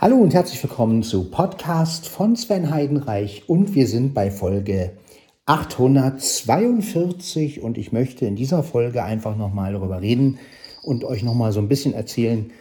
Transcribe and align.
Hallo 0.00 0.14
und 0.14 0.32
herzlich 0.32 0.62
willkommen 0.62 1.02
zu 1.02 1.28
Podcast 1.28 2.06
von 2.06 2.36
Sven 2.36 2.70
Heidenreich 2.70 3.48
und 3.48 3.74
wir 3.74 3.88
sind 3.88 4.14
bei 4.14 4.30
Folge 4.30 4.92
842 5.46 7.60
und 7.60 7.76
ich 7.76 7.90
möchte 7.90 8.24
in 8.24 8.36
dieser 8.36 8.62
Folge 8.62 9.02
einfach 9.02 9.36
nochmal 9.36 9.72
darüber 9.72 10.00
reden 10.00 10.38
und 10.84 11.02
euch 11.02 11.24
nochmal 11.24 11.50
so 11.50 11.58
ein 11.58 11.66
bisschen 11.66 11.94
erzählen, 11.94 12.52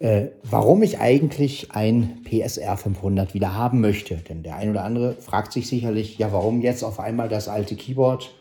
äh, 0.00 0.26
warum 0.42 0.82
ich 0.82 0.98
eigentlich 0.98 1.70
ein 1.70 2.18
PSR 2.24 2.76
500 2.76 3.32
wieder 3.32 3.54
haben 3.54 3.80
möchte. 3.80 4.16
Denn 4.16 4.42
der 4.42 4.56
ein 4.56 4.70
oder 4.70 4.82
andere 4.82 5.12
fragt 5.12 5.52
sich 5.52 5.68
sicherlich, 5.68 6.18
ja, 6.18 6.32
warum 6.32 6.62
jetzt 6.62 6.82
auf 6.82 6.98
einmal 6.98 7.28
das 7.28 7.46
alte 7.46 7.76
Keyboard? 7.76 8.34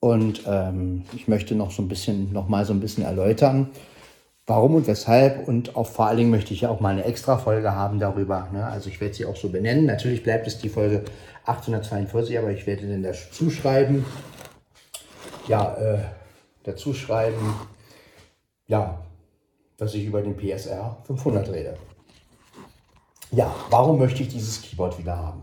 Und 0.00 0.42
ähm, 0.44 1.04
ich 1.14 1.28
möchte 1.28 1.54
noch 1.54 1.70
so 1.70 1.82
ein 1.82 1.88
bisschen, 1.88 2.32
noch 2.32 2.48
mal 2.48 2.64
so 2.64 2.72
ein 2.72 2.80
bisschen 2.80 3.04
erläutern, 3.04 3.70
warum 4.50 4.74
und 4.74 4.86
weshalb. 4.86 5.48
Und 5.48 5.76
auch 5.76 5.86
vor 5.86 6.06
allen 6.06 6.18
Dingen 6.18 6.30
möchte 6.30 6.52
ich 6.52 6.62
ja 6.62 6.68
auch 6.68 6.80
mal 6.80 6.90
eine 6.90 7.04
extra 7.04 7.38
Folge 7.38 7.74
haben 7.74 7.98
darüber. 7.98 8.48
Ne? 8.52 8.66
Also 8.66 8.90
ich 8.90 9.00
werde 9.00 9.14
sie 9.14 9.24
auch 9.24 9.36
so 9.36 9.48
benennen. 9.48 9.86
Natürlich 9.86 10.22
bleibt 10.22 10.46
es 10.46 10.58
die 10.58 10.68
Folge 10.68 11.04
842, 11.46 12.38
aber 12.38 12.50
ich 12.50 12.66
werde 12.66 12.86
dann 12.86 13.02
dazu 13.02 13.48
schreiben, 13.48 14.04
ja, 15.48 15.74
äh, 15.76 15.98
dazu 16.64 16.92
schreiben, 16.92 17.54
ja, 18.66 19.02
dass 19.78 19.94
ich 19.94 20.04
über 20.04 20.20
den 20.20 20.36
PSR 20.36 20.98
500 21.04 21.48
rede. 21.50 21.76
Ja, 23.30 23.54
warum 23.70 23.98
möchte 23.98 24.22
ich 24.22 24.28
dieses 24.28 24.60
Keyboard 24.60 24.98
wieder 24.98 25.16
haben? 25.16 25.42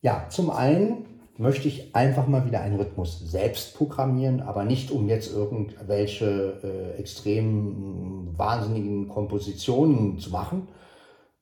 Ja, 0.00 0.26
zum 0.30 0.50
einen 0.50 1.13
möchte 1.36 1.68
ich 1.68 1.94
einfach 1.94 2.26
mal 2.26 2.46
wieder 2.46 2.60
einen 2.60 2.76
Rhythmus 2.76 3.18
selbst 3.18 3.76
programmieren, 3.76 4.40
aber 4.40 4.64
nicht 4.64 4.90
um 4.90 5.08
jetzt 5.08 5.32
irgendwelche 5.32 6.60
äh, 6.62 7.00
extrem 7.00 8.36
wahnsinnigen 8.38 9.08
Kompositionen 9.08 10.18
zu 10.18 10.30
machen. 10.30 10.68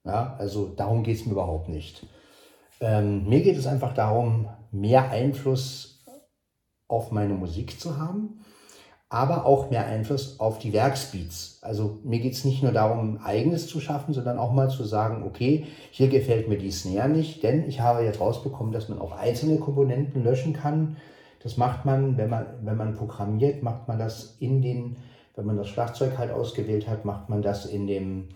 Ja, 0.04 0.34
also 0.38 0.66
darum 0.68 1.02
geht 1.02 1.16
es 1.16 1.26
mir 1.26 1.32
überhaupt 1.32 1.68
nicht. 1.68 2.06
Ähm, 2.80 3.28
mir 3.28 3.42
geht 3.42 3.56
es 3.56 3.66
einfach 3.66 3.94
darum, 3.94 4.48
mehr 4.70 5.10
Einfluss 5.10 6.04
auf 6.88 7.12
meine 7.12 7.34
Musik 7.34 7.78
zu 7.78 7.98
haben 7.98 8.40
aber 9.12 9.44
auch 9.44 9.68
mehr 9.68 9.84
Einfluss 9.84 10.40
auf 10.40 10.58
die 10.58 10.72
Werkspeeds. 10.72 11.58
Also 11.60 11.98
mir 12.02 12.18
geht 12.18 12.32
es 12.32 12.46
nicht 12.46 12.62
nur 12.62 12.72
darum, 12.72 13.18
eigenes 13.22 13.66
zu 13.66 13.78
schaffen, 13.78 14.14
sondern 14.14 14.38
auch 14.38 14.52
mal 14.52 14.70
zu 14.70 14.84
sagen, 14.84 15.22
okay, 15.26 15.66
hier 15.90 16.08
gefällt 16.08 16.48
mir 16.48 16.56
die 16.56 16.70
Snare 16.70 17.10
nicht, 17.10 17.42
denn 17.42 17.68
ich 17.68 17.80
habe 17.80 18.04
jetzt 18.04 18.20
rausbekommen, 18.20 18.72
dass 18.72 18.88
man 18.88 18.98
auch 18.98 19.12
einzelne 19.12 19.58
Komponenten 19.58 20.24
löschen 20.24 20.54
kann. 20.54 20.96
Das 21.42 21.58
macht 21.58 21.84
man, 21.84 22.16
wenn 22.16 22.30
man, 22.30 22.46
wenn 22.62 22.78
man 22.78 22.94
programmiert, 22.94 23.62
macht 23.62 23.86
man 23.86 23.98
das 23.98 24.36
in 24.40 24.62
den, 24.62 24.96
wenn 25.36 25.44
man 25.44 25.58
das 25.58 25.68
Schlagzeug 25.68 26.16
halt 26.16 26.30
ausgewählt 26.30 26.88
hat, 26.88 27.04
macht 27.04 27.28
man 27.28 27.42
das 27.42 27.66
in 27.66 27.86
dem, 27.86 28.30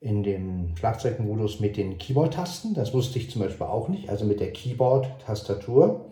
in 0.00 0.24
dem 0.24 0.76
Schlagzeugmodus 0.76 1.60
mit 1.60 1.76
den 1.76 1.98
Keyboard-Tasten. 1.98 2.74
Das 2.74 2.92
wusste 2.92 3.20
ich 3.20 3.30
zum 3.30 3.42
Beispiel 3.42 3.66
auch 3.66 3.88
nicht, 3.88 4.10
also 4.10 4.24
mit 4.24 4.40
der 4.40 4.52
Keyboard-Tastatur. 4.52 6.06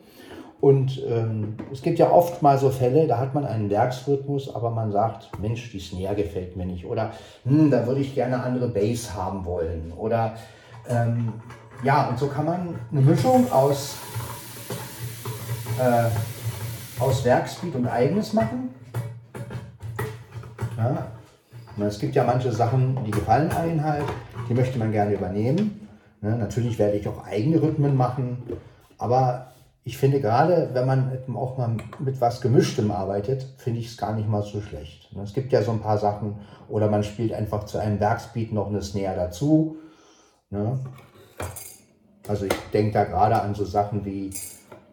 Und 0.60 1.00
ähm, 1.06 1.56
es 1.72 1.82
gibt 1.82 2.00
ja 2.00 2.10
oft 2.10 2.42
mal 2.42 2.58
so 2.58 2.70
Fälle, 2.70 3.06
da 3.06 3.18
hat 3.18 3.32
man 3.32 3.46
einen 3.46 3.70
Werksrhythmus, 3.70 4.54
aber 4.54 4.70
man 4.70 4.90
sagt, 4.90 5.30
Mensch, 5.40 5.70
die 5.70 5.78
Snare 5.78 6.16
gefällt 6.16 6.56
mir 6.56 6.66
nicht. 6.66 6.84
Oder 6.84 7.12
hm, 7.44 7.70
da 7.70 7.86
würde 7.86 8.00
ich 8.00 8.14
gerne 8.14 8.42
andere 8.42 8.68
Bass 8.68 9.14
haben 9.14 9.44
wollen. 9.44 9.92
Oder 9.96 10.34
ähm, 10.88 11.34
ja, 11.84 12.08
und 12.08 12.18
so 12.18 12.26
kann 12.26 12.44
man 12.44 12.74
eine 12.90 13.00
Mischung 13.00 13.50
aus, 13.52 13.98
äh, 15.78 17.00
aus 17.00 17.24
Werkspeed 17.24 17.76
und 17.76 17.86
eigenes 17.86 18.32
machen. 18.32 18.70
Ja. 20.76 21.06
Es 21.86 22.00
gibt 22.00 22.16
ja 22.16 22.24
manche 22.24 22.50
Sachen, 22.50 22.98
die 23.04 23.12
gefallen 23.12 23.52
einen 23.52 23.84
halt, 23.84 24.04
die 24.48 24.54
möchte 24.54 24.80
man 24.80 24.90
gerne 24.90 25.14
übernehmen. 25.14 25.88
Ja, 26.20 26.34
natürlich 26.34 26.76
werde 26.80 26.96
ich 26.96 27.06
auch 27.06 27.24
eigene 27.24 27.62
Rhythmen 27.62 27.96
machen, 27.96 28.42
aber 28.98 29.52
ich 29.88 29.96
finde 29.96 30.20
gerade, 30.20 30.68
wenn 30.74 30.84
man 30.84 31.18
auch 31.34 31.56
mal 31.56 31.78
mit 31.98 32.20
was 32.20 32.42
Gemischtem 32.42 32.90
arbeitet, 32.90 33.46
finde 33.56 33.80
ich 33.80 33.86
es 33.86 33.96
gar 33.96 34.14
nicht 34.14 34.28
mal 34.28 34.42
so 34.42 34.60
schlecht. 34.60 35.08
Es 35.24 35.32
gibt 35.32 35.50
ja 35.50 35.62
so 35.62 35.70
ein 35.70 35.80
paar 35.80 35.96
Sachen, 35.96 36.34
oder 36.68 36.90
man 36.90 37.02
spielt 37.02 37.32
einfach 37.32 37.64
zu 37.64 37.78
einem 37.78 37.98
Werksbeat 37.98 38.52
noch 38.52 38.66
eine 38.66 38.82
Snare 38.82 39.16
dazu. 39.16 39.76
Ne? 40.50 40.78
Also 42.28 42.44
ich 42.44 42.52
denke 42.70 42.92
da 42.92 43.04
gerade 43.04 43.40
an 43.40 43.54
so 43.54 43.64
Sachen 43.64 44.04
wie, 44.04 44.28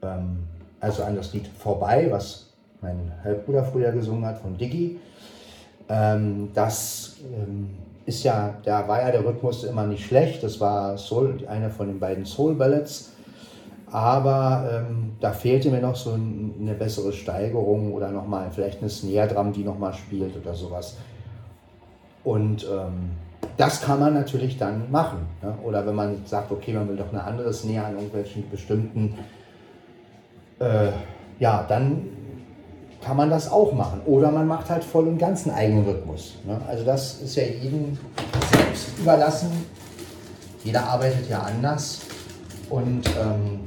ähm, 0.01 0.47
also 0.79 1.03
an 1.03 1.17
das 1.17 1.33
Lied 1.33 1.49
Vorbei, 1.49 2.07
was 2.09 2.53
mein 2.79 3.11
Halbbruder 3.21 3.65
früher 3.65 3.91
gesungen 3.91 4.25
hat 4.25 4.37
von 4.37 4.57
Diggy. 4.57 5.01
Ähm, 5.89 6.51
das 6.53 7.17
ähm, 7.33 7.71
ist 8.05 8.23
ja, 8.23 8.53
da 8.63 8.87
war 8.87 9.01
ja 9.01 9.11
der 9.11 9.25
Rhythmus 9.25 9.65
immer 9.65 9.85
nicht 9.85 10.05
schlecht. 10.05 10.41
Das 10.41 10.61
war 10.61 10.97
Soul, 10.97 11.45
eine 11.49 11.69
von 11.69 11.87
den 11.87 11.99
beiden 11.99 12.25
Soul 12.25 12.55
Ballads 12.55 13.11
aber 13.91 14.69
ähm, 14.71 15.13
da 15.19 15.31
fehlte 15.31 15.69
mir 15.69 15.81
noch 15.81 15.95
so 15.95 16.11
ein, 16.11 16.55
eine 16.59 16.73
bessere 16.73 17.13
Steigerung 17.13 17.93
oder 17.93 18.11
nochmal 18.11 18.49
vielleicht 18.51 18.81
eine 18.81 18.89
Snare 18.89 19.27
Drum, 19.27 19.53
die 19.53 19.63
nochmal 19.63 19.93
spielt 19.93 20.35
oder 20.35 20.53
sowas. 20.55 20.97
Und 22.23 22.65
ähm, 22.65 23.11
das 23.57 23.81
kann 23.81 23.99
man 23.99 24.13
natürlich 24.13 24.57
dann 24.57 24.91
machen. 24.91 25.27
Ne? 25.41 25.53
Oder 25.63 25.85
wenn 25.85 25.95
man 25.95 26.25
sagt, 26.25 26.51
okay, 26.51 26.73
man 26.73 26.89
will 26.89 26.97
doch 26.97 27.11
eine 27.11 27.23
andere 27.23 27.53
Snare 27.53 27.85
an 27.85 27.93
irgendwelchen 27.93 28.49
bestimmten, 28.49 29.17
äh, 30.59 30.91
ja, 31.39 31.65
dann 31.67 32.07
kann 33.01 33.17
man 33.17 33.29
das 33.29 33.51
auch 33.51 33.71
machen. 33.73 34.01
Oder 34.05 34.31
man 34.31 34.47
macht 34.47 34.69
halt 34.69 34.83
voll 34.83 35.07
und 35.07 35.19
ganz 35.19 35.45
einen 35.45 35.55
eigenen 35.55 35.85
Rhythmus. 35.85 36.39
Ne? 36.45 36.59
Also 36.67 36.83
das 36.83 37.21
ist 37.21 37.35
ja 37.35 37.43
jedem 37.43 37.97
selbst 38.51 38.97
überlassen. 38.97 39.51
Jeder 40.63 40.83
arbeitet 40.83 41.29
ja 41.29 41.41
anders. 41.41 42.01
Und 42.69 43.07
ähm, 43.07 43.64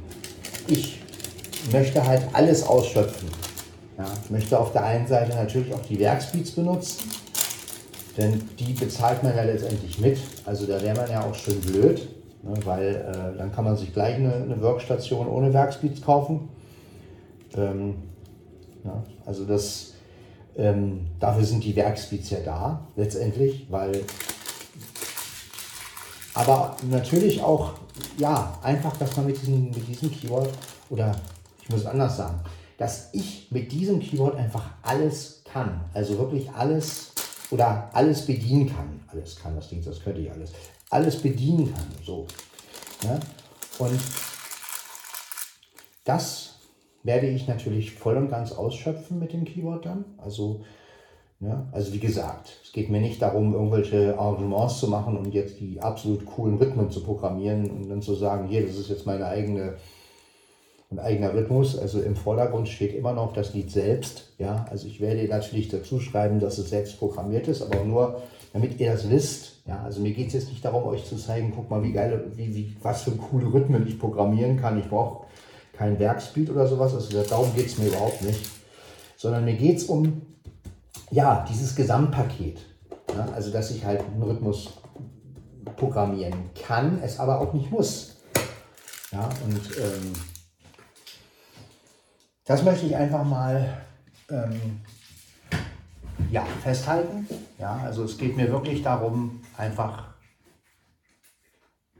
ich 0.69 1.01
möchte 1.71 2.05
halt 2.05 2.23
alles 2.33 2.63
ausschöpfen. 2.63 3.29
Ja, 3.97 4.05
ich 4.23 4.29
möchte 4.29 4.57
auf 4.57 4.71
der 4.71 4.85
einen 4.85 5.07
Seite 5.07 5.35
natürlich 5.35 5.73
auch 5.73 5.81
die 5.81 5.99
Werkspeeds 5.99 6.51
benutzen, 6.51 7.09
denn 8.17 8.41
die 8.57 8.73
bezahlt 8.73 9.23
man 9.23 9.35
ja 9.35 9.43
letztendlich 9.43 9.99
mit. 9.99 10.19
Also 10.45 10.65
da 10.65 10.81
wäre 10.81 10.95
man 10.95 11.09
ja 11.09 11.25
auch 11.25 11.35
schön 11.35 11.59
blöd, 11.59 12.07
ne, 12.43 12.53
weil 12.63 12.95
äh, 12.95 13.37
dann 13.37 13.51
kann 13.51 13.65
man 13.65 13.75
sich 13.75 13.93
gleich 13.93 14.15
eine, 14.15 14.33
eine 14.33 14.61
Workstation 14.61 15.27
ohne 15.27 15.53
Werkspeeds 15.53 16.01
kaufen. 16.01 16.47
Ähm, 17.57 17.95
ja, 18.85 19.03
also 19.25 19.43
das, 19.43 19.95
ähm, 20.55 21.07
dafür 21.19 21.43
sind 21.43 21.63
die 21.63 21.75
Werkspeeds 21.75 22.29
ja 22.29 22.39
da, 22.45 22.87
letztendlich, 22.95 23.67
weil 23.69 24.03
aber 26.33 26.77
natürlich 26.89 27.41
auch 27.41 27.73
ja, 28.17 28.57
einfach, 28.61 28.95
dass 28.97 29.15
man 29.17 29.27
mit 29.27 29.41
diesem, 29.41 29.65
mit 29.65 29.87
diesem 29.87 30.11
Keyword, 30.11 30.49
oder 30.89 31.15
ich 31.61 31.69
muss 31.69 31.81
es 31.81 31.85
anders 31.85 32.17
sagen, 32.17 32.39
dass 32.77 33.09
ich 33.13 33.47
mit 33.51 33.71
diesem 33.71 33.99
Keyword 33.99 34.35
einfach 34.35 34.63
alles 34.81 35.43
kann. 35.51 35.81
Also 35.93 36.17
wirklich 36.17 36.49
alles 36.51 37.11
oder 37.51 37.89
alles 37.93 38.25
bedienen 38.25 38.67
kann. 38.67 39.01
Alles 39.07 39.35
kann 39.35 39.55
das 39.55 39.69
Ding, 39.69 39.83
das 39.83 40.01
könnte 40.01 40.21
ich 40.21 40.31
alles. 40.31 40.51
Alles 40.89 41.21
bedienen 41.21 41.73
kann. 41.73 41.85
So. 42.05 42.25
Ne? 43.03 43.19
Und 43.79 43.99
das 46.05 46.55
werde 47.03 47.27
ich 47.27 47.47
natürlich 47.47 47.93
voll 47.93 48.17
und 48.17 48.29
ganz 48.29 48.51
ausschöpfen 48.51 49.19
mit 49.19 49.33
dem 49.33 49.45
Keyword 49.45 49.85
dann. 49.85 50.05
Also 50.17 50.63
ja, 51.41 51.65
also 51.71 51.93
wie 51.93 51.99
gesagt, 51.99 52.59
es 52.65 52.73
geht 52.73 52.89
mir 52.89 52.99
nicht 52.99 53.21
darum, 53.21 53.53
irgendwelche 53.53 54.19
Arrangements 54.19 54.79
zu 54.79 54.89
machen 54.89 55.15
und 55.15 55.33
jetzt 55.33 55.59
die 55.61 55.79
absolut 55.79 56.25
coolen 56.25 56.57
Rhythmen 56.57 56.91
zu 56.91 57.01
programmieren 57.01 57.69
und 57.69 57.89
dann 57.89 58.01
zu 58.01 58.13
sagen, 58.15 58.49
hier, 58.49 58.65
das 58.67 58.75
ist 58.75 58.89
jetzt 58.89 59.05
meine 59.05 59.25
eigene, 59.25 59.75
mein 60.89 60.99
eigener 60.99 61.33
Rhythmus. 61.33 61.79
Also 61.79 62.01
im 62.01 62.17
Vordergrund 62.17 62.67
steht 62.67 62.93
immer 62.93 63.13
noch 63.13 63.31
das 63.31 63.53
Lied 63.53 63.71
selbst. 63.71 64.33
Ja, 64.37 64.65
also 64.69 64.85
ich 64.87 64.99
werde 64.99 65.25
natürlich 65.29 65.69
dazu 65.69 66.01
schreiben, 66.01 66.41
dass 66.41 66.57
es 66.57 66.69
selbst 66.69 66.99
programmiert 66.99 67.47
ist, 67.47 67.61
aber 67.61 67.85
nur, 67.85 68.21
damit 68.51 68.77
ihr 68.77 68.91
das 68.91 69.09
wisst. 69.09 69.61
Ja, 69.65 69.81
also 69.83 70.01
mir 70.01 70.11
geht 70.11 70.27
es 70.27 70.33
jetzt 70.33 70.49
nicht 70.49 70.65
darum, 70.65 70.83
euch 70.83 71.05
zu 71.05 71.15
zeigen, 71.15 71.53
guck 71.55 71.69
mal, 71.69 71.81
wie 71.83 71.93
geil, 71.93 72.31
wie, 72.35 72.53
wie, 72.53 72.75
was 72.81 73.03
für 73.03 73.11
coole 73.11 73.53
Rhythmen 73.53 73.87
ich 73.87 73.97
programmieren 73.97 74.59
kann. 74.59 74.77
Ich 74.77 74.89
brauche 74.89 75.25
kein 75.71 75.99
Werkspeed 75.99 76.49
oder 76.49 76.67
sowas. 76.67 76.93
Also 76.93 77.23
darum 77.23 77.55
geht 77.55 77.67
es 77.67 77.77
mir 77.77 77.87
überhaupt 77.87 78.21
nicht. 78.23 78.41
Sondern 79.15 79.45
mir 79.45 79.53
geht 79.53 79.77
es 79.77 79.85
um 79.85 80.21
ja, 81.11 81.45
dieses 81.49 81.75
Gesamtpaket. 81.75 82.59
Ja, 83.15 83.27
also, 83.33 83.51
dass 83.51 83.71
ich 83.71 83.83
halt 83.85 84.01
einen 84.01 84.21
Rhythmus 84.21 84.69
programmieren 85.75 86.51
kann, 86.53 87.01
es 87.03 87.19
aber 87.19 87.39
auch 87.39 87.53
nicht 87.53 87.71
muss. 87.71 88.17
Ja, 89.11 89.27
und 89.43 89.77
ähm, 89.77 90.13
das 92.45 92.63
möchte 92.63 92.85
ich 92.85 92.95
einfach 92.95 93.23
mal 93.23 93.81
ähm, 94.29 94.81
ja, 96.31 96.45
festhalten. 96.63 97.27
Ja, 97.57 97.81
also 97.83 98.03
es 98.03 98.17
geht 98.17 98.37
mir 98.37 98.51
wirklich 98.51 98.83
darum, 98.83 99.41
einfach 99.57 100.09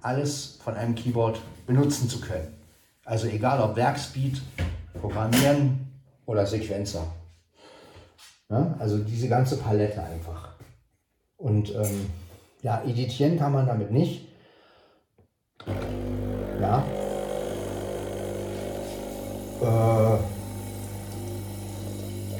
alles 0.01 0.59
von 0.63 0.75
einem 0.75 0.95
Keyboard 0.95 1.41
benutzen 1.65 2.09
zu 2.09 2.21
können. 2.21 2.55
Also 3.05 3.27
egal 3.27 3.61
ob 3.61 3.75
Werkspeed, 3.75 4.41
Programmieren 4.99 5.87
oder 6.25 6.45
Sequenzer. 6.45 7.07
Ja, 8.51 8.75
also 8.79 8.97
diese 8.97 9.27
ganze 9.27 9.57
Palette 9.57 10.01
einfach. 10.01 10.49
Und 11.37 11.73
ähm, 11.75 12.09
Ja, 12.61 12.81
editieren 12.83 13.37
kann 13.39 13.53
man 13.53 13.65
damit 13.67 13.91
nicht. 13.91 14.27
Ja. 16.59 16.83
Äh, 19.61 20.17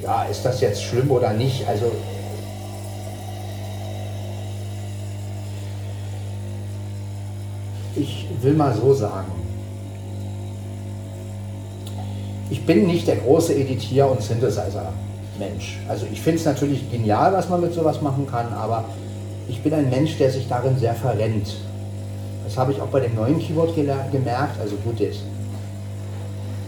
ja, 0.01 0.23
ist 0.23 0.43
das 0.43 0.59
jetzt 0.61 0.83
schlimm 0.83 1.09
oder 1.11 1.33
nicht? 1.33 1.67
Also 1.67 1.91
ich 7.95 8.27
will 8.41 8.53
mal 8.53 8.73
so 8.73 8.93
sagen, 8.93 9.31
ich 12.49 12.65
bin 12.65 12.87
nicht 12.87 13.07
der 13.07 13.17
große 13.17 13.53
Editier- 13.53 14.09
und 14.09 14.21
Synthesizer-Mensch. 15.39 15.79
Also 15.87 16.05
ich 16.11 16.21
finde 16.21 16.39
es 16.39 16.45
natürlich 16.45 16.91
genial, 16.91 17.33
was 17.33 17.49
man 17.49 17.61
mit 17.61 17.73
sowas 17.73 18.01
machen 18.01 18.27
kann, 18.29 18.51
aber 18.53 18.85
ich 19.47 19.61
bin 19.61 19.73
ein 19.73 19.89
Mensch, 19.89 20.17
der 20.17 20.31
sich 20.31 20.47
darin 20.47 20.77
sehr 20.77 20.93
verrennt. 20.93 21.55
Das 22.45 22.57
habe 22.57 22.71
ich 22.71 22.81
auch 22.81 22.87
bei 22.87 22.99
dem 22.99 23.15
neuen 23.15 23.39
Keyboard 23.39 23.75
gemerkt. 23.75 24.59
Also 24.59 24.75
gut, 24.77 24.99
jetzt 24.99 25.21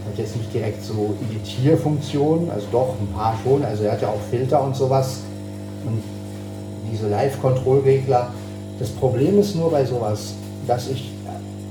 hat 0.07 0.17
jetzt 0.17 0.35
nicht 0.35 0.53
direkt 0.53 0.83
so 0.83 1.15
Editierfunktionen, 1.29 2.49
also 2.51 2.67
doch 2.71 2.95
ein 2.99 3.07
paar 3.13 3.35
schon. 3.43 3.63
Also 3.63 3.83
er 3.83 3.93
hat 3.93 4.01
ja 4.01 4.09
auch 4.09 4.21
Filter 4.29 4.63
und 4.63 4.75
sowas 4.75 5.19
und 5.85 6.01
diese 6.91 7.07
Live-Control-Regler. 7.07 8.31
Das 8.79 8.89
Problem 8.89 9.39
ist 9.39 9.55
nur 9.55 9.71
bei 9.71 9.85
sowas, 9.85 10.33
dass 10.67 10.87
ich 10.87 11.11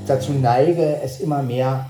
dazu 0.06 0.32
neige, 0.32 1.00
es 1.02 1.20
immer 1.20 1.42
mehr 1.42 1.86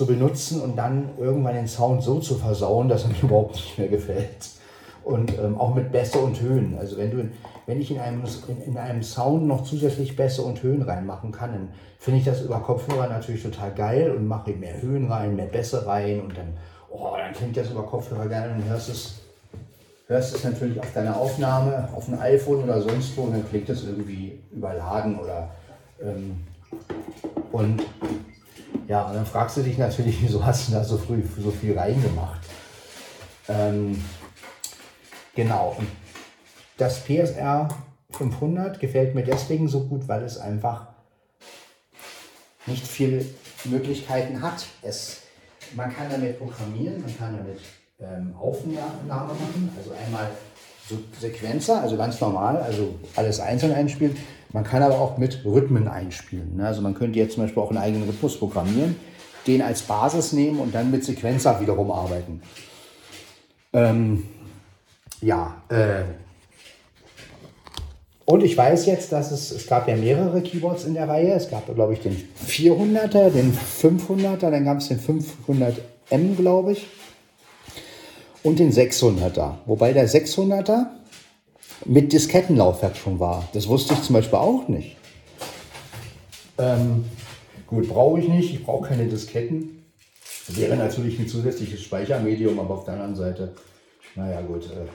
zu 0.00 0.06
benutzen 0.06 0.62
und 0.62 0.76
dann 0.76 1.10
irgendwann 1.18 1.54
den 1.54 1.68
Sound 1.68 2.02
so 2.02 2.20
zu 2.20 2.36
versauen, 2.36 2.88
dass 2.88 3.04
er 3.04 3.10
mir 3.10 3.16
überhaupt 3.22 3.56
nicht 3.56 3.78
mehr 3.78 3.88
gefällt. 3.88 4.48
Und 5.04 5.38
ähm, 5.38 5.60
auch 5.60 5.74
mit 5.74 5.92
Bässe 5.92 6.18
und 6.18 6.40
Höhen. 6.40 6.78
Also 6.78 6.96
wenn, 6.96 7.10
du, 7.10 7.28
wenn 7.66 7.78
ich 7.78 7.90
in 7.90 8.00
einem, 8.00 8.22
in, 8.48 8.62
in 8.62 8.78
einem 8.78 9.02
Sound 9.02 9.46
noch 9.46 9.62
zusätzlich 9.62 10.16
Bässe 10.16 10.40
und 10.40 10.62
Höhen 10.62 10.80
reinmachen 10.80 11.32
kann, 11.32 11.52
dann 11.52 11.68
finde 11.98 12.20
ich 12.20 12.24
das 12.24 12.40
über 12.40 12.60
Kopfhörer 12.60 13.08
natürlich 13.08 13.42
total 13.42 13.74
geil 13.74 14.10
und 14.16 14.26
mache 14.26 14.52
mehr 14.52 14.80
Höhen 14.80 15.12
rein, 15.12 15.36
mehr 15.36 15.46
Bässe 15.46 15.86
rein 15.86 16.22
und 16.22 16.34
dann, 16.34 16.56
oh, 16.88 17.14
dann 17.18 17.34
klingt 17.34 17.58
das 17.58 17.70
über 17.70 17.82
Kopfhörer 17.82 18.26
geil 18.26 18.54
und 18.56 18.66
hörst 18.70 18.88
es, 18.88 19.20
hörst 20.06 20.34
es 20.34 20.44
natürlich 20.44 20.80
auf 20.80 20.94
deiner 20.94 21.14
Aufnahme, 21.14 21.90
auf 21.94 22.08
ein 22.08 22.18
iPhone 22.18 22.64
oder 22.64 22.80
sonst 22.80 23.14
wo 23.18 23.24
und 23.24 23.32
dann 23.32 23.46
klingt 23.46 23.68
das 23.68 23.84
irgendwie 23.84 24.38
überladen 24.50 25.18
oder 25.18 25.50
ähm, 26.00 26.38
und 27.52 27.82
ja, 28.90 29.02
und 29.02 29.14
dann 29.14 29.24
fragst 29.24 29.56
du 29.56 29.62
dich 29.62 29.78
natürlich, 29.78 30.16
wieso 30.20 30.44
hast 30.44 30.66
du 30.66 30.72
da 30.72 30.82
so 30.82 30.98
früh 30.98 31.22
so 31.38 31.52
viel 31.52 31.78
reingemacht? 31.78 32.40
Ähm, 33.48 34.02
genau. 35.36 35.76
Das 36.76 36.98
PSR 37.04 37.68
500 38.10 38.80
gefällt 38.80 39.14
mir 39.14 39.22
deswegen 39.22 39.68
so 39.68 39.84
gut, 39.84 40.08
weil 40.08 40.24
es 40.24 40.38
einfach 40.38 40.88
nicht 42.66 42.84
viele 42.84 43.24
Möglichkeiten 43.64 44.42
hat. 44.42 44.66
Es, 44.82 45.18
man 45.76 45.94
kann 45.94 46.10
damit 46.10 46.40
programmieren, 46.40 47.00
man 47.00 47.16
kann 47.16 47.36
damit 47.36 47.60
ähm, 48.00 48.34
Aufnahme 48.36 49.34
machen, 49.34 49.70
also 49.78 49.92
einmal 50.04 50.32
so 50.88 50.98
Sequenzer, 51.20 51.80
also 51.80 51.96
ganz 51.96 52.20
normal, 52.20 52.56
also 52.56 52.98
alles 53.14 53.38
einzeln 53.38 53.72
einspielen. 53.72 54.16
Man 54.52 54.64
kann 54.64 54.82
aber 54.82 54.98
auch 54.98 55.16
mit 55.16 55.44
Rhythmen 55.44 55.86
einspielen. 55.86 56.56
Ne? 56.56 56.66
Also 56.66 56.82
man 56.82 56.94
könnte 56.94 57.18
jetzt 57.18 57.34
zum 57.34 57.44
Beispiel 57.44 57.62
auch 57.62 57.70
einen 57.70 57.78
eigenen 57.78 58.08
Rhythmus 58.08 58.38
programmieren, 58.38 58.96
den 59.46 59.62
als 59.62 59.82
Basis 59.82 60.32
nehmen 60.32 60.58
und 60.58 60.74
dann 60.74 60.90
mit 60.90 61.04
Sequenzer 61.04 61.60
wiederum 61.60 61.90
arbeiten. 61.90 62.42
Ähm, 63.72 64.24
ja, 65.20 65.62
äh, 65.68 66.02
und 68.24 68.44
ich 68.44 68.56
weiß 68.56 68.86
jetzt, 68.86 69.10
dass 69.12 69.32
es, 69.32 69.50
es 69.50 69.66
gab 69.66 69.88
ja 69.88 69.96
mehrere 69.96 70.40
Keyboards 70.40 70.84
in 70.84 70.94
der 70.94 71.08
Reihe. 71.08 71.32
Es 71.32 71.50
gab, 71.50 71.72
glaube 71.74 71.94
ich, 71.94 72.00
den 72.00 72.16
400er, 72.46 73.30
den 73.30 73.52
500er, 73.52 74.50
dann 74.50 74.64
gab 74.64 74.78
es 74.78 74.86
den 74.86 75.00
500M, 75.00 76.36
glaube 76.36 76.72
ich, 76.72 76.86
und 78.44 78.60
den 78.60 78.72
600er. 78.72 79.54
Wobei 79.66 79.92
der 79.92 80.08
600er 80.08 80.86
mit 81.84 82.12
Diskettenlaufwerk 82.12 82.96
schon 82.96 83.18
war. 83.18 83.48
Das 83.52 83.68
wusste 83.68 83.94
ich 83.94 84.02
zum 84.02 84.14
Beispiel 84.14 84.38
auch 84.38 84.68
nicht. 84.68 84.96
Ähm, 86.58 87.04
gut, 87.66 87.88
brauche 87.88 88.20
ich 88.20 88.28
nicht. 88.28 88.52
Ich 88.52 88.64
brauche 88.64 88.88
keine 88.88 89.06
Disketten. 89.06 89.84
Wäre 90.48 90.76
natürlich 90.76 91.18
ein 91.18 91.28
zusätzliches 91.28 91.82
Speichermedium, 91.82 92.58
aber 92.58 92.74
auf 92.74 92.84
der 92.84 92.94
anderen 92.94 93.14
Seite, 93.14 93.54
naja 94.14 94.40
gut. 94.42 94.64
Äh, 94.66 94.88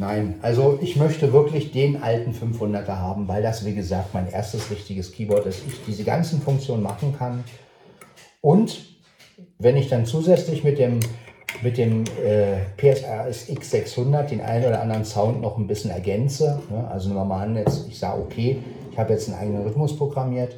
Nein, 0.00 0.38
also 0.42 0.78
ich 0.80 0.94
möchte 0.94 1.32
wirklich 1.32 1.72
den 1.72 2.00
alten 2.00 2.32
500er 2.32 2.86
haben, 2.86 3.26
weil 3.26 3.42
das, 3.42 3.64
wie 3.64 3.74
gesagt, 3.74 4.14
mein 4.14 4.30
erstes 4.30 4.70
richtiges 4.70 5.10
Keyboard 5.10 5.46
ist. 5.46 5.62
Ich 5.66 5.74
diese 5.88 6.04
ganzen 6.04 6.40
Funktionen 6.40 6.84
machen 6.84 7.16
kann. 7.18 7.42
Und 8.40 8.78
wenn 9.58 9.76
ich 9.76 9.88
dann 9.88 10.06
zusätzlich 10.06 10.62
mit 10.62 10.78
dem 10.78 11.00
mit 11.62 11.78
dem 11.78 12.04
äh, 12.24 12.58
PSRS 12.76 13.48
X600 13.48 14.24
den 14.24 14.40
einen 14.40 14.66
oder 14.66 14.80
anderen 14.80 15.04
Sound 15.04 15.40
noch 15.40 15.58
ein 15.58 15.66
bisschen 15.66 15.90
ergänze. 15.90 16.60
Ne? 16.70 16.86
Also 16.90 17.10
normal 17.10 17.56
jetzt, 17.56 17.86
ich 17.88 17.98
sage, 17.98 18.20
okay, 18.20 18.58
ich 18.92 18.98
habe 18.98 19.12
jetzt 19.12 19.28
einen 19.28 19.38
eigenen 19.38 19.62
Rhythmus 19.62 19.96
programmiert, 19.96 20.56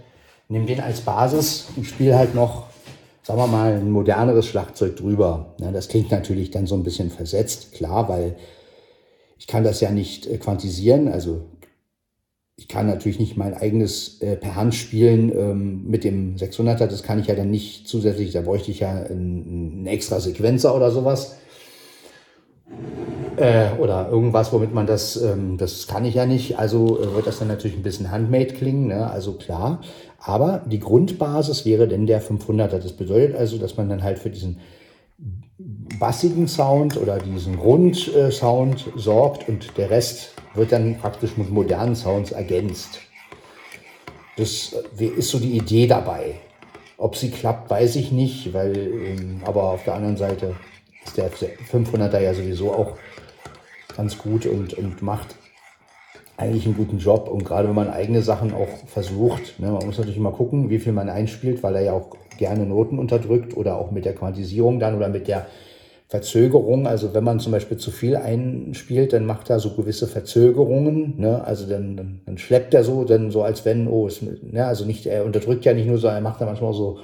nehme 0.49 0.67
den 0.67 0.81
als 0.81 1.01
Basis 1.01 1.69
und 1.77 1.85
spiele 1.85 2.19
halt 2.19 2.35
noch, 2.35 2.65
sagen 3.23 3.39
wir 3.39 3.47
mal, 3.47 3.75
ein 3.75 3.91
moderneres 3.91 4.47
Schlagzeug 4.47 4.97
drüber. 4.97 5.55
Ne? 5.59 5.73
Das 5.73 5.89
klingt 5.89 6.11
natürlich 6.11 6.51
dann 6.51 6.67
so 6.67 6.75
ein 6.75 6.83
bisschen 6.83 7.11
versetzt, 7.11 7.73
klar, 7.73 8.09
weil 8.09 8.37
ich 9.39 9.47
kann 9.47 9.65
das 9.65 9.81
ja 9.81 9.91
nicht 9.91 10.27
äh, 10.27 10.37
quantisieren. 10.39 11.09
Also 11.09 11.43
ich 12.61 12.69
kann 12.69 12.87
natürlich 12.87 13.19
nicht 13.19 13.39
mein 13.39 13.55
eigenes 13.55 14.21
äh, 14.21 14.37
per 14.37 14.55
Hand 14.55 14.75
spielen 14.75 15.33
ähm, 15.35 15.89
mit 15.89 16.05
dem 16.05 16.37
600er, 16.37 16.87
das 16.87 17.03
kann 17.03 17.19
ich 17.19 17.27
ja 17.27 17.35
dann 17.35 17.51
nicht 17.51 17.89
zusätzlich, 17.89 18.33
da 18.33 18.43
bräuchte 18.43 18.71
ich 18.71 18.81
ja 18.81 18.91
einen, 18.91 19.87
extra 19.87 20.21
Sequenzer 20.21 20.77
oder 20.77 20.91
sowas. 20.91 21.37
Äh, 23.37 23.71
oder 23.79 24.11
irgendwas, 24.11 24.53
womit 24.53 24.75
man 24.75 24.87
das, 24.87 25.17
ähm, 25.23 25.57
das 25.57 25.87
kann 25.87 26.05
ich 26.05 26.15
ja 26.17 26.27
nicht, 26.27 26.59
also 26.59 27.01
äh, 27.01 27.15
wird 27.15 27.27
das 27.27 27.39
dann 27.39 27.49
natürlich 27.49 27.79
ein 27.79 27.83
bisschen 27.83 28.11
handmade 28.11 28.53
klingen, 28.53 28.89
ne? 28.89 29.11
also 29.11 29.33
klar. 29.33 29.81
Aber 30.19 30.63
die 30.67 30.81
Grundbasis 30.81 31.65
wäre 31.65 31.89
denn 31.89 32.07
der 32.07 32.23
500er. 32.23 32.79
Das 32.79 32.93
bedeutet 32.93 33.37
also, 33.37 33.57
dass 33.57 33.79
man 33.79 33.89
dann 33.89 34.03
halt 34.03 34.19
für 34.19 34.29
diesen 34.29 34.59
bassigen 35.99 36.49
Sound 36.49 36.97
oder 36.97 37.19
diesen 37.19 37.57
Grundsound 37.59 38.91
sorgt 38.97 39.49
und 39.49 39.77
der 39.77 39.91
Rest 39.91 40.35
wird 40.55 40.73
dann 40.73 40.99
praktisch 40.99 41.37
mit 41.37 41.51
modernen 41.51 41.95
Sounds 41.95 42.33
ergänzt. 42.33 43.01
Das 44.37 44.75
ist 44.99 45.29
so 45.29 45.39
die 45.39 45.57
Idee 45.57 45.87
dabei. 45.87 46.37
Ob 46.97 47.17
sie 47.17 47.31
klappt, 47.31 47.71
weiß 47.71 47.97
ich 47.97 48.13
nicht, 48.13 48.53
weil, 48.53 48.77
ähm, 48.77 49.41
aber 49.45 49.65
auf 49.65 49.85
der 49.85 49.95
anderen 49.95 50.17
Seite 50.17 50.55
ist 51.05 51.17
der 51.17 51.31
500er 51.31 52.21
ja 52.21 52.35
sowieso 52.35 52.73
auch 52.73 52.97
ganz 53.97 54.19
gut 54.19 54.47
und, 54.47 54.75
und 54.75 55.03
macht 55.03 55.37
eigentlich 56.41 56.67
einen 56.67 56.77
guten 56.77 56.99
Job. 56.99 57.29
Und 57.29 57.45
gerade 57.45 57.69
wenn 57.69 57.75
man 57.75 57.91
eigene 57.91 58.23
Sachen 58.23 58.53
auch 58.53 58.69
versucht, 58.87 59.61
ne, 59.61 59.71
man 59.71 59.87
muss 59.87 59.99
natürlich 59.99 60.17
immer 60.17 60.33
gucken, 60.33 60.71
wie 60.71 60.79
viel 60.79 60.93
man 60.93 61.09
einspielt, 61.09 61.63
weil 61.63 61.77
er 61.77 61.83
ja 61.83 61.93
auch 61.93 62.17
gerne 62.39 62.65
Noten 62.67 62.99
unterdrückt 62.99 63.57
oder 63.57 63.77
auch 63.77 63.91
mit 63.91 64.05
der 64.05 64.15
Quantisierung 64.15 64.81
dann 64.81 64.97
oder 64.97 65.09
mit 65.09 65.29
der 65.29 65.47
Verzögerung. 66.09 66.87
Also 66.87 67.15
wenn 67.15 67.23
man 67.23 67.39
zum 67.39 67.53
Beispiel 67.53 67.77
zu 67.77 67.91
viel 67.91 68.17
einspielt, 68.17 69.13
dann 69.13 69.27
macht 69.27 69.51
er 69.51 69.61
so 69.61 69.71
gewisse 69.71 70.09
Verzögerungen. 70.09 71.15
Ne? 71.19 71.45
Also 71.45 71.69
dann, 71.69 71.97
dann, 71.97 72.21
dann 72.27 72.39
schleppt 72.39 72.75
er 72.75 72.83
so, 72.83 73.05
dann 73.05 73.31
so 73.31 73.43
als 73.43 73.65
wenn, 73.65 73.87
oh, 73.87 74.09
ist, 74.09 74.23
ne? 74.23 74.65
also 74.65 74.85
nicht, 74.85 75.07
er 75.07 75.25
unterdrückt 75.25 75.65
ja 75.65 75.75
nicht 75.75 75.87
nur 75.87 75.99
so, 75.99 76.09
er 76.09 76.21
macht 76.21 76.41
da 76.41 76.47
manchmal 76.47 76.73
so. 76.73 76.99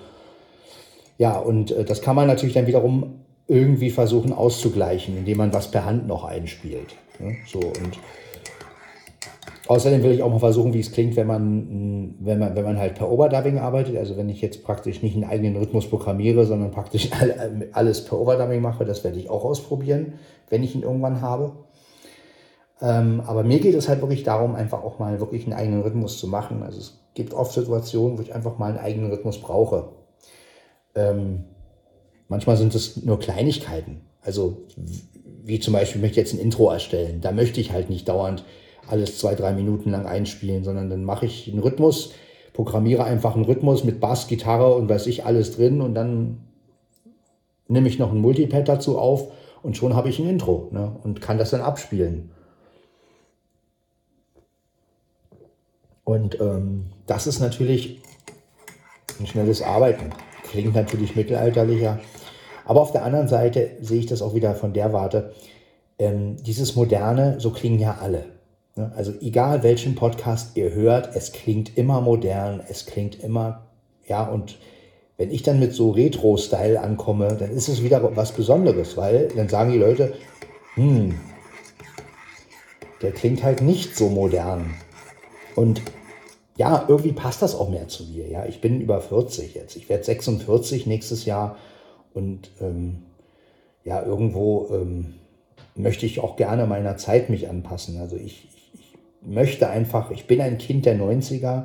Ja, 1.18 1.38
und 1.38 1.70
äh, 1.70 1.84
das 1.84 2.02
kann 2.02 2.16
man 2.16 2.26
natürlich 2.26 2.54
dann 2.54 2.66
wiederum 2.66 3.20
irgendwie 3.48 3.90
versuchen 3.90 4.32
auszugleichen, 4.32 5.16
indem 5.16 5.38
man 5.38 5.52
was 5.52 5.70
per 5.70 5.84
Hand 5.84 6.08
noch 6.08 6.24
einspielt. 6.24 6.96
Ne? 7.20 7.36
So 7.46 7.60
und 7.60 7.98
Außerdem 9.68 10.02
will 10.02 10.12
ich 10.12 10.22
auch 10.22 10.30
mal 10.30 10.38
versuchen, 10.38 10.74
wie 10.74 10.80
es 10.80 10.92
klingt, 10.92 11.16
wenn 11.16 11.26
man, 11.26 12.14
wenn 12.20 12.38
man, 12.38 12.54
wenn 12.54 12.64
man 12.64 12.78
halt 12.78 12.94
per 12.94 13.10
Overdubbing 13.10 13.58
arbeitet. 13.58 13.96
Also 13.96 14.16
wenn 14.16 14.28
ich 14.28 14.40
jetzt 14.40 14.62
praktisch 14.62 15.02
nicht 15.02 15.14
einen 15.14 15.24
eigenen 15.24 15.56
Rhythmus 15.56 15.88
programmiere, 15.88 16.46
sondern 16.46 16.70
praktisch 16.70 17.10
alles 17.72 18.04
per 18.04 18.20
Overdubbing 18.20 18.60
mache, 18.60 18.84
das 18.84 19.02
werde 19.02 19.18
ich 19.18 19.28
auch 19.28 19.44
ausprobieren, 19.44 20.14
wenn 20.50 20.62
ich 20.62 20.74
ihn 20.74 20.82
irgendwann 20.82 21.20
habe. 21.20 21.52
Ähm, 22.80 23.22
aber 23.26 23.42
mir 23.42 23.58
geht 23.58 23.74
es 23.74 23.88
halt 23.88 24.02
wirklich 24.02 24.22
darum, 24.22 24.54
einfach 24.54 24.84
auch 24.84 24.98
mal 24.98 25.18
wirklich 25.18 25.44
einen 25.44 25.54
eigenen 25.54 25.82
Rhythmus 25.82 26.18
zu 26.18 26.28
machen. 26.28 26.62
Also 26.62 26.78
es 26.78 27.00
gibt 27.14 27.34
oft 27.34 27.52
Situationen, 27.52 28.18
wo 28.18 28.22
ich 28.22 28.34
einfach 28.34 28.58
mal 28.58 28.70
einen 28.70 28.78
eigenen 28.78 29.10
Rhythmus 29.10 29.40
brauche. 29.40 29.88
Ähm, 30.94 31.44
manchmal 32.28 32.56
sind 32.56 32.74
es 32.74 33.02
nur 33.02 33.18
Kleinigkeiten. 33.18 34.02
Also 34.20 34.66
wie 35.42 35.58
zum 35.58 35.72
Beispiel, 35.72 36.00
ich 36.00 36.02
möchte 36.02 36.20
jetzt 36.20 36.34
ein 36.34 36.40
Intro 36.40 36.70
erstellen. 36.70 37.20
Da 37.20 37.32
möchte 37.32 37.60
ich 37.60 37.72
halt 37.72 37.90
nicht 37.90 38.08
dauernd 38.08 38.44
alles 38.88 39.18
zwei, 39.18 39.34
drei 39.34 39.52
Minuten 39.52 39.90
lang 39.90 40.06
einspielen, 40.06 40.64
sondern 40.64 40.90
dann 40.90 41.04
mache 41.04 41.26
ich 41.26 41.48
einen 41.48 41.60
Rhythmus, 41.60 42.12
programmiere 42.52 43.04
einfach 43.04 43.34
einen 43.34 43.44
Rhythmus 43.44 43.84
mit 43.84 44.00
Bass, 44.00 44.28
Gitarre 44.28 44.74
und 44.74 44.88
weiß 44.88 45.06
ich 45.06 45.26
alles 45.26 45.56
drin 45.56 45.80
und 45.80 45.94
dann 45.94 46.38
nehme 47.68 47.88
ich 47.88 47.98
noch 47.98 48.12
ein 48.12 48.20
Multipad 48.20 48.68
dazu 48.68 48.98
auf 48.98 49.32
Und 49.62 49.76
schon 49.76 49.96
habe 49.96 50.08
ich 50.08 50.18
ein 50.18 50.28
Intro 50.28 50.68
ne? 50.70 50.96
und 51.02 51.20
kann 51.20 51.38
das 51.38 51.50
dann 51.50 51.60
abspielen. 51.60 52.30
Und 56.04 56.40
ähm, 56.40 56.86
das 57.06 57.26
ist 57.26 57.40
natürlich 57.40 58.00
ein 59.18 59.26
schnelles 59.26 59.60
Arbeiten. 59.60 60.10
Klingt 60.44 60.74
natürlich 60.74 61.16
mittelalterlicher. 61.16 61.98
Aber 62.64 62.80
auf 62.80 62.92
der 62.92 63.04
anderen 63.04 63.26
Seite 63.26 63.72
sehe 63.80 63.98
ich 63.98 64.06
das 64.06 64.22
auch 64.22 64.34
wieder 64.34 64.54
von 64.54 64.72
der 64.72 64.92
Warte. 64.92 65.34
Ähm, 65.98 66.36
dieses 66.44 66.76
Moderne, 66.76 67.40
so 67.40 67.50
klingen 67.50 67.80
ja 67.80 67.98
alle. 68.00 68.35
Ne? 68.76 68.92
Also 68.94 69.12
egal 69.20 69.62
welchen 69.62 69.94
Podcast 69.94 70.56
ihr 70.56 70.72
hört, 70.72 71.14
es 71.16 71.32
klingt 71.32 71.76
immer 71.76 72.00
modern, 72.00 72.62
es 72.68 72.86
klingt 72.86 73.22
immer, 73.22 73.66
ja, 74.06 74.24
und 74.24 74.58
wenn 75.16 75.30
ich 75.30 75.42
dann 75.42 75.58
mit 75.58 75.72
so 75.72 75.90
Retro-Style 75.90 76.80
ankomme, 76.80 77.36
dann 77.38 77.50
ist 77.50 77.68
es 77.68 77.82
wieder 77.82 78.16
was 78.16 78.32
Besonderes, 78.32 78.96
weil 78.96 79.28
dann 79.34 79.48
sagen 79.48 79.72
die 79.72 79.78
Leute, 79.78 80.14
hm, 80.74 81.18
der 83.00 83.12
klingt 83.12 83.42
halt 83.42 83.62
nicht 83.62 83.96
so 83.96 84.08
modern. 84.08 84.74
Und 85.54 85.80
ja, 86.56 86.84
irgendwie 86.88 87.12
passt 87.12 87.42
das 87.42 87.54
auch 87.54 87.70
mehr 87.70 87.88
zu 87.88 88.04
mir. 88.04 88.28
Ja, 88.28 88.46
ich 88.46 88.60
bin 88.60 88.80
über 88.80 89.00
40 89.00 89.54
jetzt. 89.54 89.76
Ich 89.76 89.88
werde 89.88 90.04
46 90.04 90.86
nächstes 90.86 91.24
Jahr 91.24 91.56
und 92.12 92.50
ähm, 92.60 93.02
ja, 93.84 94.02
irgendwo 94.02 94.68
ähm, 94.70 95.14
möchte 95.74 96.06
ich 96.06 96.20
auch 96.20 96.36
gerne 96.36 96.66
meiner 96.66 96.96
Zeit 96.96 97.30
mich 97.30 97.48
anpassen. 97.48 98.00
Also 98.00 98.16
ich, 98.16 98.48
möchte 99.26 99.68
einfach, 99.68 100.10
ich 100.10 100.26
bin 100.26 100.40
ein 100.40 100.58
Kind 100.58 100.86
der 100.86 100.96
90er 100.96 101.64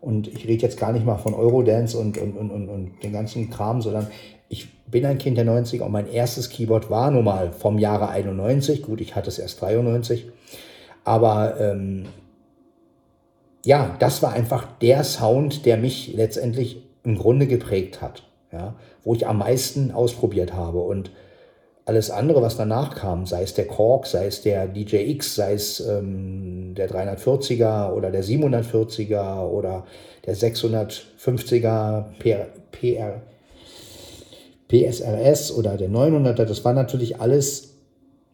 und 0.00 0.28
ich 0.28 0.46
rede 0.46 0.62
jetzt 0.62 0.78
gar 0.78 0.92
nicht 0.92 1.04
mal 1.04 1.18
von 1.18 1.34
Eurodance 1.34 1.98
und, 1.98 2.16
und, 2.18 2.36
und, 2.36 2.50
und, 2.50 2.68
und 2.68 3.02
den 3.02 3.12
ganzen 3.12 3.50
Kram, 3.50 3.82
sondern 3.82 4.06
ich 4.48 4.68
bin 4.86 5.04
ein 5.06 5.18
Kind 5.18 5.36
der 5.38 5.46
90er 5.46 5.82
und 5.82 5.92
mein 5.92 6.10
erstes 6.10 6.48
Keyboard 6.50 6.90
war 6.90 7.10
nun 7.10 7.24
mal 7.24 7.52
vom 7.52 7.78
Jahre 7.78 8.08
91. 8.08 8.82
Gut, 8.82 9.00
ich 9.00 9.14
hatte 9.14 9.28
es 9.28 9.38
erst 9.38 9.60
93. 9.62 10.26
Aber 11.04 11.60
ähm, 11.60 12.06
ja, 13.64 13.94
das 13.98 14.22
war 14.22 14.32
einfach 14.32 14.66
der 14.80 15.04
Sound, 15.04 15.66
der 15.66 15.76
mich 15.76 16.12
letztendlich 16.14 16.82
im 17.04 17.16
Grunde 17.16 17.46
geprägt 17.46 18.00
hat. 18.02 18.24
Ja, 18.52 18.74
wo 19.04 19.14
ich 19.14 19.28
am 19.28 19.38
meisten 19.38 19.92
ausprobiert 19.92 20.52
habe. 20.52 20.80
Und 20.80 21.12
alles 21.90 22.08
andere, 22.08 22.40
was 22.40 22.56
danach 22.56 22.94
kam, 22.94 23.26
sei 23.26 23.42
es 23.42 23.54
der 23.54 23.66
Korg, 23.66 24.06
sei 24.06 24.26
es 24.26 24.42
der 24.42 24.68
DJX, 24.68 25.34
sei 25.34 25.54
es 25.54 25.80
ähm, 25.80 26.72
der 26.76 26.88
340er 26.88 27.92
oder 27.92 28.12
der 28.12 28.22
740er 28.22 29.48
oder 29.48 29.84
der 30.24 30.36
650er 30.36 32.04
PR, 32.20 32.46
PR, 32.70 33.22
PSRS 34.68 35.50
oder 35.50 35.76
der 35.76 35.90
900er, 35.90 36.44
das 36.44 36.64
war 36.64 36.74
natürlich 36.74 37.20
alles, 37.20 37.74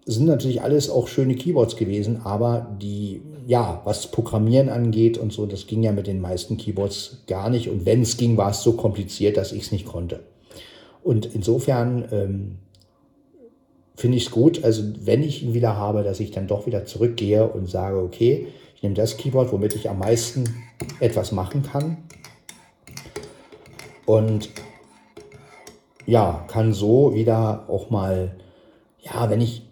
sind 0.04 0.26
natürlich 0.26 0.60
alles 0.60 0.90
auch 0.90 1.08
schöne 1.08 1.34
Keyboards 1.34 1.76
gewesen, 1.76 2.20
aber 2.24 2.76
die, 2.78 3.22
ja, 3.46 3.80
was 3.84 4.08
Programmieren 4.08 4.68
angeht 4.68 5.16
und 5.16 5.32
so, 5.32 5.46
das 5.46 5.66
ging 5.66 5.82
ja 5.82 5.92
mit 5.92 6.08
den 6.08 6.20
meisten 6.20 6.58
Keyboards 6.58 7.22
gar 7.26 7.48
nicht. 7.48 7.70
Und 7.70 7.86
wenn 7.86 8.02
es 8.02 8.18
ging, 8.18 8.36
war 8.36 8.50
es 8.50 8.62
so 8.62 8.74
kompliziert, 8.74 9.38
dass 9.38 9.52
ich 9.52 9.62
es 9.62 9.72
nicht 9.72 9.86
konnte. 9.86 10.20
Und 11.02 11.24
insofern 11.34 12.04
ähm, 12.12 12.58
finde 13.96 14.18
ich 14.18 14.26
es 14.26 14.30
gut, 14.30 14.62
also 14.62 14.82
wenn 15.00 15.22
ich 15.22 15.42
ihn 15.42 15.54
wieder 15.54 15.76
habe, 15.76 16.02
dass 16.02 16.20
ich 16.20 16.30
dann 16.30 16.46
doch 16.46 16.66
wieder 16.66 16.84
zurückgehe 16.84 17.48
und 17.48 17.68
sage, 17.68 17.98
okay, 17.98 18.48
ich 18.74 18.82
nehme 18.82 18.94
das 18.94 19.16
Keyboard, 19.16 19.52
womit 19.52 19.74
ich 19.74 19.88
am 19.88 19.98
meisten 19.98 20.44
etwas 21.00 21.32
machen 21.32 21.62
kann. 21.62 21.96
Und 24.04 24.50
ja, 26.06 26.44
kann 26.48 26.72
so 26.72 27.14
wieder 27.14 27.68
auch 27.68 27.90
mal, 27.90 28.36
ja, 29.00 29.28
wenn 29.30 29.40
ich, 29.40 29.62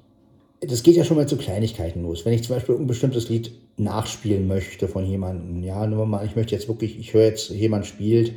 das 0.60 0.82
geht 0.82 0.96
ja 0.96 1.04
schon 1.04 1.18
mal 1.18 1.28
zu 1.28 1.36
Kleinigkeiten 1.36 2.02
los. 2.02 2.24
Wenn 2.24 2.32
ich 2.32 2.42
zum 2.42 2.56
Beispiel 2.56 2.74
ein 2.74 2.86
bestimmtes 2.86 3.28
Lied 3.28 3.52
nachspielen 3.76 4.48
möchte 4.48 4.88
von 4.88 5.04
jemandem, 5.04 5.62
ja, 5.62 5.86
nur 5.86 6.06
mal, 6.06 6.24
ich 6.24 6.34
möchte 6.34 6.54
jetzt 6.54 6.68
wirklich, 6.68 6.98
ich 6.98 7.12
höre 7.12 7.26
jetzt, 7.26 7.50
jemand 7.50 7.86
spielt, 7.86 8.32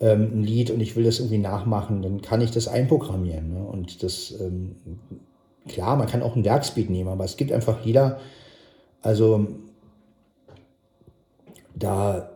ähm, 0.00 0.30
ein 0.34 0.42
Lied 0.44 0.70
und 0.70 0.80
ich 0.80 0.96
will 0.96 1.04
das 1.04 1.18
irgendwie 1.18 1.38
nachmachen, 1.38 2.02
dann 2.02 2.22
kann 2.22 2.40
ich 2.40 2.50
das 2.50 2.68
einprogrammieren. 2.68 3.54
Ne? 3.54 3.62
Und 3.62 4.02
das, 4.02 4.34
ähm, 4.40 4.76
klar, 5.68 5.96
man 5.96 6.06
kann 6.06 6.22
auch 6.22 6.36
ein 6.36 6.44
Werksbeat 6.44 6.90
nehmen, 6.90 7.10
aber 7.10 7.24
es 7.24 7.36
gibt 7.36 7.52
einfach 7.52 7.84
Lieder, 7.84 8.18
also 9.02 9.46
da, 11.74 12.30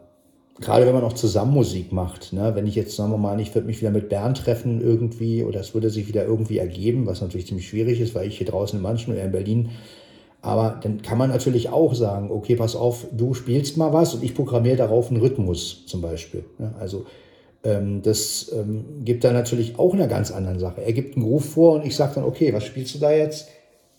gerade 0.60 0.86
wenn 0.86 0.94
man 0.94 1.04
auch 1.04 1.12
zusammen 1.12 1.52
Musik 1.52 1.92
macht, 1.92 2.32
ne? 2.32 2.54
wenn 2.54 2.66
ich 2.66 2.74
jetzt, 2.74 2.96
sagen 2.96 3.10
wir 3.10 3.18
mal, 3.18 3.40
ich 3.40 3.54
würde 3.54 3.66
mich 3.66 3.80
wieder 3.80 3.90
mit 3.90 4.08
Bernd 4.08 4.38
treffen 4.38 4.80
irgendwie 4.80 5.42
oder 5.42 5.60
es 5.60 5.74
würde 5.74 5.90
sich 5.90 6.08
wieder 6.08 6.24
irgendwie 6.24 6.58
ergeben, 6.58 7.06
was 7.06 7.20
natürlich 7.20 7.46
ziemlich 7.46 7.68
schwierig 7.68 8.00
ist, 8.00 8.14
weil 8.14 8.28
ich 8.28 8.38
hier 8.38 8.46
draußen 8.46 8.78
in 8.78 8.82
Manchen 8.82 9.12
oder 9.12 9.24
in 9.24 9.32
Berlin 9.32 9.70
aber 10.44 10.78
dann 10.82 11.00
kann 11.00 11.16
man 11.16 11.30
natürlich 11.30 11.70
auch 11.70 11.94
sagen, 11.94 12.30
okay, 12.30 12.54
pass 12.54 12.76
auf, 12.76 13.06
du 13.10 13.32
spielst 13.32 13.78
mal 13.78 13.94
was 13.94 14.14
und 14.14 14.22
ich 14.22 14.34
programmiere 14.34 14.76
darauf 14.76 15.10
einen 15.10 15.18
Rhythmus 15.20 15.86
zum 15.86 16.02
Beispiel. 16.02 16.44
Ne? 16.58 16.74
Also 16.78 17.06
das 18.02 18.52
ähm, 18.54 19.04
gibt 19.04 19.24
da 19.24 19.32
natürlich 19.32 19.78
auch 19.78 19.94
eine 19.94 20.06
ganz 20.06 20.30
andere 20.30 20.58
Sache. 20.60 20.82
Er 20.82 20.92
gibt 20.92 21.16
einen 21.16 21.24
Groove 21.24 21.44
vor 21.44 21.74
und 21.76 21.86
ich 21.86 21.96
sage 21.96 22.16
dann, 22.16 22.24
okay, 22.24 22.52
was 22.52 22.64
spielst 22.64 22.94
du 22.94 22.98
da 22.98 23.10
jetzt? 23.10 23.48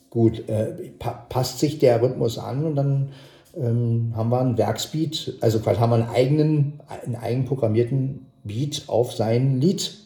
Gut, 0.10 0.48
äh, 0.48 0.92
pa 1.00 1.26
passt 1.30 1.60
sich 1.60 1.80
der 1.80 2.02
Rhythmus 2.02 2.38
an 2.38 2.66
und 2.66 2.76
dann 2.76 3.10
ähm, 3.58 4.14
haben 4.16 4.30
wir 4.30 4.40
einen 4.40 4.58
Werksbeat, 4.58 5.34
also 5.42 5.60
quasi 5.60 5.80
haben 5.80 5.90
wir 5.90 5.96
einen 5.96 6.10
eigenen, 6.10 6.80
einen 6.88 7.16
eigen 7.16 7.46
programmierten 7.46 8.28
Beat 8.44 8.84
auf 8.88 9.14
sein 9.14 9.60
Lied 9.60 9.98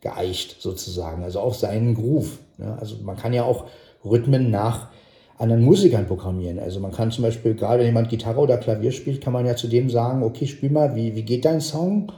geeicht 0.00 0.56
sozusagen, 0.60 1.22
also 1.24 1.40
auf 1.40 1.56
seinen 1.56 1.94
Groove. 1.94 2.38
Ne? 2.58 2.76
Also 2.80 2.96
man 3.02 3.16
kann 3.16 3.32
ja 3.32 3.44
auch 3.44 3.66
Rhythmen 4.04 4.50
nach 4.50 4.88
anderen 5.36 5.64
Musikern 5.64 6.06
programmieren. 6.06 6.58
Also 6.58 6.80
man 6.80 6.92
kann 6.92 7.10
zum 7.10 7.24
Beispiel, 7.24 7.54
gerade 7.54 7.80
wenn 7.80 7.86
jemand 7.86 8.08
Gitarre 8.08 8.40
oder 8.40 8.58
Klavier 8.58 8.92
spielt, 8.92 9.20
kann 9.20 9.32
man 9.32 9.46
ja 9.46 9.56
zu 9.56 9.68
dem 9.68 9.90
sagen, 9.90 10.22
okay, 10.22 10.46
spiel 10.46 10.70
mal, 10.70 10.94
wie, 10.94 11.16
wie 11.16 11.22
geht 11.22 11.44
dein 11.44 11.60
Song? 11.60 12.12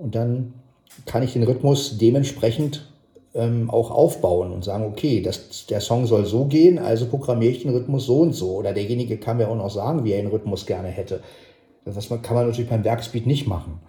Und 0.00 0.14
dann 0.14 0.54
kann 1.06 1.22
ich 1.22 1.34
den 1.34 1.42
Rhythmus 1.42 1.98
dementsprechend 1.98 2.86
ähm, 3.34 3.70
auch 3.70 3.90
aufbauen 3.90 4.52
und 4.52 4.64
sagen, 4.64 4.84
okay, 4.84 5.22
das, 5.22 5.66
der 5.66 5.80
Song 5.80 6.06
soll 6.06 6.26
so 6.26 6.46
gehen, 6.46 6.78
also 6.78 7.06
programmiere 7.06 7.52
ich 7.52 7.62
den 7.62 7.72
Rhythmus 7.72 8.06
so 8.06 8.20
und 8.20 8.32
so. 8.32 8.56
Oder 8.56 8.72
derjenige 8.72 9.18
kann 9.18 9.36
mir 9.36 9.48
auch 9.48 9.56
noch 9.56 9.70
sagen, 9.70 10.04
wie 10.04 10.12
er 10.12 10.22
den 10.22 10.30
Rhythmus 10.30 10.66
gerne 10.66 10.88
hätte. 10.88 11.20
Das 11.84 12.08
kann 12.08 12.34
man 12.34 12.46
natürlich 12.46 12.70
beim 12.70 12.84
Werkspeed 12.84 13.26
nicht 13.26 13.46
machen. 13.46 13.80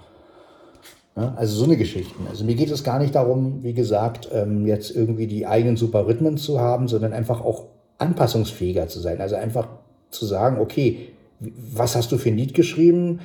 Ja, 1.15 1.33
also 1.35 1.55
so 1.55 1.65
eine 1.65 1.75
Geschichten. 1.75 2.25
Also 2.29 2.45
mir 2.45 2.55
geht 2.55 2.71
es 2.71 2.83
gar 2.83 2.99
nicht 2.99 3.15
darum, 3.15 3.63
wie 3.63 3.73
gesagt, 3.73 4.29
ähm, 4.33 4.65
jetzt 4.65 4.95
irgendwie 4.95 5.27
die 5.27 5.45
eigenen 5.45 5.75
super 5.75 6.07
Rhythmen 6.07 6.37
zu 6.37 6.59
haben, 6.59 6.87
sondern 6.87 7.11
einfach 7.11 7.41
auch 7.41 7.65
anpassungsfähiger 7.97 8.87
zu 8.87 8.99
sein. 9.01 9.19
Also 9.19 9.35
einfach 9.35 9.67
zu 10.09 10.25
sagen, 10.25 10.59
okay, 10.59 11.09
was 11.39 11.95
hast 11.95 12.11
du 12.11 12.17
für 12.17 12.29
ein 12.29 12.37
Lied 12.37 12.53
geschrieben? 12.53 13.19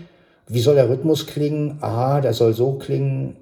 Wie 0.48 0.60
soll 0.60 0.76
der 0.76 0.88
Rhythmus 0.88 1.26
klingen? 1.26 1.78
Aha, 1.80 2.20
der 2.20 2.32
soll 2.32 2.54
so 2.54 2.74
klingen. 2.74 3.36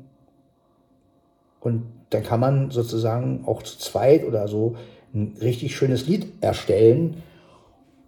Und 1.60 1.84
dann 2.10 2.22
kann 2.22 2.40
man 2.40 2.70
sozusagen 2.70 3.44
auch 3.46 3.62
zu 3.62 3.78
zweit 3.78 4.24
oder 4.24 4.48
so 4.48 4.76
ein 5.14 5.36
richtig 5.40 5.76
schönes 5.76 6.06
Lied 6.06 6.32
erstellen. 6.40 7.22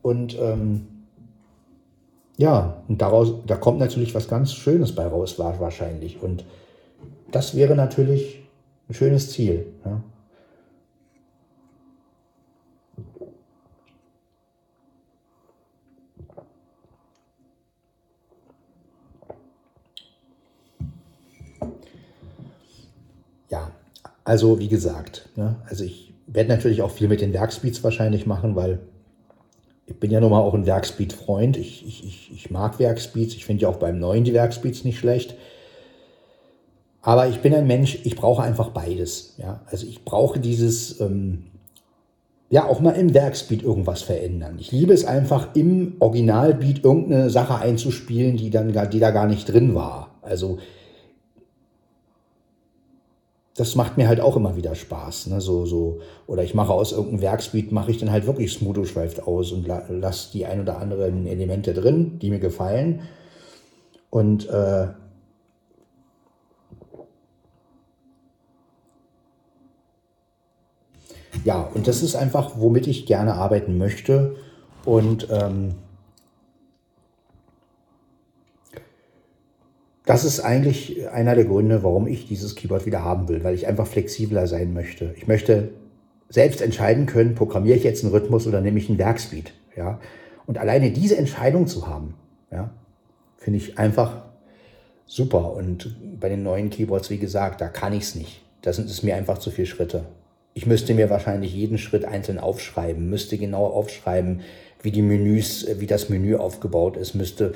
Und 0.02 0.38
ähm, 0.38 0.86
ja, 2.36 2.82
und 2.88 3.00
daraus, 3.00 3.32
da 3.46 3.56
kommt 3.56 3.78
natürlich 3.78 4.14
was 4.14 4.28
ganz 4.28 4.52
Schönes 4.52 4.94
bei 4.94 5.06
raus, 5.06 5.38
wahrscheinlich. 5.38 6.22
Und 6.22 6.44
das 7.30 7.54
wäre 7.54 7.74
natürlich 7.74 8.42
ein 8.88 8.94
schönes 8.94 9.32
Ziel. 9.32 9.66
Ja. 9.84 10.02
Also 24.26 24.58
wie 24.58 24.66
gesagt, 24.66 25.28
ne, 25.36 25.54
also 25.66 25.84
ich 25.84 26.12
werde 26.26 26.48
natürlich 26.48 26.82
auch 26.82 26.90
viel 26.90 27.06
mit 27.06 27.20
den 27.20 27.32
Werkspeeds 27.32 27.84
wahrscheinlich 27.84 28.26
machen, 28.26 28.56
weil 28.56 28.80
ich 29.86 30.00
bin 30.00 30.10
ja 30.10 30.18
nun 30.18 30.30
mal 30.30 30.40
auch 30.40 30.54
ein 30.54 30.66
Werkspeed-Freund. 30.66 31.56
Ich, 31.56 31.86
ich, 31.86 32.04
ich, 32.04 32.32
ich 32.34 32.50
mag 32.50 32.80
Werkspeeds. 32.80 33.34
Ich 33.34 33.44
finde 33.44 33.62
ja 33.62 33.68
auch 33.68 33.76
beim 33.76 34.00
neuen 34.00 34.24
die 34.24 34.34
Werkspeeds 34.34 34.82
nicht 34.82 34.98
schlecht. 34.98 35.36
Aber 37.02 37.28
ich 37.28 37.40
bin 37.40 37.54
ein 37.54 37.68
Mensch, 37.68 38.00
ich 38.02 38.16
brauche 38.16 38.42
einfach 38.42 38.70
beides. 38.70 39.36
Ja? 39.38 39.60
Also 39.66 39.86
ich 39.86 40.04
brauche 40.04 40.40
dieses, 40.40 41.00
ähm, 41.00 41.44
ja, 42.50 42.66
auch 42.66 42.80
mal 42.80 42.96
im 42.96 43.14
Werkspeed 43.14 43.62
irgendwas 43.62 44.02
verändern. 44.02 44.56
Ich 44.58 44.72
liebe 44.72 44.92
es 44.92 45.04
einfach, 45.04 45.54
im 45.54 45.94
Originalbeat 46.00 46.82
irgendeine 46.82 47.30
Sache 47.30 47.58
einzuspielen, 47.60 48.36
die, 48.36 48.50
dann, 48.50 48.72
die 48.90 48.98
da 48.98 49.12
gar 49.12 49.28
nicht 49.28 49.52
drin 49.52 49.76
war. 49.76 50.16
Also 50.20 50.58
das 53.56 53.74
macht 53.74 53.96
mir 53.96 54.06
halt 54.06 54.20
auch 54.20 54.36
immer 54.36 54.56
wieder 54.56 54.74
Spaß. 54.74 55.28
Ne? 55.28 55.40
So, 55.40 55.64
so, 55.64 56.00
oder 56.26 56.44
ich 56.44 56.54
mache 56.54 56.72
aus 56.72 56.92
irgendeinem 56.92 57.22
Werksbeat, 57.22 57.72
mache 57.72 57.90
ich 57.90 57.98
dann 57.98 58.10
halt 58.10 58.26
wirklich 58.26 58.52
Smootho 58.52 58.84
schweift 58.84 59.26
aus 59.26 59.50
und 59.50 59.66
la 59.66 59.82
lasse 59.88 60.30
die 60.32 60.44
ein 60.44 60.60
oder 60.60 60.78
anderen 60.78 61.26
Elemente 61.26 61.72
drin, 61.72 62.18
die 62.18 62.30
mir 62.30 62.38
gefallen. 62.38 63.00
Und 64.10 64.48
äh, 64.50 64.88
ja, 71.44 71.70
und 71.72 71.88
das 71.88 72.02
ist 72.02 72.14
einfach, 72.14 72.52
womit 72.56 72.86
ich 72.86 73.06
gerne 73.06 73.34
arbeiten 73.34 73.78
möchte. 73.78 74.36
Und 74.84 75.28
ähm, 75.30 75.74
das 80.06 80.24
ist 80.24 80.40
eigentlich 80.40 81.08
einer 81.10 81.34
der 81.34 81.44
Gründe, 81.44 81.82
warum 81.82 82.06
ich 82.06 82.26
dieses 82.26 82.54
Keyboard 82.54 82.86
wieder 82.86 83.04
haben 83.04 83.28
will, 83.28 83.42
weil 83.42 83.56
ich 83.56 83.66
einfach 83.66 83.88
flexibler 83.88 84.46
sein 84.46 84.72
möchte. 84.72 85.12
Ich 85.16 85.26
möchte 85.26 85.70
selbst 86.28 86.62
entscheiden 86.62 87.06
können, 87.06 87.34
programmiere 87.34 87.76
ich 87.76 87.84
jetzt 87.84 88.04
einen 88.04 88.12
Rhythmus 88.12 88.46
oder 88.46 88.60
nehme 88.60 88.78
ich 88.78 88.88
einen 88.88 88.98
Werkspeed. 88.98 89.52
Ja? 89.76 90.00
Und 90.46 90.58
alleine 90.58 90.92
diese 90.92 91.16
Entscheidung 91.16 91.66
zu 91.66 91.88
haben, 91.88 92.14
ja, 92.52 92.70
finde 93.36 93.58
ich 93.58 93.78
einfach 93.78 94.22
super. 95.06 95.52
Und 95.52 95.96
bei 96.20 96.28
den 96.28 96.44
neuen 96.44 96.70
Keyboards, 96.70 97.10
wie 97.10 97.18
gesagt, 97.18 97.60
da 97.60 97.68
kann 97.68 97.92
ich 97.92 98.04
es 98.04 98.14
nicht. 98.14 98.42
Das 98.62 98.76
sind 98.76 98.88
es 98.88 99.02
mir 99.02 99.16
einfach 99.16 99.38
zu 99.38 99.50
viele 99.50 99.66
Schritte. 99.66 100.04
Ich 100.54 100.66
müsste 100.66 100.94
mir 100.94 101.10
wahrscheinlich 101.10 101.52
jeden 101.52 101.78
Schritt 101.78 102.04
einzeln 102.04 102.38
aufschreiben, 102.38 103.10
müsste 103.10 103.38
genau 103.38 103.66
aufschreiben, 103.66 104.42
wie 104.82 104.92
die 104.92 105.02
Menüs, 105.02 105.66
wie 105.78 105.86
das 105.86 106.08
Menü 106.08 106.36
aufgebaut 106.36 106.96
ist, 106.96 107.14
müsste 107.14 107.54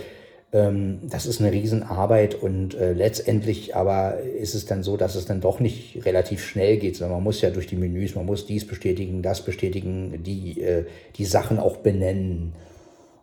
das 0.52 1.26
ist 1.26 1.40
eine 1.40 1.52
Riesenarbeit 1.52 2.34
und 2.34 2.74
äh, 2.74 2.92
letztendlich 2.92 3.76
aber 3.76 4.18
ist 4.18 4.56
es 4.56 4.66
dann 4.66 4.82
so, 4.82 4.96
dass 4.96 5.14
es 5.14 5.24
dann 5.24 5.40
doch 5.40 5.60
nicht 5.60 6.04
relativ 6.04 6.44
schnell 6.44 6.78
geht, 6.78 6.96
sondern 6.96 7.18
man 7.18 7.24
muss 7.24 7.40
ja 7.40 7.50
durch 7.50 7.68
die 7.68 7.76
Menüs, 7.76 8.16
man 8.16 8.26
muss 8.26 8.46
dies 8.46 8.66
bestätigen, 8.66 9.22
das 9.22 9.44
bestätigen, 9.44 10.24
die, 10.24 10.60
äh, 10.60 10.86
die 11.16 11.24
Sachen 11.24 11.60
auch 11.60 11.76
benennen. 11.76 12.52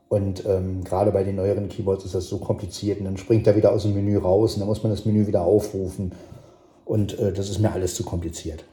Und 0.07 0.45
ähm, 0.45 0.85
gerade 0.85 1.11
bei 1.11 1.25
den 1.25 1.35
neueren 1.35 1.67
Keyboards 1.67 2.05
ist 2.05 2.15
das 2.15 2.29
so 2.29 2.37
kompliziert 2.37 2.99
und 2.99 3.05
dann 3.05 3.17
springt 3.17 3.45
er 3.45 3.57
wieder 3.57 3.73
aus 3.73 3.83
dem 3.83 3.93
Menü 3.93 4.17
raus 4.17 4.53
und 4.53 4.61
dann 4.61 4.69
muss 4.69 4.83
man 4.83 4.93
das 4.93 5.03
Menü 5.03 5.27
wieder 5.27 5.41
aufrufen 5.41 6.13
und 6.85 7.19
äh, 7.19 7.33
das 7.33 7.49
ist 7.49 7.59
mir 7.59 7.73
alles 7.73 7.95
zu 7.95 8.05
kompliziert. 8.05 8.63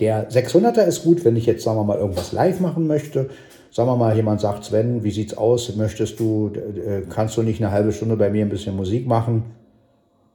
Der 0.00 0.28
600er 0.28 0.84
ist 0.84 1.04
gut, 1.04 1.24
wenn 1.24 1.36
ich 1.36 1.46
jetzt, 1.46 1.62
sagen 1.62 1.78
wir 1.78 1.84
mal, 1.84 1.98
irgendwas 1.98 2.32
live 2.32 2.58
machen 2.58 2.88
möchte 2.88 3.30
sagen 3.70 3.88
wir 3.88 3.96
mal, 3.96 4.16
jemand 4.16 4.40
sagt, 4.40 4.64
Sven, 4.64 5.04
wie 5.04 5.10
sieht's 5.10 5.36
aus? 5.36 5.74
Möchtest 5.76 6.18
du, 6.20 6.52
äh, 6.54 7.02
kannst 7.08 7.36
du 7.36 7.42
nicht 7.42 7.62
eine 7.62 7.72
halbe 7.72 7.92
Stunde 7.92 8.16
bei 8.16 8.30
mir 8.30 8.44
ein 8.44 8.48
bisschen 8.48 8.76
Musik 8.76 9.06
machen? 9.06 9.44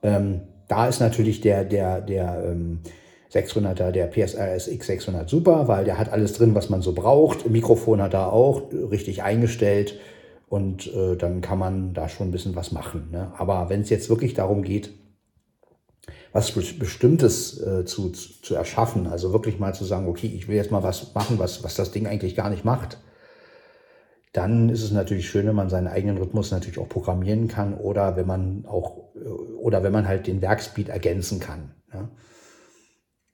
Ähm, 0.02 0.42
da 0.68 0.88
ist 0.88 1.00
natürlich 1.00 1.42
der, 1.42 1.64
der, 1.64 2.02
der 2.02 2.44
ähm, 2.46 2.80
600er, 3.34 3.92
der 3.92 4.08
PSR 4.08 4.56
SX 4.56 4.86
600 4.86 5.30
super, 5.30 5.68
weil 5.68 5.86
der 5.86 5.98
hat 5.98 6.12
alles 6.12 6.34
drin, 6.34 6.56
was 6.56 6.70
man 6.70 6.82
so 6.82 6.94
braucht. 6.94 7.50
Mikrofon 7.50 8.02
hat 8.02 8.14
er 8.14 8.32
auch 8.32 8.62
richtig 8.92 9.24
eingestellt 9.24 10.00
und 10.50 10.94
äh, 10.94 11.16
dann 11.16 11.42
kann 11.42 11.58
man 11.58 11.94
da 11.94 12.10
schon 12.10 12.28
ein 12.28 12.32
bisschen 12.32 12.56
was 12.56 12.72
machen. 12.72 13.10
Ne? 13.12 13.32
Aber 13.38 13.70
wenn 13.70 13.82
es 13.82 13.90
jetzt 13.90 14.10
wirklich 14.10 14.36
darum 14.36 14.62
geht, 14.62 14.92
was 16.32 16.52
Bestimmtes 16.52 17.62
äh, 17.62 17.86
zu, 17.86 18.10
zu 18.10 18.56
erschaffen, 18.56 19.08
also 19.08 19.34
wirklich 19.34 19.60
mal 19.60 19.74
zu 19.74 19.86
sagen, 19.86 20.08
okay, 20.08 20.28
ich 20.28 20.48
will 20.48 20.56
jetzt 20.56 20.72
mal 20.72 20.84
was 20.84 21.14
machen, 21.14 21.40
was, 21.40 21.64
was 21.64 21.76
das 21.76 21.92
Ding 21.92 22.08
eigentlich 22.08 22.36
gar 22.36 22.50
nicht 22.50 22.66
macht, 22.66 22.98
dann 24.34 24.70
ist 24.70 24.84
es 24.84 24.92
natürlich 24.92 25.30
schön, 25.30 25.46
wenn 25.46 25.56
man 25.56 25.70
seinen 25.70 25.88
eigenen 25.88 26.18
Rhythmus 26.18 26.52
natürlich 26.52 26.80
auch 26.80 26.90
programmieren 26.90 27.48
kann 27.48 27.76
oder 27.76 28.18
wenn 28.18 28.28
man 28.28 28.66
auch 28.68 29.14
oder 29.60 29.84
wenn 29.84 29.94
man 29.94 30.08
halt 30.08 30.28
den 30.28 30.42
Werkspeed 30.42 30.90
ergänzen 30.90 31.40
kann. 31.40 31.72
Ja. 31.94 32.10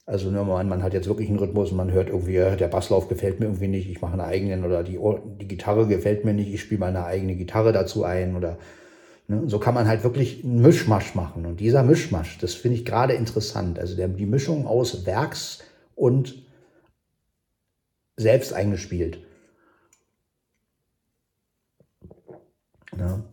Also 0.05 0.29
ne, 0.29 0.43
man, 0.43 0.67
man 0.67 0.83
hat 0.83 0.93
jetzt 0.93 1.07
wirklich 1.07 1.29
einen 1.29 1.39
Rhythmus 1.39 1.71
und 1.71 1.77
man 1.77 1.91
hört 1.91 2.09
irgendwie, 2.09 2.33
der 2.33 2.67
Basslauf 2.67 3.07
gefällt 3.07 3.39
mir 3.39 3.45
irgendwie 3.45 3.67
nicht, 3.67 3.89
ich 3.89 4.01
mache 4.01 4.13
einen 4.13 4.21
eigenen 4.21 4.65
oder 4.65 4.83
die, 4.83 4.99
die 5.39 5.47
Gitarre 5.47 5.87
gefällt 5.87 6.25
mir 6.25 6.33
nicht, 6.33 6.53
ich 6.53 6.61
spiele 6.61 6.79
meine 6.79 7.05
eigene 7.05 7.35
Gitarre 7.35 7.71
dazu 7.71 8.03
ein 8.03 8.35
oder 8.35 8.57
ne, 9.27 9.43
so 9.45 9.59
kann 9.59 9.75
man 9.75 9.87
halt 9.87 10.03
wirklich 10.03 10.43
einen 10.43 10.61
Mischmasch 10.61 11.15
machen. 11.15 11.45
Und 11.45 11.59
dieser 11.59 11.83
Mischmasch, 11.83 12.39
das 12.39 12.55
finde 12.55 12.77
ich 12.77 12.85
gerade 12.85 13.13
interessant. 13.13 13.79
Also 13.79 13.95
der, 13.95 14.09
die 14.09 14.25
Mischung 14.25 14.67
aus 14.67 15.05
Werks 15.05 15.59
und 15.95 16.43
selbst 18.17 18.51
eingespielt. 18.51 19.19
Ja. 22.97 23.23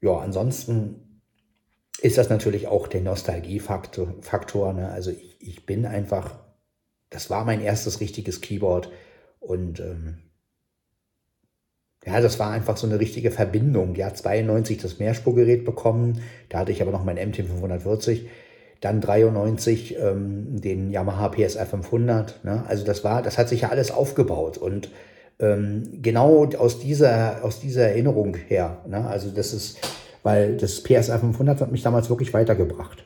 ja, 0.00 0.16
ansonsten 0.18 1.20
ist 2.00 2.18
das 2.18 2.28
natürlich 2.28 2.68
auch 2.68 2.86
der 2.86 3.00
Nostalgiefaktor. 3.00 4.14
Faktor, 4.20 4.72
ne? 4.72 4.90
Also 4.90 5.10
ich, 5.10 5.36
ich 5.40 5.66
bin 5.66 5.86
einfach, 5.86 6.38
das 7.10 7.30
war 7.30 7.44
mein 7.44 7.60
erstes 7.60 8.00
richtiges 8.00 8.40
Keyboard 8.40 8.90
und 9.40 9.80
ähm, 9.80 10.18
ja, 12.04 12.20
das 12.20 12.38
war 12.38 12.52
einfach 12.52 12.76
so 12.76 12.86
eine 12.86 13.00
richtige 13.00 13.32
Verbindung. 13.32 13.96
Ja, 13.96 14.14
92 14.14 14.78
das 14.78 15.00
Mehrspurgerät 15.00 15.64
bekommen, 15.64 16.22
da 16.48 16.58
hatte 16.58 16.72
ich 16.72 16.82
aber 16.82 16.92
noch 16.92 17.04
mein 17.04 17.16
MT 17.16 17.36
540 17.36 18.28
dann 18.80 19.00
93 19.00 19.96
ähm, 19.98 20.60
den 20.60 20.90
Yamaha 20.90 21.28
PSR 21.28 21.66
500. 21.66 22.44
Ne? 22.44 22.64
Also 22.68 22.84
das 22.84 23.04
war, 23.04 23.22
das 23.22 23.38
hat 23.38 23.48
sich 23.48 23.62
ja 23.62 23.70
alles 23.70 23.90
aufgebaut 23.90 24.58
und 24.58 24.90
ähm, 25.38 26.00
genau 26.02 26.46
aus 26.58 26.78
dieser, 26.78 27.44
aus 27.44 27.60
dieser 27.60 27.88
Erinnerung 27.88 28.36
her. 28.36 28.78
Ne? 28.86 29.06
Also 29.06 29.30
das 29.30 29.52
ist, 29.52 29.78
weil 30.22 30.56
das 30.56 30.82
PSR 30.82 31.18
500 31.18 31.60
hat 31.60 31.72
mich 31.72 31.82
damals 31.82 32.10
wirklich 32.10 32.32
weitergebracht. 32.34 33.04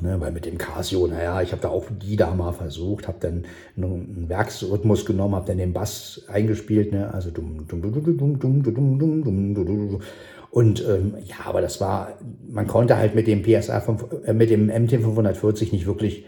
Ne, 0.00 0.20
weil 0.20 0.30
mit 0.30 0.46
dem 0.46 0.58
Casio, 0.58 1.08
naja, 1.08 1.42
ich 1.42 1.50
habe 1.50 1.60
da 1.60 1.70
auch 1.70 1.86
die 1.90 2.14
da 2.14 2.32
mal 2.32 2.52
versucht, 2.52 3.08
habe 3.08 3.18
dann 3.18 3.46
einen 3.76 4.28
Werksrhythmus 4.28 5.04
genommen, 5.04 5.34
habe 5.34 5.46
dann 5.46 5.58
den 5.58 5.72
Bass 5.72 6.22
eingespielt, 6.28 6.92
ne, 6.92 7.12
also 7.12 7.32
dumm, 7.32 7.66
dumm, 7.66 7.82
dumm, 7.82 7.92
dumm, 7.92 8.38
dumm, 8.38 8.38
dumm, 8.38 8.62
dumm, 8.62 8.98
dumm, 8.98 9.24
dumm, 9.24 9.54
dumm, 9.54 9.88
dumm, 9.90 10.00
und 10.50 10.86
ähm, 10.86 11.16
ja, 11.24 11.36
aber 11.44 11.60
das 11.60 11.80
war, 11.80 12.18
man 12.48 12.66
konnte 12.66 12.96
halt 12.96 13.14
mit 13.14 13.26
dem 13.26 13.42
PSA, 13.42 13.80
5, 13.80 14.06
äh, 14.24 14.32
mit 14.32 14.50
dem 14.50 14.66
MT 14.66 14.92
540 14.92 15.72
nicht 15.72 15.86
wirklich, 15.86 16.24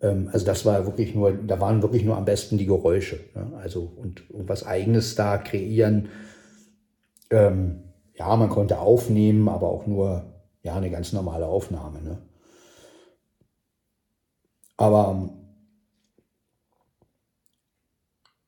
ähm, 0.00 0.30
also 0.32 0.46
das 0.46 0.64
war 0.64 0.86
wirklich 0.86 1.14
nur, 1.14 1.32
da 1.32 1.60
waren 1.60 1.82
wirklich 1.82 2.04
nur 2.04 2.16
am 2.16 2.24
besten 2.24 2.56
die 2.56 2.66
Geräusche. 2.66 3.20
Ne? 3.34 3.52
Also 3.60 3.92
und 3.96 4.22
irgendwas 4.30 4.66
Eigenes 4.66 5.14
da 5.16 5.36
kreieren. 5.36 6.08
Ähm, 7.30 7.82
ja, 8.14 8.34
man 8.36 8.48
konnte 8.48 8.78
aufnehmen, 8.78 9.48
aber 9.48 9.68
auch 9.68 9.86
nur, 9.86 10.24
ja, 10.62 10.74
eine 10.74 10.90
ganz 10.90 11.12
normale 11.12 11.46
Aufnahme. 11.46 12.00
Ne? 12.00 12.18
Aber 14.78 15.10
ähm, 15.10 15.30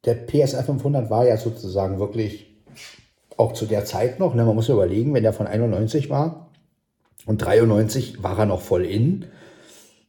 der 0.07 0.15
PSR 0.15 0.65
500 0.65 1.11
war 1.11 1.27
ja 1.27 1.37
sozusagen 1.37 1.99
wirklich 1.99 2.50
auch 3.41 3.53
zu 3.53 3.67
der 3.67 3.85
Zeit 3.85 4.19
noch, 4.19 4.35
ne, 4.35 4.45
man 4.45 4.55
muss 4.55 4.69
überlegen, 4.69 5.15
wenn 5.15 5.23
der 5.23 5.33
von 5.33 5.47
91 5.47 6.11
war 6.11 6.51
und 7.27 7.39
93 7.39 8.23
war 8.23 8.39
er 8.39 8.47
noch 8.47 8.61
voll 8.61 8.85
in. 8.85 9.27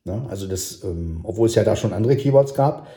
Ne, 0.03 0.25
also 0.29 0.47
das, 0.47 0.83
ähm, 0.83 1.21
obwohl 1.23 1.47
es 1.47 1.55
ja 1.55 1.63
da 1.63 1.75
schon 1.75 1.93
andere 1.93 2.17
Keyboards 2.17 2.53
gab, 2.53 2.87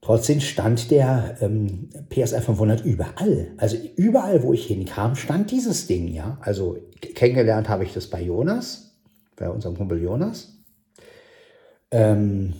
trotzdem 0.00 0.40
stand 0.40 0.90
der 0.90 1.36
ähm, 1.40 1.90
PSR 2.08 2.42
500 2.42 2.84
überall. 2.84 3.48
Also 3.58 3.76
überall, 3.96 4.42
wo 4.42 4.52
ich 4.52 4.66
hinkam, 4.66 5.14
stand 5.16 5.50
dieses 5.50 5.86
Ding, 5.86 6.08
ja. 6.08 6.38
Also 6.40 6.78
kennengelernt 7.14 7.68
habe 7.68 7.84
ich 7.84 7.92
das 7.92 8.06
bei 8.08 8.22
Jonas, 8.22 8.96
bei 9.36 9.48
unserem 9.50 9.76
Kumpel 9.76 10.02
Jonas. 10.02 10.58
Ähm, 11.90 12.54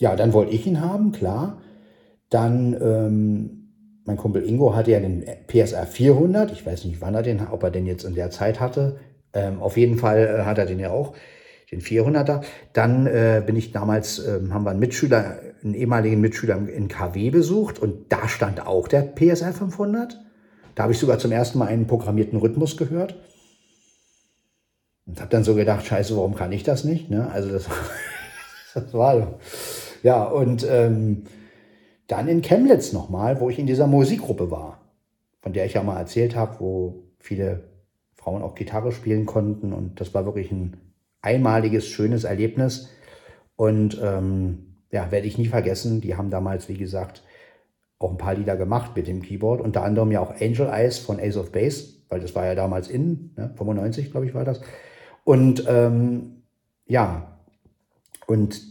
ja, 0.00 0.16
dann 0.16 0.32
wollte 0.32 0.52
ich 0.52 0.66
ihn 0.66 0.80
haben, 0.80 1.12
klar. 1.12 1.60
Dann 2.30 2.74
ähm, 2.80 3.57
mein 4.08 4.16
Kumpel 4.16 4.42
Ingo 4.42 4.74
hatte 4.74 4.90
ja 4.90 5.00
den 5.00 5.22
PSR 5.48 5.86
400. 5.86 6.50
Ich 6.50 6.64
weiß 6.64 6.86
nicht, 6.86 7.02
wann 7.02 7.14
er 7.14 7.22
den, 7.22 7.46
ob 7.46 7.62
er 7.62 7.70
den 7.70 7.84
jetzt 7.84 8.04
in 8.04 8.14
der 8.14 8.30
Zeit 8.30 8.58
hatte. 8.58 8.96
Ähm, 9.34 9.60
auf 9.60 9.76
jeden 9.76 9.98
Fall 9.98 10.38
äh, 10.40 10.44
hat 10.44 10.56
er 10.56 10.64
den 10.64 10.78
ja 10.78 10.90
auch, 10.90 11.12
den 11.70 11.82
400er. 11.82 12.40
Dann 12.72 13.06
äh, 13.06 13.42
bin 13.44 13.54
ich 13.54 13.70
damals, 13.70 14.18
äh, 14.18 14.40
haben 14.50 14.64
wir 14.64 14.70
einen 14.70 14.80
Mitschüler, 14.80 15.38
einen 15.62 15.74
ehemaligen 15.74 16.22
Mitschüler 16.22 16.56
in 16.56 16.88
KW 16.88 17.28
besucht 17.28 17.78
und 17.78 18.10
da 18.10 18.28
stand 18.28 18.66
auch 18.66 18.88
der 18.88 19.02
PSR 19.02 19.52
500. 19.52 20.18
Da 20.74 20.84
habe 20.84 20.94
ich 20.94 20.98
sogar 20.98 21.18
zum 21.18 21.30
ersten 21.30 21.58
Mal 21.58 21.68
einen 21.68 21.86
programmierten 21.86 22.38
Rhythmus 22.38 22.78
gehört. 22.78 23.14
Und 25.04 25.20
habe 25.20 25.30
dann 25.30 25.44
so 25.44 25.54
gedacht, 25.54 25.84
scheiße, 25.84 26.16
warum 26.16 26.34
kann 26.34 26.52
ich 26.52 26.62
das 26.62 26.82
nicht? 26.82 27.10
Ne? 27.10 27.30
Also 27.30 27.50
das, 27.50 27.66
das 28.74 28.94
war, 28.94 29.38
ja, 30.02 30.24
und 30.24 30.66
ähm, 30.66 31.24
dann 32.08 32.26
in 32.26 32.42
Chemnitz 32.42 32.92
nochmal, 32.92 33.40
wo 33.40 33.50
ich 33.50 33.58
in 33.58 33.66
dieser 33.66 33.86
Musikgruppe 33.86 34.50
war, 34.50 34.80
von 35.40 35.52
der 35.52 35.66
ich 35.66 35.74
ja 35.74 35.82
mal 35.82 35.98
erzählt 35.98 36.34
habe, 36.34 36.58
wo 36.58 37.04
viele 37.18 37.68
Frauen 38.14 38.42
auch 38.42 38.54
Gitarre 38.54 38.90
spielen 38.90 39.26
konnten. 39.26 39.72
Und 39.72 40.00
das 40.00 40.14
war 40.14 40.24
wirklich 40.24 40.50
ein 40.50 40.76
einmaliges, 41.22 41.86
schönes 41.86 42.24
Erlebnis. 42.24 42.88
Und 43.56 44.00
ähm, 44.02 44.76
ja, 44.90 45.10
werde 45.10 45.26
ich 45.26 45.38
nie 45.38 45.48
vergessen. 45.48 46.00
Die 46.00 46.16
haben 46.16 46.30
damals, 46.30 46.68
wie 46.68 46.78
gesagt, 46.78 47.22
auch 47.98 48.10
ein 48.10 48.18
paar 48.18 48.34
Lieder 48.34 48.56
gemacht 48.56 48.92
mit 48.96 49.06
dem 49.06 49.22
Keyboard. 49.22 49.60
Unter 49.60 49.82
anderem 49.82 50.10
ja 50.10 50.20
auch 50.20 50.40
Angel 50.40 50.68
Eyes 50.68 50.98
von 50.98 51.20
Ace 51.20 51.36
of 51.36 51.52
Base, 51.52 51.94
weil 52.08 52.20
das 52.20 52.34
war 52.34 52.46
ja 52.46 52.54
damals 52.54 52.88
in, 52.88 53.32
ne, 53.36 53.52
95, 53.56 54.10
glaube 54.10 54.26
ich, 54.26 54.34
war 54.34 54.44
das. 54.44 54.60
Und 55.24 55.64
ähm, 55.68 56.42
ja, 56.86 57.38
und 58.26 58.62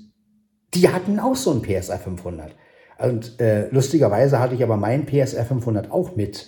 die 0.74 0.90
hatten 0.90 1.20
auch 1.20 1.36
so 1.36 1.52
ein 1.52 1.62
PSR 1.62 2.00
500. 2.00 2.56
Und 3.00 3.40
äh, 3.40 3.70
lustigerweise 3.70 4.40
hatte 4.40 4.56
ich 4.56 4.64
aber 4.64 4.78
meinen 4.78 5.06
PSR 5.06 5.46
500 5.46 5.92
auch 5.92 6.16
mit 6.16 6.48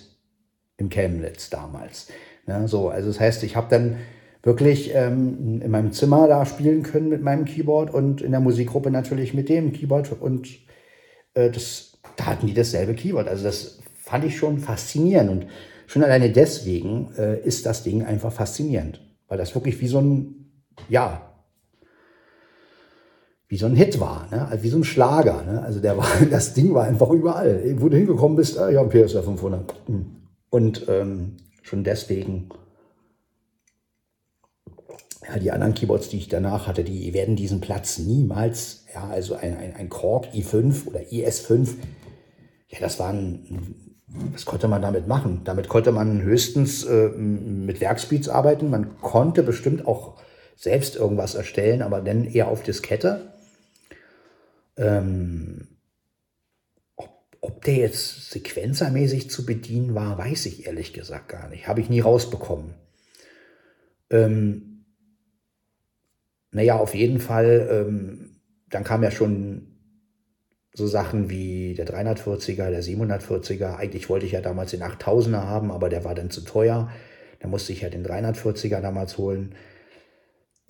im 0.76 0.88
Chemnitz 0.88 1.50
damals. 1.50 2.08
Ja, 2.46 2.66
so, 2.66 2.88
also 2.88 3.08
das 3.08 3.20
heißt, 3.20 3.44
ich 3.44 3.54
habe 3.54 3.68
dann 3.70 3.98
wirklich 4.42 4.94
ähm, 4.94 5.60
in 5.62 5.70
meinem 5.70 5.92
Zimmer 5.92 6.26
da 6.26 6.46
spielen 6.46 6.82
können 6.82 7.08
mit 7.08 7.22
meinem 7.22 7.44
Keyboard 7.44 7.92
und 7.92 8.22
in 8.22 8.32
der 8.32 8.40
Musikgruppe 8.40 8.90
natürlich 8.90 9.34
mit 9.34 9.48
dem 9.48 9.72
Keyboard. 9.72 10.20
Und 10.20 10.48
äh, 11.34 11.50
das, 11.50 11.98
da 12.16 12.26
hatten 12.26 12.46
die 12.46 12.54
dasselbe 12.54 12.94
Keyboard. 12.94 13.28
Also 13.28 13.44
das 13.44 13.80
fand 13.94 14.24
ich 14.24 14.36
schon 14.36 14.58
faszinierend. 14.58 15.30
Und 15.30 15.46
schon 15.86 16.02
alleine 16.02 16.30
deswegen 16.30 17.12
äh, 17.16 17.38
ist 17.40 17.66
das 17.66 17.82
Ding 17.82 18.04
einfach 18.04 18.32
faszinierend. 18.32 19.00
Weil 19.28 19.38
das 19.38 19.54
wirklich 19.54 19.80
wie 19.80 19.86
so 19.86 20.00
ein, 20.00 20.50
ja, 20.88 21.29
wie 23.50 23.56
so 23.56 23.66
ein 23.66 23.74
Hit 23.74 23.98
war, 23.98 24.28
ne? 24.30 24.46
also 24.46 24.62
wie 24.62 24.68
so 24.68 24.76
ein 24.76 24.84
Schlager. 24.84 25.42
Ne? 25.42 25.60
Also 25.60 25.80
der 25.80 25.98
war, 25.98 26.06
das 26.30 26.54
Ding 26.54 26.72
war 26.72 26.84
einfach 26.84 27.10
überall. 27.10 27.60
Wo 27.78 27.88
du 27.88 27.96
hingekommen 27.96 28.36
bist, 28.36 28.56
ah, 28.56 28.70
ja, 28.70 28.80
ein 28.80 28.90
PSR 28.90 29.24
500. 29.24 29.74
Und 30.50 30.86
ähm, 30.88 31.36
schon 31.60 31.82
deswegen, 31.82 32.50
ja, 35.28 35.36
die 35.40 35.50
anderen 35.50 35.74
Keyboards, 35.74 36.08
die 36.08 36.18
ich 36.18 36.28
danach 36.28 36.68
hatte, 36.68 36.84
die 36.84 37.12
werden 37.12 37.34
diesen 37.34 37.60
Platz 37.60 37.98
niemals, 37.98 38.84
ja, 38.94 39.08
also 39.08 39.34
ein, 39.34 39.56
ein, 39.56 39.74
ein 39.74 39.88
Korg 39.88 40.28
i5 40.32 40.86
oder 40.86 41.00
IS5, 41.00 41.70
ja, 42.68 42.78
das 42.78 43.00
waren, 43.00 43.74
was 44.32 44.44
konnte 44.44 44.68
man 44.68 44.80
damit 44.80 45.08
machen? 45.08 45.40
Damit 45.42 45.68
konnte 45.68 45.90
man 45.90 46.22
höchstens 46.22 46.84
äh, 46.84 47.08
mit 47.08 47.80
Werkspeeds 47.80 48.28
arbeiten. 48.28 48.70
Man 48.70 49.00
konnte 49.00 49.42
bestimmt 49.42 49.88
auch 49.88 50.20
selbst 50.54 50.94
irgendwas 50.94 51.34
erstellen, 51.34 51.82
aber 51.82 52.00
dann 52.00 52.26
eher 52.26 52.46
auf 52.46 52.62
Diskette. 52.62 53.29
Ähm, 54.80 55.68
ob, 56.96 57.10
ob 57.40 57.64
der 57.64 57.76
jetzt 57.76 58.30
sequenzermäßig 58.30 59.30
zu 59.30 59.44
bedienen 59.44 59.94
war, 59.94 60.16
weiß 60.16 60.46
ich 60.46 60.66
ehrlich 60.66 60.94
gesagt 60.94 61.28
gar 61.28 61.48
nicht. 61.48 61.68
Habe 61.68 61.80
ich 61.80 61.90
nie 61.90 62.00
rausbekommen. 62.00 62.74
Ähm, 64.08 64.86
naja, 66.50 66.76
auf 66.76 66.94
jeden 66.94 67.20
Fall, 67.20 67.68
ähm, 67.70 68.40
dann 68.70 68.82
kam 68.82 69.02
ja 69.02 69.10
schon 69.10 69.66
so 70.72 70.86
Sachen 70.86 71.28
wie 71.28 71.74
der 71.74 71.86
340er, 71.86 72.70
der 72.70 72.82
740er. 72.82 73.76
Eigentlich 73.76 74.08
wollte 74.08 74.24
ich 74.24 74.32
ja 74.32 74.40
damals 74.40 74.70
den 74.70 74.82
8000er 74.82 75.44
haben, 75.44 75.70
aber 75.70 75.90
der 75.90 76.04
war 76.04 76.14
dann 76.14 76.30
zu 76.30 76.40
teuer. 76.40 76.90
Da 77.40 77.48
musste 77.48 77.72
ich 77.72 77.82
ja 77.82 77.90
den 77.90 78.06
340er 78.06 78.80
damals 78.80 79.18
holen. 79.18 79.54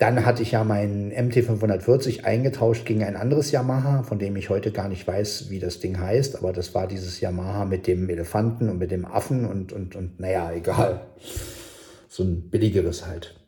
Dann 0.01 0.25
hatte 0.25 0.41
ich 0.41 0.53
ja 0.53 0.63
meinen 0.63 1.11
MT540 1.11 2.23
eingetauscht 2.23 2.87
gegen 2.87 3.03
ein 3.03 3.15
anderes 3.15 3.51
Yamaha, 3.51 4.01
von 4.01 4.17
dem 4.17 4.35
ich 4.35 4.49
heute 4.49 4.71
gar 4.71 4.89
nicht 4.89 5.05
weiß, 5.05 5.51
wie 5.51 5.59
das 5.59 5.79
Ding 5.79 5.99
heißt, 5.99 6.37
aber 6.37 6.53
das 6.53 6.73
war 6.73 6.87
dieses 6.87 7.21
Yamaha 7.21 7.65
mit 7.65 7.85
dem 7.85 8.09
Elefanten 8.09 8.67
und 8.67 8.79
mit 8.79 8.89
dem 8.89 9.05
Affen 9.05 9.45
und, 9.45 9.71
und, 9.71 9.95
und 9.95 10.19
naja, 10.19 10.51
egal. 10.53 11.01
So 12.09 12.23
ein 12.23 12.49
billigeres 12.49 13.05
halt. 13.05 13.39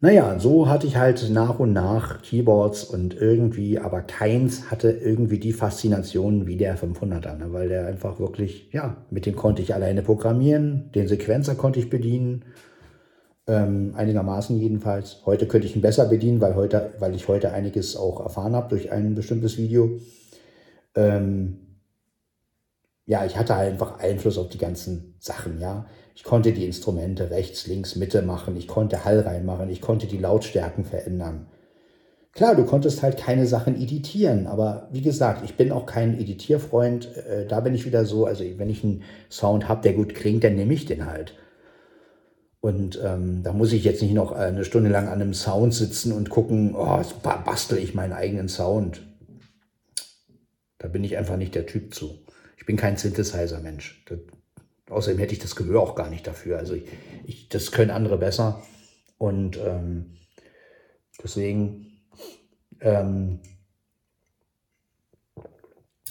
Naja, 0.00 0.40
so 0.40 0.68
hatte 0.68 0.88
ich 0.88 0.96
halt 0.96 1.30
nach 1.30 1.60
und 1.60 1.72
nach 1.72 2.20
Keyboards 2.22 2.82
und 2.82 3.14
irgendwie, 3.14 3.78
aber 3.78 4.00
keins 4.00 4.72
hatte 4.72 4.90
irgendwie 4.90 5.38
die 5.38 5.52
Faszination 5.52 6.48
wie 6.48 6.56
der 6.56 6.76
500er, 6.76 7.36
ne? 7.36 7.52
weil 7.52 7.68
der 7.68 7.86
einfach 7.86 8.18
wirklich, 8.18 8.70
ja, 8.72 8.96
mit 9.10 9.24
dem 9.24 9.36
konnte 9.36 9.62
ich 9.62 9.72
alleine 9.72 10.02
programmieren, 10.02 10.90
den 10.96 11.06
Sequenzer 11.06 11.54
konnte 11.54 11.78
ich 11.78 11.90
bedienen 11.90 12.44
ähm, 13.48 13.94
einigermaßen 13.96 14.60
jedenfalls. 14.60 15.22
Heute 15.24 15.48
könnte 15.48 15.66
ich 15.66 15.74
ihn 15.74 15.82
besser 15.82 16.06
bedienen, 16.06 16.40
weil, 16.40 16.54
heute, 16.54 16.92
weil 16.98 17.14
ich 17.14 17.26
heute 17.26 17.52
einiges 17.52 17.96
auch 17.96 18.20
erfahren 18.20 18.54
habe 18.54 18.68
durch 18.68 18.92
ein 18.92 19.14
bestimmtes 19.14 19.56
Video. 19.56 19.98
Ähm, 20.94 21.58
ja, 23.06 23.24
ich 23.24 23.38
hatte 23.38 23.54
einfach 23.54 23.98
Einfluss 24.00 24.36
auf 24.36 24.50
die 24.50 24.58
ganzen 24.58 25.14
Sachen, 25.18 25.60
ja. 25.60 25.86
Ich 26.14 26.24
konnte 26.24 26.52
die 26.52 26.66
Instrumente 26.66 27.30
rechts, 27.30 27.66
links, 27.66 27.96
Mitte 27.96 28.22
machen, 28.22 28.56
ich 28.56 28.68
konnte 28.68 29.04
Hall 29.04 29.20
reinmachen, 29.20 29.70
ich 29.70 29.80
konnte 29.80 30.06
die 30.06 30.18
Lautstärken 30.18 30.84
verändern. 30.84 31.46
Klar, 32.32 32.54
du 32.54 32.64
konntest 32.64 33.02
halt 33.02 33.16
keine 33.16 33.46
Sachen 33.46 33.80
editieren, 33.80 34.46
aber 34.46 34.88
wie 34.92 35.00
gesagt, 35.00 35.42
ich 35.44 35.56
bin 35.56 35.72
auch 35.72 35.86
kein 35.86 36.20
Editierfreund. 36.20 37.16
Äh, 37.16 37.46
da 37.46 37.60
bin 37.60 37.74
ich 37.74 37.86
wieder 37.86 38.04
so, 38.04 38.26
also 38.26 38.44
wenn 38.58 38.68
ich 38.68 38.84
einen 38.84 39.02
Sound 39.30 39.68
habe, 39.68 39.80
der 39.82 39.94
gut 39.94 40.14
klingt, 40.14 40.44
dann 40.44 40.54
nehme 40.54 40.74
ich 40.74 40.84
den 40.84 41.06
halt. 41.06 41.34
Und 42.60 43.00
ähm, 43.02 43.42
da 43.44 43.52
muss 43.52 43.72
ich 43.72 43.84
jetzt 43.84 44.02
nicht 44.02 44.14
noch 44.14 44.32
eine 44.32 44.64
Stunde 44.64 44.90
lang 44.90 45.06
an 45.06 45.20
einem 45.20 45.34
Sound 45.34 45.74
sitzen 45.74 46.12
und 46.12 46.28
gucken, 46.28 46.74
oh, 46.74 47.02
bastel 47.22 47.78
ich 47.78 47.94
meinen 47.94 48.12
eigenen 48.12 48.48
Sound. 48.48 49.02
Da 50.78 50.88
bin 50.88 51.04
ich 51.04 51.16
einfach 51.16 51.36
nicht 51.36 51.54
der 51.54 51.66
Typ 51.66 51.94
zu. 51.94 52.18
Ich 52.56 52.66
bin 52.66 52.76
kein 52.76 52.96
Synthesizer-Mensch. 52.96 54.04
Außerdem 54.90 55.18
hätte 55.18 55.34
ich 55.34 55.38
das 55.38 55.54
Gehör 55.54 55.80
auch 55.80 55.94
gar 55.94 56.10
nicht 56.10 56.26
dafür. 56.26 56.58
Also 56.58 56.74
ich, 56.74 56.84
ich, 57.24 57.48
das 57.48 57.70
können 57.70 57.90
andere 57.90 58.18
besser. 58.18 58.62
Und 59.18 59.56
ähm, 59.58 60.16
deswegen 61.22 61.86
ähm, 62.80 63.40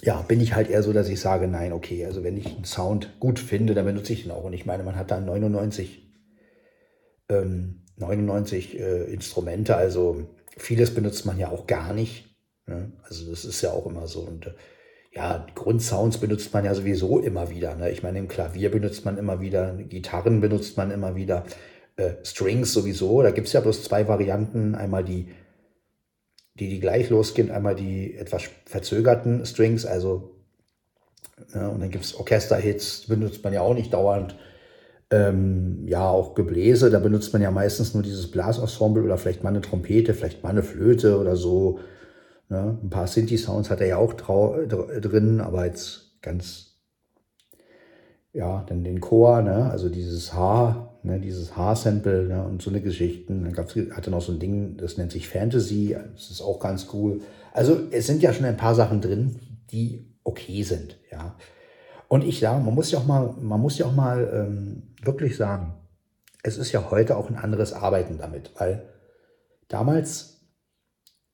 ja, 0.02 0.22
bin 0.22 0.40
ich 0.42 0.54
halt 0.54 0.70
eher 0.70 0.84
so, 0.84 0.94
dass 0.94 1.10
ich 1.10 1.20
sage, 1.20 1.48
nein, 1.48 1.74
okay, 1.74 2.06
also 2.06 2.24
wenn 2.24 2.38
ich 2.38 2.48
einen 2.48 2.66
Sound 2.66 3.20
gut 3.20 3.40
finde, 3.40 3.74
dann 3.74 3.86
benutze 3.86 4.14
ich 4.14 4.24
den 4.24 4.32
auch. 4.32 4.44
Und 4.44 4.54
ich 4.54 4.66
meine, 4.66 4.84
man 4.84 4.96
hat 4.96 5.12
da 5.12 5.20
99 5.20 6.07
ähm, 7.30 7.84
99 7.98 8.80
äh, 8.80 9.04
Instrumente, 9.06 9.76
also 9.76 10.28
vieles 10.58 10.94
benutzt 10.94 11.26
man 11.26 11.40
ja 11.40 11.50
auch 11.50 11.68
gar 11.68 11.94
nicht. 11.94 12.36
Ne? 12.66 12.92
Also 13.04 13.30
das 13.30 13.46
ist 13.46 13.62
ja 13.62 13.72
auch 13.72 13.86
immer 13.86 14.08
so. 14.08 14.22
Und 14.22 14.48
äh, 14.48 14.54
ja, 15.13 15.46
Grundsounds 15.56 16.20
benutzt 16.20 16.54
man 16.54 16.66
ja 16.66 16.76
sowieso 16.76 17.20
immer 17.20 17.50
wieder. 17.50 17.76
Ne? 17.76 17.92
Ich 17.92 18.04
meine, 18.04 18.20
im 18.20 18.28
Klavier 18.28 18.70
benutzt 18.70 19.06
man 19.06 19.18
immer 19.18 19.42
wieder, 19.42 19.74
Gitarren 19.74 20.42
benutzt 20.42 20.78
man 20.78 20.92
immer 20.92 21.16
wieder, 21.16 21.46
äh, 21.96 22.13
Strings 22.24 22.74
sowieso. 22.74 23.22
Da 23.24 23.32
gibt 23.32 23.48
es 23.48 23.54
ja 23.54 23.62
bloß 23.62 23.84
zwei 23.84 24.08
Varianten. 24.08 24.76
Einmal 24.76 25.04
die, 25.04 25.30
die, 26.56 26.70
die 26.70 26.80
gleich 26.80 27.10
losgehen, 27.10 27.52
einmal 27.52 27.76
die 27.76 28.16
etwas 28.16 28.44
verzögerten 28.66 29.46
Strings, 29.46 29.86
also 29.86 30.36
ja, 31.54 31.68
und 31.68 31.82
dann 31.82 31.92
gibt 31.92 32.04
es 32.04 32.16
Orchesterhits, 32.16 33.08
benutzt 33.08 33.44
man 33.44 33.54
ja 33.54 33.62
auch 33.62 33.76
nicht 33.76 33.94
dauernd 33.94 34.36
ähm, 35.10 35.88
ja 35.88 36.08
auch 36.08 36.36
Gebläse, 36.36 36.89
da 36.89 37.00
benutzt 37.00 37.32
man 37.34 37.41
ja 37.41 37.52
meistens 37.52 37.93
nur 37.93 38.04
dieses 38.04 38.30
Blasensemble 38.30 39.04
oder 39.04 39.17
vielleicht 39.17 39.43
mal 39.43 39.50
eine 39.50 39.62
Trompete, 39.62 40.13
vielleicht 40.13 40.43
mal 40.43 40.50
eine 40.50 40.63
Flöte 40.63 41.20
oder 41.20 41.36
so. 41.36 41.80
Ne? 42.50 42.78
Ein 42.82 42.89
paar 42.89 43.08
Sinti-Sounds 43.08 43.70
hat 43.70 43.82
er 43.82 43.88
ja 43.88 43.98
auch 43.98 44.13
drin, 44.13 45.41
aber 45.41 45.65
jetzt 45.65 46.22
ganz, 46.22 46.78
ja, 48.34 48.65
dann 48.67 48.84
den 48.84 49.00
Chor, 49.00 49.41
ne? 49.41 49.70
also 49.70 49.88
dieses 49.88 50.34
H, 50.34 51.00
ne? 51.04 51.20
dieses 51.22 51.56
H-Sample 51.56 52.28
ne? 52.28 52.43
und 52.43 52.62
so 52.62 52.70
eine 52.70 52.82
Geschichten. 52.82 53.43
Dann 53.43 53.54
gab's, 53.54 53.76
hat 53.76 54.08
er 54.08 54.12
noch 54.12 54.22
so 54.22 54.34
ein 54.34 54.39
Ding, 54.39 54.76
das 54.76 54.98
nennt 54.98 55.13
sich 55.13 55.30
Fantasy, 55.30 55.96
das 56.13 56.30
ist 56.30 56.41
auch 56.41 56.60
ganz 56.60 56.88
cool. 56.93 57.22
Also 57.54 57.80
es 57.91 58.08
sind 58.08 58.22
ja 58.22 58.34
schon 58.34 58.46
ein 58.46 58.58
paar 58.58 58.76
Sachen 58.76 59.00
drin, 59.00 59.39
die 59.72 60.06
okay 60.24 60.63
sind, 60.63 60.98
ja. 61.12 61.36
Und 62.08 62.24
ich 62.24 62.39
sage, 62.39 62.63
man 62.63 62.74
muss 62.74 62.91
ja 62.91 63.00
auch 63.00 63.06
mal, 63.06 63.34
man 63.39 63.60
muss 63.60 63.78
ja 63.78 63.86
auch 63.86 63.96
mal 63.96 64.30
ähm, 64.34 64.84
wirklich 65.02 65.36
sagen, 65.36 65.74
es 66.43 66.58
ist 66.58 66.72
ja 66.72 66.89
heute 66.89 67.17
auch 67.17 67.30
ein 67.30 67.36
anderes 67.36 67.74
Arbeiten 67.74 68.17
damit, 68.17 68.52
weil 68.58 68.88
damals, 69.67 70.39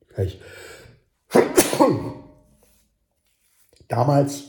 gleich, 0.09 0.41
damals 3.87 4.45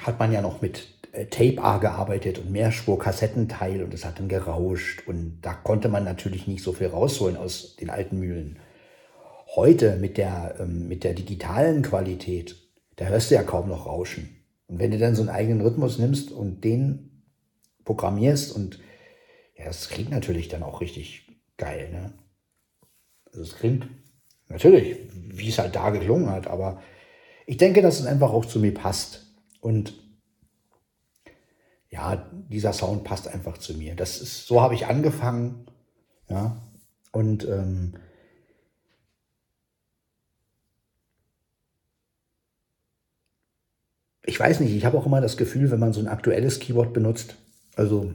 hat 0.00 0.18
man 0.18 0.32
ja 0.32 0.42
noch 0.42 0.60
mit 0.60 0.88
äh, 1.12 1.26
Tape 1.26 1.62
A 1.62 1.78
gearbeitet 1.78 2.38
und 2.38 2.50
Mehrspur-Kassettenteil 2.50 3.82
und 3.82 3.94
es 3.94 4.04
hat 4.04 4.18
dann 4.18 4.28
gerauscht 4.28 5.06
und 5.06 5.40
da 5.40 5.54
konnte 5.54 5.88
man 5.88 6.04
natürlich 6.04 6.46
nicht 6.46 6.62
so 6.62 6.74
viel 6.74 6.88
rausholen 6.88 7.38
aus 7.38 7.76
den 7.76 7.88
alten 7.88 8.18
Mühlen. 8.18 8.58
Heute 9.54 9.96
mit 9.96 10.18
der, 10.18 10.56
ähm, 10.58 10.88
mit 10.88 11.04
der 11.04 11.14
digitalen 11.14 11.82
Qualität, 11.82 12.56
da 12.96 13.06
hörst 13.06 13.30
du 13.30 13.36
ja 13.36 13.42
kaum 13.42 13.68
noch 13.68 13.86
Rauschen. 13.86 14.43
Und 14.66 14.78
wenn 14.78 14.90
du 14.90 14.98
dann 14.98 15.14
so 15.14 15.22
einen 15.22 15.30
eigenen 15.30 15.60
Rhythmus 15.60 15.98
nimmst 15.98 16.30
und 16.30 16.64
den 16.64 17.22
programmierst 17.84 18.54
und 18.54 18.80
ja, 19.56 19.66
das 19.66 19.88
klingt 19.88 20.10
natürlich 20.10 20.48
dann 20.48 20.62
auch 20.62 20.80
richtig 20.80 21.28
geil, 21.56 21.90
ne? 21.90 22.12
Also 23.26 23.42
es 23.42 23.56
klingt 23.56 23.88
natürlich, 24.48 24.96
wie 25.12 25.48
es 25.48 25.58
halt 25.58 25.74
da 25.74 25.90
geklungen 25.90 26.30
hat, 26.30 26.46
aber 26.46 26.80
ich 27.46 27.56
denke, 27.56 27.82
dass 27.82 28.00
es 28.00 28.06
einfach 28.06 28.32
auch 28.32 28.44
zu 28.44 28.58
mir 28.60 28.72
passt. 28.72 29.26
Und 29.60 29.94
ja, 31.90 32.30
dieser 32.48 32.72
Sound 32.72 33.04
passt 33.04 33.28
einfach 33.28 33.58
zu 33.58 33.74
mir. 33.74 33.94
Das 33.94 34.20
ist, 34.20 34.46
so 34.46 34.60
habe 34.60 34.74
ich 34.74 34.86
angefangen, 34.86 35.66
ja. 36.28 36.62
Und 37.12 37.44
ähm, 37.44 37.94
ich 44.26 44.38
weiß 44.40 44.60
nicht, 44.60 44.74
ich 44.74 44.84
habe 44.84 44.96
auch 44.96 45.06
immer 45.06 45.20
das 45.20 45.36
Gefühl, 45.36 45.70
wenn 45.70 45.80
man 45.80 45.92
so 45.92 46.00
ein 46.00 46.08
aktuelles 46.08 46.58
Keyword 46.58 46.92
benutzt, 46.92 47.36
also 47.76 48.12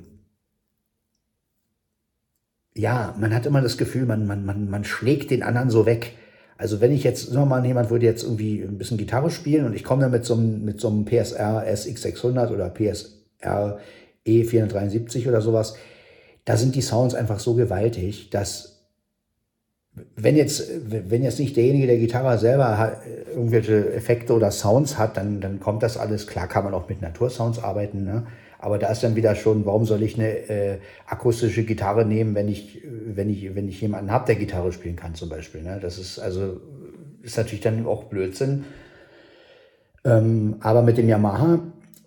ja, 2.73 3.15
man 3.19 3.33
hat 3.33 3.45
immer 3.45 3.61
das 3.61 3.77
Gefühl, 3.77 4.05
man, 4.05 4.25
man, 4.25 4.45
man, 4.45 4.69
man 4.69 4.83
schlägt 4.83 5.31
den 5.31 5.43
anderen 5.43 5.69
so 5.69 5.85
weg. 5.85 6.13
Also 6.57 6.81
wenn 6.81 6.91
ich 6.91 7.03
jetzt, 7.03 7.27
sagen 7.27 7.41
wir 7.41 7.45
mal, 7.45 7.65
jemand 7.65 7.89
würde 7.89 8.05
jetzt 8.05 8.23
irgendwie 8.23 8.61
ein 8.61 8.77
bisschen 8.77 8.97
Gitarre 8.97 9.31
spielen 9.31 9.65
und 9.65 9.75
ich 9.75 9.83
komme 9.83 10.01
dann 10.01 10.11
mit 10.11 10.25
so 10.25 10.33
einem, 10.33 10.63
mit 10.63 10.79
so 10.79 10.87
einem 10.89 11.05
PSR 11.05 11.65
SX600 11.67 12.51
oder 12.51 12.69
PSR 12.69 13.79
E473 14.25 15.27
oder 15.27 15.41
sowas, 15.41 15.75
da 16.45 16.57
sind 16.57 16.75
die 16.75 16.81
Sounds 16.81 17.15
einfach 17.15 17.39
so 17.39 17.53
gewaltig, 17.55 18.29
dass 18.29 18.78
wenn 20.15 20.35
jetzt, 20.35 20.69
wenn 20.89 21.23
jetzt 21.23 21.39
nicht 21.39 21.55
derjenige, 21.55 21.87
der 21.87 21.97
Gitarre 21.97 22.37
selber 22.37 22.97
irgendwelche 23.33 23.93
Effekte 23.93 24.33
oder 24.33 24.51
Sounds 24.51 24.97
hat, 24.97 25.17
dann, 25.17 25.41
dann 25.41 25.59
kommt 25.59 25.83
das 25.83 25.97
alles. 25.97 26.27
Klar 26.27 26.47
kann 26.47 26.63
man 26.63 26.73
auch 26.73 26.89
mit 26.89 27.01
Natursounds 27.01 27.61
arbeiten, 27.61 28.03
ne? 28.03 28.27
aber 28.59 28.77
da 28.77 28.91
ist 28.91 29.03
dann 29.03 29.15
wieder 29.15 29.35
schon, 29.35 29.65
warum 29.65 29.85
soll 29.85 30.03
ich 30.03 30.15
eine 30.15 30.49
äh, 30.49 30.77
akustische 31.07 31.63
Gitarre 31.63 32.05
nehmen, 32.05 32.35
wenn 32.35 32.49
ich, 32.49 32.81
wenn 32.83 33.29
ich, 33.29 33.55
wenn 33.55 33.69
ich 33.69 33.79
jemanden 33.79 34.11
habe, 34.11 34.25
der 34.25 34.35
Gitarre 34.35 34.73
spielen 34.73 34.97
kann 34.97 35.15
zum 35.15 35.29
Beispiel. 35.29 35.61
Ne? 35.61 35.79
Das 35.81 35.97
ist 35.97 36.19
also 36.19 36.59
ist 37.21 37.37
natürlich 37.37 37.61
dann 37.61 37.85
auch 37.85 38.05
Blödsinn. 38.05 38.65
Ähm, 40.05 40.55
aber 40.61 40.81
mit 40.81 40.97
dem 40.97 41.09
Yamaha 41.09 41.59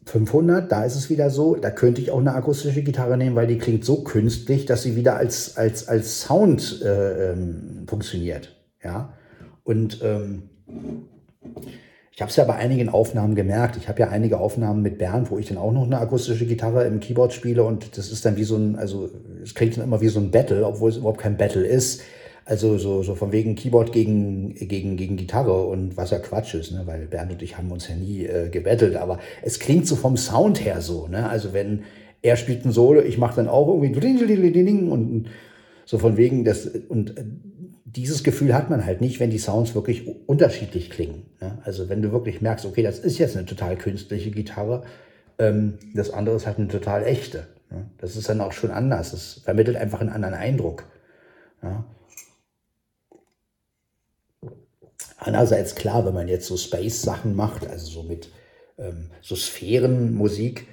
500, 0.05 0.71
da 0.71 0.85
ist 0.85 0.97
es 0.97 1.11
wieder 1.11 1.31
so, 1.31 1.55
da 1.55 1.71
könnte 1.71 2.01
ich 2.01 2.11
auch 2.11 2.19
eine 2.19 2.35
akustische 2.35 2.83
Gitarre 2.83 3.17
nehmen, 3.17 3.37
weil 3.37 3.47
die 3.47 3.59
klingt 3.59 3.85
so 3.85 4.03
künstlich, 4.03 4.67
dass 4.67 4.83
sie 4.83 4.97
wieder 4.97 5.17
als, 5.17 5.57
als, 5.57 5.88
als 5.88 6.23
Sound 6.23 6.83
äh, 6.83 7.33
ähm, 7.33 7.85
funktioniert. 7.87 8.57
Ja? 8.83 9.15
Und 9.62 10.01
ähm, 10.03 10.51
ich 12.11 12.21
habe 12.21 12.31
es 12.31 12.37
ja 12.37 12.45
bei 12.45 12.57
einigen 12.57 12.88
Aufnahmen 12.88 13.35
gemerkt. 13.35 13.77
Ich 13.77 13.88
habe 13.88 14.01
ja 14.01 14.09
einige 14.09 14.38
Aufnahmen 14.38 14.83
mit 14.83 14.99
Bernd, 14.99 15.31
wo 15.31 15.38
ich 15.38 15.47
dann 15.47 15.57
auch 15.57 15.73
noch 15.73 15.85
eine 15.85 15.99
akustische 15.99 16.47
Gitarre 16.47 16.85
im 16.85 17.01
Keyboard 17.01 17.33
spiele 17.33 17.65
und 17.65 17.97
das 17.97 18.11
ist 18.11 18.27
dann 18.27 18.37
wie 18.37 18.45
so 18.45 18.57
ein, 18.57 18.77
also 18.77 19.09
es 19.43 19.55
klingt 19.55 19.77
dann 19.77 19.85
immer 19.85 20.01
wie 20.01 20.09
so 20.09 20.21
ein 20.21 20.31
Battle, 20.31 20.67
obwohl 20.67 20.91
es 20.91 20.99
überhaupt 20.99 21.21
kein 21.21 21.37
Battle 21.37 21.65
ist. 21.65 22.03
Also 22.44 22.76
so, 22.78 23.02
so 23.02 23.14
von 23.14 23.31
wegen 23.31 23.55
Keyboard 23.55 23.92
gegen, 23.92 24.55
gegen, 24.55 24.96
gegen 24.96 25.16
Gitarre 25.16 25.64
und 25.64 25.96
was 25.96 26.11
ja 26.11 26.18
Quatsch 26.18 26.55
ist, 26.55 26.72
ne? 26.72 26.83
weil 26.87 27.07
Bernd 27.07 27.33
und 27.33 27.42
ich 27.42 27.57
haben 27.57 27.70
uns 27.70 27.88
ja 27.88 27.94
nie 27.94 28.26
äh, 28.26 28.48
gebettelt, 28.48 28.96
aber 28.96 29.20
es 29.42 29.61
klingt 29.61 29.87
so 29.87 29.94
vom 29.94 30.16
Sound 30.16 30.64
her 30.64 30.81
so. 30.81 31.07
Ne? 31.07 31.28
Also 31.28 31.52
wenn 31.52 31.83
er 32.20 32.37
spielt 32.37 32.64
ein 32.64 32.72
Solo, 32.72 33.00
ich 33.00 33.18
mache 33.18 33.37
dann 33.37 33.48
auch 33.48 33.68
irgendwie 33.68 34.90
und 34.90 35.26
so 35.85 35.98
von 35.98 36.16
wegen 36.16 36.44
das 36.44 36.66
und 36.66 37.18
äh, 37.18 37.24
dieses 37.85 38.24
Gefühl 38.24 38.55
hat 38.55 38.70
man 38.70 38.85
halt 38.87 39.00
nicht, 39.00 39.20
wenn 39.20 39.31
die 39.31 39.38
Sounds 39.38 39.74
wirklich 39.74 40.07
unterschiedlich 40.26 40.90
klingen. 40.90 41.26
Ne? 41.40 41.59
Also 41.64 41.88
wenn 41.88 42.02
du 42.02 42.12
wirklich 42.12 42.40
merkst, 42.40 42.64
okay, 42.64 42.83
das 42.83 42.98
ist 42.98 43.18
jetzt 43.18 43.37
eine 43.37 43.46
total 43.46 43.76
künstliche 43.76 44.31
Gitarre, 44.31 44.85
ähm, 45.38 45.74
das 45.94 46.11
andere 46.11 46.37
ist 46.37 46.46
halt 46.46 46.59
eine 46.59 46.68
total 46.68 47.05
echte. 47.05 47.46
Ne? 47.70 47.85
Das 47.98 48.16
ist 48.16 48.28
dann 48.28 48.40
auch 48.40 48.52
schon 48.52 48.70
anders. 48.70 49.11
Das 49.11 49.40
vermittelt 49.44 49.76
einfach 49.76 50.00
einen 50.00 50.11
anderen 50.11 50.35
Eindruck. 50.35 50.85
Ja? 51.62 51.85
Andererseits 55.24 55.76
klar, 55.76 56.04
wenn 56.04 56.14
man 56.14 56.26
jetzt 56.26 56.46
so 56.46 56.56
Space-Sachen 56.56 57.37
macht, 57.37 57.68
also 57.68 57.87
so 57.87 58.02
mit 58.02 58.28
ähm, 58.76 59.11
so 59.20 59.37
Sphärenmusik, 59.37 60.66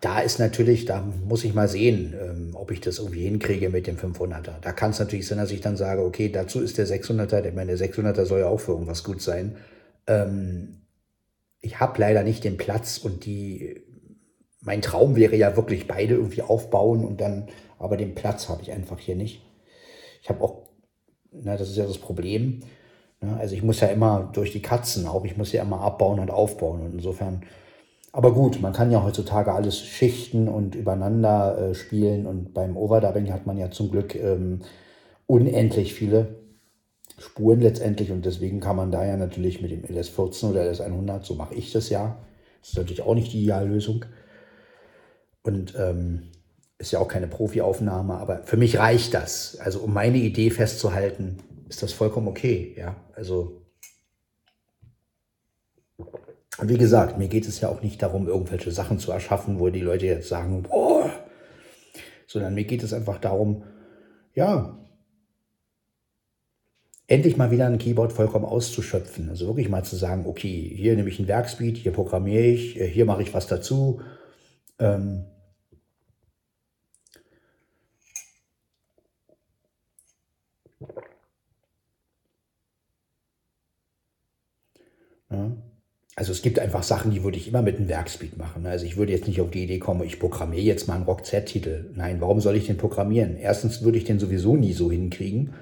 da 0.00 0.20
ist 0.20 0.38
natürlich, 0.38 0.84
da 0.84 1.00
muss 1.00 1.42
ich 1.42 1.52
mal 1.52 1.66
sehen, 1.66 2.14
ähm, 2.20 2.50
ob 2.54 2.70
ich 2.70 2.80
das 2.80 2.98
irgendwie 2.98 3.24
hinkriege 3.24 3.68
mit 3.70 3.88
dem 3.88 3.96
500er. 3.96 4.60
Da 4.60 4.72
kann 4.72 4.90
es 4.90 5.00
natürlich 5.00 5.26
sein, 5.26 5.38
dass 5.38 5.50
ich 5.50 5.62
dann 5.62 5.76
sage, 5.76 6.04
okay, 6.04 6.28
dazu 6.28 6.60
ist 6.60 6.78
der 6.78 6.86
600er, 6.86 7.44
ich 7.44 7.54
meine, 7.54 7.76
der 7.76 7.88
600er 7.88 8.24
soll 8.24 8.40
ja 8.40 8.48
auch 8.48 8.60
für 8.60 8.72
irgendwas 8.72 9.02
gut 9.02 9.20
sein. 9.20 9.56
Ähm, 10.06 10.82
ich 11.60 11.80
habe 11.80 12.00
leider 12.00 12.22
nicht 12.22 12.44
den 12.44 12.58
Platz 12.58 12.98
und 12.98 13.24
die, 13.24 13.82
mein 14.60 14.80
Traum 14.80 15.16
wäre 15.16 15.34
ja 15.34 15.56
wirklich 15.56 15.88
beide 15.88 16.14
irgendwie 16.14 16.42
aufbauen 16.42 17.04
und 17.04 17.20
dann, 17.20 17.48
aber 17.80 17.96
den 17.96 18.14
Platz 18.14 18.48
habe 18.48 18.62
ich 18.62 18.70
einfach 18.70 19.00
hier 19.00 19.16
nicht. 19.16 19.42
Ich 20.22 20.28
habe 20.28 20.44
auch, 20.44 20.68
na, 21.32 21.56
das 21.56 21.68
ist 21.68 21.76
ja 21.76 21.86
das 21.86 21.98
Problem? 21.98 22.62
Also 23.20 23.54
ich 23.54 23.62
muss 23.62 23.80
ja 23.80 23.88
immer 23.88 24.30
durch 24.32 24.52
die 24.52 24.62
Katzen 24.62 25.06
auch, 25.06 25.24
ich 25.24 25.36
muss 25.36 25.52
ja 25.52 25.62
immer 25.62 25.80
abbauen 25.80 26.20
und 26.20 26.30
aufbauen. 26.30 26.82
Und 26.82 26.94
insofern, 26.94 27.42
aber 28.12 28.32
gut, 28.32 28.60
man 28.60 28.72
kann 28.72 28.90
ja 28.90 29.02
heutzutage 29.02 29.52
alles 29.52 29.78
schichten 29.80 30.48
und 30.48 30.74
übereinander 30.74 31.58
äh, 31.58 31.74
spielen. 31.74 32.26
Und 32.26 32.52
beim 32.52 32.76
Overdubbing 32.76 33.32
hat 33.32 33.46
man 33.46 33.58
ja 33.58 33.70
zum 33.70 33.90
Glück 33.90 34.14
ähm, 34.14 34.60
unendlich 35.26 35.94
viele 35.94 36.36
Spuren 37.18 37.60
letztendlich. 37.60 38.12
Und 38.12 38.26
deswegen 38.26 38.60
kann 38.60 38.76
man 38.76 38.90
da 38.90 39.04
ja 39.04 39.16
natürlich 39.16 39.62
mit 39.62 39.70
dem 39.70 39.82
LS14 39.82 40.50
oder 40.50 40.62
LS100, 40.62 41.24
so 41.24 41.34
mache 41.34 41.54
ich 41.54 41.72
das 41.72 41.88
ja. 41.88 42.18
Das 42.60 42.70
ist 42.70 42.76
natürlich 42.76 43.02
auch 43.02 43.14
nicht 43.14 43.32
die 43.32 43.42
Ideallösung. 43.42 44.04
Und 45.42 45.74
ähm, 45.78 46.24
ist 46.78 46.92
ja 46.92 46.98
auch 46.98 47.08
keine 47.08 47.28
Profi-Aufnahme, 47.28 48.14
aber 48.14 48.42
für 48.42 48.56
mich 48.56 48.78
reicht 48.78 49.14
das. 49.14 49.56
Also 49.60 49.80
um 49.80 49.94
meine 49.94 50.18
Idee 50.18 50.50
festzuhalten, 50.50 51.38
ist 51.76 51.82
das 51.82 51.92
vollkommen 51.92 52.26
okay. 52.28 52.74
Ja, 52.76 52.96
also. 53.14 53.62
Wie 56.62 56.78
gesagt, 56.78 57.18
mir 57.18 57.28
geht 57.28 57.46
es 57.46 57.60
ja 57.60 57.68
auch 57.68 57.82
nicht 57.82 58.00
darum, 58.00 58.28
irgendwelche 58.28 58.72
Sachen 58.72 58.98
zu 58.98 59.12
erschaffen, 59.12 59.60
wo 59.60 59.68
die 59.68 59.82
Leute 59.82 60.06
jetzt 60.06 60.28
sagen, 60.28 60.62
boah, 60.62 61.10
sondern 62.26 62.54
mir 62.54 62.64
geht 62.64 62.82
es 62.82 62.94
einfach 62.94 63.18
darum, 63.18 63.64
ja, 64.32 64.78
endlich 67.08 67.36
mal 67.36 67.50
wieder 67.50 67.66
ein 67.66 67.76
Keyboard 67.76 68.14
vollkommen 68.14 68.46
auszuschöpfen. 68.46 69.28
Also 69.28 69.46
wirklich 69.46 69.68
mal 69.68 69.84
zu 69.84 69.96
sagen, 69.96 70.24
okay, 70.26 70.72
hier 70.74 70.96
nehme 70.96 71.10
ich 71.10 71.18
ein 71.18 71.28
Werkspeed, 71.28 71.76
hier 71.76 71.92
programmiere 71.92 72.44
ich, 72.44 72.72
hier 72.72 73.04
mache 73.04 73.20
ich 73.20 73.34
was 73.34 73.48
dazu. 73.48 74.00
Ähm, 74.78 75.26
Ja. 85.30 85.56
Also 86.18 86.32
es 86.32 86.40
gibt 86.40 86.58
einfach 86.58 86.82
Sachen, 86.82 87.10
die 87.10 87.22
würde 87.22 87.36
ich 87.36 87.46
immer 87.46 87.60
mit 87.60 87.76
einem 87.76 87.88
Werkspeed 87.88 88.38
machen. 88.38 88.64
Also 88.64 88.86
ich 88.86 88.96
würde 88.96 89.12
jetzt 89.12 89.28
nicht 89.28 89.42
auf 89.42 89.50
die 89.50 89.64
Idee 89.64 89.78
kommen, 89.78 90.02
ich 90.02 90.18
programmiere 90.18 90.62
jetzt 90.62 90.88
mal 90.88 90.94
einen 90.94 91.04
Rock-Z-Titel. 91.04 91.90
Nein, 91.94 92.22
warum 92.22 92.40
soll 92.40 92.56
ich 92.56 92.66
den 92.66 92.78
programmieren? 92.78 93.36
Erstens 93.36 93.82
würde 93.82 93.98
ich 93.98 94.04
den 94.04 94.18
sowieso 94.18 94.56
nie 94.56 94.72
so 94.72 94.90
hinkriegen, 94.90 95.52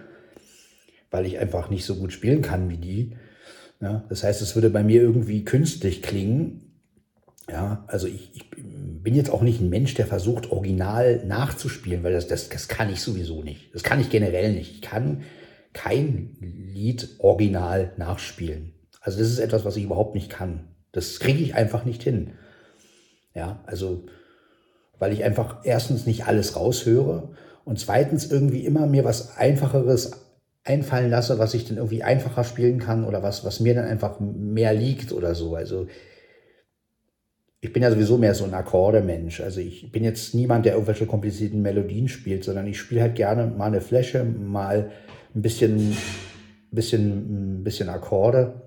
weil 1.11 1.27
ich 1.27 1.41
einfach 1.41 1.71
nicht 1.71 1.85
so 1.85 1.97
gut 1.97 2.13
spielen 2.13 2.41
kann 2.41 2.71
wie 2.71 2.77
die. 2.77 3.17
Ja, 3.81 4.05
das 4.09 4.23
heißt, 4.23 4.43
es 4.43 4.55
würde 4.55 4.71
bei 4.71 4.85
mir 4.85 5.03
irgendwie 5.03 5.45
künstlich 5.45 6.03
klingen. 6.03 6.61
Ja, 7.51 7.85
also 7.89 8.07
ich, 8.07 8.31
ich 8.37 8.49
bin 8.55 9.17
jetzt 9.17 9.31
auch 9.31 9.43
nicht 9.43 9.61
ein 9.61 9.71
Mensch, 9.71 9.95
der 9.95 10.07
versucht, 10.07 10.53
original 10.53 11.27
nachzuspielen, 11.27 12.05
weil 12.05 12.13
das, 12.13 12.29
das, 12.29 12.49
das 12.49 12.69
kann 12.69 12.93
ich 12.93 13.01
sowieso 13.01 13.43
nicht. 13.43 13.75
Das 13.75 13.83
kann 13.83 14.01
ich 14.01 14.09
generell 14.09 14.53
nicht. 14.53 14.71
Ich 14.71 14.83
kann 14.83 15.23
kein 15.73 16.37
Lied 16.41 17.17
original 17.19 17.93
nachspielen. 17.97 18.74
Also 19.05 19.19
das 19.19 19.29
ist 19.29 19.39
etwas, 19.39 19.67
was 19.67 19.77
ich 19.77 19.85
überhaupt 19.85 20.15
nicht 20.15 20.31
kann. 20.31 20.61
Das 20.93 21.21
kriege 21.21 21.43
ich 21.43 21.55
einfach 21.55 21.85
nicht 21.85 22.03
hin. 22.03 22.33
Ja, 23.35 23.63
also 23.67 24.07
weil 24.99 25.13
ich 25.13 25.25
einfach 25.25 25.59
erstens 25.65 26.07
nicht 26.07 26.27
alles 26.27 26.57
raushöre 26.57 27.35
und 27.65 27.79
zweitens 27.79 28.31
irgendwie 28.31 28.65
immer 28.65 28.87
mir 28.87 29.05
was 29.05 29.37
Einfacheres 29.37 30.13
einfallen 30.65 31.11
lasse, 31.11 31.39
was 31.39 31.53
ich 31.53 31.67
dann 31.67 31.77
irgendwie 31.77 32.03
einfacher 32.03 32.45
spielen 32.45 32.79
kann 32.79 33.05
oder 33.05 33.23
was, 33.23 33.45
was 33.45 33.61
mir 33.61 33.75
dann 33.75 33.85
einfach 33.85 34.19
mehr 34.21 34.73
liegt 34.73 35.13
oder 35.13 35.35
so. 35.35 35.55
Also 35.55 35.87
ich 37.61 37.73
bin 37.73 37.83
ja 37.83 37.91
sowieso 37.91 38.17
mehr 38.17 38.35
so 38.35 38.45
ein 38.45 38.55
Akkorde-Mensch. 38.55 39.43
Also 39.43 39.61
ich 39.61 39.93
bin 39.93 40.05
jetzt 40.05 40.35
niemand, 40.35 40.65
der 40.65 40.75
irgendwelche 40.75 41.07
komplizierten 41.07 41.61
Melodien 41.61 42.09
spielt, 42.09 42.45
sondern 42.45 42.67
ich 42.67 42.79
spiele 42.79 43.03
halt 43.03 43.17
gerne 43.17 43.47
mal 43.47 43.67
eine 43.67 43.83
Fläche, 43.83 44.25
mal 44.25 44.91
ein 45.35 45.43
bisschen, 45.43 45.95
bisschen, 46.71 47.59
ein 47.59 47.65
bisschen 47.65 47.91
Akkorde 47.91 48.63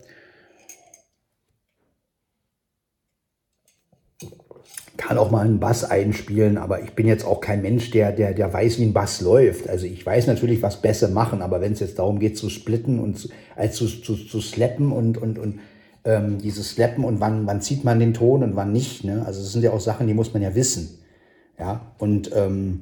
kann 5.07 5.17
auch 5.17 5.31
mal 5.31 5.45
einen 5.45 5.61
Bass 5.61 5.85
einspielen, 5.85 6.57
aber 6.57 6.83
ich 6.83 6.91
bin 6.91 7.07
jetzt 7.07 7.25
auch 7.25 7.39
kein 7.39 7.61
Mensch, 7.61 7.91
der, 7.91 8.11
der, 8.11 8.33
der 8.33 8.51
weiß, 8.51 8.77
wie 8.77 8.83
ein 8.83 8.91
Bass 8.91 9.21
läuft. 9.21 9.69
Also 9.69 9.85
ich 9.85 10.05
weiß 10.05 10.27
natürlich, 10.27 10.61
was 10.61 10.81
Bässe 10.81 11.07
machen, 11.07 11.41
aber 11.41 11.61
wenn 11.61 11.71
es 11.71 11.79
jetzt 11.79 11.97
darum 11.97 12.19
geht 12.19 12.37
zu 12.37 12.49
splitten 12.49 12.99
und 12.99 13.17
zu, 13.17 13.29
also 13.55 13.87
zu, 13.87 14.01
zu, 14.01 14.15
zu 14.25 14.41
slappen 14.41 14.91
und, 14.91 15.17
und, 15.17 15.39
und 15.39 15.59
ähm, 16.03 16.39
dieses 16.39 16.71
Slappen 16.71 17.05
und 17.05 17.21
wann, 17.21 17.47
wann 17.47 17.61
zieht 17.61 17.85
man 17.85 17.99
den 17.99 18.13
Ton 18.13 18.43
und 18.43 18.57
wann 18.57 18.73
nicht. 18.73 19.05
Ne? 19.05 19.23
Also 19.25 19.39
das 19.39 19.53
sind 19.53 19.63
ja 19.63 19.71
auch 19.71 19.79
Sachen, 19.79 20.07
die 20.07 20.13
muss 20.13 20.33
man 20.33 20.43
ja 20.43 20.53
wissen. 20.55 20.99
Ja, 21.57 21.93
und 21.99 22.31
ähm, 22.35 22.81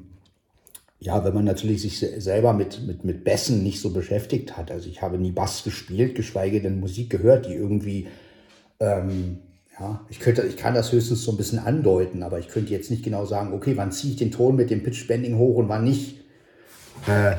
ja, 0.99 1.23
wenn 1.23 1.35
man 1.35 1.45
natürlich 1.45 1.83
sich 1.83 1.99
selber 1.99 2.53
mit, 2.53 2.87
mit, 2.87 3.05
mit 3.05 3.23
Bässen 3.23 3.61
nicht 3.61 3.79
so 3.79 3.91
beschäftigt 3.91 4.57
hat. 4.57 4.71
Also 4.71 4.89
ich 4.89 5.03
habe 5.03 5.19
nie 5.19 5.31
Bass 5.31 5.63
gespielt, 5.63 6.15
geschweige 6.15 6.59
denn 6.59 6.79
Musik 6.79 7.11
gehört, 7.11 7.45
die 7.45 7.53
irgendwie 7.53 8.07
ähm, 8.79 9.37
ja, 9.79 10.05
ich, 10.09 10.19
könnte, 10.19 10.43
ich 10.43 10.57
kann 10.57 10.73
das 10.73 10.91
höchstens 10.91 11.23
so 11.23 11.31
ein 11.31 11.37
bisschen 11.37 11.59
andeuten, 11.59 12.23
aber 12.23 12.39
ich 12.39 12.47
könnte 12.47 12.71
jetzt 12.71 12.89
nicht 12.89 13.03
genau 13.03 13.25
sagen, 13.25 13.53
okay, 13.53 13.75
wann 13.75 13.91
ziehe 13.91 14.13
ich 14.13 14.19
den 14.19 14.31
Ton 14.31 14.55
mit 14.55 14.69
dem 14.69 14.83
Pitch-Bending 14.83 15.37
hoch 15.37 15.57
und 15.57 15.69
wann 15.69 15.83
nicht. 15.83 16.21
Äh, 17.07 17.35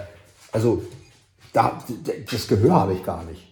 also, 0.52 0.82
da, 1.52 1.82
das 2.30 2.48
Gehör 2.48 2.74
habe 2.74 2.92
ich 2.92 3.04
gar 3.04 3.24
nicht. 3.24 3.42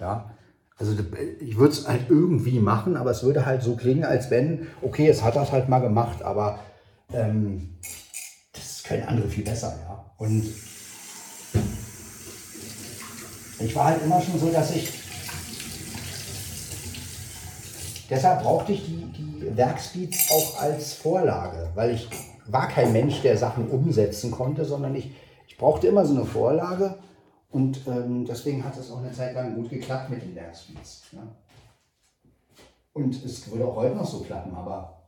Ja, 0.00 0.32
also 0.76 0.96
ich 1.38 1.56
würde 1.56 1.72
es 1.72 1.86
halt 1.86 2.10
irgendwie 2.10 2.58
machen, 2.58 2.96
aber 2.96 3.12
es 3.12 3.22
würde 3.22 3.46
halt 3.46 3.62
so 3.62 3.76
klingen, 3.76 4.04
als 4.04 4.30
wenn, 4.30 4.66
okay, 4.80 5.06
es 5.08 5.22
hat 5.22 5.36
das 5.36 5.52
halt 5.52 5.68
mal 5.68 5.78
gemacht, 5.78 6.22
aber 6.22 6.58
ähm, 7.12 7.76
das 8.52 8.82
können 8.82 9.04
andere 9.04 9.28
viel 9.28 9.44
besser, 9.44 9.78
ja. 9.86 10.04
Und 10.18 10.44
ich 13.60 13.76
war 13.76 13.84
halt 13.84 14.02
immer 14.02 14.20
schon 14.20 14.40
so, 14.40 14.50
dass 14.50 14.74
ich 14.74 15.01
Deshalb 18.12 18.42
brauchte 18.42 18.72
ich 18.72 18.84
die, 18.84 19.06
die 19.06 19.56
Werkspeeds 19.56 20.30
auch 20.32 20.60
als 20.60 20.92
Vorlage, 20.92 21.70
weil 21.74 21.94
ich 21.94 22.10
war 22.46 22.68
kein 22.68 22.92
Mensch, 22.92 23.22
der 23.22 23.38
Sachen 23.38 23.70
umsetzen 23.70 24.30
konnte, 24.30 24.66
sondern 24.66 24.94
ich, 24.94 25.12
ich 25.48 25.56
brauchte 25.56 25.86
immer 25.86 26.04
so 26.04 26.14
eine 26.14 26.26
Vorlage 26.26 26.98
und 27.48 27.86
ähm, 27.86 28.26
deswegen 28.26 28.62
hat 28.66 28.76
es 28.76 28.90
auch 28.90 28.98
eine 28.98 29.12
Zeit 29.12 29.34
lang 29.34 29.54
gut 29.54 29.70
geklappt 29.70 30.10
mit 30.10 30.20
den 30.20 30.34
Werkspeeds. 30.34 31.04
Ja. 31.12 31.26
Und 32.92 33.24
es 33.24 33.50
würde 33.50 33.66
auch 33.66 33.76
heute 33.76 33.96
noch 33.96 34.06
so 34.06 34.20
klappen, 34.20 34.54
aber 34.54 35.02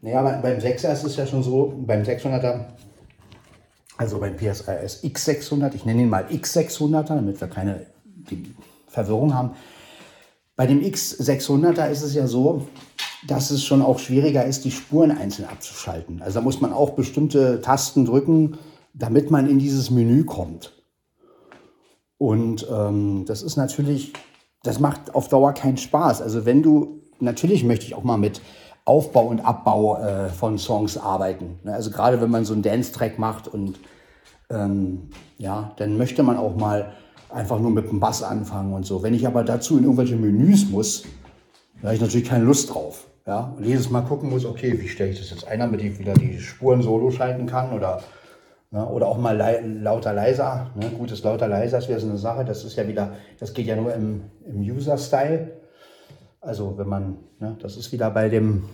naja, 0.00 0.22
beim 0.40 0.58
6er 0.60 0.94
ist 0.94 1.04
es 1.04 1.16
ja 1.16 1.26
schon 1.26 1.42
so, 1.42 1.74
beim 1.76 2.04
600er, 2.04 2.68
also 3.98 4.18
beim 4.18 4.34
PSRS 4.34 5.04
X600, 5.04 5.74
ich 5.74 5.84
nenne 5.84 6.00
ihn 6.00 6.08
mal 6.08 6.24
X600er, 6.24 7.16
damit 7.16 7.38
wir 7.38 7.48
keine 7.48 7.86
Verwirrung 8.92 9.34
haben. 9.34 9.52
Bei 10.54 10.66
dem 10.66 10.80
X600er 10.80 11.88
ist 11.88 12.02
es 12.02 12.14
ja 12.14 12.26
so, 12.26 12.66
dass 13.26 13.50
es 13.50 13.64
schon 13.64 13.82
auch 13.82 13.98
schwieriger 13.98 14.44
ist, 14.44 14.64
die 14.64 14.70
Spuren 14.70 15.10
einzeln 15.10 15.48
abzuschalten. 15.48 16.22
Also 16.22 16.40
da 16.40 16.44
muss 16.44 16.60
man 16.60 16.72
auch 16.72 16.90
bestimmte 16.90 17.60
Tasten 17.60 18.04
drücken, 18.04 18.58
damit 18.92 19.30
man 19.30 19.48
in 19.48 19.58
dieses 19.58 19.90
Menü 19.90 20.24
kommt. 20.24 20.72
Und 22.18 22.66
ähm, 22.70 23.24
das 23.26 23.42
ist 23.42 23.56
natürlich, 23.56 24.12
das 24.62 24.78
macht 24.78 25.14
auf 25.14 25.28
Dauer 25.28 25.54
keinen 25.54 25.78
Spaß. 25.78 26.20
Also 26.20 26.44
wenn 26.44 26.62
du, 26.62 27.00
natürlich 27.18 27.64
möchte 27.64 27.86
ich 27.86 27.94
auch 27.94 28.04
mal 28.04 28.18
mit 28.18 28.40
Aufbau 28.84 29.26
und 29.26 29.40
Abbau 29.40 29.96
äh, 29.98 30.28
von 30.28 30.58
Songs 30.58 30.98
arbeiten. 30.98 31.60
Ne? 31.62 31.72
Also 31.72 31.90
gerade 31.90 32.20
wenn 32.20 32.30
man 32.30 32.44
so 32.44 32.52
einen 32.52 32.62
Dance-Track 32.62 33.18
macht 33.18 33.48
und 33.48 33.78
ähm, 34.50 35.10
ja, 35.38 35.72
dann 35.76 35.96
möchte 35.96 36.22
man 36.22 36.36
auch 36.36 36.56
mal 36.56 36.92
einfach 37.32 37.58
nur 37.58 37.70
mit 37.70 37.88
dem 37.88 38.00
Bass 38.00 38.22
anfangen 38.22 38.72
und 38.72 38.84
so. 38.84 39.02
Wenn 39.02 39.14
ich 39.14 39.26
aber 39.26 39.44
dazu 39.44 39.78
in 39.78 39.84
irgendwelche 39.84 40.16
Menüs 40.16 40.68
muss, 40.68 41.04
da 41.80 41.88
habe 41.88 41.94
ich 41.94 42.00
natürlich 42.00 42.28
keine 42.28 42.44
Lust 42.44 42.72
drauf. 42.72 43.08
Ja, 43.26 43.54
und 43.56 43.64
jedes 43.64 43.88
Mal 43.88 44.02
gucken 44.02 44.30
muss, 44.30 44.44
okay, 44.44 44.80
wie 44.80 44.88
stelle 44.88 45.10
ich 45.10 45.18
das 45.20 45.30
jetzt 45.30 45.46
ein, 45.46 45.60
damit 45.60 45.80
ich 45.80 45.98
wieder 45.98 46.14
die 46.14 46.40
Spuren 46.40 46.82
solo 46.82 47.12
schalten 47.12 47.46
kann 47.46 47.72
oder, 47.72 48.02
ne, 48.72 48.84
oder 48.84 49.06
auch 49.06 49.16
mal 49.16 49.36
lauter 49.80 50.12
leiser. 50.12 50.70
Ne? 50.74 50.90
Gutes 50.98 51.22
lauter 51.22 51.46
leiser 51.46 51.78
ist 51.78 51.88
wieder 51.88 52.00
so 52.00 52.08
eine 52.08 52.18
Sache. 52.18 52.44
Das 52.44 52.64
ist 52.64 52.76
ja 52.76 52.88
wieder, 52.88 53.12
das 53.38 53.54
geht 53.54 53.66
ja 53.66 53.76
nur 53.76 53.94
im, 53.94 54.22
im 54.44 54.60
User-Style. 54.60 55.52
Also 56.40 56.76
wenn 56.78 56.88
man, 56.88 57.18
ne, 57.38 57.56
das 57.62 57.76
ist 57.76 57.92
wieder 57.92 58.10
bei 58.10 58.28
dem 58.28 58.64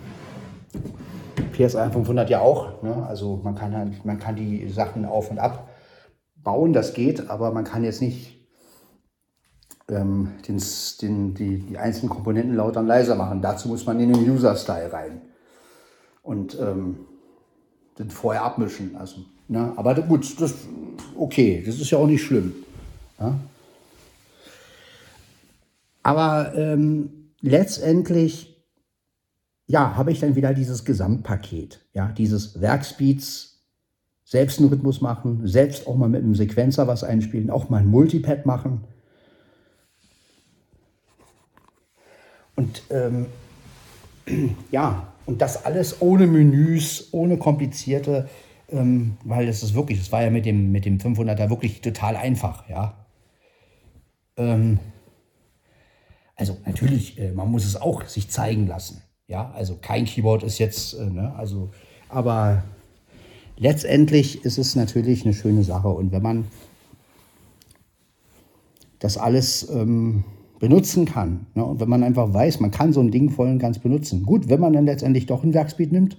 PSI 1.52 1.90
500 1.92 2.30
ja 2.30 2.40
auch. 2.40 2.82
Ne? 2.82 3.06
Also 3.06 3.40
man 3.42 3.54
kann, 3.54 3.76
halt, 3.76 4.02
man 4.06 4.18
kann 4.18 4.34
die 4.34 4.66
Sachen 4.68 5.04
auf 5.04 5.30
und 5.30 5.38
ab 5.38 5.68
bauen, 6.36 6.72
das 6.72 6.94
geht, 6.94 7.28
aber 7.28 7.52
man 7.52 7.64
kann 7.64 7.84
jetzt 7.84 8.00
nicht 8.00 8.37
ähm, 9.90 10.32
den, 10.46 10.62
den, 11.00 11.34
die, 11.34 11.58
die 11.58 11.78
einzelnen 11.78 12.10
Komponenten 12.10 12.54
lauter 12.54 12.80
und 12.80 12.86
leiser 12.86 13.14
machen. 13.14 13.42
Dazu 13.42 13.68
muss 13.68 13.86
man 13.86 14.00
in 14.00 14.12
den 14.12 14.30
User-Style 14.30 14.92
rein 14.92 15.22
und 16.22 16.58
ähm, 16.60 17.00
den 17.98 18.10
vorher 18.10 18.44
abmischen. 18.44 18.96
Also, 18.96 19.22
ne? 19.48 19.72
Aber 19.76 19.94
gut, 19.94 20.40
das 20.40 20.54
okay, 21.16 21.62
das 21.64 21.76
ist 21.76 21.90
ja 21.90 21.98
auch 21.98 22.06
nicht 22.06 22.22
schlimm. 22.22 22.54
Ja? 23.18 23.38
Aber 26.02 26.54
ähm, 26.54 27.30
letztendlich 27.40 28.58
ja, 29.68 29.96
habe 29.96 30.10
ich 30.10 30.20
dann 30.20 30.34
wieder 30.34 30.54
dieses 30.54 30.84
Gesamtpaket, 30.84 31.80
ja, 31.92 32.08
dieses 32.08 32.60
Werkspeeds, 32.60 33.60
selbst 34.24 34.58
einen 34.58 34.68
Rhythmus 34.68 35.00
machen, 35.00 35.46
selbst 35.46 35.86
auch 35.86 35.96
mal 35.96 36.08
mit 36.08 36.22
einem 36.22 36.34
Sequenzer 36.34 36.86
was 36.86 37.04
einspielen, 37.04 37.50
auch 37.50 37.68
mal 37.68 37.78
ein 37.78 37.86
Multipad 37.86 38.46
machen. 38.46 38.84
Und 42.58 42.82
ähm, 42.90 43.26
ja, 44.72 45.12
und 45.26 45.40
das 45.40 45.64
alles 45.64 46.02
ohne 46.02 46.26
Menüs, 46.26 47.08
ohne 47.12 47.36
komplizierte, 47.38 48.28
ähm, 48.68 49.16
weil 49.22 49.46
das 49.46 49.62
ist 49.62 49.74
wirklich, 49.74 50.00
das 50.00 50.10
war 50.10 50.24
ja 50.24 50.30
mit 50.30 50.44
dem, 50.44 50.72
mit 50.72 50.84
dem 50.84 50.98
500er 50.98 51.50
wirklich 51.50 51.82
total 51.82 52.16
einfach, 52.16 52.68
ja. 52.68 53.06
Ähm, 54.36 54.80
also 56.34 56.56
natürlich, 56.66 57.16
äh, 57.20 57.30
man 57.30 57.48
muss 57.48 57.64
es 57.64 57.76
auch 57.76 58.04
sich 58.06 58.28
zeigen 58.28 58.66
lassen, 58.66 59.02
ja. 59.28 59.52
Also 59.52 59.78
kein 59.80 60.04
Keyboard 60.04 60.42
ist 60.42 60.58
jetzt, 60.58 60.94
äh, 60.94 61.06
ne, 61.06 61.36
also, 61.36 61.70
aber 62.08 62.64
letztendlich 63.56 64.44
ist 64.44 64.58
es 64.58 64.74
natürlich 64.74 65.24
eine 65.24 65.32
schöne 65.32 65.62
Sache 65.62 65.90
und 65.90 66.10
wenn 66.10 66.22
man 66.22 66.48
das 68.98 69.16
alles 69.16 69.70
ähm, 69.70 70.24
benutzen 70.58 71.04
kann. 71.04 71.46
Ne? 71.54 71.64
Und 71.64 71.80
wenn 71.80 71.88
man 71.88 72.02
einfach 72.02 72.32
weiß, 72.32 72.60
man 72.60 72.70
kann 72.70 72.92
so 72.92 73.00
ein 73.00 73.10
Ding 73.10 73.30
voll 73.30 73.48
und 73.48 73.58
ganz 73.58 73.78
benutzen. 73.78 74.24
Gut, 74.24 74.48
wenn 74.48 74.60
man 74.60 74.72
dann 74.72 74.86
letztendlich 74.86 75.26
doch 75.26 75.44
ein 75.44 75.54
Werkspeed 75.54 75.92
nimmt, 75.92 76.18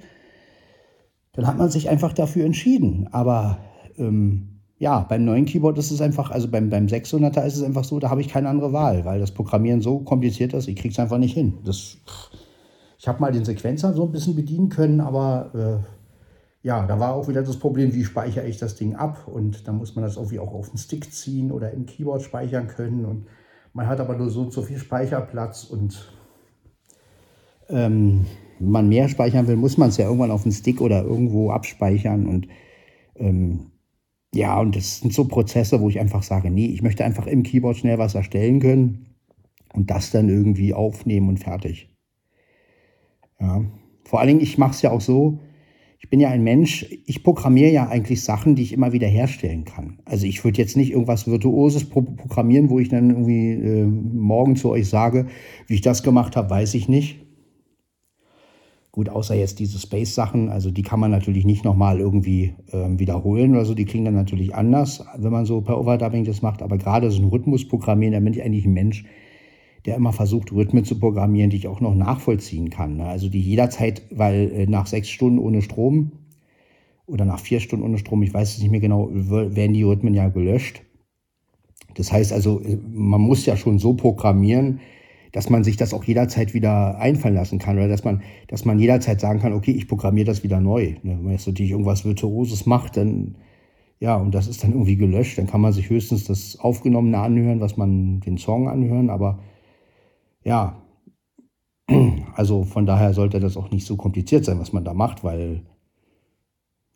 dann 1.33 1.47
hat 1.47 1.57
man 1.57 1.69
sich 1.69 1.89
einfach 1.89 2.13
dafür 2.13 2.45
entschieden. 2.45 3.07
Aber 3.11 3.59
ähm, 3.97 4.59
ja, 4.77 5.01
beim 5.01 5.25
neuen 5.25 5.45
Keyboard 5.45 5.77
ist 5.77 5.91
es 5.91 6.01
einfach, 6.01 6.31
also 6.31 6.47
beim, 6.47 6.69
beim 6.69 6.85
600er 6.85 7.45
ist 7.45 7.57
es 7.57 7.63
einfach 7.63 7.83
so, 7.83 7.99
da 7.99 8.09
habe 8.09 8.21
ich 8.21 8.29
keine 8.29 8.49
andere 8.49 8.71
Wahl, 8.71 9.03
weil 9.03 9.19
das 9.19 9.31
Programmieren 9.31 9.81
so 9.81 9.99
kompliziert 9.99 10.53
ist, 10.53 10.67
ich 10.67 10.77
kriege 10.77 10.93
es 10.93 10.99
einfach 10.99 11.17
nicht 11.17 11.33
hin. 11.33 11.57
Das, 11.65 11.97
ich 12.97 13.07
habe 13.07 13.19
mal 13.19 13.31
den 13.31 13.43
Sequenzer 13.43 13.93
so 13.93 14.05
ein 14.05 14.11
bisschen 14.11 14.35
bedienen 14.35 14.69
können, 14.69 15.01
aber 15.01 15.83
äh, 15.83 16.67
ja, 16.67 16.85
da 16.87 16.97
war 16.97 17.13
auch 17.13 17.27
wieder 17.27 17.43
das 17.43 17.57
Problem, 17.57 17.93
wie 17.93 18.05
speichere 18.05 18.47
ich 18.47 18.57
das 18.57 18.75
Ding 18.75 18.95
ab 18.95 19.27
und 19.27 19.67
da 19.67 19.73
muss 19.73 19.95
man 19.95 20.05
das 20.05 20.15
irgendwie 20.15 20.39
auch 20.39 20.53
auf 20.53 20.69
den 20.69 20.77
Stick 20.77 21.11
ziehen 21.13 21.51
oder 21.51 21.71
im 21.71 21.85
Keyboard 21.85 22.21
speichern 22.21 22.67
können 22.67 23.03
und 23.03 23.25
man 23.73 23.87
hat 23.87 23.99
aber 23.99 24.17
nur 24.17 24.29
so 24.29 24.41
und 24.41 24.53
so 24.53 24.61
viel 24.61 24.77
Speicherplatz 24.77 25.65
und 25.65 26.11
ähm, 27.69 28.25
wenn 28.59 28.71
man 28.71 28.89
mehr 28.89 29.07
speichern 29.07 29.47
will, 29.47 29.55
muss 29.55 29.77
man 29.77 29.89
es 29.89 29.97
ja 29.97 30.05
irgendwann 30.05 30.31
auf 30.31 30.43
den 30.43 30.51
Stick 30.51 30.81
oder 30.81 31.03
irgendwo 31.03 31.51
abspeichern. 31.51 32.27
Und 32.27 32.47
ähm, 33.15 33.71
ja, 34.33 34.59
und 34.59 34.75
das 34.75 34.99
sind 34.99 35.13
so 35.13 35.25
Prozesse, 35.25 35.79
wo 35.79 35.89
ich 35.89 35.99
einfach 35.99 36.23
sage, 36.23 36.51
nee, 36.51 36.67
ich 36.67 36.81
möchte 36.81 37.05
einfach 37.05 37.25
im 37.27 37.43
Keyboard 37.43 37.77
schnell 37.77 37.97
was 37.97 38.15
erstellen 38.15 38.59
können 38.59 39.15
und 39.73 39.89
das 39.89 40.11
dann 40.11 40.29
irgendwie 40.29 40.73
aufnehmen 40.73 41.29
und 41.29 41.39
fertig. 41.39 41.95
Ja. 43.39 43.63
Vor 44.03 44.19
allen 44.19 44.27
Dingen, 44.27 44.41
ich 44.41 44.57
mache 44.57 44.71
es 44.71 44.81
ja 44.81 44.91
auch 44.91 45.01
so, 45.01 45.39
ich 46.01 46.09
bin 46.09 46.21
ja 46.21 46.29
ein 46.29 46.43
Mensch, 46.43 46.85
ich 47.05 47.23
programmiere 47.23 47.71
ja 47.71 47.89
eigentlich 47.89 48.23
Sachen, 48.23 48.55
die 48.55 48.63
ich 48.63 48.71
immer 48.71 48.93
wieder 48.93 49.07
herstellen 49.07 49.65
kann. 49.65 49.99
Also 50.05 50.25
ich 50.25 50.43
würde 50.45 50.57
jetzt 50.57 50.77
nicht 50.77 50.91
irgendwas 50.91 51.27
Virtuoses 51.27 51.89
programmieren, 51.89 52.69
wo 52.69 52.79
ich 52.79 52.87
dann 52.87 53.09
irgendwie 53.09 53.51
äh, 53.51 53.85
morgen 53.85 54.55
zu 54.55 54.69
euch 54.69 54.87
sage, 54.87 55.27
wie 55.67 55.75
ich 55.75 55.81
das 55.81 56.01
gemacht 56.01 56.37
habe, 56.37 56.49
weiß 56.49 56.73
ich 56.75 56.87
nicht. 56.87 57.19
Gut, 58.91 59.09
außer 59.09 59.35
jetzt 59.35 59.59
diese 59.59 59.77
Space-Sachen, 59.77 60.49
also 60.49 60.71
die 60.71 60.81
kann 60.81 60.99
man 60.99 61.11
natürlich 61.11 61.45
nicht 61.45 61.63
nochmal 61.65 61.99
irgendwie 61.99 62.53
äh, 62.71 62.97
wiederholen 62.97 63.51
oder 63.51 63.65
so, 63.65 63.75
die 63.75 63.85
klingen 63.85 64.05
dann 64.05 64.15
natürlich 64.15 64.55
anders, 64.55 65.05
wenn 65.17 65.31
man 65.31 65.45
so 65.45 65.61
per 65.61 65.79
Overdubbing 65.79 66.23
das 66.23 66.41
macht, 66.41 66.61
aber 66.61 66.77
gerade 66.77 67.11
so 67.11 67.21
ein 67.21 67.27
Rhythmus 67.27 67.67
programmieren, 67.67 68.13
da 68.13 68.19
bin 68.19 68.33
ich 68.33 68.41
eigentlich 68.41 68.65
ein 68.65 68.73
Mensch, 68.73 69.03
der 69.85 69.95
immer 69.95 70.13
versucht, 70.13 70.51
Rhythmen 70.51 70.83
zu 70.83 70.99
programmieren, 70.99 71.49
die 71.49 71.57
ich 71.57 71.67
auch 71.67 71.81
noch 71.81 71.95
nachvollziehen 71.95 72.69
kann. 72.69 72.97
Ne? 72.97 73.05
Also 73.05 73.29
die 73.29 73.41
jederzeit, 73.41 74.01
weil 74.11 74.51
äh, 74.51 74.65
nach 74.67 74.87
sechs 74.87 75.09
Stunden 75.09 75.39
ohne 75.39 75.61
Strom 75.61 76.11
oder 77.05 77.25
nach 77.25 77.39
vier 77.39 77.59
Stunden 77.59 77.85
ohne 77.85 77.97
Strom, 77.97 78.21
ich 78.23 78.33
weiß 78.33 78.55
es 78.55 78.61
nicht 78.61 78.71
mehr 78.71 78.79
genau, 78.79 79.09
werden 79.11 79.73
die 79.73 79.83
Rhythmen 79.83 80.13
ja 80.13 80.29
gelöscht. 80.29 80.83
Das 81.95 82.11
heißt 82.11 82.33
also, 82.33 82.61
äh, 82.61 82.77
man 82.91 83.21
muss 83.21 83.45
ja 83.45 83.57
schon 83.57 83.79
so 83.79 83.93
programmieren, 83.93 84.79
dass 85.31 85.49
man 85.49 85.63
sich 85.63 85.77
das 85.77 85.93
auch 85.93 86.03
jederzeit 86.03 86.53
wieder 86.53 86.97
einfallen 86.97 87.35
lassen 87.35 87.59
kann 87.59 87.77
oder 87.77 87.87
dass 87.87 88.03
man, 88.03 88.23
dass 88.47 88.65
man 88.65 88.79
jederzeit 88.79 89.21
sagen 89.21 89.39
kann, 89.39 89.53
okay, 89.53 89.71
ich 89.71 89.87
programmiere 89.87 90.25
das 90.25 90.43
wieder 90.43 90.59
neu. 90.59 90.95
Ne? 91.03 91.17
Wenn 91.17 91.23
man 91.23 91.31
jetzt 91.33 91.47
natürlich 91.47 91.71
irgendwas 91.71 92.03
Virtuoses 92.03 92.65
macht, 92.65 92.97
dann 92.97 93.35
ja, 93.99 94.15
und 94.15 94.33
das 94.33 94.47
ist 94.47 94.63
dann 94.63 94.71
irgendwie 94.71 94.95
gelöscht, 94.95 95.37
dann 95.37 95.47
kann 95.47 95.61
man 95.61 95.73
sich 95.73 95.89
höchstens 95.89 96.23
das 96.23 96.57
Aufgenommene 96.59 97.17
anhören, 97.17 97.59
was 97.59 97.75
man 97.75 98.21
den 98.21 98.37
Song 98.37 98.69
anhören, 98.69 99.09
aber 99.09 99.39
ja, 100.43 100.81
also 102.35 102.63
von 102.63 102.85
daher 102.85 103.13
sollte 103.13 103.39
das 103.39 103.57
auch 103.57 103.71
nicht 103.71 103.85
so 103.85 103.97
kompliziert 103.97 104.45
sein, 104.45 104.59
was 104.59 104.73
man 104.73 104.85
da 104.85 104.93
macht, 104.93 105.23
weil 105.23 105.65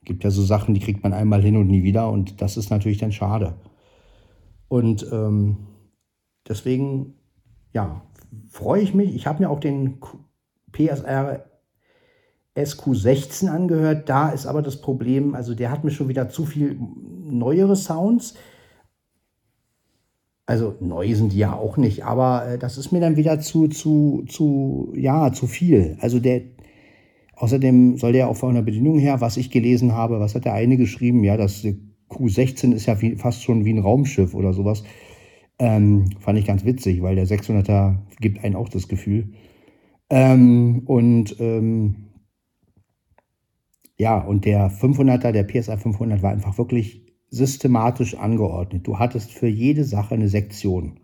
es 0.01 0.05
gibt 0.05 0.23
ja 0.23 0.31
so 0.31 0.43
Sachen, 0.43 0.73
die 0.73 0.81
kriegt 0.81 1.03
man 1.03 1.13
einmal 1.13 1.41
hin 1.41 1.55
und 1.55 1.67
nie 1.67 1.83
wieder 1.83 2.09
und 2.09 2.41
das 2.41 2.57
ist 2.57 2.69
natürlich 2.69 2.97
dann 2.97 3.11
schade. 3.11 3.55
Und 4.67 5.07
ähm, 5.11 5.57
deswegen, 6.47 7.15
ja, 7.73 8.01
freue 8.49 8.81
ich 8.81 8.93
mich. 8.93 9.15
Ich 9.15 9.27
habe 9.27 9.43
mir 9.43 9.49
auch 9.49 9.59
den 9.59 9.99
PSR 10.71 11.45
SQ16 12.55 13.47
angehört. 13.47 14.09
Da 14.09 14.29
ist 14.29 14.45
aber 14.45 14.61
das 14.61 14.81
Problem, 14.81 15.35
also 15.35 15.55
der 15.55 15.71
hat 15.71 15.83
mir 15.83 15.91
schon 15.91 16.09
wieder 16.09 16.29
zu 16.29 16.45
viel 16.45 16.77
neuere 17.25 17.75
Sounds. 17.75 18.35
Also 20.45 20.75
neu 20.81 21.13
sind 21.15 21.31
die 21.31 21.37
ja 21.37 21.53
auch 21.53 21.77
nicht, 21.77 22.03
aber 22.03 22.45
äh, 22.45 22.57
das 22.57 22.77
ist 22.77 22.91
mir 22.91 22.99
dann 22.99 23.15
wieder 23.15 23.39
zu, 23.39 23.69
zu, 23.69 24.25
zu, 24.27 24.91
ja, 24.95 25.31
zu 25.31 25.47
viel. 25.47 25.97
Also 26.01 26.19
der, 26.19 26.41
außerdem 27.35 27.97
soll 27.97 28.11
der 28.11 28.27
auch 28.27 28.35
von 28.35 28.53
der 28.53 28.61
Bedienung 28.61 28.99
her, 28.99 29.21
was 29.21 29.37
ich 29.37 29.51
gelesen 29.51 29.93
habe, 29.93 30.19
was 30.19 30.35
hat 30.35 30.45
der 30.45 30.53
eine 30.53 30.75
geschrieben? 30.75 31.23
Ja, 31.23 31.37
das 31.37 31.65
Q16 32.09 32.73
ist 32.73 32.87
ja 32.87 33.01
wie, 33.01 33.15
fast 33.15 33.43
schon 33.43 33.63
wie 33.63 33.73
ein 33.73 33.79
Raumschiff 33.79 34.33
oder 34.33 34.53
sowas. 34.53 34.83
Ähm, 35.59 36.09
fand 36.19 36.39
ich 36.39 36.45
ganz 36.45 36.65
witzig, 36.65 37.01
weil 37.01 37.15
der 37.15 37.27
600er 37.27 37.97
gibt 38.19 38.43
einen 38.43 38.55
auch 38.55 38.69
das 38.69 38.87
Gefühl. 38.89 39.33
Ähm, 40.09 40.83
und 40.85 41.37
ähm, 41.39 41.95
ja, 43.97 44.19
und 44.19 44.45
der 44.45 44.71
500er, 44.71 45.31
der 45.31 45.43
PSA 45.43 45.77
500 45.77 46.21
war 46.21 46.31
einfach 46.31 46.57
wirklich 46.57 47.02
systematisch 47.33 48.15
angeordnet. 48.15 48.85
Du 48.85 48.99
hattest 48.99 49.31
für 49.31 49.47
jede 49.47 49.83
Sache 49.83 50.13
eine 50.13 50.27
Sektion. 50.27 50.99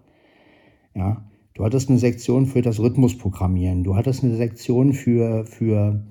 Ja, 0.93 1.25
du 1.55 1.65
hattest 1.65 1.89
eine 1.89 1.97
Sektion 1.97 2.45
für 2.45 2.61
das 2.61 2.80
Rhythmusprogrammieren. 2.80 3.84
Du 3.84 3.95
hattest 3.95 4.23
eine 4.23 4.36
Sektion 4.36 4.93
für, 4.93 5.45
für 5.45 6.05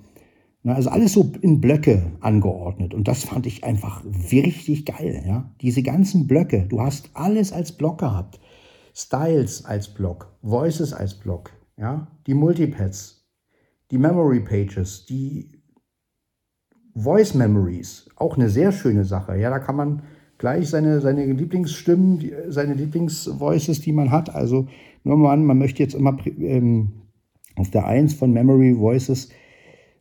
na, 0.62 0.74
also 0.74 0.90
alles 0.90 1.12
so 1.12 1.30
in 1.40 1.60
Blöcke 1.60 2.12
angeordnet. 2.20 2.94
Und 2.94 3.06
das 3.06 3.24
fand 3.24 3.46
ich 3.46 3.62
einfach 3.62 4.04
richtig 4.32 4.86
geil. 4.86 5.22
Ja, 5.24 5.54
diese 5.60 5.82
ganzen 5.82 6.26
Blöcke. 6.26 6.66
Du 6.68 6.80
hast 6.80 7.10
alles 7.14 7.52
als 7.52 7.72
Block 7.72 7.98
gehabt. 7.98 8.40
Styles 8.98 9.64
als 9.64 9.94
Block, 9.94 10.36
Voices 10.42 10.92
als 10.92 11.14
Block, 11.14 11.52
ja, 11.76 12.08
die 12.26 12.34
Multipads, 12.34 13.30
die 13.92 13.98
Memory 13.98 14.40
Pages, 14.40 15.06
die 15.06 15.57
Voice 16.95 17.34
Memories, 17.34 18.09
auch 18.16 18.36
eine 18.36 18.49
sehr 18.49 18.72
schöne 18.72 19.05
Sache. 19.05 19.36
Ja, 19.36 19.51
da 19.51 19.59
kann 19.59 19.76
man 19.76 20.03
gleich 20.39 20.68
seine, 20.68 21.01
seine 21.01 21.24
Lieblingsstimmen, 21.26 22.24
seine 22.49 22.74
Lieblingsvoices, 22.74 23.80
die 23.80 23.93
man 23.93 24.11
hat. 24.11 24.34
Also 24.34 24.66
nur 25.05 25.16
mal 25.16 25.32
an, 25.32 25.45
man 25.45 25.59
möchte 25.59 25.82
jetzt 25.82 25.95
immer 25.95 26.16
ähm, 26.26 26.93
auf 27.57 27.70
der 27.70 27.86
1 27.86 28.14
von 28.14 28.32
Memory 28.32 28.78
Voices 28.78 29.28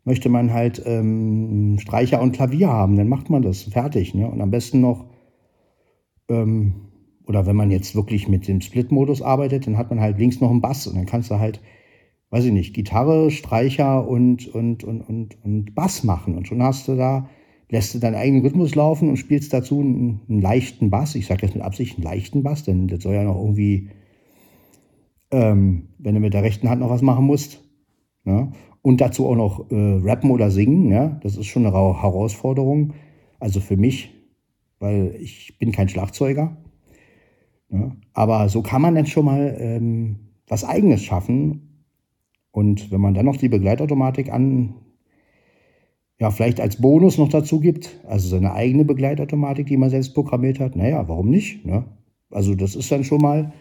möchte 0.08 0.30
man 0.30 0.54
halt 0.54 0.82
ähm, 0.86 1.78
Streicher 1.80 2.22
und 2.22 2.32
Klavier 2.32 2.70
haben, 2.70 2.96
dann 2.96 3.10
macht 3.10 3.30
man 3.30 3.42
das 3.42 3.64
fertig. 3.64 4.16
Ne? 4.16 4.26
Und 4.26 4.40
am 4.40 4.52
besten 4.52 4.80
noch, 4.80 5.06
ähm, 6.30 6.76
oder 7.26 7.46
wenn 7.46 7.58
man 7.58 7.72
jetzt 7.72 7.94
wirklich 7.94 8.30
mit 8.30 8.48
dem 8.48 8.62
Split-Modus 8.62 9.22
arbeitet, 9.22 9.68
dann 9.68 9.78
hat 9.78 9.90
man 9.90 10.00
halt 10.00 10.18
links 10.18 10.40
noch 10.40 10.50
einen 10.50 10.62
Bass 10.62 10.88
und 10.88 10.96
dann 10.96 11.06
kannst 11.06 11.30
du 11.30 11.40
halt 11.40 11.60
weiß 12.30 12.46
ich 12.46 12.52
nicht, 12.52 12.74
Gitarre, 12.74 13.32
Streicher 13.32 14.08
und, 14.08 14.48
und, 14.54 14.84
und, 14.84 15.02
und, 15.02 15.38
und 15.44 15.76
Bass 15.76 16.04
machen. 16.04 16.36
Und 16.36 16.48
schon 16.48 16.62
hast 16.62 16.88
du 16.88 16.96
da, 16.96 17.30
lässt 17.70 17.94
du 17.94 18.00
deinen 18.00 18.16
eigenen 18.16 18.42
Rhythmus 18.44 18.76
laufen 18.76 19.10
und 19.10 19.18
spielst 19.18 19.54
dazu 19.54 19.80
einen, 19.80 20.22
einen 20.28 20.42
leichten 20.42 20.90
Bass. 20.90 21.16
Ich 21.16 21.28
sage 21.28 21.46
jetzt 21.46 21.56
mit 21.56 21.64
Absicht 21.64 21.98
einen 21.98 22.04
leichten 22.04 22.44
Bass, 22.44 22.64
denn 22.64 22.88
das 22.88 23.04
soll 23.04 23.16
ja 23.16 23.24
noch 23.24 23.38
irgendwie, 23.38 23.90
ähm, 25.32 25.90
wenn 26.00 26.16
du 26.16 26.20
mit 26.20 26.34
der 26.34 26.44
rechten 26.44 26.70
Hand 26.70 26.82
noch 26.82 26.90
was 26.90 27.02
machen 27.02 27.26
musst. 27.26 27.64
Ne? 28.24 28.52
Und 28.82 29.02
dazu 29.02 29.28
auch 29.28 29.36
noch 29.36 29.72
äh, 29.72 30.00
rappen 30.04 30.32
oder 30.32 30.52
singen. 30.52 30.92
Ja? 30.92 31.20
Das 31.24 31.38
ist 31.38 31.48
schon 31.48 31.66
eine 31.66 31.76
Herausforderung. 31.76 32.94
Also 33.40 33.62
für 33.62 33.78
mich, 33.78 34.14
weil 34.80 35.16
ich 35.20 35.58
bin 35.60 35.72
kein 35.72 35.90
Schlagzeuger. 35.90 36.58
Ja? 37.70 37.96
Aber 38.14 38.50
so 38.50 38.62
kann 38.62 38.82
man 38.82 38.96
dann 38.96 39.06
schon 39.06 39.26
mal 39.26 39.56
ähm, 39.60 40.20
was 40.48 40.66
Eigenes 40.66 41.04
schaffen 41.04 41.67
und 42.58 42.90
wenn 42.90 43.02
man 43.02 43.14
dann 43.14 43.28
noch 43.28 43.38
die 43.38 43.50
Begleitautomatik 43.50 44.34
an, 44.34 44.74
ja, 46.20 46.32
vielleicht 46.32 46.60
als 46.60 46.78
Bonus 46.78 47.20
noch 47.20 47.30
dazu 47.30 47.60
gibt, 47.60 48.04
also 48.08 48.28
seine 48.30 48.54
eigene 48.54 48.84
Begleitautomatik, 48.84 49.68
die 49.68 49.78
man 49.78 49.92
selbst 49.92 50.16
programmiert 50.16 50.60
hat, 50.60 50.76
naja, 50.76 51.08
warum 51.08 51.30
nicht? 51.30 51.68
Ne? 51.68 51.86
Also 52.32 52.56
das 52.56 52.76
ist 52.76 52.92
dann 52.92 53.04
schon 53.04 53.22
mal, 53.22 53.54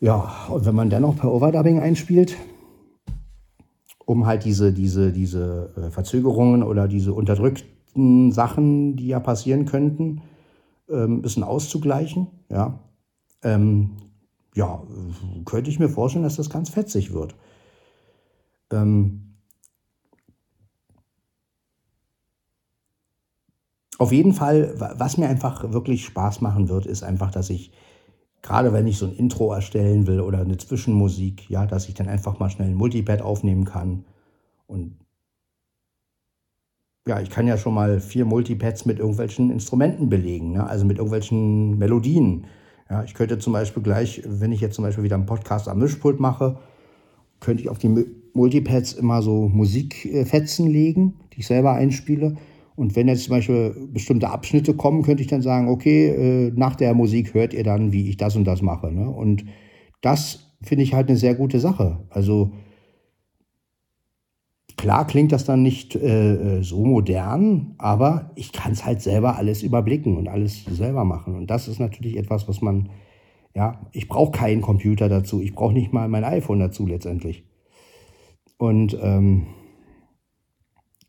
ja, 0.00 0.48
und 0.50 0.66
wenn 0.66 0.74
man 0.74 0.90
dann 0.90 1.02
noch 1.02 1.14
per 1.14 1.32
Overdubbing 1.32 1.78
einspielt, 1.78 2.36
um 4.04 4.26
halt 4.26 4.44
diese, 4.44 4.72
diese, 4.72 5.12
diese 5.12 5.74
äh, 5.76 5.90
Verzögerungen 5.90 6.64
oder 6.64 6.88
diese 6.88 7.14
unterdrückten 7.14 8.32
Sachen, 8.32 8.96
die 8.96 9.06
ja 9.06 9.20
passieren 9.20 9.64
könnten, 9.64 10.22
ähm, 10.90 11.18
ein 11.18 11.22
bisschen 11.22 11.44
auszugleichen, 11.44 12.26
ja, 12.50 12.80
ähm, 13.44 13.90
ja, 14.56 14.82
könnte 15.44 15.70
ich 15.70 15.78
mir 15.78 15.88
vorstellen, 15.88 16.24
dass 16.24 16.34
das 16.34 16.50
ganz 16.50 16.68
fetzig 16.68 17.14
wird. 17.14 17.36
Ähm 18.74 19.20
auf 23.98 24.12
jeden 24.12 24.32
Fall, 24.32 24.74
was 24.78 25.16
mir 25.16 25.28
einfach 25.28 25.72
wirklich 25.72 26.04
Spaß 26.04 26.40
machen 26.40 26.68
wird, 26.68 26.86
ist 26.86 27.02
einfach, 27.02 27.30
dass 27.30 27.50
ich, 27.50 27.72
gerade 28.42 28.72
wenn 28.72 28.86
ich 28.86 28.98
so 28.98 29.06
ein 29.06 29.14
Intro 29.14 29.52
erstellen 29.52 30.06
will 30.06 30.20
oder 30.20 30.40
eine 30.40 30.56
Zwischenmusik, 30.56 31.48
ja, 31.48 31.66
dass 31.66 31.88
ich 31.88 31.94
dann 31.94 32.08
einfach 32.08 32.38
mal 32.38 32.50
schnell 32.50 32.68
ein 32.68 32.74
Multipad 32.74 33.22
aufnehmen 33.22 33.64
kann. 33.64 34.04
Und 34.66 34.98
ja, 37.06 37.20
ich 37.20 37.30
kann 37.30 37.46
ja 37.46 37.56
schon 37.56 37.74
mal 37.74 38.00
vier 38.00 38.24
Multipads 38.24 38.86
mit 38.86 38.98
irgendwelchen 38.98 39.50
Instrumenten 39.50 40.08
belegen, 40.08 40.52
ne? 40.52 40.66
also 40.66 40.84
mit 40.84 40.96
irgendwelchen 40.96 41.78
Melodien. 41.78 42.46
Ja, 42.90 43.04
ich 43.04 43.14
könnte 43.14 43.38
zum 43.38 43.52
Beispiel 43.52 43.82
gleich, 43.82 44.22
wenn 44.26 44.52
ich 44.52 44.60
jetzt 44.60 44.74
zum 44.74 44.84
Beispiel 44.84 45.04
wieder 45.04 45.16
einen 45.16 45.26
Podcast 45.26 45.68
am 45.68 45.78
Mischpult 45.78 46.18
mache, 46.18 46.58
könnte 47.40 47.62
ich 47.62 47.68
auf 47.68 47.78
die 47.78 48.06
Multipads 48.34 48.92
immer 48.92 49.22
so 49.22 49.48
Musikfetzen 49.48 50.66
legen, 50.66 51.14
die 51.32 51.40
ich 51.40 51.46
selber 51.46 51.72
einspiele. 51.72 52.36
Und 52.76 52.96
wenn 52.96 53.06
jetzt 53.06 53.24
zum 53.24 53.36
Beispiel 53.36 53.88
bestimmte 53.92 54.28
Abschnitte 54.30 54.74
kommen, 54.74 55.02
könnte 55.02 55.22
ich 55.22 55.28
dann 55.28 55.42
sagen, 55.42 55.68
okay, 55.68 56.08
äh, 56.08 56.52
nach 56.56 56.74
der 56.74 56.92
Musik 56.94 57.32
hört 57.32 57.54
ihr 57.54 57.62
dann, 57.62 57.92
wie 57.92 58.08
ich 58.08 58.16
das 58.16 58.34
und 58.34 58.44
das 58.44 58.62
mache. 58.62 58.92
Ne? 58.92 59.08
Und 59.08 59.44
das 60.00 60.56
finde 60.60 60.82
ich 60.82 60.94
halt 60.94 61.08
eine 61.08 61.16
sehr 61.16 61.36
gute 61.36 61.60
Sache. 61.60 62.04
Also 62.10 62.50
klar 64.76 65.06
klingt 65.06 65.30
das 65.30 65.44
dann 65.44 65.62
nicht 65.62 65.94
äh, 65.94 66.58
äh 66.58 66.62
so 66.62 66.84
modern, 66.84 67.74
aber 67.78 68.32
ich 68.34 68.50
kann 68.50 68.72
es 68.72 68.84
halt 68.84 69.00
selber 69.00 69.36
alles 69.36 69.62
überblicken 69.62 70.16
und 70.16 70.26
alles 70.26 70.64
selber 70.64 71.04
machen. 71.04 71.36
Und 71.36 71.48
das 71.50 71.68
ist 71.68 71.78
natürlich 71.78 72.16
etwas, 72.16 72.48
was 72.48 72.60
man, 72.60 72.90
ja, 73.54 73.80
ich 73.92 74.08
brauche 74.08 74.32
keinen 74.32 74.62
Computer 74.62 75.08
dazu, 75.08 75.40
ich 75.40 75.54
brauche 75.54 75.74
nicht 75.74 75.92
mal 75.92 76.08
mein 76.08 76.24
iPhone 76.24 76.58
dazu 76.58 76.86
letztendlich. 76.86 77.44
Und 78.56 78.96
ähm, 79.00 79.46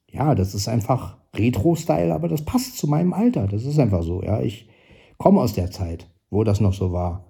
ja, 0.10 0.36
das 0.36 0.56
ist 0.56 0.68
einfach 0.68 1.18
Retro-Style, 1.36 2.14
aber 2.14 2.28
das 2.28 2.44
passt 2.44 2.78
zu 2.78 2.88
meinem 2.88 3.14
Alter. 3.14 3.48
Das 3.48 3.66
ist 3.66 3.80
einfach 3.80 4.04
so. 4.04 4.24
Ja, 4.24 4.42
ich 4.42 4.70
komme 5.18 5.42
aus 5.42 5.54
der 5.54 5.72
Zeit, 5.72 6.10
wo 6.30 6.44
das 6.44 6.62
noch 6.62 6.74
so 6.74 6.92
war. 6.92 7.26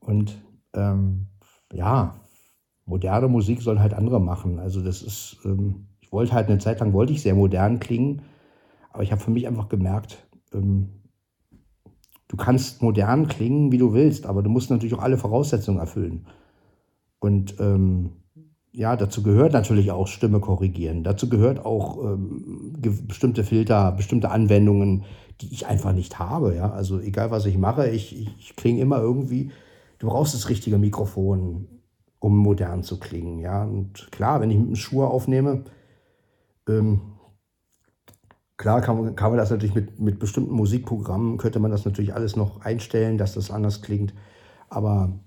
Und 0.00 0.42
ähm, 0.74 1.28
ja, 1.72 2.20
moderne 2.84 3.28
Musik 3.28 3.62
sollen 3.62 3.80
halt 3.80 3.94
andere 3.94 4.20
machen. 4.20 4.58
Also 4.58 4.82
das 4.82 5.02
ist, 5.02 5.38
ähm, 5.44 5.88
ich 6.00 6.12
wollte 6.12 6.32
halt 6.32 6.48
eine 6.48 6.58
Zeit 6.58 6.80
lang, 6.80 6.92
wollte 6.92 7.12
ich 7.12 7.22
sehr 7.22 7.34
modern 7.34 7.80
klingen, 7.80 8.22
aber 8.92 9.02
ich 9.02 9.12
habe 9.12 9.20
für 9.20 9.30
mich 9.30 9.46
einfach 9.46 9.68
gemerkt, 9.68 10.26
ähm, 10.54 11.02
du 12.28 12.36
kannst 12.36 12.82
modern 12.82 13.26
klingen, 13.26 13.72
wie 13.72 13.78
du 13.78 13.92
willst, 13.92 14.26
aber 14.26 14.42
du 14.42 14.50
musst 14.50 14.70
natürlich 14.70 14.94
auch 14.94 15.02
alle 15.02 15.18
Voraussetzungen 15.18 15.78
erfüllen. 15.78 16.26
Und 17.18 17.56
ähm, 17.58 18.12
ja, 18.76 18.94
dazu 18.94 19.22
gehört 19.22 19.54
natürlich 19.54 19.90
auch 19.90 20.06
Stimme 20.06 20.38
korrigieren. 20.38 21.02
Dazu 21.02 21.30
gehört 21.30 21.64
auch 21.64 21.96
ähm, 22.04 22.74
bestimmte 23.08 23.42
Filter, 23.42 23.90
bestimmte 23.92 24.30
Anwendungen, 24.30 25.04
die 25.40 25.50
ich 25.50 25.66
einfach 25.66 25.94
nicht 25.94 26.18
habe. 26.18 26.54
Ja? 26.54 26.72
Also 26.72 27.00
egal, 27.00 27.30
was 27.30 27.46
ich 27.46 27.56
mache, 27.56 27.88
ich, 27.88 28.36
ich, 28.38 28.54
klinge 28.54 28.82
immer 28.82 28.98
irgendwie, 28.98 29.50
du 29.98 30.08
brauchst 30.08 30.34
das 30.34 30.50
richtige 30.50 30.76
Mikrofon, 30.76 31.68
um 32.18 32.36
modern 32.36 32.82
zu 32.82 33.00
klingen. 33.00 33.38
Ja? 33.38 33.64
Und 33.64 34.12
klar, 34.12 34.42
wenn 34.42 34.50
ich 34.50 34.58
mit 34.58 34.66
einem 34.66 34.76
Schuh 34.76 35.04
aufnehme, 35.04 35.64
ähm, 36.68 37.00
klar 38.58 38.82
kann 38.82 39.02
man, 39.02 39.16
kann 39.16 39.30
man 39.30 39.38
das 39.38 39.48
natürlich 39.50 39.74
mit, 39.74 39.98
mit 40.00 40.18
bestimmten 40.18 40.52
Musikprogrammen, 40.52 41.38
könnte 41.38 41.60
man 41.60 41.70
das 41.70 41.86
natürlich 41.86 42.12
alles 42.12 42.36
noch 42.36 42.60
einstellen, 42.60 43.16
dass 43.16 43.32
das 43.32 43.50
anders 43.50 43.80
klingt. 43.80 44.12
Aber 44.68 45.18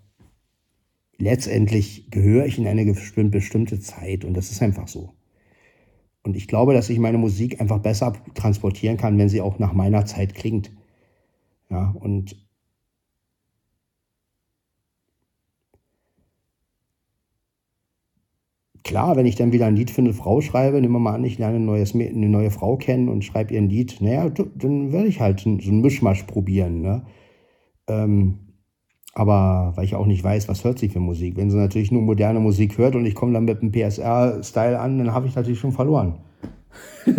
letztendlich 1.19 2.09
gehöre 2.11 2.45
ich 2.45 2.57
in 2.57 2.67
eine 2.67 2.85
bestimmte 2.85 3.79
Zeit 3.79 4.25
und 4.25 4.35
das 4.35 4.51
ist 4.51 4.61
einfach 4.61 4.87
so. 4.87 5.13
Und 6.23 6.35
ich 6.35 6.47
glaube, 6.47 6.73
dass 6.73 6.89
ich 6.89 6.99
meine 6.99 7.17
Musik 7.17 7.61
einfach 7.61 7.79
besser 7.79 8.13
transportieren 8.35 8.97
kann, 8.97 9.17
wenn 9.17 9.29
sie 9.29 9.41
auch 9.41 9.59
nach 9.59 9.73
meiner 9.73 10.05
Zeit 10.05 10.35
klingt. 10.35 10.71
Ja, 11.69 11.95
und 11.99 12.35
klar, 18.83 19.15
wenn 19.15 19.25
ich 19.25 19.35
dann 19.35 19.51
wieder 19.51 19.67
ein 19.67 19.75
Lied 19.75 19.91
für 19.91 20.01
eine 20.01 20.13
Frau 20.13 20.41
schreibe, 20.41 20.81
nehmen 20.81 20.93
wir 20.93 20.99
mal 20.99 21.13
an, 21.15 21.23
ich 21.23 21.37
lerne 21.37 21.57
ein 21.57 21.65
neues, 21.65 21.93
eine 21.93 22.29
neue 22.29 22.51
Frau 22.51 22.77
kennen 22.77 23.07
und 23.09 23.23
schreibe 23.23 23.53
ihr 23.53 23.61
ein 23.61 23.69
Lied, 23.69 24.01
naja, 24.01 24.29
dann 24.29 24.91
werde 24.91 25.07
ich 25.07 25.19
halt 25.19 25.41
so 25.41 25.49
einen 25.49 25.81
Mischmasch 25.81 26.23
probieren. 26.23 26.81
Ne? 26.81 27.05
Ähm, 27.87 28.48
aber 29.19 29.73
weil 29.75 29.83
ich 29.83 29.95
auch 29.95 30.05
nicht 30.05 30.23
weiß, 30.23 30.47
was 30.47 30.63
hört 30.63 30.79
sie 30.79 30.87
für 30.87 31.01
Musik. 31.01 31.35
Wenn 31.35 31.51
sie 31.51 31.57
natürlich 31.57 31.91
nur 31.91 32.01
moderne 32.01 32.39
Musik 32.39 32.77
hört 32.77 32.95
und 32.95 33.05
ich 33.05 33.15
komme 33.15 33.33
dann 33.33 33.43
mit 33.43 33.61
einem 33.61 33.73
PSR-Style 33.73 34.79
an, 34.79 34.97
dann 34.97 35.13
habe 35.13 35.27
ich 35.27 35.35
natürlich 35.35 35.59
schon 35.59 35.73
verloren. 35.73 36.19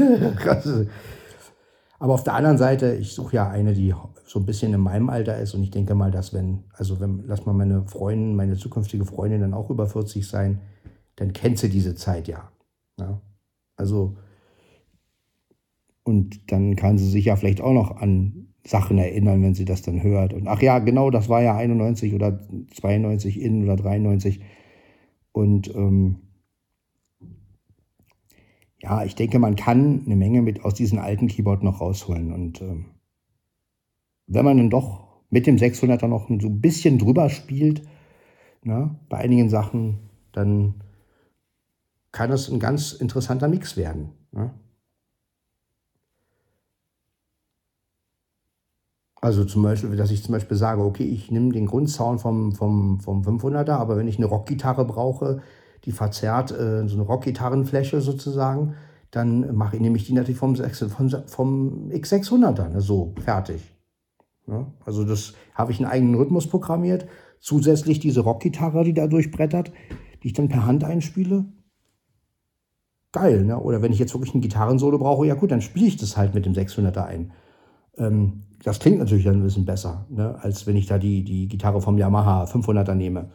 Aber 1.99 2.15
auf 2.15 2.25
der 2.25 2.33
anderen 2.33 2.57
Seite, 2.57 2.95
ich 2.95 3.13
suche 3.13 3.37
ja 3.37 3.51
eine, 3.51 3.75
die 3.75 3.95
so 4.25 4.39
ein 4.39 4.47
bisschen 4.47 4.73
in 4.73 4.81
meinem 4.81 5.11
Alter 5.11 5.37
ist 5.37 5.53
und 5.53 5.63
ich 5.63 5.73
denke 5.73 5.95
mal, 5.95 6.11
dass 6.11 6.33
wenn, 6.33 6.65
also 6.73 7.01
wenn, 7.01 7.23
lass 7.27 7.45
mal 7.45 7.53
meine 7.53 7.87
Freundin, 7.87 8.35
meine 8.35 8.57
zukünftige 8.57 9.05
Freundin 9.05 9.43
dann 9.43 9.53
auch 9.53 9.69
über 9.69 9.87
40 9.87 10.27
sein, 10.27 10.63
dann 11.17 11.35
kennt 11.35 11.59
sie 11.59 11.69
diese 11.69 11.95
Zeit 11.97 12.29
ja. 12.29 12.51
ja? 12.99 13.21
Also, 13.77 14.17
und 16.03 16.51
dann 16.51 16.77
kann 16.77 16.97
sie 16.97 17.11
sich 17.11 17.27
ja 17.27 17.37
vielleicht 17.37 17.61
auch 17.61 17.75
noch 17.75 17.99
an 17.99 18.39
Sachen 18.65 18.99
erinnern, 18.99 19.43
wenn 19.43 19.55
sie 19.55 19.65
das 19.65 19.83
dann 19.83 20.03
hört. 20.03 20.33
Und 20.33 20.47
ach 20.47 20.61
ja, 20.61 20.79
genau, 20.79 21.11
das 21.11 21.29
war 21.29 21.43
ja 21.43 21.57
91 21.57 22.15
oder 22.15 22.41
92 22.75 23.41
in 23.41 23.65
oder 23.65 23.77
93. 23.77 24.41
Und 25.33 25.75
ähm, 25.75 26.17
ja, 28.83 29.05
ich 29.05 29.15
denke, 29.15 29.39
man 29.39 29.57
kann 29.57 30.03
eine 30.05 30.17
Menge 30.17 30.43
mit 30.43 30.65
aus 30.65 30.75
diesem 30.75 30.99
alten 30.99 31.29
Keyboard 31.29 31.63
noch 31.63 31.81
rausholen. 31.81 32.33
Und 32.33 32.61
ähm, 32.61 32.87
wenn 34.27 34.45
man 34.45 34.57
dann 34.57 34.71
doch 34.71 35.09
mit 35.31 35.47
dem 35.47 35.57
600er 35.57 36.07
noch 36.07 36.29
so 36.29 36.49
ein 36.49 36.61
bisschen 36.61 36.99
drüber 36.99 37.31
spielt, 37.31 37.83
ne, 38.63 38.97
bei 39.09 39.19
einigen 39.19 39.49
Sachen, 39.49 40.11
dann 40.33 40.75
kann 42.13 42.33
es 42.33 42.51
ein 42.51 42.59
ganz 42.59 42.93
interessanter 42.93 43.49
Mix 43.49 43.77
werden. 43.77 44.11
Ne? 44.33 44.53
Also 49.21 49.45
zum 49.45 49.62
Beispiel, 49.62 49.97
dass 49.97 50.11
ich 50.11 50.23
zum 50.23 50.33
Beispiel 50.33 50.57
sage, 50.57 50.83
okay, 50.83 51.05
ich 51.05 51.31
nehme 51.31 51.53
den 51.53 51.66
Grundsound 51.66 52.21
vom, 52.21 52.53
vom, 52.53 53.01
vom 53.01 53.23
500er, 53.23 53.73
aber 53.73 53.97
wenn 53.97 54.09
ich 54.09 54.16
eine 54.16 54.27
Rockgitarre 54.27 54.87
brauche, 54.87 55.43
die 55.85 55.93
verzerrt 55.93 56.53
äh, 56.53 56.89
so 56.89 56.97
eine 56.97 57.03
Rockgitarrenfläche 57.03 58.01
sozusagen, 58.01 58.75
dann 59.11 59.55
mache 59.55 59.77
ich, 59.77 59.83
nehme 59.83 59.97
ich 59.97 60.07
die 60.07 60.14
natürlich 60.14 60.39
vom, 60.39 60.57
vom, 60.57 61.11
vom 61.27 61.91
X600er, 61.91 62.68
ne, 62.68 62.81
so, 62.81 63.14
fertig. 63.23 63.75
Ja, 64.47 64.66
also 64.85 65.05
das 65.05 65.35
habe 65.55 65.73
ich 65.73 65.79
einen 65.79 65.91
eigenen 65.91 66.14
Rhythmus 66.14 66.47
programmiert, 66.47 67.07
zusätzlich 67.41 68.01
diese 68.01 68.21
Rockgitarre, 68.21 68.85
die 68.85 68.95
da 68.95 69.07
durchbrettert, 69.07 69.71
die 70.23 70.29
ich 70.29 70.33
dann 70.33 70.49
per 70.49 70.66
Hand 70.66 70.83
einspiele. 70.85 71.45
Geil, 73.12 73.45
ne? 73.45 73.59
Oder 73.59 73.83
wenn 73.83 73.93
ich 73.93 73.99
jetzt 73.99 74.14
wirklich 74.14 74.35
ein 74.35 74.41
Gitarrensolo 74.41 74.99
brauche, 74.99 75.27
ja 75.27 75.35
gut, 75.35 75.51
dann 75.51 75.61
spiele 75.61 75.87
ich 75.87 75.97
das 75.97 76.16
halt 76.16 76.35
mit 76.35 76.47
dem 76.47 76.53
600er 76.53 77.05
ein. 77.05 77.33
Ähm, 77.97 78.45
das 78.63 78.79
klingt 78.79 78.99
natürlich 78.99 79.25
dann 79.25 79.37
ein 79.37 79.43
bisschen 79.43 79.65
besser, 79.65 80.07
ne? 80.11 80.39
als 80.43 80.67
wenn 80.67 80.77
ich 80.77 80.87
da 80.87 80.99
die, 80.99 81.25
die 81.25 81.49
Gitarre 81.49 81.81
vom 81.81 81.97
Yamaha 81.97 82.45
500er 82.45 82.95
nehme, 82.95 83.31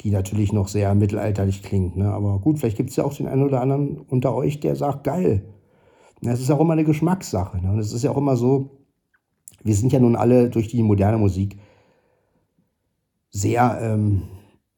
die 0.00 0.10
natürlich 0.10 0.52
noch 0.52 0.68
sehr 0.68 0.94
mittelalterlich 0.94 1.62
klingt. 1.62 1.96
Ne? 1.96 2.10
Aber 2.10 2.38
gut, 2.38 2.58
vielleicht 2.58 2.76
gibt 2.76 2.90
es 2.90 2.96
ja 2.96 3.04
auch 3.04 3.14
den 3.14 3.26
einen 3.26 3.42
oder 3.42 3.60
anderen 3.60 3.98
unter 3.98 4.34
euch, 4.34 4.60
der 4.60 4.76
sagt, 4.76 5.04
geil. 5.04 5.44
Das 6.22 6.40
ist 6.40 6.50
auch 6.50 6.60
immer 6.60 6.72
eine 6.72 6.84
Geschmackssache. 6.84 7.60
Ne? 7.60 7.72
Und 7.72 7.78
es 7.78 7.92
ist 7.92 8.02
ja 8.04 8.10
auch 8.10 8.16
immer 8.16 8.36
so, 8.36 8.70
wir 9.62 9.74
sind 9.74 9.92
ja 9.92 10.00
nun 10.00 10.16
alle 10.16 10.50
durch 10.50 10.68
die 10.68 10.82
moderne 10.82 11.18
Musik 11.18 11.58
sehr, 13.30 13.78
ähm, 13.80 14.22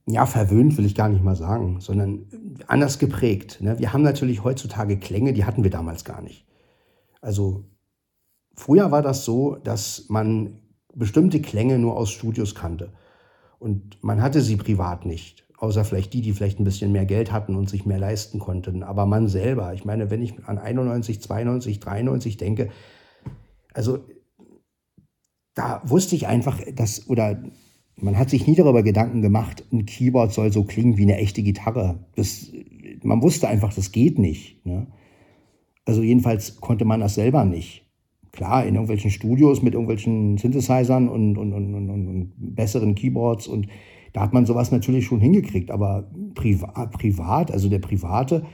ja, 0.06 0.24
verwöhnt 0.24 0.78
will 0.78 0.86
ich 0.86 0.94
gar 0.94 1.08
nicht 1.08 1.22
mal 1.22 1.36
sagen, 1.36 1.80
sondern 1.80 2.26
anders 2.66 2.98
geprägt. 2.98 3.58
Ne? 3.60 3.78
Wir 3.78 3.92
haben 3.92 4.02
natürlich 4.02 4.44
heutzutage 4.44 4.98
Klänge, 4.98 5.32
die 5.32 5.44
hatten 5.44 5.64
wir 5.64 5.70
damals 5.70 6.04
gar 6.04 6.22
nicht. 6.22 6.46
Also 7.20 7.64
früher 8.56 8.90
war 8.90 9.02
das 9.02 9.24
so, 9.24 9.56
dass 9.56 10.06
man 10.08 10.60
bestimmte 10.94 11.40
Klänge 11.40 11.78
nur 11.78 11.96
aus 11.96 12.10
Studios 12.10 12.54
kannte. 12.54 12.92
Und 13.58 14.02
man 14.02 14.20
hatte 14.20 14.40
sie 14.40 14.56
privat 14.56 15.06
nicht. 15.06 15.46
Außer 15.58 15.84
vielleicht 15.84 16.12
die, 16.12 16.20
die 16.20 16.32
vielleicht 16.32 16.60
ein 16.60 16.64
bisschen 16.64 16.92
mehr 16.92 17.06
Geld 17.06 17.32
hatten 17.32 17.54
und 17.54 17.70
sich 17.70 17.86
mehr 17.86 17.98
leisten 17.98 18.38
konnten. 18.38 18.82
Aber 18.82 19.06
man 19.06 19.28
selber, 19.28 19.72
ich 19.72 19.84
meine, 19.84 20.10
wenn 20.10 20.20
ich 20.20 20.44
an 20.44 20.58
91, 20.58 21.22
92, 21.22 21.80
93 21.80 22.36
denke, 22.36 22.70
also 23.72 24.00
da 25.54 25.82
wusste 25.84 26.14
ich 26.14 26.26
einfach, 26.26 26.60
dass, 26.74 27.08
oder 27.08 27.42
man 27.96 28.18
hat 28.18 28.28
sich 28.28 28.46
nie 28.46 28.54
darüber 28.54 28.82
Gedanken 28.82 29.22
gemacht, 29.22 29.64
ein 29.72 29.86
Keyboard 29.86 30.32
soll 30.32 30.52
so 30.52 30.64
klingen 30.64 30.98
wie 30.98 31.02
eine 31.02 31.16
echte 31.16 31.42
Gitarre. 31.42 32.04
Das, 32.14 32.52
man 33.02 33.22
wusste 33.22 33.48
einfach, 33.48 33.72
das 33.72 33.92
geht 33.92 34.18
nicht. 34.18 34.64
Ne? 34.66 34.86
Also 35.86 36.02
jedenfalls 36.02 36.60
konnte 36.60 36.84
man 36.84 37.00
das 37.00 37.14
selber 37.14 37.44
nicht. 37.44 37.85
Klar, 38.36 38.66
in 38.66 38.74
irgendwelchen 38.74 39.10
Studios 39.10 39.62
mit 39.62 39.72
irgendwelchen 39.72 40.36
Synthesizern 40.36 41.08
und, 41.08 41.38
und, 41.38 41.54
und, 41.54 41.74
und, 41.74 42.32
besseren 42.36 42.94
Keyboards 42.94 43.48
und 43.48 43.66
da 44.12 44.20
hat 44.20 44.34
man 44.34 44.44
sowas 44.44 44.70
natürlich 44.70 45.06
schon 45.06 45.20
hingekriegt, 45.20 45.70
aber 45.70 46.10
privat, 46.34 46.92
privat, 46.92 47.50
also 47.50 47.70
der 47.70 47.78
Private, 47.78 48.44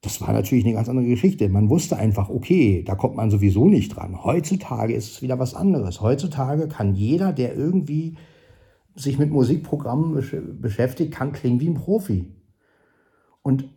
das 0.00 0.20
war 0.20 0.32
natürlich 0.32 0.64
eine 0.64 0.74
ganz 0.74 0.88
andere 0.88 1.06
Geschichte. 1.06 1.48
Man 1.48 1.70
wusste 1.70 1.96
einfach, 1.96 2.30
okay, 2.30 2.82
da 2.84 2.96
kommt 2.96 3.14
man 3.14 3.30
sowieso 3.30 3.68
nicht 3.68 3.96
dran. 3.96 4.24
Heutzutage 4.24 4.92
ist 4.92 5.12
es 5.12 5.22
wieder 5.22 5.38
was 5.38 5.54
anderes. 5.54 6.00
Heutzutage 6.00 6.66
kann 6.66 6.96
jeder, 6.96 7.32
der 7.32 7.54
irgendwie 7.54 8.16
sich 8.96 9.20
mit 9.20 9.30
Musikprogrammen 9.30 10.20
beschäftigt, 10.60 11.12
kann 11.12 11.32
klingen 11.32 11.60
wie 11.60 11.68
ein 11.68 11.74
Profi. 11.74 12.26
Und 13.42 13.72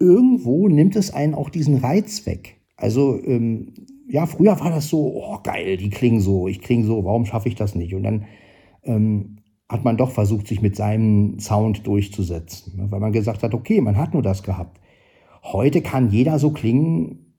irgendwo 0.00 0.68
nimmt 0.68 0.96
es 0.96 1.14
einen 1.14 1.34
auch 1.34 1.50
diesen 1.50 1.76
Reiz 1.76 2.26
weg. 2.26 2.60
Also, 2.76 3.20
ähm, 3.22 3.72
ja, 4.08 4.26
früher 4.26 4.58
war 4.60 4.70
das 4.70 4.88
so, 4.88 5.22
oh 5.22 5.38
geil, 5.42 5.76
die 5.76 5.90
klingen 5.90 6.20
so, 6.20 6.48
ich 6.48 6.60
klinge 6.60 6.84
so, 6.84 7.04
warum 7.04 7.24
schaffe 7.24 7.48
ich 7.48 7.54
das 7.54 7.74
nicht? 7.74 7.94
Und 7.94 8.02
dann 8.02 8.26
ähm, 8.82 9.38
hat 9.68 9.84
man 9.84 9.96
doch 9.96 10.10
versucht, 10.10 10.46
sich 10.46 10.60
mit 10.62 10.76
seinem 10.76 11.38
Sound 11.38 11.86
durchzusetzen, 11.86 12.76
ne? 12.76 12.90
weil 12.90 13.00
man 13.00 13.12
gesagt 13.12 13.42
hat, 13.42 13.54
okay, 13.54 13.80
man 13.80 13.96
hat 13.96 14.12
nur 14.12 14.22
das 14.22 14.42
gehabt. 14.42 14.80
Heute 15.42 15.82
kann 15.82 16.10
jeder 16.10 16.38
so 16.38 16.50
klingen 16.50 17.38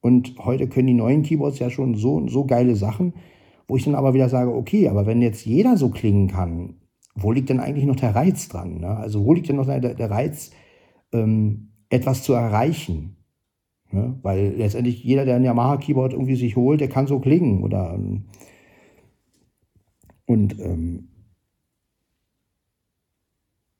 und 0.00 0.38
heute 0.38 0.68
können 0.68 0.86
die 0.86 0.94
neuen 0.94 1.22
Keyboards 1.22 1.58
ja 1.58 1.70
schon 1.70 1.94
so, 1.94 2.26
so 2.28 2.44
geile 2.46 2.76
Sachen, 2.76 3.14
wo 3.66 3.76
ich 3.76 3.84
dann 3.84 3.94
aber 3.94 4.14
wieder 4.14 4.28
sage, 4.28 4.54
okay, 4.54 4.88
aber 4.88 5.06
wenn 5.06 5.20
jetzt 5.20 5.44
jeder 5.44 5.76
so 5.76 5.90
klingen 5.90 6.28
kann, 6.28 6.76
wo 7.14 7.32
liegt 7.32 7.48
denn 7.48 7.60
eigentlich 7.60 7.84
noch 7.84 7.96
der 7.96 8.14
Reiz 8.14 8.48
dran? 8.48 8.78
Ne? 8.78 8.88
Also 8.88 9.24
wo 9.24 9.32
liegt 9.34 9.48
denn 9.48 9.56
noch 9.56 9.66
der, 9.66 9.80
der 9.80 10.10
Reiz, 10.10 10.52
ähm, 11.12 11.72
etwas 11.90 12.22
zu 12.22 12.32
erreichen? 12.32 13.17
Ne? 13.90 14.18
Weil 14.22 14.54
letztendlich 14.56 15.02
jeder, 15.02 15.24
der 15.24 15.36
ein 15.36 15.44
Yamaha-Keyboard 15.44 16.12
irgendwie 16.12 16.36
sich 16.36 16.56
holt, 16.56 16.80
der 16.80 16.88
kann 16.88 17.06
so 17.06 17.18
klingen. 17.20 17.62
Oder, 17.62 17.94
ähm, 17.94 18.24
und 20.26 20.58
ähm, 20.60 21.08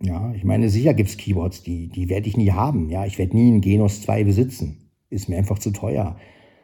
ja, 0.00 0.32
ich 0.32 0.44
meine, 0.44 0.70
sicher 0.70 0.94
gibt 0.94 1.10
es 1.10 1.16
Keyboards, 1.16 1.62
die, 1.62 1.88
die 1.88 2.08
werde 2.08 2.28
ich 2.28 2.36
nie 2.36 2.52
haben. 2.52 2.88
Ja, 2.88 3.04
ich 3.04 3.18
werde 3.18 3.36
nie 3.36 3.48
einen 3.48 3.60
Genos 3.60 4.02
2 4.02 4.24
besitzen. 4.24 4.90
Ist 5.10 5.28
mir 5.28 5.36
einfach 5.36 5.58
zu 5.58 5.72
teuer. 5.72 6.16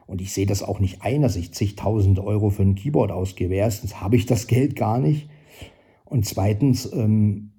Und 0.06 0.20
ich 0.20 0.32
sehe 0.32 0.46
das 0.46 0.62
auch 0.62 0.80
nicht 0.80 1.02
ein, 1.02 1.22
dass 1.22 1.36
ich 1.36 1.52
zigtausend 1.52 2.20
Euro 2.20 2.50
für 2.50 2.62
ein 2.62 2.74
Keyboard 2.74 3.10
ausgebe. 3.10 3.54
Erstens 3.54 4.00
habe 4.00 4.16
ich 4.16 4.26
das 4.26 4.46
Geld 4.46 4.76
gar 4.76 4.98
nicht. 4.98 5.28
Und 6.04 6.26
zweitens, 6.26 6.90
ähm, 6.92 7.53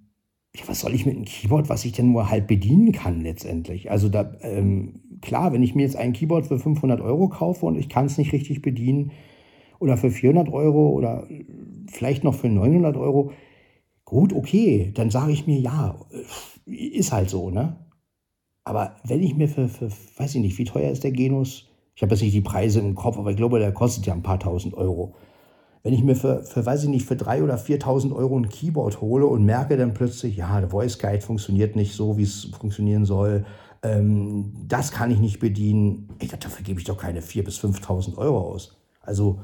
ja, 0.56 0.68
was 0.68 0.80
soll 0.80 0.93
ich 0.93 1.06
mit 1.06 1.16
einem 1.16 1.26
Keyboard, 1.26 1.70
was 1.70 1.86
ich 1.86 1.91
denn 1.91 2.12
nur 2.12 2.30
halt 2.30 2.47
bedienen 2.47 2.91
kann 2.91 3.22
letztendlich? 3.22 3.91
Also 3.91 4.10
da, 4.10 4.34
ähm, 4.41 5.01
klar, 5.22 5.53
wenn 5.53 5.64
ich 5.64 5.76
mir 5.76 5.84
jetzt 5.84 5.95
ein 5.95 6.14
Keyboard 6.14 6.47
für 6.47 6.60
500 6.60 7.01
Euro 7.01 7.28
kaufe 7.30 7.66
und 7.66 7.76
ich 7.76 7.89
kann 7.89 8.06
es 8.06 8.18
nicht 8.18 8.32
richtig 8.32 8.62
bedienen 8.62 9.12
oder 9.80 9.97
für 9.97 10.10
400 10.10 10.49
Euro 10.49 10.89
oder 10.89 11.28
vielleicht 11.88 12.24
noch 12.24 12.36
für 12.36 12.49
900 12.49 12.95
Euro, 12.97 13.32
gut, 14.06 14.34
okay, 14.34 14.91
dann 14.93 15.10
sage 15.10 15.34
ich 15.34 15.47
mir, 15.47 15.60
ja, 15.60 15.99
ist 16.66 17.12
halt 17.12 17.30
so, 17.30 17.49
ne? 17.49 17.78
Aber 18.64 18.95
wenn 19.03 19.22
ich 19.22 19.36
mir 19.36 19.47
für, 19.47 19.68
für, 19.68 19.89
weiß 20.18 20.36
ich 20.36 20.41
nicht, 20.41 20.58
wie 20.58 20.64
teuer 20.64 20.91
ist 20.91 21.03
der 21.03 21.12
Genus? 21.12 21.70
Ich 21.95 22.01
habe 22.01 22.14
jetzt 22.14 22.22
nicht 22.22 22.34
die 22.34 22.41
Preise 22.41 22.80
im 22.80 22.95
Kopf, 22.95 23.18
aber 23.18 23.30
ich 23.30 23.38
glaube, 23.38 23.60
der 23.60 23.72
kostet 23.72 24.06
ja 24.06 24.14
ein 24.14 24.24
paar 24.24 24.39
tausend 24.39 24.74
Euro. 24.74 25.16
Wenn 25.86 25.94
ich 25.94 26.04
mir 26.04 26.16
für, 26.16 26.42
für 26.42 26.66
weiß 26.66 26.86
ich 26.86 26.90
nicht, 26.90 27.06
für 27.06 27.16
drei 27.16 27.44
oder 27.44 27.58
4.000 27.58 28.12
Euro 28.12 28.40
ein 28.40 28.50
Keyboard 28.50 29.02
hole 29.02 29.28
und 29.28 29.46
merke 29.46 29.78
dann 29.78 29.94
plötzlich, 29.94 30.36
ja, 30.36 30.60
der 30.60 30.72
Voice 30.72 30.98
Guide 30.98 31.22
funktioniert 31.22 31.76
nicht 31.76 31.94
so, 31.94 32.18
wie 32.18 32.24
es 32.24 32.46
funktionieren 32.60 33.06
soll, 33.06 33.46
ähm, 33.84 34.52
das 34.68 34.92
kann 34.92 35.12
ich 35.12 35.20
nicht 35.20 35.40
bedienen, 35.40 36.10
dachte, 36.18 36.40
dafür 36.40 36.64
gebe 36.64 36.80
ich 36.80 36.88
doch 36.88 36.98
keine 36.98 37.22
4.000 37.22 37.44
bis 37.44 37.60
5.000 37.60 38.18
Euro 38.18 38.40
aus. 38.40 38.82
Also, 39.04 39.38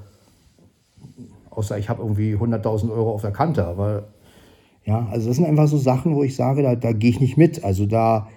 außer 1.52 1.78
ich 1.78 1.90
habe 1.90 2.02
irgendwie 2.02 2.34
100.000 2.34 2.92
Euro 2.92 3.12
auf 3.12 3.22
der 3.22 3.34
Kante, 3.34 3.64
aber 3.64 4.08
ja, 4.84 5.08
also 5.12 5.28
das 5.28 5.38
sind 5.38 5.46
einfach 5.46 5.68
so 5.68 5.78
Sachen, 5.78 6.16
wo 6.16 6.24
ich 6.24 6.36
sage, 6.36 6.64
da, 6.64 6.76
da 6.76 6.92
gehe 6.92 7.12
ich 7.12 7.20
nicht 7.20 7.38
mit. 7.38 7.64
Also 7.64 7.86
da, 7.86 8.28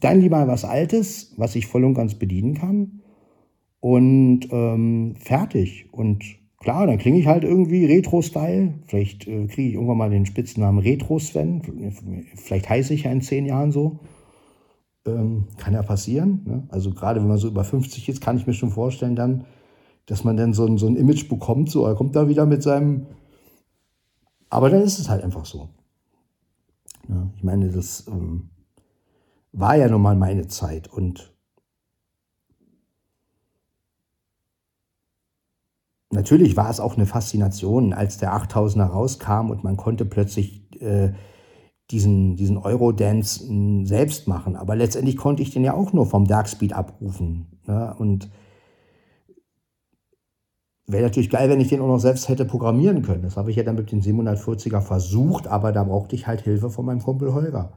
dann 0.00 0.20
lieber 0.20 0.48
was 0.48 0.64
Altes, 0.64 1.32
was 1.36 1.54
ich 1.54 1.68
voll 1.68 1.84
und 1.84 1.94
ganz 1.94 2.16
bedienen 2.16 2.54
kann 2.54 3.02
und 3.78 4.48
ähm, 4.50 5.14
fertig. 5.14 5.86
Und 5.92 6.24
klar, 6.68 6.86
dann 6.86 6.98
klinge 6.98 7.18
ich 7.18 7.26
halt 7.26 7.44
irgendwie 7.44 7.86
Retro-Style. 7.86 8.74
Vielleicht 8.84 9.26
äh, 9.26 9.46
kriege 9.46 9.68
ich 9.70 9.74
irgendwann 9.74 9.96
mal 9.96 10.10
den 10.10 10.26
Spitznamen 10.26 10.80
Retro-Sven. 10.80 11.62
Vielleicht 12.34 12.68
heiße 12.68 12.92
ich 12.92 13.04
ja 13.04 13.10
in 13.10 13.22
zehn 13.22 13.46
Jahren 13.46 13.72
so. 13.72 14.00
Ähm, 15.06 15.46
kann 15.56 15.72
ja 15.72 15.82
passieren. 15.82 16.42
Ne? 16.44 16.68
Also 16.68 16.92
gerade 16.92 17.22
wenn 17.22 17.28
man 17.28 17.38
so 17.38 17.48
über 17.48 17.64
50 17.64 18.10
ist, 18.10 18.20
kann 18.20 18.36
ich 18.36 18.46
mir 18.46 18.52
schon 18.52 18.68
vorstellen 18.68 19.16
dann, 19.16 19.46
dass 20.04 20.24
man 20.24 20.36
dann 20.36 20.52
so 20.52 20.66
ein, 20.66 20.76
so 20.76 20.86
ein 20.86 20.96
Image 20.96 21.30
bekommt. 21.30 21.70
So, 21.70 21.86
er 21.86 21.94
kommt 21.94 22.14
da 22.14 22.28
wieder 22.28 22.44
mit 22.44 22.62
seinem... 22.62 23.06
Aber 24.50 24.68
dann 24.68 24.82
ist 24.82 24.98
es 24.98 25.08
halt 25.08 25.24
einfach 25.24 25.46
so. 25.46 25.70
Ja, 27.08 27.30
ich 27.34 27.44
meine, 27.44 27.70
das 27.70 28.06
ähm, 28.08 28.50
war 29.52 29.74
ja 29.74 29.88
nun 29.88 30.02
mal 30.02 30.16
meine 30.16 30.48
Zeit 30.48 30.86
und 30.92 31.32
natürlich 36.10 36.56
war 36.56 36.70
es 36.70 36.80
auch 36.80 36.96
eine 36.96 37.06
Faszination, 37.06 37.92
als 37.92 38.18
der 38.18 38.34
8000er 38.34 38.86
rauskam 38.86 39.50
und 39.50 39.64
man 39.64 39.76
konnte 39.76 40.04
plötzlich 40.04 40.62
äh, 40.80 41.12
diesen, 41.90 42.36
diesen 42.36 42.58
Eurodance 42.58 43.46
hm, 43.46 43.86
selbst 43.86 44.28
machen. 44.28 44.56
Aber 44.56 44.76
letztendlich 44.76 45.16
konnte 45.16 45.42
ich 45.42 45.50
den 45.50 45.64
ja 45.64 45.74
auch 45.74 45.92
nur 45.92 46.06
vom 46.06 46.26
Darkspeed 46.26 46.72
abrufen. 46.72 47.60
Ne? 47.66 47.94
Und 47.98 48.30
wäre 50.86 51.04
natürlich 51.04 51.30
geil, 51.30 51.50
wenn 51.50 51.60
ich 51.60 51.68
den 51.68 51.80
auch 51.80 51.86
noch 51.86 51.98
selbst 51.98 52.28
hätte 52.28 52.44
programmieren 52.44 53.02
können. 53.02 53.22
Das 53.22 53.36
habe 53.36 53.50
ich 53.50 53.56
ja 53.56 53.62
dann 53.62 53.76
mit 53.76 53.92
den 53.92 54.02
740er 54.02 54.80
versucht, 54.80 55.46
aber 55.46 55.72
da 55.72 55.84
brauchte 55.84 56.14
ich 56.16 56.26
halt 56.26 56.40
Hilfe 56.42 56.70
von 56.70 56.86
meinem 56.86 57.02
Kumpel 57.02 57.32
Holger. 57.34 57.72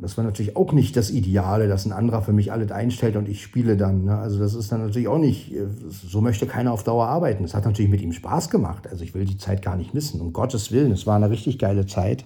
Das 0.00 0.16
war 0.16 0.24
natürlich 0.24 0.56
auch 0.56 0.72
nicht 0.72 0.96
das 0.96 1.10
Ideale, 1.10 1.66
dass 1.66 1.84
ein 1.84 1.92
anderer 1.92 2.22
für 2.22 2.32
mich 2.32 2.52
alles 2.52 2.70
einstellt 2.70 3.16
und 3.16 3.28
ich 3.28 3.42
spiele 3.42 3.76
dann. 3.76 4.04
Ne? 4.04 4.16
Also 4.16 4.38
das 4.38 4.54
ist 4.54 4.70
dann 4.70 4.80
natürlich 4.80 5.08
auch 5.08 5.18
nicht, 5.18 5.52
äh, 5.52 5.66
so 5.90 6.20
möchte 6.20 6.46
keiner 6.46 6.72
auf 6.72 6.84
Dauer 6.84 7.08
arbeiten. 7.08 7.42
Es 7.42 7.54
hat 7.54 7.64
natürlich 7.64 7.90
mit 7.90 8.00
ihm 8.00 8.12
Spaß 8.12 8.48
gemacht. 8.48 8.86
Also 8.86 9.02
ich 9.02 9.14
will 9.14 9.24
die 9.24 9.38
Zeit 9.38 9.60
gar 9.60 9.76
nicht 9.76 9.94
missen. 9.94 10.20
Um 10.20 10.32
Gottes 10.32 10.70
Willen, 10.70 10.92
es 10.92 11.06
war 11.06 11.16
eine 11.16 11.30
richtig 11.30 11.58
geile 11.58 11.86
Zeit. 11.86 12.24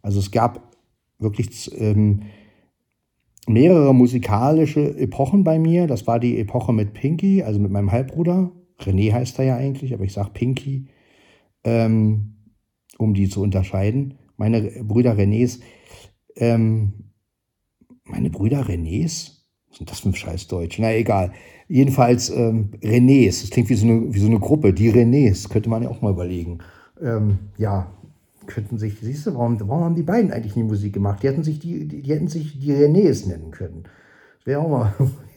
Also 0.00 0.20
es 0.20 0.30
gab 0.30 0.74
wirklich 1.18 1.70
ähm, 1.78 2.22
mehrere 3.46 3.94
musikalische 3.94 4.96
Epochen 4.96 5.44
bei 5.44 5.58
mir. 5.58 5.86
Das 5.86 6.06
war 6.06 6.18
die 6.18 6.38
Epoche 6.38 6.72
mit 6.72 6.94
Pinky, 6.94 7.42
also 7.42 7.58
mit 7.58 7.70
meinem 7.70 7.92
Halbbruder. 7.92 8.52
René 8.80 9.12
heißt 9.12 9.38
er 9.38 9.44
ja 9.44 9.56
eigentlich, 9.56 9.92
aber 9.92 10.04
ich 10.04 10.12
sage 10.14 10.30
Pinky, 10.32 10.86
ähm, 11.64 12.36
um 12.96 13.12
die 13.12 13.28
zu 13.28 13.42
unterscheiden. 13.42 14.14
Meine 14.36 14.62
Brüder 14.84 15.14
Renés, 15.14 15.60
ähm, 16.38 16.92
meine 18.04 18.30
Brüder 18.30 18.62
Renés? 18.62 19.38
Was 19.68 19.78
sind 19.78 19.90
das 19.90 20.00
für 20.00 20.08
ein 20.08 20.14
Scheißdeutsch? 20.14 20.78
Na 20.78 20.94
egal. 20.94 21.32
Jedenfalls 21.68 22.30
ähm, 22.30 22.70
Renés, 22.82 23.42
das 23.42 23.50
klingt 23.50 23.68
wie 23.68 23.74
so, 23.74 23.86
eine, 23.86 24.14
wie 24.14 24.18
so 24.18 24.26
eine 24.26 24.38
Gruppe, 24.38 24.72
die 24.72 24.90
Renés, 24.90 25.48
könnte 25.48 25.68
man 25.68 25.82
ja 25.82 25.90
auch 25.90 26.00
mal 26.00 26.12
überlegen. 26.12 26.58
Ähm, 27.00 27.38
ja, 27.58 27.92
könnten 28.46 28.78
sich, 28.78 28.98
siehst 29.00 29.26
du, 29.26 29.34
warum, 29.34 29.60
warum 29.60 29.84
haben 29.84 29.94
die 29.94 30.02
beiden 30.02 30.32
eigentlich 30.32 30.56
nie 30.56 30.62
Musik 30.62 30.94
gemacht? 30.94 31.22
Die 31.22 31.28
hätten 31.28 31.44
sich 31.44 31.58
die, 31.58 31.86
die, 31.86 32.02
die 32.02 32.10
hätten 32.10 32.28
sich 32.28 32.58
die 32.58 32.72
Renés 32.72 33.28
nennen 33.28 33.50
können. 33.50 33.84
Wäre 34.44 34.60
auch 34.60 34.70
mal. 34.70 34.94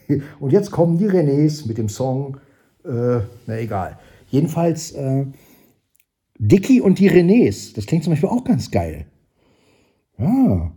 Und 0.39 0.51
jetzt 0.51 0.71
kommen 0.71 0.97
die 0.97 1.09
Renés 1.09 1.67
mit 1.67 1.77
dem 1.77 1.89
Song, 1.89 2.37
äh, 2.85 3.19
na 3.47 3.59
egal. 3.59 3.99
Jedenfalls 4.29 4.91
äh, 4.93 5.25
Dicky 6.37 6.81
und 6.81 6.97
die 6.97 7.09
Renés. 7.09 7.75
Das 7.75 7.85
klingt 7.85 8.03
zum 8.03 8.13
Beispiel 8.13 8.29
auch 8.29 8.43
ganz 8.43 8.71
geil. 8.71 9.05
Ja. 10.17 10.71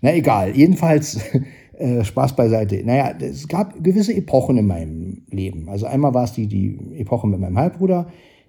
Na 0.00 0.14
egal. 0.14 0.56
Jedenfalls 0.56 1.20
äh, 1.78 2.04
Spaß 2.04 2.36
beiseite. 2.36 2.82
Naja, 2.84 3.14
es 3.20 3.48
gab 3.48 3.82
gewisse 3.82 4.14
Epochen 4.14 4.56
in 4.56 4.66
meinem 4.66 5.22
Leben. 5.30 5.68
Also 5.68 5.86
einmal 5.86 6.14
war 6.14 6.24
es 6.24 6.32
die, 6.32 6.46
die 6.46 6.78
Epoche 6.98 7.26
mit 7.26 7.40
meinem 7.40 7.58
Halbbruder. 7.58 8.06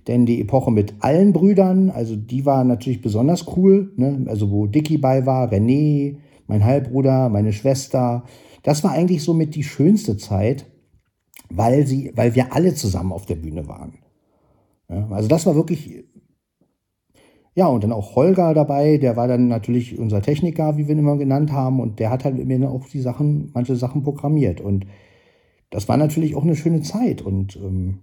Denn 0.08 0.26
die 0.26 0.42
Epoche 0.42 0.70
mit 0.70 0.96
allen 1.00 1.32
Brüdern, 1.32 1.90
also 1.90 2.18
die 2.18 2.46
war 2.46 2.64
natürlich 2.66 3.02
besonders 3.02 3.46
cool. 3.56 3.94
Ne? 3.96 4.26
Also 4.28 4.52
wo 4.52 4.68
Dicky 4.68 4.98
bei 4.98 5.26
war, 5.26 5.50
René, 5.52 6.18
mein 6.48 6.66
Halbbruder, 6.66 7.30
meine 7.30 7.54
Schwester. 7.54 8.24
Das 8.64 8.84
war 8.84 8.92
eigentlich 8.92 9.24
somit 9.24 9.56
die 9.56 9.64
schönste 9.64 10.18
Zeit, 10.18 10.66
weil, 11.50 11.88
sie, 11.88 12.12
weil 12.16 12.36
wir 12.36 12.54
alle 12.54 12.74
zusammen 12.76 13.14
auf 13.14 13.26
der 13.26 13.36
Bühne 13.36 13.68
waren. 13.68 13.94
Ja? 14.90 15.08
Also 15.12 15.28
das 15.28 15.46
war 15.46 15.56
wirklich... 15.56 16.04
Ja, 17.56 17.68
und 17.68 17.84
dann 17.84 17.92
auch 17.92 18.16
Holger 18.16 18.54
dabei, 18.54 18.98
der 18.98 19.16
war 19.16 19.28
dann 19.28 19.48
natürlich 19.48 20.00
unser 20.00 20.22
Techniker, 20.22 20.76
wie 20.78 20.88
wir 20.88 20.96
ihn 20.96 21.00
immer 21.00 21.18
genannt 21.18 21.52
haben, 21.52 21.80
und 21.80 22.00
der 22.00 22.10
hat 22.10 22.26
halt 22.26 22.36
mit 22.36 22.48
mir 22.48 22.70
auch 22.70 22.88
die 22.90 23.00
Sachen, 23.00 23.52
manche 23.54 23.76
Sachen 23.76 24.02
programmiert. 24.04 24.60
Und 24.60 24.88
das 25.70 25.88
war 25.88 25.98
natürlich 25.98 26.36
auch 26.36 26.44
eine 26.44 26.56
schöne 26.56 26.82
Zeit. 26.82 27.22
Und 27.22 27.56
ähm, 27.58 28.00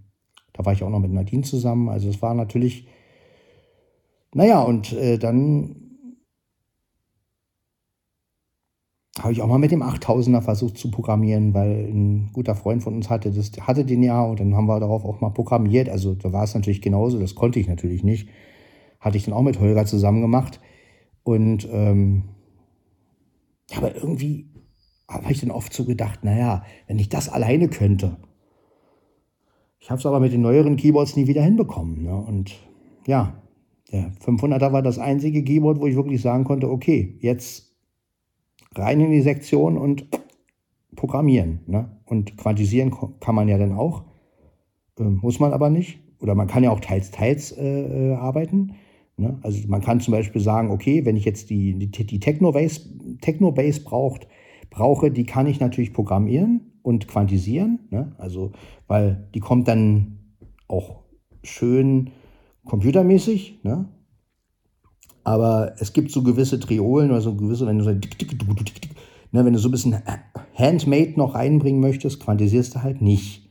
da 0.52 0.64
war 0.64 0.72
ich 0.72 0.84
auch 0.84 0.90
noch 0.90 1.00
mit 1.00 1.12
Nadine 1.12 1.42
zusammen. 1.42 1.88
Also 1.88 2.08
es 2.08 2.22
war 2.22 2.34
natürlich, 2.34 2.86
naja, 4.34 4.62
und 4.62 4.92
äh, 4.92 5.18
dann 5.18 5.76
habe 9.20 9.32
ich 9.32 9.42
auch 9.42 9.48
mal 9.48 9.58
mit 9.58 9.72
dem 9.72 9.82
8000er 9.82 10.40
versucht 10.40 10.78
zu 10.78 10.90
programmieren, 10.90 11.54
weil 11.54 11.88
ein 11.88 12.30
guter 12.32 12.54
Freund 12.54 12.82
von 12.82 12.94
uns 12.94 13.10
hatte, 13.10 13.32
das, 13.32 13.50
hatte 13.60 13.84
den 13.84 14.02
ja 14.02 14.22
und 14.22 14.40
dann 14.40 14.54
haben 14.54 14.66
wir 14.66 14.80
darauf 14.80 15.04
auch 15.04 15.20
mal 15.20 15.30
programmiert. 15.30 15.88
Also 15.88 16.14
da 16.14 16.32
war 16.32 16.44
es 16.44 16.54
natürlich 16.54 16.80
genauso, 16.80 17.18
das 17.18 17.34
konnte 17.34 17.58
ich 17.58 17.68
natürlich 17.68 18.04
nicht. 18.04 18.28
Hatte 19.00 19.16
ich 19.16 19.24
dann 19.24 19.34
auch 19.34 19.42
mit 19.42 19.58
Holger 19.58 19.86
zusammen 19.86 20.20
gemacht. 20.20 20.60
Und 21.24 21.68
ähm, 21.70 22.24
aber 23.76 23.94
irgendwie 23.94 24.46
habe 25.08 25.32
ich 25.32 25.40
dann 25.40 25.50
oft 25.50 25.72
so 25.72 25.84
gedacht, 25.84 26.24
naja, 26.24 26.62
wenn 26.86 26.98
ich 26.98 27.08
das 27.08 27.28
alleine 27.28 27.68
könnte, 27.68 28.16
ich 29.80 29.90
habe 29.90 29.98
es 29.98 30.06
aber 30.06 30.20
mit 30.20 30.32
den 30.32 30.42
neueren 30.42 30.76
Keyboards 30.76 31.16
nie 31.16 31.26
wieder 31.26 31.42
hinbekommen. 31.42 32.02
Ne? 32.02 32.14
Und 32.14 32.54
ja, 33.06 33.42
der 33.90 34.12
500er 34.24 34.72
war 34.72 34.82
das 34.82 34.98
einzige 34.98 35.42
Keyboard, 35.42 35.80
wo 35.80 35.86
ich 35.86 35.96
wirklich 35.96 36.20
sagen 36.20 36.44
konnte, 36.44 36.70
okay, 36.70 37.16
jetzt 37.20 37.74
rein 38.74 39.00
in 39.00 39.10
die 39.10 39.22
Sektion 39.22 39.78
und 39.78 40.06
programmieren. 40.96 41.60
Ne? 41.66 41.96
Und 42.04 42.36
quantisieren 42.36 42.94
kann 43.20 43.34
man 43.34 43.48
ja 43.48 43.56
dann 43.56 43.72
auch, 43.72 44.04
äh, 44.98 45.04
muss 45.04 45.40
man 45.40 45.52
aber 45.52 45.70
nicht. 45.70 45.98
Oder 46.20 46.34
man 46.34 46.46
kann 46.46 46.62
ja 46.62 46.70
auch 46.70 46.80
teils, 46.80 47.10
teils 47.10 47.50
äh, 47.52 48.10
äh, 48.10 48.14
arbeiten. 48.14 48.74
Ne? 49.20 49.38
Also 49.42 49.60
man 49.68 49.82
kann 49.82 50.00
zum 50.00 50.12
Beispiel 50.12 50.40
sagen, 50.40 50.70
okay, 50.70 51.04
wenn 51.04 51.14
ich 51.14 51.26
jetzt 51.26 51.50
die, 51.50 51.74
die, 51.74 52.06
die 52.06 52.20
Techno-Base 52.20 52.80
Techno 53.20 53.52
braucht, 53.52 54.26
brauche, 54.70 55.10
die 55.10 55.24
kann 55.24 55.46
ich 55.46 55.60
natürlich 55.60 55.92
programmieren 55.92 56.72
und 56.82 57.06
quantisieren. 57.06 57.80
Ne? 57.90 58.12
Also, 58.16 58.52
weil 58.88 59.28
die 59.34 59.40
kommt 59.40 59.68
dann 59.68 60.20
auch 60.68 61.02
schön 61.42 62.10
computermäßig. 62.64 63.62
Ne? 63.62 63.88
Aber 65.22 65.74
es 65.78 65.92
gibt 65.92 66.10
so 66.10 66.22
gewisse 66.22 66.58
Triolen 66.58 67.10
oder 67.10 67.20
so 67.20 67.34
gewisse, 67.34 67.66
wenn 67.66 67.78
du 67.78 67.84
so, 67.84 67.90
ne, 67.90 68.00
wenn 69.44 69.52
du 69.52 69.58
so 69.58 69.68
ein 69.68 69.72
bisschen 69.72 69.96
Handmade 70.54 71.12
noch 71.16 71.34
reinbringen 71.34 71.80
möchtest, 71.80 72.20
quantisierst 72.20 72.74
du 72.74 72.82
halt 72.82 73.02
nicht. 73.02 73.50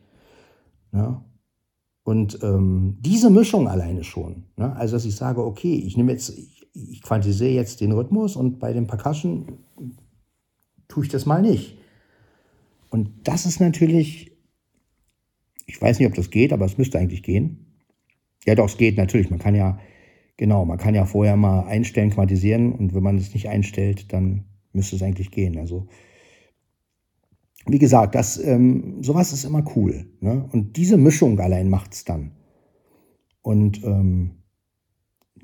Ne? 0.91 1.21
Und 2.09 2.39
ähm, 2.41 2.97
diese 3.01 3.29
Mischung 3.29 3.67
alleine 3.67 4.03
schon, 4.03 4.45
ne? 4.57 4.75
also 4.75 4.95
dass 4.95 5.05
ich 5.05 5.15
sage, 5.15 5.45
okay, 5.45 5.75
ich 5.75 5.95
nehme 5.95 6.11
jetzt, 6.11 6.35
ich, 6.35 6.67
ich 6.73 7.03
quantisiere 7.03 7.51
jetzt 7.51 7.81
den 7.81 7.91
Rhythmus 7.91 8.35
und 8.35 8.57
bei 8.57 8.73
dem 8.73 8.87
Percussion 8.87 9.59
tue 10.87 11.03
ich 11.03 11.11
das 11.11 11.27
mal 11.27 11.43
nicht. 11.43 11.77
Und 12.89 13.11
das 13.25 13.45
ist 13.45 13.59
natürlich, 13.59 14.31
ich 15.67 15.79
weiß 15.79 15.99
nicht, 15.99 16.07
ob 16.07 16.15
das 16.15 16.31
geht, 16.31 16.51
aber 16.51 16.65
es 16.65 16.79
müsste 16.79 16.97
eigentlich 16.97 17.21
gehen. 17.21 17.75
Ja, 18.43 18.55
doch, 18.55 18.65
es 18.65 18.77
geht 18.77 18.97
natürlich. 18.97 19.29
Man 19.29 19.37
kann 19.37 19.53
ja, 19.53 19.77
genau, 20.35 20.65
man 20.65 20.79
kann 20.79 20.95
ja 20.95 21.05
vorher 21.05 21.37
mal 21.37 21.67
einstellen, 21.67 22.09
quantisieren 22.09 22.73
und 22.73 22.95
wenn 22.95 23.03
man 23.03 23.19
es 23.19 23.35
nicht 23.35 23.49
einstellt, 23.49 24.11
dann 24.11 24.45
müsste 24.73 24.95
es 24.95 25.03
eigentlich 25.03 25.29
gehen. 25.29 25.59
Also, 25.59 25.85
wie 27.71 27.79
gesagt, 27.79 28.15
das, 28.15 28.41
ähm, 28.43 29.01
sowas 29.01 29.33
ist 29.33 29.43
immer 29.43 29.63
cool. 29.75 30.05
Ne? 30.21 30.47
Und 30.51 30.77
diese 30.77 30.97
Mischung 30.97 31.39
allein 31.39 31.69
macht 31.69 31.93
es 31.93 32.05
dann. 32.05 32.31
Und 33.41 33.83
ähm, 33.83 34.31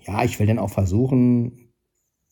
ja, 0.01 0.23
ich 0.23 0.39
will 0.39 0.47
dann 0.47 0.59
auch 0.59 0.69
versuchen, 0.69 1.71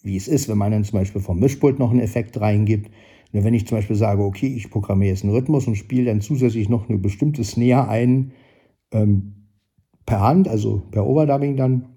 wie 0.03 0.17
es 0.17 0.27
ist, 0.27 0.49
wenn 0.49 0.57
man 0.57 0.71
dann 0.71 0.83
zum 0.83 0.99
Beispiel 0.99 1.21
vom 1.21 1.39
Mischpult 1.39 1.79
noch 1.79 1.91
einen 1.91 2.01
Effekt 2.01 2.39
reingibt. 2.39 2.91
Wenn 3.31 3.53
ich 3.53 3.65
zum 3.65 3.77
Beispiel 3.77 3.95
sage, 3.95 4.21
okay, 4.21 4.47
ich 4.47 4.69
programmiere 4.69 5.11
jetzt 5.11 5.23
einen 5.23 5.33
Rhythmus 5.33 5.65
und 5.65 5.75
spiele 5.75 6.05
dann 6.05 6.21
zusätzlich 6.21 6.69
noch 6.69 6.87
eine 6.87 6.99
bestimmte 6.99 7.43
Snare 7.43 7.87
ein, 7.87 8.33
ähm, 8.91 9.47
per 10.05 10.19
Hand, 10.19 10.47
also 10.47 10.83
per 10.91 11.07
Overdubbing 11.07 11.55
dann, 11.55 11.87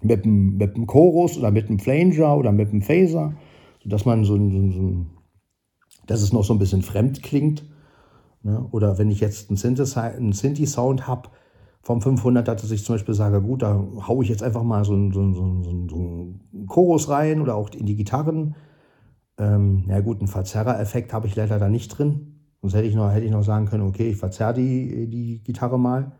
mit 0.00 0.24
dem, 0.24 0.56
mit 0.56 0.74
Chorus 0.86 1.38
oder 1.38 1.50
mit 1.50 1.68
dem 1.68 1.78
Flanger 1.78 2.36
oder 2.36 2.52
mit 2.52 2.72
dem 2.72 2.82
Phaser, 2.82 3.34
sodass 3.82 4.04
man 4.04 4.24
so, 4.24 4.36
so, 4.36 4.70
so 4.70 5.06
dass 6.12 6.22
es 6.22 6.32
noch 6.32 6.44
so 6.44 6.52
ein 6.52 6.58
bisschen 6.58 6.82
fremd 6.82 7.22
klingt. 7.22 7.64
Ne? 8.42 8.66
Oder 8.70 8.98
wenn 8.98 9.10
ich 9.10 9.20
jetzt 9.20 9.50
einen 9.50 9.56
Synthi-Sound 10.32 11.06
habe 11.06 11.30
vom 11.82 12.00
500, 12.00 12.46
dass 12.46 12.70
ich 12.70 12.84
zum 12.84 12.94
Beispiel 12.94 13.14
sage, 13.14 13.40
gut, 13.42 13.62
da 13.62 13.84
haue 14.06 14.22
ich 14.22 14.30
jetzt 14.30 14.42
einfach 14.42 14.62
mal 14.62 14.84
so 14.84 14.92
einen, 14.92 15.12
so, 15.12 15.32
so, 15.32 15.62
so, 15.62 15.88
so 15.88 15.96
einen 15.96 16.66
Chorus 16.68 17.08
rein 17.08 17.40
oder 17.40 17.56
auch 17.56 17.70
in 17.70 17.86
die 17.86 17.96
Gitarren 17.96 18.54
ähm, 19.38 19.84
ja 19.88 20.00
gut, 20.00 20.18
einen 20.18 20.28
Verzerrer-Effekt 20.28 21.12
habe 21.12 21.26
ich 21.26 21.36
leider 21.36 21.58
da 21.58 21.68
nicht 21.68 21.88
drin. 21.88 22.40
Sonst 22.60 22.74
hätte 22.74 22.86
ich 22.86 22.94
noch, 22.94 23.10
hätte 23.10 23.24
ich 23.24 23.30
noch 23.30 23.42
sagen 23.42 23.66
können, 23.66 23.86
okay, 23.86 24.10
ich 24.10 24.16
verzerre 24.16 24.54
die, 24.54 25.08
die 25.08 25.42
Gitarre 25.42 25.78
mal. 25.78 26.12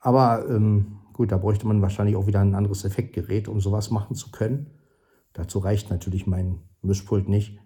Aber 0.00 0.48
ähm, 0.48 0.98
gut, 1.12 1.30
da 1.30 1.36
bräuchte 1.36 1.66
man 1.66 1.82
wahrscheinlich 1.82 2.16
auch 2.16 2.26
wieder 2.26 2.40
ein 2.40 2.54
anderes 2.54 2.84
Effektgerät, 2.84 3.48
um 3.48 3.60
sowas 3.60 3.90
machen 3.90 4.16
zu 4.16 4.30
können. 4.30 4.70
Dazu 5.34 5.58
reicht 5.58 5.90
natürlich 5.90 6.26
mein 6.26 6.60
Mischpult 6.82 7.28
nicht. 7.28 7.58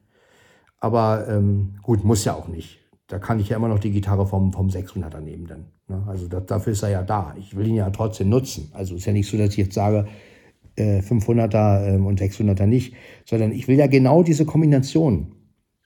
Aber 0.81 1.29
ähm, 1.29 1.75
gut, 1.83 2.05
muss 2.05 2.25
ja 2.25 2.35
auch 2.35 2.49
nicht. 2.49 2.79
Da 3.07 3.19
kann 3.19 3.41
ich 3.41 3.49
ja 3.49 3.57
immer 3.57 3.69
noch 3.69 3.79
die 3.79 3.91
Gitarre 3.91 4.27
vom, 4.27 4.53
vom 4.53 4.69
600er 4.69 5.21
nehmen 5.21 5.47
dann. 5.47 5.67
Ne? 5.89 6.05
Also 6.07 6.29
das, 6.29 6.47
dafür 6.47 6.73
ist 6.73 6.83
er 6.83 6.91
ja 6.91 7.03
da. 7.03 7.35
Ich 7.39 7.57
will 7.57 7.67
ihn 7.67 7.75
ja 7.75 7.91
trotzdem 7.91 8.29
nutzen. 8.29 8.71
Also 8.73 8.95
ist 8.95 9.05
ja 9.05 9.13
nicht 9.13 9.29
so, 9.29 9.37
dass 9.37 9.51
ich 9.51 9.57
jetzt 9.57 9.75
sage, 9.75 10.07
500er 10.79 11.95
äh, 11.95 11.99
und 11.99 12.21
600er 12.21 12.67
nicht, 12.67 12.95
sondern 13.25 13.53
ich 13.53 13.69
will 13.69 13.77
ja 13.77 13.87
genau 13.87 14.23
diese 14.23 14.47
Kombination. 14.47 15.35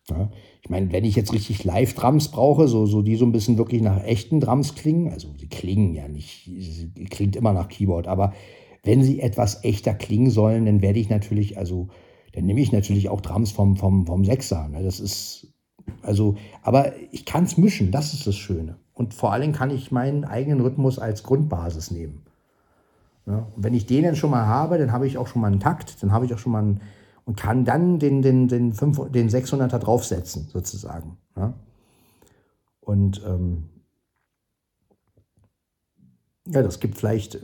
Ja? 0.08 0.30
Ich 0.62 0.70
meine, 0.70 0.92
wenn 0.92 1.04
ich 1.04 1.16
jetzt 1.16 1.32
richtig 1.32 1.64
Live-Drums 1.64 2.30
brauche, 2.30 2.68
so, 2.68 2.86
so 2.86 3.02
die 3.02 3.16
so 3.16 3.26
ein 3.26 3.32
bisschen 3.32 3.58
wirklich 3.58 3.82
nach 3.82 4.02
echten 4.04 4.40
Drums 4.40 4.74
klingen, 4.74 5.12
also 5.12 5.28
sie 5.38 5.48
klingen 5.48 5.94
ja 5.94 6.08
nicht, 6.08 6.44
sie 6.44 6.90
klingt 7.10 7.36
immer 7.36 7.52
nach 7.52 7.68
Keyboard, 7.68 8.06
aber 8.06 8.32
wenn 8.82 9.02
sie 9.02 9.20
etwas 9.20 9.64
echter 9.64 9.94
klingen 9.94 10.30
sollen, 10.30 10.66
dann 10.66 10.82
werde 10.82 10.98
ich 10.98 11.08
natürlich, 11.08 11.58
also 11.58 11.88
dann 12.34 12.46
nehme 12.46 12.60
ich 12.60 12.72
natürlich 12.72 13.08
auch 13.08 13.20
Drums 13.20 13.52
vom, 13.52 13.76
vom, 13.76 14.06
vom 14.06 14.24
Sechser. 14.24 14.68
Ne? 14.68 14.82
Das 14.82 15.00
ist 15.00 15.46
Also, 16.02 16.36
aber 16.62 16.92
ich 17.12 17.24
kann 17.24 17.44
es 17.44 17.56
mischen, 17.56 17.90
das 17.90 18.12
ist 18.12 18.26
das 18.26 18.36
Schöne. 18.36 18.76
Und 18.92 19.14
vor 19.14 19.32
allem 19.32 19.52
kann 19.52 19.70
ich 19.70 19.90
meinen 19.90 20.24
eigenen 20.24 20.60
Rhythmus 20.60 20.98
als 20.98 21.22
Grundbasis 21.22 21.90
nehmen. 21.90 22.22
Ja, 23.26 23.48
und 23.54 23.64
wenn 23.64 23.74
ich 23.74 23.86
den 23.86 24.04
dann 24.04 24.16
schon 24.16 24.30
mal 24.30 24.46
habe, 24.46 24.78
dann 24.78 24.92
habe 24.92 25.06
ich 25.06 25.16
auch 25.16 25.26
schon 25.26 25.40
mal 25.40 25.48
einen 25.50 25.60
Takt, 25.60 26.02
dann 26.02 26.12
habe 26.12 26.26
ich 26.26 26.34
auch 26.34 26.38
schon 26.38 26.52
mal 26.52 26.62
einen, 26.62 26.80
und 27.24 27.36
kann 27.36 27.64
dann 27.64 27.98
den, 27.98 28.20
den, 28.20 28.48
den, 28.48 28.74
5, 28.74 29.10
den 29.10 29.30
600er 29.30 29.78
draufsetzen, 29.78 30.48
sozusagen. 30.52 31.16
Ja. 31.36 31.54
Und 32.80 33.22
ähm, 33.26 33.70
ja, 36.46 36.62
das 36.62 36.80
gibt 36.80 36.98
vielleicht, 36.98 37.38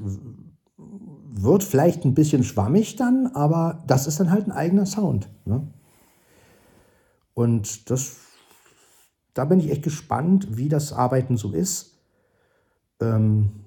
wird 1.32 1.62
vielleicht 1.62 2.04
ein 2.04 2.14
bisschen 2.14 2.42
schwammig 2.44 2.96
dann, 2.96 3.28
aber 3.28 3.82
das 3.86 4.06
ist 4.06 4.20
dann 4.20 4.30
halt 4.30 4.46
ein 4.46 4.52
eigener 4.52 4.86
Sound. 4.86 5.28
Ne? 5.44 5.66
Und 7.34 7.90
das, 7.90 8.16
da 9.34 9.44
bin 9.44 9.60
ich 9.60 9.70
echt 9.70 9.82
gespannt, 9.82 10.56
wie 10.56 10.68
das 10.68 10.92
Arbeiten 10.92 11.36
so 11.36 11.52
ist. 11.52 11.98
Ähm, 13.00 13.64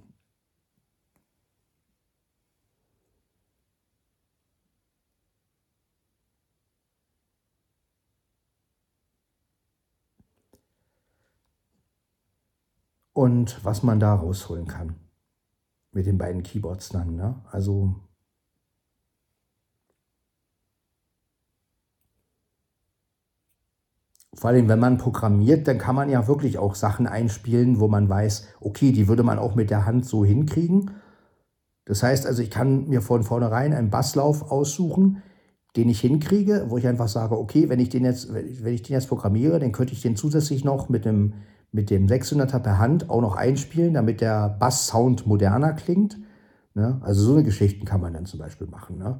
und 13.13 13.63
was 13.63 13.83
man 13.83 13.99
da 13.99 14.15
rausholen 14.15 14.67
kann 14.67 15.02
mit 15.93 16.05
den 16.05 16.17
beiden 16.17 16.43
Keyboards 16.43 16.89
dann. 16.89 17.15
Ne? 17.15 17.41
Also 17.51 17.95
vor 24.33 24.49
allem, 24.49 24.67
wenn 24.67 24.79
man 24.79 24.97
programmiert, 24.97 25.67
dann 25.67 25.77
kann 25.77 25.95
man 25.95 26.09
ja 26.09 26.27
wirklich 26.27 26.57
auch 26.57 26.75
Sachen 26.75 27.07
einspielen, 27.07 27.79
wo 27.79 27.87
man 27.87 28.09
weiß, 28.09 28.47
okay, 28.59 28.91
die 28.91 29.07
würde 29.07 29.23
man 29.23 29.39
auch 29.39 29.55
mit 29.55 29.69
der 29.69 29.85
Hand 29.85 30.05
so 30.05 30.25
hinkriegen. 30.25 30.91
Das 31.85 32.01
heißt 32.01 32.25
also, 32.25 32.41
ich 32.41 32.49
kann 32.49 32.87
mir 32.87 33.01
von 33.01 33.23
vornherein 33.23 33.73
einen 33.73 33.89
Basslauf 33.89 34.51
aussuchen, 34.51 35.21
den 35.75 35.89
ich 35.89 36.01
hinkriege, 36.01 36.65
wo 36.69 36.77
ich 36.77 36.87
einfach 36.87 37.07
sage, 37.07 37.37
okay, 37.37 37.69
wenn 37.69 37.79
ich 37.79 37.89
den 37.89 38.05
jetzt, 38.05 38.33
wenn 38.33 38.73
ich 38.73 38.83
den 38.83 38.93
jetzt 38.93 39.07
programmiere, 39.07 39.59
dann 39.59 39.71
könnte 39.71 39.93
ich 39.93 40.01
den 40.01 40.15
zusätzlich 40.15 40.63
noch 40.63 40.89
mit 40.89 41.05
einem 41.05 41.33
mit 41.73 41.89
dem 41.89 42.05
600er 42.05 42.59
per 42.59 42.77
Hand 42.77 43.09
auch 43.09 43.19
noch 43.19 43.35
einspielen, 43.35 43.95
damit 43.95 44.21
der 44.21 44.47
Bass-Sound 44.59 45.27
moderner 45.27 45.73
klingt. 45.73 46.17
Ne? 46.75 47.01
Also 47.03 47.23
so 47.23 47.33
eine 47.33 47.43
Geschichten 47.43 47.83
kann 47.83 47.99
man 47.99 48.13
dann 48.13 48.25
zum 48.25 48.39
Beispiel 48.39 48.67
machen. 48.67 48.99
Ne? 48.99 49.19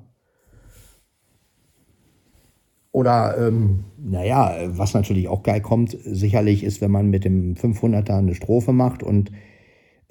Oder, 2.92 3.36
ähm, 3.40 3.86
naja, 3.98 4.56
was 4.68 4.94
natürlich 4.94 5.28
auch 5.28 5.42
geil 5.42 5.62
kommt, 5.62 5.98
sicherlich 6.04 6.64
ist, 6.64 6.80
wenn 6.80 6.92
man 6.92 7.10
mit 7.10 7.26
dem 7.26 7.56
500er 7.56 8.20
eine 8.20 8.36
Strophe 8.36 8.72
macht 8.72 9.02
und 9.02 9.32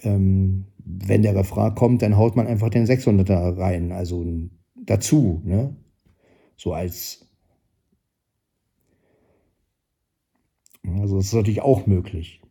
ähm, 0.01 0.67
wenn 0.85 1.23
der 1.23 1.37
Refrain 1.37 1.77
kommt, 1.77 2.03
dann 2.03 2.17
haut 2.17 2.35
man 2.35 2.49
einfach 2.49 2.71
den 2.71 2.87
600er 2.87 3.57
rein, 3.57 3.93
also 3.93 4.27
dazu, 4.75 5.41
ne? 5.45 5.77
So 6.57 6.73
als 6.73 7.32
Also 10.87 11.17
das 11.17 11.27
ist 11.27 11.35
natürlich 11.35 11.63
auch 11.63 11.87
möglich. 11.87 12.43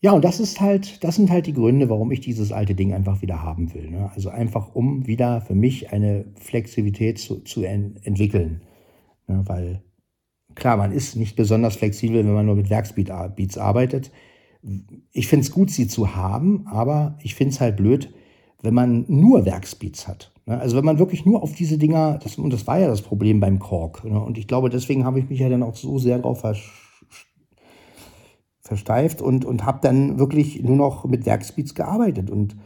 Ja, 0.00 0.12
und 0.12 0.24
das 0.24 0.38
ist 0.38 0.60
halt, 0.60 1.02
das 1.02 1.16
sind 1.16 1.28
halt 1.30 1.46
die 1.46 1.52
Gründe, 1.52 1.88
warum 1.90 2.12
ich 2.12 2.20
dieses 2.20 2.52
alte 2.52 2.76
Ding 2.76 2.92
einfach 2.92 3.20
wieder 3.20 3.42
haben 3.42 3.74
will. 3.74 3.90
Ne? 3.90 4.10
Also 4.14 4.28
einfach, 4.28 4.74
um 4.74 5.06
wieder 5.08 5.40
für 5.40 5.56
mich 5.56 5.92
eine 5.92 6.24
Flexibilität 6.36 7.18
zu, 7.18 7.40
zu 7.40 7.64
en 7.64 7.96
entwickeln. 8.04 8.62
Ne? 9.26 9.42
Weil 9.46 9.82
klar, 10.54 10.76
man 10.76 10.92
ist 10.92 11.16
nicht 11.16 11.36
besonders 11.36 11.76
flexibel, 11.76 12.24
wenn 12.24 12.32
man 12.32 12.46
nur 12.46 12.54
mit 12.54 12.70
Werksbeats 12.70 13.58
arbeitet. 13.58 14.12
Ich 15.12 15.28
finde 15.28 15.44
es 15.44 15.50
gut, 15.50 15.70
sie 15.70 15.88
zu 15.88 16.14
haben, 16.14 16.66
aber 16.68 17.18
ich 17.22 17.34
finde 17.34 17.54
es 17.54 17.60
halt 17.60 17.76
blöd, 17.76 18.12
wenn 18.62 18.74
man 18.74 19.04
nur 19.08 19.44
Werksbeats 19.44 20.08
hat. 20.08 20.32
Ne? 20.46 20.58
Also 20.58 20.76
wenn 20.76 20.84
man 20.84 20.98
wirklich 20.98 21.24
nur 21.24 21.42
auf 21.42 21.52
diese 21.52 21.78
Dinger, 21.78 22.18
das, 22.22 22.36
und 22.38 22.52
das 22.52 22.66
war 22.66 22.78
ja 22.78 22.88
das 22.88 23.02
Problem 23.02 23.40
beim 23.40 23.58
Kork. 23.58 24.04
Ne? 24.04 24.20
Und 24.20 24.38
ich 24.38 24.48
glaube, 24.48 24.70
deswegen 24.70 25.04
habe 25.04 25.20
ich 25.20 25.28
mich 25.28 25.40
ja 25.40 25.48
dann 25.48 25.62
auch 25.62 25.76
so 25.76 25.98
sehr 25.98 26.18
darauf 26.18 26.42
versteift 28.60 29.22
und, 29.22 29.44
und 29.44 29.64
habe 29.64 29.78
dann 29.82 30.18
wirklich 30.18 30.62
nur 30.62 30.76
noch 30.76 31.04
mit 31.04 31.24
Werkspeeds 31.24 31.74
gearbeitet. 31.74 32.30
Und 32.30 32.56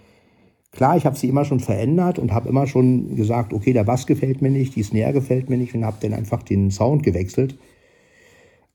klar, 0.70 0.96
ich 0.96 1.06
habe 1.06 1.16
sie 1.16 1.28
immer 1.28 1.44
schon 1.44 1.60
verändert 1.60 2.18
und 2.18 2.32
habe 2.32 2.48
immer 2.48 2.66
schon 2.66 3.14
gesagt, 3.14 3.52
okay, 3.52 3.72
der 3.72 3.84
Bass 3.84 4.06
gefällt 4.06 4.42
mir 4.42 4.50
nicht, 4.50 4.74
die 4.74 4.82
Snare 4.82 5.12
gefällt 5.12 5.48
mir 5.48 5.58
nicht 5.58 5.74
und 5.74 5.84
habe 5.84 5.98
dann 6.00 6.14
einfach 6.14 6.42
den 6.42 6.70
Sound 6.70 7.02
gewechselt. 7.02 7.58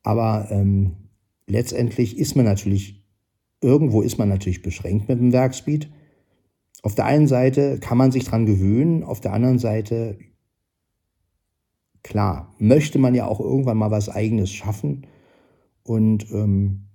Aber 0.04 0.48
ähm, 0.52 0.94
letztendlich 1.48 2.18
ist 2.18 2.36
man 2.36 2.46
natürlich, 2.46 3.04
irgendwo 3.62 4.02
ist 4.02 4.18
man 4.18 4.30
natürlich 4.30 4.62
beschränkt 4.62 5.10
mit 5.10 5.20
dem 5.20 5.34
Werkspeed. 5.34 5.90
Auf 6.84 6.96
der 6.96 7.06
einen 7.06 7.28
Seite 7.28 7.80
kann 7.80 7.98
man 7.98 8.12
sich 8.12 8.26
dran 8.26 8.46
gewöhnen, 8.46 9.04
auf 9.04 9.20
der 9.20 9.34
anderen 9.34 9.60
Seite, 9.60 10.18
klar, 12.04 12.56
möchte 12.60 13.00
man 13.00 13.16
ja 13.16 13.26
auch 13.26 13.40
irgendwann 13.40 13.78
mal 13.78 13.92
was 13.92 14.10
Eigenes 14.10 14.52
schaffen. 14.52 15.08
Und 15.84 16.32
ähm, 16.32 16.88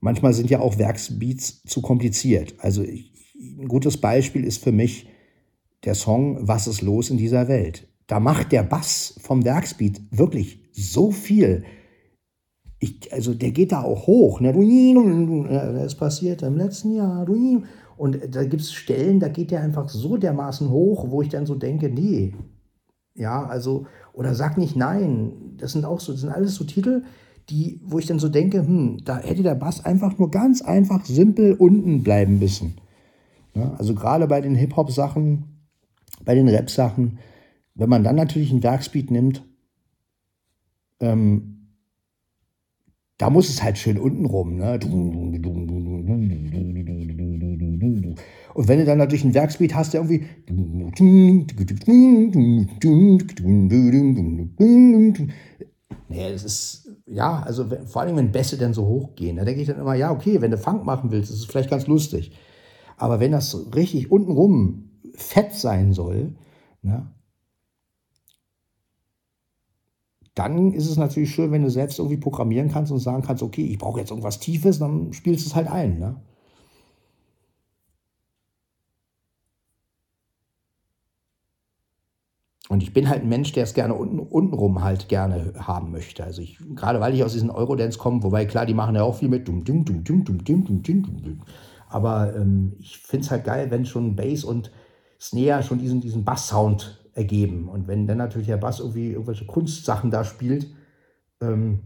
manchmal 0.00 0.34
sind 0.34 0.50
ja 0.50 0.60
auch 0.60 0.78
Werksbeats 0.78 1.62
zu 1.62 1.80
kompliziert. 1.80 2.54
Also 2.58 2.82
ich, 2.82 3.12
ein 3.34 3.68
gutes 3.68 3.96
Beispiel 3.96 4.44
ist 4.44 4.62
für 4.62 4.72
mich 4.72 5.08
der 5.84 5.94
Song 5.94 6.46
Was 6.46 6.66
ist 6.66 6.82
los 6.82 7.10
in 7.10 7.16
dieser 7.16 7.48
Welt? 7.48 7.88
Da 8.06 8.20
macht 8.20 8.52
der 8.52 8.62
Bass 8.62 9.18
vom 9.22 9.44
Werksbeat 9.44 10.00
wirklich 10.10 10.60
so 10.72 11.12
viel 11.12 11.64
ich, 12.80 13.12
also 13.12 13.34
der 13.34 13.50
geht 13.50 13.72
da 13.72 13.82
auch 13.82 14.06
hoch. 14.06 14.40
Ne? 14.40 14.52
Das 15.74 15.94
passiert 15.96 16.42
im 16.42 16.56
letzten 16.56 16.94
Jahr. 16.94 17.26
Und 17.96 18.18
da 18.30 18.44
gibt 18.44 18.62
es 18.62 18.72
Stellen, 18.72 19.18
da 19.18 19.28
geht 19.28 19.50
der 19.50 19.62
einfach 19.62 19.88
so 19.88 20.16
dermaßen 20.16 20.70
hoch, 20.70 21.10
wo 21.10 21.22
ich 21.22 21.28
dann 21.28 21.46
so 21.46 21.56
denke, 21.56 21.88
nee. 21.88 22.34
Ja, 23.14 23.44
also, 23.46 23.86
oder 24.12 24.34
sag 24.34 24.58
nicht 24.58 24.76
nein. 24.76 25.56
Das 25.56 25.72
sind 25.72 25.84
auch 25.84 25.98
so, 25.98 26.12
das 26.12 26.20
sind 26.20 26.30
alles 26.30 26.54
so 26.54 26.62
Titel, 26.64 27.02
die, 27.50 27.80
wo 27.84 27.98
ich 27.98 28.06
dann 28.06 28.20
so 28.20 28.28
denke, 28.28 28.58
hm, 28.58 28.98
da 29.04 29.18
hätte 29.18 29.42
der 29.42 29.56
Bass 29.56 29.84
einfach 29.84 30.16
nur 30.18 30.30
ganz 30.30 30.62
einfach 30.62 31.04
simpel 31.04 31.54
unten 31.54 32.04
bleiben 32.04 32.38
müssen. 32.38 32.74
Ja, 33.54 33.74
also 33.78 33.94
gerade 33.94 34.28
bei 34.28 34.40
den 34.40 34.54
Hip-Hop-Sachen, 34.54 35.44
bei 36.24 36.36
den 36.36 36.48
Rap-Sachen, 36.48 37.18
wenn 37.74 37.88
man 37.88 38.04
dann 38.04 38.16
natürlich 38.16 38.52
einen 38.52 38.62
Werkspeed 38.62 39.10
nimmt, 39.10 39.42
ähm, 41.00 41.57
da 43.18 43.30
muss 43.30 43.48
es 43.48 43.62
halt 43.62 43.76
schön 43.78 43.98
unten 43.98 44.24
rum. 44.24 44.56
Ne? 44.56 44.78
Und 48.54 48.68
wenn 48.68 48.78
du 48.78 48.84
dann 48.84 48.98
natürlich 48.98 49.24
einen 49.24 49.34
Werkspeed 49.34 49.74
hast, 49.74 49.92
der 49.92 50.02
irgendwie. 50.02 50.24
Nee, 56.08 56.32
das 56.32 56.44
ist, 56.44 56.88
ja, 57.06 57.42
also 57.42 57.66
vor 57.86 58.02
allem, 58.02 58.16
wenn 58.16 58.32
Bässe 58.32 58.56
dann 58.56 58.72
so 58.72 58.86
hoch 58.86 59.14
gehen, 59.14 59.36
da 59.36 59.44
denke 59.44 59.60
ich 59.60 59.66
dann 59.66 59.78
immer, 59.78 59.94
ja, 59.94 60.10
okay, 60.10 60.40
wenn 60.40 60.50
du 60.50 60.56
Funk 60.56 60.84
machen 60.84 61.10
willst, 61.10 61.30
ist 61.30 61.40
es 61.40 61.44
vielleicht 61.44 61.70
ganz 61.70 61.86
lustig. 61.86 62.32
Aber 62.96 63.20
wenn 63.20 63.32
das 63.32 63.74
richtig 63.74 64.10
untenrum 64.10 64.90
fett 65.14 65.54
sein 65.54 65.92
soll, 65.92 66.34
ne, 66.82 67.10
dann 70.38 70.72
ist 70.72 70.88
es 70.88 70.96
natürlich 70.96 71.30
schön, 71.34 71.50
wenn 71.52 71.62
du 71.62 71.70
selbst 71.70 71.98
irgendwie 71.98 72.16
programmieren 72.16 72.70
kannst 72.70 72.92
und 72.92 72.98
sagen 72.98 73.22
kannst, 73.22 73.42
okay, 73.42 73.64
ich 73.64 73.78
brauche 73.78 74.00
jetzt 74.00 74.10
irgendwas 74.10 74.38
Tiefes, 74.38 74.78
dann 74.78 75.12
spielst 75.12 75.44
du 75.44 75.50
es 75.50 75.56
halt 75.56 75.68
ein. 75.68 75.98
Ne? 75.98 76.16
Und 82.68 82.82
ich 82.82 82.92
bin 82.92 83.08
halt 83.08 83.22
ein 83.22 83.28
Mensch, 83.28 83.52
der 83.52 83.64
es 83.64 83.72
gerne 83.72 83.94
unten, 83.94 84.18
untenrum 84.18 84.84
halt 84.84 85.08
gerne 85.08 85.54
haben 85.58 85.90
möchte. 85.90 86.22
Also 86.22 86.42
ich, 86.42 86.58
gerade 86.74 87.00
weil 87.00 87.14
ich 87.14 87.24
aus 87.24 87.32
diesen 87.32 87.50
Eurodance 87.50 87.98
komme, 87.98 88.22
wobei 88.22 88.44
klar, 88.44 88.66
die 88.66 88.74
machen 88.74 88.94
ja 88.94 89.02
auch 89.02 89.16
viel 89.16 89.28
mit 89.28 89.48
dumm, 89.48 89.64
dumm, 89.64 89.84
dumm, 89.84 90.04
dumm, 90.04 90.24
dumm, 90.24 90.44
dumm, 90.44 90.64
dumm, 90.64 90.82
dumm, 90.82 91.22
dumm. 91.22 91.42
Aber 91.88 92.36
ähm, 92.36 92.76
ich 92.78 92.98
finde 92.98 93.24
es 93.24 93.30
halt 93.30 93.44
geil, 93.44 93.70
wenn 93.70 93.86
schon 93.86 94.14
Bass 94.14 94.44
und 94.44 94.70
Snare 95.18 95.62
schon 95.62 95.78
diesen, 95.78 96.00
diesen 96.00 96.24
Bass-Sound 96.24 96.97
ergeben. 97.18 97.68
Und 97.68 97.88
wenn 97.88 98.06
dann 98.06 98.18
natürlich 98.18 98.46
der 98.46 98.56
Bass 98.56 98.78
irgendwie 98.80 99.10
irgendwelche 99.10 99.44
Kunstsachen 99.44 100.10
da 100.10 100.24
spielt, 100.24 100.68
ähm, 101.40 101.80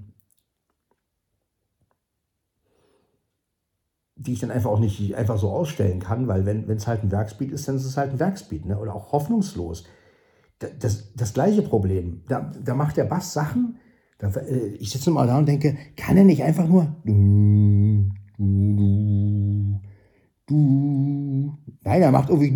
die 4.15 4.35
ich 4.35 4.41
dann 4.41 4.51
einfach 4.51 4.71
auch 4.71 4.79
nicht 4.79 5.17
einfach 5.17 5.39
so 5.39 5.51
ausstellen 5.51 5.99
kann, 5.99 6.29
weil 6.29 6.47
wenn 6.47 6.69
es 6.71 6.87
halt 6.87 7.03
ein 7.03 7.11
Werkspeed 7.11 7.51
ist, 7.51 7.67
dann 7.67 7.77
ist 7.77 7.87
es 7.87 7.97
halt 7.97 8.13
ein 8.13 8.21
Werkspeed. 8.21 8.67
Ne? 8.67 8.79
Oder 8.79 8.95
auch 8.95 9.11
hoffnungslos. 9.11 9.85
Das, 10.79 11.13
das 11.15 11.33
gleiche 11.33 11.63
Problem. 11.63 12.23
Da, 12.29 12.53
da 12.63 12.75
macht 12.75 12.97
der 12.97 13.05
Bass 13.05 13.33
Sachen, 13.33 13.79
da, 14.19 14.29
äh, 14.29 14.77
ich 14.79 14.91
sitze 14.91 15.11
mal 15.11 15.27
da 15.27 15.39
und 15.39 15.49
denke, 15.49 15.77
kann 15.97 16.17
er 16.17 16.25
nicht 16.25 16.45
einfach 16.45 16.69
nur 16.69 16.95
du. 20.53 21.59
Nein, 21.85 22.03
er 22.03 22.13
macht 22.13 22.31
irgendwie 22.31 22.51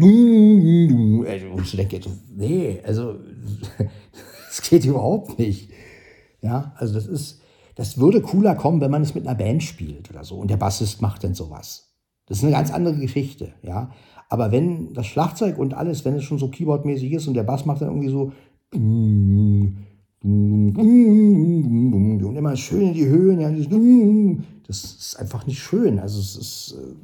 du. 0.88 1.24
Also, 1.28 1.46
und 1.48 1.62
ich 1.62 1.76
denke, 1.76 2.00
nee, 2.34 2.80
also 2.84 3.16
das 4.48 4.62
geht 4.62 4.84
überhaupt 4.84 5.38
nicht. 5.38 5.70
Ja, 6.42 6.74
also 6.76 6.94
das 6.94 7.06
ist, 7.06 7.40
das 7.74 7.98
würde 7.98 8.20
cooler 8.20 8.54
kommen, 8.54 8.80
wenn 8.80 8.90
man 8.90 9.02
es 9.02 9.14
mit 9.14 9.26
einer 9.26 9.36
Band 9.36 9.62
spielt 9.62 10.10
oder 10.10 10.24
so 10.24 10.36
und 10.36 10.50
der 10.50 10.56
Bassist 10.56 11.02
macht 11.02 11.24
dann 11.24 11.34
sowas. 11.34 11.94
Das 12.26 12.38
ist 12.38 12.44
eine 12.44 12.52
ganz 12.52 12.72
andere 12.72 12.96
Geschichte, 12.96 13.54
ja. 13.62 13.90
Aber 14.28 14.50
wenn 14.50 14.92
das 14.92 15.06
Schlagzeug 15.06 15.58
und 15.58 15.74
alles, 15.74 16.04
wenn 16.04 16.14
es 16.14 16.24
schon 16.24 16.38
so 16.38 16.48
Keyboard-mäßig 16.48 17.12
ist 17.12 17.28
und 17.28 17.34
der 17.34 17.44
Bass 17.44 17.64
macht 17.64 17.80
dann 17.80 17.88
irgendwie 17.88 18.08
so 18.08 18.32
und 22.26 22.36
immer 22.36 22.56
schön 22.56 22.88
in 22.88 22.94
die 22.94 23.06
Höhen, 23.06 23.40
ja, 23.40 23.50
das 24.66 24.84
ist 24.84 25.16
einfach 25.20 25.46
nicht 25.46 25.60
schön. 25.60 26.00
Also 26.00 26.18
es 26.18 26.36
ist, 26.36 26.74
äh, 26.76 26.94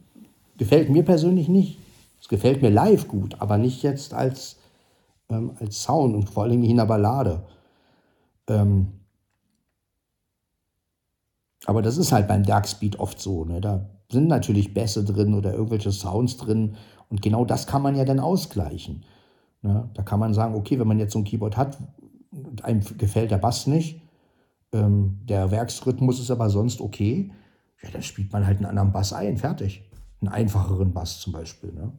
gefällt 0.63 0.91
mir 0.91 1.03
persönlich 1.03 1.49
nicht. 1.49 1.81
Es 2.21 2.29
gefällt 2.29 2.63
mir 2.63 2.71
live 2.71 3.09
gut, 3.09 3.35
aber 3.41 3.59
nicht 3.59 3.83
jetzt 3.83 4.15
als, 4.15 4.61
ähm, 5.29 5.57
als 5.59 5.83
Sound 5.83 6.15
und 6.15 6.31
vor 6.31 6.45
allem 6.45 6.61
nicht 6.61 6.71
in 6.71 6.77
der 6.77 6.87
Ballade. 6.87 7.43
Ähm, 8.47 8.93
aber 11.65 11.83
das 11.83 11.97
ist 11.99 12.13
halt 12.13 12.29
beim 12.29 12.45
Dark 12.45 12.69
Speed 12.69 13.01
oft 13.01 13.21
so. 13.21 13.45
Ne? 13.45 13.61
Da 13.61 13.89
sind 14.09 14.29
natürlich 14.29 14.73
Bässe 14.73 15.03
drin 15.03 15.35
oder 15.35 15.53
irgendwelche 15.53 15.91
Sounds 15.91 16.37
drin. 16.37 16.77
Und 17.09 17.23
genau 17.23 17.45
das 17.45 17.67
kann 17.67 17.83
man 17.83 17.97
ja 17.97 18.05
dann 18.05 18.21
ausgleichen. 18.21 19.05
Ne? 19.63 19.91
Da 19.95 20.03
kann 20.05 20.21
man 20.21 20.33
sagen, 20.33 20.55
okay, 20.55 20.79
wenn 20.79 20.87
man 20.87 21.01
jetzt 21.01 21.15
so 21.15 21.19
ein 21.19 21.25
Keyboard 21.25 21.57
hat, 21.57 21.77
einem 22.63 22.83
gefällt 22.99 23.33
der 23.33 23.39
Bass 23.39 23.67
nicht, 23.67 24.01
ähm, 24.73 25.19
der 25.25 25.51
Werksrhythmus 25.51 26.21
ist 26.21 26.31
aber 26.31 26.51
sonst 26.51 26.81
okay, 26.81 27.33
ja, 27.83 27.91
dann 27.91 28.03
spielt 28.03 28.33
man 28.33 28.47
halt 28.47 28.59
einen 28.59 28.67
anderen 28.67 28.93
Bass 28.93 29.13
ein, 29.13 29.39
fertig. 29.39 29.83
Einen 30.23 30.33
einfacheren 30.33 30.93
Bass 30.93 31.21
zum 31.21 31.35
Beispiel. 31.35 31.73
Ne? 31.73 31.93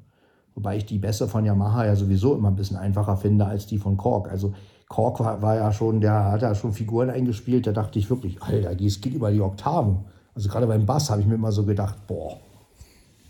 Wobei 0.55 0.77
ich 0.77 0.85
die 0.85 0.97
Bässe 0.97 1.27
von 1.27 1.45
Yamaha 1.45 1.85
ja 1.85 1.95
sowieso 1.95 2.35
immer 2.35 2.49
ein 2.49 2.55
bisschen 2.55 2.77
einfacher 2.77 3.17
finde 3.17 3.45
als 3.45 3.67
die 3.67 3.77
von 3.77 3.97
Korg. 3.97 4.29
Also 4.31 4.53
Kork 4.89 5.19
war, 5.19 5.41
war, 5.41 5.55
ja 5.55 5.71
schon, 5.71 6.01
der 6.01 6.31
hat 6.31 6.41
ja 6.41 6.55
schon 6.55 6.73
Figuren 6.73 7.09
eingespielt, 7.09 7.67
da 7.67 7.71
dachte 7.71 7.99
ich 7.99 8.09
wirklich, 8.09 8.41
Alter, 8.41 8.79
es 8.79 9.01
geht 9.01 9.13
über 9.13 9.31
die 9.31 9.41
Oktaven. 9.41 10.05
Also 10.35 10.49
gerade 10.49 10.67
beim 10.67 10.85
Bass 10.85 11.09
habe 11.09 11.21
ich 11.21 11.27
mir 11.27 11.35
immer 11.35 11.51
so 11.51 11.65
gedacht, 11.65 12.07
boah. 12.07 12.39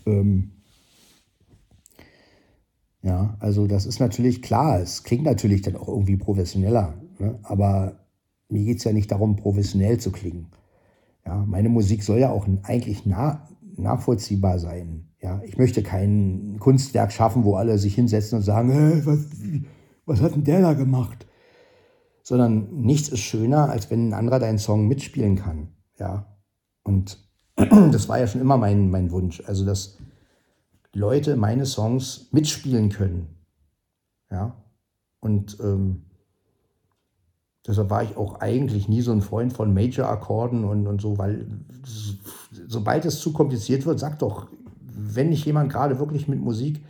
Ähm, 0.06 0.52
ja, 3.02 3.36
also 3.38 3.66
das 3.66 3.84
ist 3.84 4.00
natürlich 4.00 4.40
klar, 4.40 4.80
es 4.80 5.02
klingt 5.02 5.24
natürlich 5.24 5.62
dann 5.62 5.76
auch 5.76 5.88
irgendwie 5.88 6.16
professioneller, 6.16 6.94
ne? 7.18 7.38
aber 7.42 7.96
mir 8.48 8.64
geht 8.64 8.78
es 8.78 8.84
ja 8.84 8.92
nicht 8.92 9.10
darum, 9.10 9.36
professionell 9.36 9.98
zu 9.98 10.10
klingen. 10.10 10.46
Ja, 11.26 11.44
meine 11.46 11.68
Musik 11.68 12.02
soll 12.02 12.18
ja 12.18 12.30
auch 12.30 12.46
eigentlich 12.62 13.06
na, 13.06 13.48
nachvollziehbar 13.76 14.58
sein. 14.58 15.08
Ja, 15.20 15.40
ich 15.44 15.56
möchte 15.56 15.82
kein 15.82 16.56
Kunstwerk 16.58 17.12
schaffen, 17.12 17.44
wo 17.44 17.54
alle 17.54 17.78
sich 17.78 17.94
hinsetzen 17.94 18.38
und 18.38 18.44
sagen, 18.44 18.70
hey, 18.70 19.06
was, 19.06 19.18
was 20.06 20.20
hat 20.20 20.34
denn 20.34 20.44
der 20.44 20.60
da 20.60 20.74
gemacht? 20.74 21.26
sondern 22.24 22.80
nichts 22.80 23.10
ist 23.10 23.20
schöner, 23.20 23.68
als 23.68 23.90
wenn 23.90 24.08
ein 24.08 24.14
anderer 24.14 24.40
deinen 24.40 24.58
Song 24.58 24.88
mitspielen 24.88 25.36
kann. 25.36 25.68
Ja. 25.98 26.26
Und 26.82 27.22
das 27.56 28.08
war 28.08 28.18
ja 28.18 28.26
schon 28.26 28.40
immer 28.40 28.56
mein, 28.56 28.90
mein 28.90 29.10
Wunsch. 29.12 29.42
Also, 29.46 29.64
dass 29.64 29.98
Leute 30.94 31.36
meine 31.36 31.66
Songs 31.66 32.28
mitspielen 32.32 32.88
können. 32.88 33.28
Ja. 34.30 34.56
Und 35.20 35.58
ähm, 35.60 36.06
deshalb 37.66 37.90
war 37.90 38.02
ich 38.02 38.16
auch 38.16 38.40
eigentlich 38.40 38.88
nie 38.88 39.00
so 39.00 39.12
ein 39.12 39.22
Freund 39.22 39.52
von 39.52 39.74
Major-Akkorden 39.74 40.64
und, 40.64 40.86
und 40.86 41.00
so, 41.00 41.18
weil 41.18 41.46
sobald 42.68 43.04
es 43.04 43.20
zu 43.20 43.32
kompliziert 43.32 43.86
wird, 43.86 43.98
sag 43.98 44.18
doch, 44.18 44.48
wenn 44.82 45.30
nicht 45.30 45.44
jemand 45.44 45.72
gerade 45.72 45.98
wirklich 45.98 46.28
mit 46.28 46.40
Musik 46.40 46.80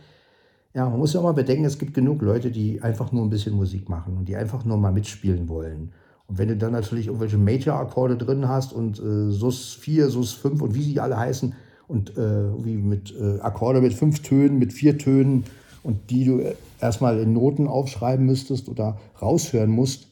ja, 0.75 0.89
man 0.89 0.99
muss 0.99 1.13
ja 1.13 1.21
auch 1.21 1.23
mal 1.23 1.31
bedenken, 1.31 1.63
es 1.63 1.79
gibt 1.79 1.93
genug 1.93 2.21
Leute, 2.21 2.51
die 2.51 2.81
einfach 2.81 3.13
nur 3.13 3.23
ein 3.23 3.29
bisschen 3.29 3.55
Musik 3.55 3.87
machen 3.87 4.17
und 4.17 4.27
die 4.27 4.35
einfach 4.35 4.65
nur 4.65 4.77
mal 4.77 4.91
mitspielen 4.91 5.47
wollen. 5.47 5.93
Und 6.27 6.37
wenn 6.37 6.49
du 6.49 6.57
dann 6.57 6.73
natürlich 6.73 7.07
irgendwelche 7.07 7.37
Major-Akkorde 7.37 8.17
drin 8.17 8.49
hast 8.49 8.73
und 8.73 8.99
äh, 8.99 9.31
SUS 9.31 9.73
4, 9.75 10.09
SUS 10.09 10.33
5 10.33 10.61
und 10.61 10.75
wie 10.75 10.83
sie 10.83 10.99
alle 10.99 11.17
heißen 11.17 11.53
und 11.87 12.17
äh, 12.17 12.65
wie 12.65 12.75
mit 12.75 13.13
äh, 13.17 13.39
Akkorde 13.39 13.79
mit 13.79 13.93
fünf 13.93 14.21
Tönen, 14.21 14.59
mit 14.59 14.73
vier 14.73 14.97
Tönen 14.97 15.45
und 15.83 16.09
die 16.09 16.25
du 16.25 16.41
erstmal 16.81 17.19
in 17.19 17.31
Noten 17.31 17.67
aufschreiben 17.67 18.25
müsstest 18.25 18.67
oder 18.67 18.97
raushören 19.21 19.71
musst. 19.71 20.07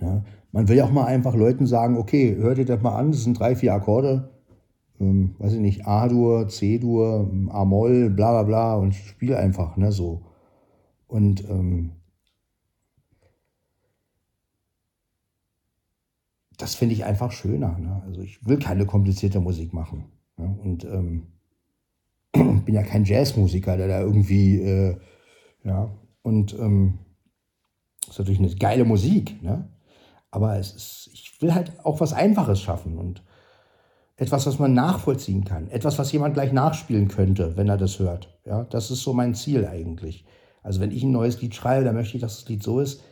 Ja, 0.00 0.24
man 0.52 0.68
will 0.68 0.76
ja 0.76 0.84
auch 0.84 0.92
mal 0.92 1.06
einfach 1.06 1.34
Leuten 1.34 1.66
sagen, 1.66 1.96
okay, 1.96 2.36
hör 2.36 2.54
dir 2.54 2.64
das 2.64 2.82
mal 2.82 2.96
an, 2.96 3.12
das 3.12 3.24
sind 3.24 3.38
drei, 3.38 3.56
vier 3.56 3.74
Akkorde, 3.74 4.30
ähm, 5.00 5.34
weiß 5.38 5.54
ich 5.54 5.60
nicht, 5.60 5.86
A-Dur, 5.86 6.48
C-Dur, 6.48 7.30
A-Moll, 7.50 8.10
bla 8.10 8.30
bla 8.32 8.42
bla 8.42 8.74
und 8.74 8.94
spiele 8.94 9.38
einfach, 9.38 9.76
ne, 9.76 9.92
so. 9.92 10.22
Und 11.06 11.48
ähm, 11.48 11.92
das 16.56 16.74
finde 16.74 16.94
ich 16.94 17.04
einfach 17.04 17.32
schöner. 17.32 17.78
Ne? 17.78 18.02
Also 18.06 18.22
ich 18.22 18.44
will 18.46 18.58
keine 18.58 18.86
komplizierte 18.86 19.40
Musik 19.40 19.72
machen. 19.72 20.04
Ne? 20.36 20.58
Und 20.62 20.84
ähm, 20.84 21.26
bin 22.64 22.74
ja 22.74 22.82
kein 22.82 23.04
Jazzmusiker, 23.04 23.76
der 23.76 23.88
da 23.88 24.00
irgendwie, 24.00 24.60
äh, 24.60 24.96
ja, 25.64 25.90
und 26.22 26.54
ähm, 26.58 26.98
ist 28.08 28.18
natürlich 28.18 28.40
eine 28.40 28.54
geile 28.54 28.84
Musik, 28.84 29.42
ne? 29.42 29.68
Aber 30.34 30.58
es 30.58 30.72
ist, 30.72 31.10
ich 31.12 31.40
will 31.40 31.54
halt 31.54 31.72
auch 31.84 32.00
was 32.00 32.12
Einfaches 32.12 32.60
schaffen 32.60 32.98
und 32.98 33.22
etwas, 34.16 34.46
was 34.46 34.58
man 34.58 34.74
nachvollziehen 34.74 35.44
kann, 35.44 35.68
etwas, 35.70 35.98
was 35.98 36.10
jemand 36.10 36.34
gleich 36.34 36.52
nachspielen 36.52 37.08
könnte, 37.08 37.56
wenn 37.56 37.68
er 37.68 37.76
das 37.76 38.00
hört. 38.00 38.36
Ja, 38.44 38.64
das 38.64 38.90
ist 38.90 39.02
so 39.02 39.12
mein 39.12 39.34
Ziel 39.34 39.64
eigentlich. 39.64 40.24
Also 40.62 40.80
wenn 40.80 40.90
ich 40.90 41.04
ein 41.04 41.12
neues 41.12 41.40
Lied 41.40 41.54
schreibe, 41.54 41.84
dann 41.84 41.94
möchte 41.94 42.16
ich, 42.16 42.20
dass 42.20 42.40
das 42.40 42.48
Lied 42.48 42.64
so 42.64 42.80
ist, 42.80 43.02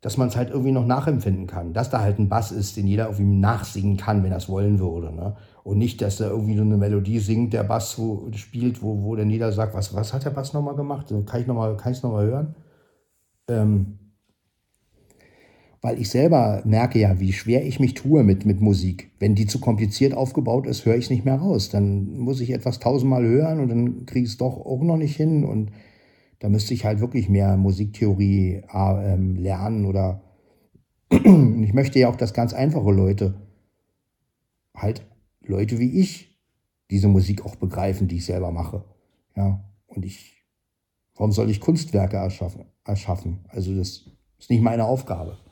dass 0.00 0.16
man 0.16 0.28
es 0.28 0.36
halt 0.36 0.50
irgendwie 0.50 0.72
noch 0.72 0.86
nachempfinden 0.86 1.46
kann. 1.46 1.74
Dass 1.74 1.90
da 1.90 2.00
halt 2.00 2.18
ein 2.18 2.28
Bass 2.28 2.50
ist, 2.50 2.76
den 2.76 2.86
jeder 2.86 3.06
irgendwie 3.06 3.24
nachsingen 3.24 3.96
kann, 3.96 4.22
wenn 4.22 4.32
er 4.32 4.38
es 4.38 4.48
wollen 4.48 4.78
würde. 4.78 5.14
Ne? 5.14 5.36
Und 5.64 5.78
nicht, 5.78 6.00
dass 6.00 6.16
da 6.16 6.28
irgendwie 6.28 6.56
so 6.56 6.62
eine 6.62 6.76
Melodie 6.76 7.18
singt, 7.18 7.52
der 7.52 7.64
Bass 7.64 7.98
wo, 7.98 8.30
spielt, 8.32 8.82
wo, 8.82 9.02
wo 9.02 9.16
dann 9.16 9.30
jeder 9.30 9.52
sagt, 9.52 9.74
was, 9.74 9.94
was 9.94 10.12
hat 10.12 10.24
der 10.24 10.30
Bass 10.30 10.54
nochmal 10.54 10.76
gemacht? 10.76 11.08
Kann 11.08 11.40
ich 11.40 11.46
es 11.96 12.02
nochmal 12.02 12.26
hören? 12.26 12.54
Ähm, 13.48 13.98
weil 15.84 16.00
ich 16.00 16.08
selber 16.08 16.62
merke 16.64 16.98
ja, 16.98 17.20
wie 17.20 17.34
schwer 17.34 17.66
ich 17.66 17.78
mich 17.78 17.92
tue 17.92 18.24
mit, 18.24 18.46
mit 18.46 18.62
Musik. 18.62 19.10
Wenn 19.18 19.34
die 19.34 19.46
zu 19.46 19.60
kompliziert 19.60 20.14
aufgebaut 20.14 20.66
ist, 20.66 20.86
höre 20.86 20.96
ich 20.96 21.04
es 21.04 21.10
nicht 21.10 21.26
mehr 21.26 21.36
raus. 21.36 21.68
Dann 21.68 22.16
muss 22.20 22.40
ich 22.40 22.52
etwas 22.52 22.78
tausendmal 22.78 23.22
hören 23.22 23.60
und 23.60 23.68
dann 23.68 24.06
kriege 24.06 24.24
ich 24.24 24.30
es 24.30 24.38
doch 24.38 24.64
auch 24.64 24.80
noch 24.80 24.96
nicht 24.96 25.14
hin. 25.14 25.44
Und 25.44 25.72
da 26.38 26.48
müsste 26.48 26.72
ich 26.72 26.86
halt 26.86 27.00
wirklich 27.00 27.28
mehr 27.28 27.58
Musiktheorie 27.58 28.62
äh, 28.72 29.16
lernen 29.16 29.84
oder 29.84 30.22
ich 31.10 31.74
möchte 31.74 31.98
ja 31.98 32.08
auch, 32.08 32.16
dass 32.16 32.32
ganz 32.32 32.54
einfache 32.54 32.90
Leute, 32.90 33.34
halt 34.74 35.04
Leute 35.42 35.78
wie 35.78 36.00
ich, 36.00 36.34
diese 36.90 37.08
Musik 37.08 37.44
auch 37.44 37.56
begreifen, 37.56 38.08
die 38.08 38.16
ich 38.16 38.24
selber 38.24 38.52
mache. 38.52 38.86
Ja, 39.36 39.62
und 39.86 40.06
ich, 40.06 40.46
warum 41.14 41.32
soll 41.32 41.50
ich 41.50 41.60
Kunstwerke 41.60 42.16
erschaffen? 42.16 42.64
erschaffen? 42.86 43.40
Also 43.48 43.76
das 43.76 44.08
ist 44.38 44.48
nicht 44.48 44.62
meine 44.62 44.86
Aufgabe. 44.86 45.43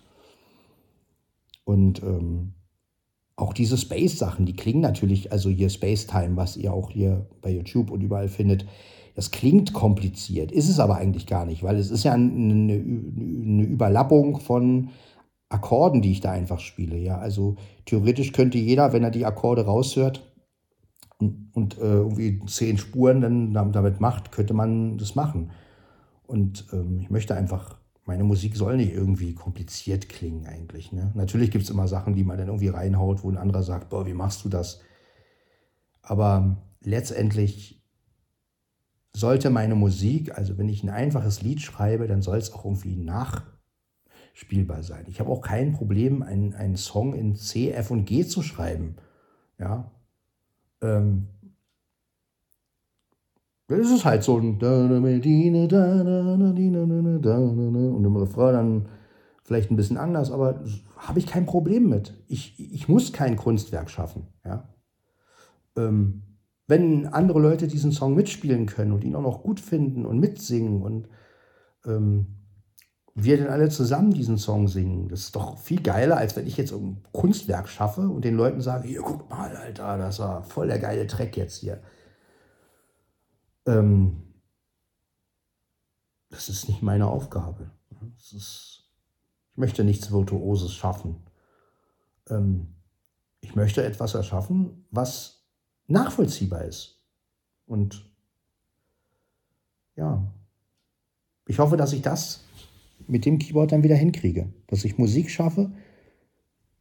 Und 1.65 2.03
ähm, 2.03 2.55
auch 3.37 3.53
diese 3.53 3.77
Space-Sachen, 3.77 4.47
die 4.47 4.57
klingen 4.57 4.81
natürlich, 4.81 5.33
also 5.33 5.49
hier 5.49 5.71
Space 5.71 6.07
Time, 6.07 6.37
was 6.37 6.57
ihr 6.57 6.73
auch 6.73 6.91
hier 6.91 7.27
bei 7.41 7.51
YouTube 7.51 7.91
und 7.91 8.01
überall 8.01 8.29
findet, 8.29 8.67
das 9.15 9.31
klingt 9.31 9.73
kompliziert, 9.73 10.53
ist 10.53 10.69
es 10.69 10.81
aber 10.81 10.97
eigentlich 10.97 11.27
gar 11.27 11.45
nicht, 11.45 11.63
weil 11.63 11.77
es 11.77 11.91
ist 11.91 12.05
ja 12.05 12.13
eine, 12.13 12.31
eine 12.33 13.63
Überlappung 13.63 14.41
von 14.41 14.91
Akkorden, 15.51 16.01
die 16.01 16.13
ich 16.13 16.21
da 16.21 16.33
einfach 16.33 16.61
spiele. 16.61 16.97
Ja, 16.97 17.19
also 17.19 17.57
theoretisch 17.85 18.33
könnte 18.33 18.59
jeder, 18.59 18.93
wenn 18.93 19.05
er 19.05 19.11
die 19.11 19.27
Akkorde 19.27 19.67
raushört 19.67 20.33
und, 21.19 21.51
und 21.53 21.79
äh, 21.79 21.83
irgendwie 21.83 22.41
zehn 22.47 22.79
Spuren 22.79 23.21
dann 23.53 23.73
damit 23.73 24.01
macht, 24.01 24.33
könnte 24.33 24.55
man 24.55 24.97
das 24.97 25.15
machen. 25.15 25.51
Und 26.27 26.67
ähm, 26.73 27.01
ich 27.01 27.11
möchte 27.11 27.35
einfach 27.35 27.77
meine 28.05 28.25
Musik 28.25 28.57
soll 28.57 28.77
nicht 28.77 28.93
irgendwie 28.93 29.35
kompliziert 29.35 30.09
klingen 30.09 30.47
eigentlich. 30.47 30.93
Ne? 30.93 31.13
Natürlich 31.15 31.51
gibt 31.51 31.65
es 31.65 31.71
immer 31.71 31.87
Sachen, 31.87 32.15
die 32.15 32.25
man 32.25 32.37
dann 32.37 32.49
irgendwie 32.49 32.69
reinhaut, 32.69 33.23
wo 33.23 33.31
ein 33.31 33.37
anderer 33.37 33.63
sagt, 33.63 33.91
boah, 33.91 34.07
wie 34.07 34.15
machst 34.15 34.45
du 34.45 34.49
das? 34.49 34.81
Aber 36.03 36.57
letztendlich 36.81 37.81
sollte 39.15 39.51
meine 39.51 39.77
Musik, 39.77 40.37
also 40.37 40.59
wenn 40.59 40.69
ich 40.69 40.83
ein 40.83 40.91
einfaches 40.91 41.43
Lied 41.43 41.61
schreibe, 41.61 42.09
dann 42.09 42.23
soll 42.23 42.39
es 42.39 42.53
auch 42.53 42.65
irgendwie 42.65 42.97
nachspielbar 42.97 44.83
sein. 44.83 45.05
Ich 45.07 45.21
habe 45.21 45.31
auch 45.31 45.43
kein 45.43 45.73
Problem, 45.73 46.23
einen, 46.23 46.55
einen 46.55 46.77
Song 46.77 47.15
in 47.15 47.37
C, 47.37 47.71
F 47.71 47.91
und 47.91 48.05
G 48.07 48.27
zu 48.27 48.43
schreiben. 48.43 48.97
Ja. 49.59 49.93
Ähm, 50.81 51.29
das 53.69 53.91
ist 53.91 54.05
halt 54.05 54.23
so 54.23 54.39
ein 54.39 54.59
und 57.95 58.05
im 58.05 58.17
Refrain 58.17 58.55
dann 58.55 58.89
vielleicht 59.45 59.71
ein 59.71 59.77
bisschen 59.77 59.97
anders, 59.97 60.31
aber 60.31 60.63
habe 60.97 61.19
ich 61.19 61.27
kein 61.27 61.47
Problem 61.47 61.89
mit. 61.89 62.15
Ich, 62.29 62.59
ich 62.59 62.89
muss 62.89 63.13
kein 63.13 63.37
Kunstwerk 63.37 63.91
schaffen. 63.91 64.29
Ja? 64.45 64.69
Ähm, 65.77 66.23
wenn 66.69 67.07
andere 67.07 67.41
Leute 67.41 67.67
diesen 67.67 67.93
Song 67.93 68.15
mitspielen 68.15 68.67
können 68.67 68.93
und 68.93 69.05
ihn 69.05 69.15
auch 69.17 69.23
noch 69.23 69.43
gut 69.43 69.61
finden 69.61 70.07
und 70.07 70.21
mitsingen 70.21 70.83
und 70.83 71.09
ähm, 71.85 72.39
wir 73.15 73.37
dann 73.37 73.49
alle 73.49 73.69
zusammen 73.69 74.13
diesen 74.13 74.39
Song 74.39 74.69
singen, 74.69 75.09
das 75.09 75.25
ist 75.25 75.37
doch 75.37 75.59
viel 75.59 75.83
geiler, 75.83 76.17
als 76.17 76.35
wenn 76.35 76.47
ich 76.47 76.57
jetzt 76.57 76.73
ein 76.73 77.03
Kunstwerk 77.13 77.69
schaffe 77.69 78.09
und 78.09 78.25
den 78.25 78.37
Leuten 78.37 78.63
sage, 78.63 78.89
hier, 78.89 79.03
guck 79.03 79.29
mal, 79.29 79.55
Alter, 79.55 79.99
das 79.99 80.19
war 80.19 80.45
voll 80.45 80.69
der 80.69 80.79
geile 80.79 81.07
Track 81.07 81.37
jetzt 81.37 81.57
hier. 81.57 81.83
Ähm, 83.67 84.23
das 86.29 86.49
ist 86.49 86.69
nicht 86.69 86.83
meine 86.83 87.07
Aufgabe. 87.07 87.71
Ist, 88.17 88.91
ich 89.53 89.59
möchte 89.59 89.85
nichts 89.85 90.11
Virtuoses 90.11 90.73
schaffen. 90.73 91.17
Ähm, 92.29 92.75
ich 93.41 93.55
möchte 93.55 93.85
etwas 93.85 94.15
erschaffen, 94.15 94.87
was 94.91 95.45
nachvollziehbar 95.87 96.65
ist. 96.65 97.03
Und 97.67 98.11
ja, 99.95 100.33
ich 101.47 101.59
hoffe, 101.59 101.77
dass 101.77 101.93
ich 101.93 102.03
das 102.03 102.45
mit 103.07 103.25
dem 103.27 103.39
Keyboard 103.39 103.73
dann 103.73 103.83
wieder 103.83 103.97
hinkriege. 103.97 104.53
Dass 104.69 104.85
ich 104.85 104.99
Musik 104.99 105.31
schaffe, 105.31 105.73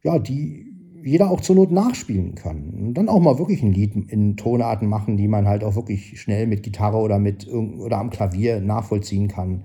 ja, 0.02 0.18
die 0.18 0.71
jeder 1.04 1.30
auch 1.30 1.40
zur 1.40 1.56
Not 1.56 1.70
nachspielen 1.70 2.34
kann. 2.34 2.70
Und 2.70 2.94
dann 2.94 3.08
auch 3.08 3.20
mal 3.20 3.38
wirklich 3.38 3.62
ein 3.62 3.72
Lied 3.72 3.94
in 4.10 4.36
Tonarten 4.36 4.88
machen, 4.88 5.16
die 5.16 5.28
man 5.28 5.46
halt 5.46 5.64
auch 5.64 5.76
wirklich 5.76 6.20
schnell 6.20 6.46
mit 6.46 6.62
Gitarre 6.62 6.98
oder, 6.98 7.18
mit, 7.18 7.48
oder 7.48 7.98
am 7.98 8.10
Klavier 8.10 8.60
nachvollziehen 8.60 9.28
kann. 9.28 9.64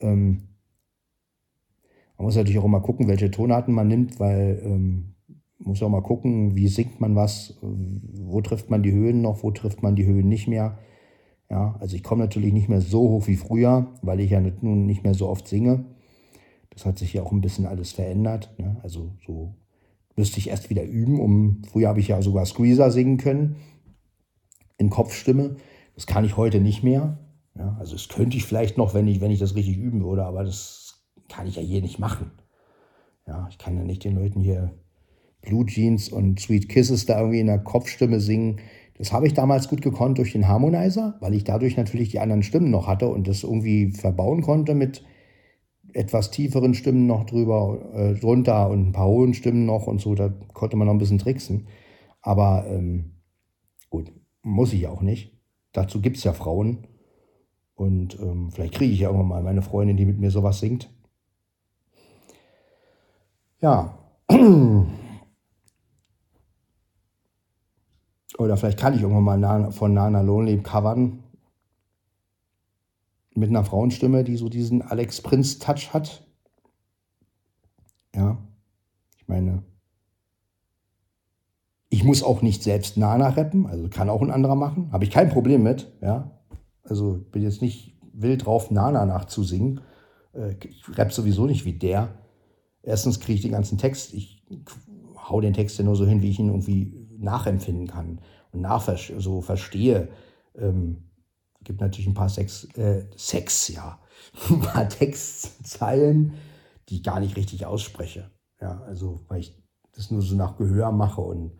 Ähm, 0.00 0.48
man 2.16 2.26
muss 2.26 2.36
natürlich 2.36 2.58
auch 2.58 2.64
immer 2.64 2.80
gucken, 2.80 3.08
welche 3.08 3.30
Tonarten 3.30 3.72
man 3.72 3.88
nimmt, 3.88 4.18
weil 4.18 4.60
ähm, 4.64 5.14
muss 5.58 5.82
auch 5.82 5.88
mal 5.88 6.02
gucken, 6.02 6.56
wie 6.56 6.68
singt 6.68 7.00
man 7.00 7.14
was, 7.14 7.58
wo 7.62 8.40
trifft 8.40 8.70
man 8.70 8.82
die 8.82 8.92
Höhen 8.92 9.22
noch, 9.22 9.42
wo 9.42 9.50
trifft 9.50 9.82
man 9.82 9.96
die 9.96 10.06
Höhen 10.06 10.28
nicht 10.28 10.48
mehr. 10.48 10.78
Ja, 11.50 11.76
also 11.80 11.96
ich 11.96 12.02
komme 12.02 12.22
natürlich 12.22 12.52
nicht 12.52 12.68
mehr 12.68 12.80
so 12.80 13.00
hoch 13.08 13.26
wie 13.26 13.36
früher, 13.36 13.94
weil 14.02 14.20
ich 14.20 14.30
ja 14.30 14.40
nun 14.40 14.86
nicht 14.86 15.02
mehr 15.02 15.14
so 15.14 15.28
oft 15.28 15.48
singe. 15.48 15.84
Das 16.70 16.84
hat 16.84 16.98
sich 16.98 17.12
ja 17.14 17.22
auch 17.22 17.32
ein 17.32 17.40
bisschen 17.40 17.66
alles 17.66 17.92
verändert. 17.92 18.54
Ne? 18.58 18.76
Also 18.82 19.12
so 19.26 19.54
müsste 20.18 20.38
ich 20.38 20.50
erst 20.50 20.68
wieder 20.68 20.84
üben. 20.84 21.20
Um, 21.20 21.62
früher 21.70 21.88
habe 21.88 22.00
ich 22.00 22.08
ja 22.08 22.20
sogar 22.20 22.44
Squeezer 22.44 22.90
singen 22.90 23.16
können 23.16 23.56
in 24.76 24.90
Kopfstimme. 24.90 25.56
Das 25.94 26.06
kann 26.06 26.24
ich 26.24 26.36
heute 26.36 26.60
nicht 26.60 26.82
mehr. 26.82 27.18
Ja, 27.56 27.76
also 27.80 27.94
das 27.94 28.08
könnte 28.08 28.36
ich 28.36 28.44
vielleicht 28.44 28.78
noch, 28.78 28.94
wenn 28.94 29.08
ich, 29.08 29.20
wenn 29.20 29.30
ich 29.30 29.40
das 29.40 29.54
richtig 29.54 29.78
üben 29.78 30.04
würde, 30.04 30.24
aber 30.24 30.44
das 30.44 31.02
kann 31.28 31.46
ich 31.46 31.56
ja 31.56 31.62
hier 31.62 31.82
nicht 31.82 31.98
machen. 31.98 32.30
Ja, 33.26 33.48
ich 33.50 33.58
kann 33.58 33.76
ja 33.76 33.82
nicht 33.82 34.04
den 34.04 34.14
Leuten 34.14 34.40
hier 34.40 34.74
Blue 35.42 35.66
Jeans 35.66 36.08
und 36.08 36.40
Sweet 36.40 36.68
Kisses 36.68 37.06
da 37.06 37.18
irgendwie 37.18 37.40
in 37.40 37.46
der 37.46 37.58
Kopfstimme 37.58 38.20
singen. 38.20 38.60
Das 38.96 39.12
habe 39.12 39.26
ich 39.26 39.34
damals 39.34 39.68
gut 39.68 39.82
gekonnt 39.82 40.18
durch 40.18 40.32
den 40.32 40.48
Harmonizer, 40.48 41.16
weil 41.20 41.34
ich 41.34 41.44
dadurch 41.44 41.76
natürlich 41.76 42.10
die 42.10 42.20
anderen 42.20 42.42
Stimmen 42.42 42.70
noch 42.70 42.86
hatte 42.86 43.08
und 43.08 43.28
das 43.28 43.42
irgendwie 43.42 43.92
verbauen 43.92 44.42
konnte 44.42 44.74
mit 44.74 45.04
etwas 45.98 46.30
tieferen 46.30 46.74
Stimmen 46.74 47.08
noch 47.08 47.24
drüber, 47.24 47.80
äh, 47.92 48.14
drunter 48.14 48.70
und 48.70 48.88
ein 48.88 48.92
paar 48.92 49.08
hohen 49.08 49.34
Stimmen 49.34 49.66
noch 49.66 49.88
und 49.88 50.00
so. 50.00 50.14
Da 50.14 50.28
konnte 50.54 50.76
man 50.76 50.86
noch 50.86 50.94
ein 50.94 50.98
bisschen 50.98 51.18
tricksen. 51.18 51.66
Aber 52.22 52.66
ähm, 52.68 53.16
gut, 53.90 54.12
muss 54.42 54.72
ich 54.72 54.86
auch 54.86 55.02
nicht. 55.02 55.36
Dazu 55.72 56.00
gibt 56.00 56.16
es 56.16 56.24
ja 56.24 56.32
Frauen. 56.32 56.86
Und 57.74 58.16
ähm, 58.20 58.52
vielleicht 58.52 58.74
kriege 58.74 58.92
ich 58.92 59.00
ja 59.00 59.08
irgendwann 59.08 59.28
mal 59.28 59.42
meine 59.42 59.62
Freundin, 59.62 59.96
die 59.96 60.06
mit 60.06 60.20
mir 60.20 60.30
sowas 60.30 60.60
singt. 60.60 60.88
Ja. 63.60 63.98
Oder 68.38 68.56
vielleicht 68.56 68.78
kann 68.78 68.94
ich 68.94 69.02
irgendwann 69.02 69.40
mal 69.40 69.72
von 69.72 69.94
Nana 69.94 70.20
Lonely 70.20 70.62
covern. 70.62 71.24
Mit 73.38 73.50
einer 73.50 73.64
Frauenstimme, 73.64 74.24
die 74.24 74.36
so 74.36 74.48
diesen 74.48 74.82
Alex 74.82 75.20
Prince-Touch 75.22 75.94
hat. 75.94 76.26
Ja, 78.14 78.38
ich 79.16 79.28
meine, 79.28 79.62
ich 81.90 82.04
muss 82.04 82.22
auch 82.22 82.42
nicht 82.42 82.62
selbst 82.62 82.96
Nana 82.96 83.28
rappen, 83.28 83.66
also 83.66 83.88
kann 83.88 84.10
auch 84.10 84.22
ein 84.22 84.30
anderer 84.30 84.56
machen. 84.56 84.90
Habe 84.92 85.04
ich 85.04 85.10
kein 85.10 85.30
Problem 85.30 85.62
mit, 85.62 85.92
ja. 86.00 86.38
Also 86.82 87.24
bin 87.30 87.42
jetzt 87.42 87.62
nicht 87.62 87.96
wild 88.12 88.46
drauf, 88.46 88.70
Nana 88.70 89.06
nachzusingen. 89.06 89.80
Äh, 90.34 90.54
ich 90.66 90.84
rapp 90.98 91.12
sowieso 91.12 91.46
nicht 91.46 91.64
wie 91.64 91.78
der. 91.78 92.08
Erstens 92.82 93.20
kriege 93.20 93.36
ich 93.36 93.42
den 93.42 93.52
ganzen 93.52 93.78
Text, 93.78 94.14
ich 94.14 94.46
hau 95.16 95.40
den 95.40 95.54
Text 95.54 95.78
ja 95.78 95.84
nur 95.84 95.96
so 95.96 96.06
hin, 96.06 96.22
wie 96.22 96.30
ich 96.30 96.38
ihn 96.38 96.48
irgendwie 96.48 97.08
nachempfinden 97.18 97.86
kann 97.86 98.20
und 98.52 98.60
nachver 98.60 98.96
so 98.96 99.40
verstehe. 99.40 100.08
Ähm, 100.56 101.07
gibt 101.64 101.80
natürlich 101.80 102.06
ein 102.06 102.14
paar 102.14 102.28
Sex, 102.28 102.64
äh, 102.76 103.04
Sex, 103.16 103.68
ja, 103.68 103.98
ein 104.50 104.60
paar 104.60 104.88
Textzeilen, 104.88 106.34
die 106.88 106.96
ich 106.96 107.02
gar 107.02 107.20
nicht 107.20 107.36
richtig 107.36 107.66
ausspreche. 107.66 108.30
Ja, 108.60 108.82
also 108.86 109.20
weil 109.28 109.40
ich 109.40 109.62
das 109.94 110.10
nur 110.10 110.22
so 110.22 110.36
nach 110.36 110.56
Gehör 110.56 110.92
mache 110.92 111.20
und 111.20 111.52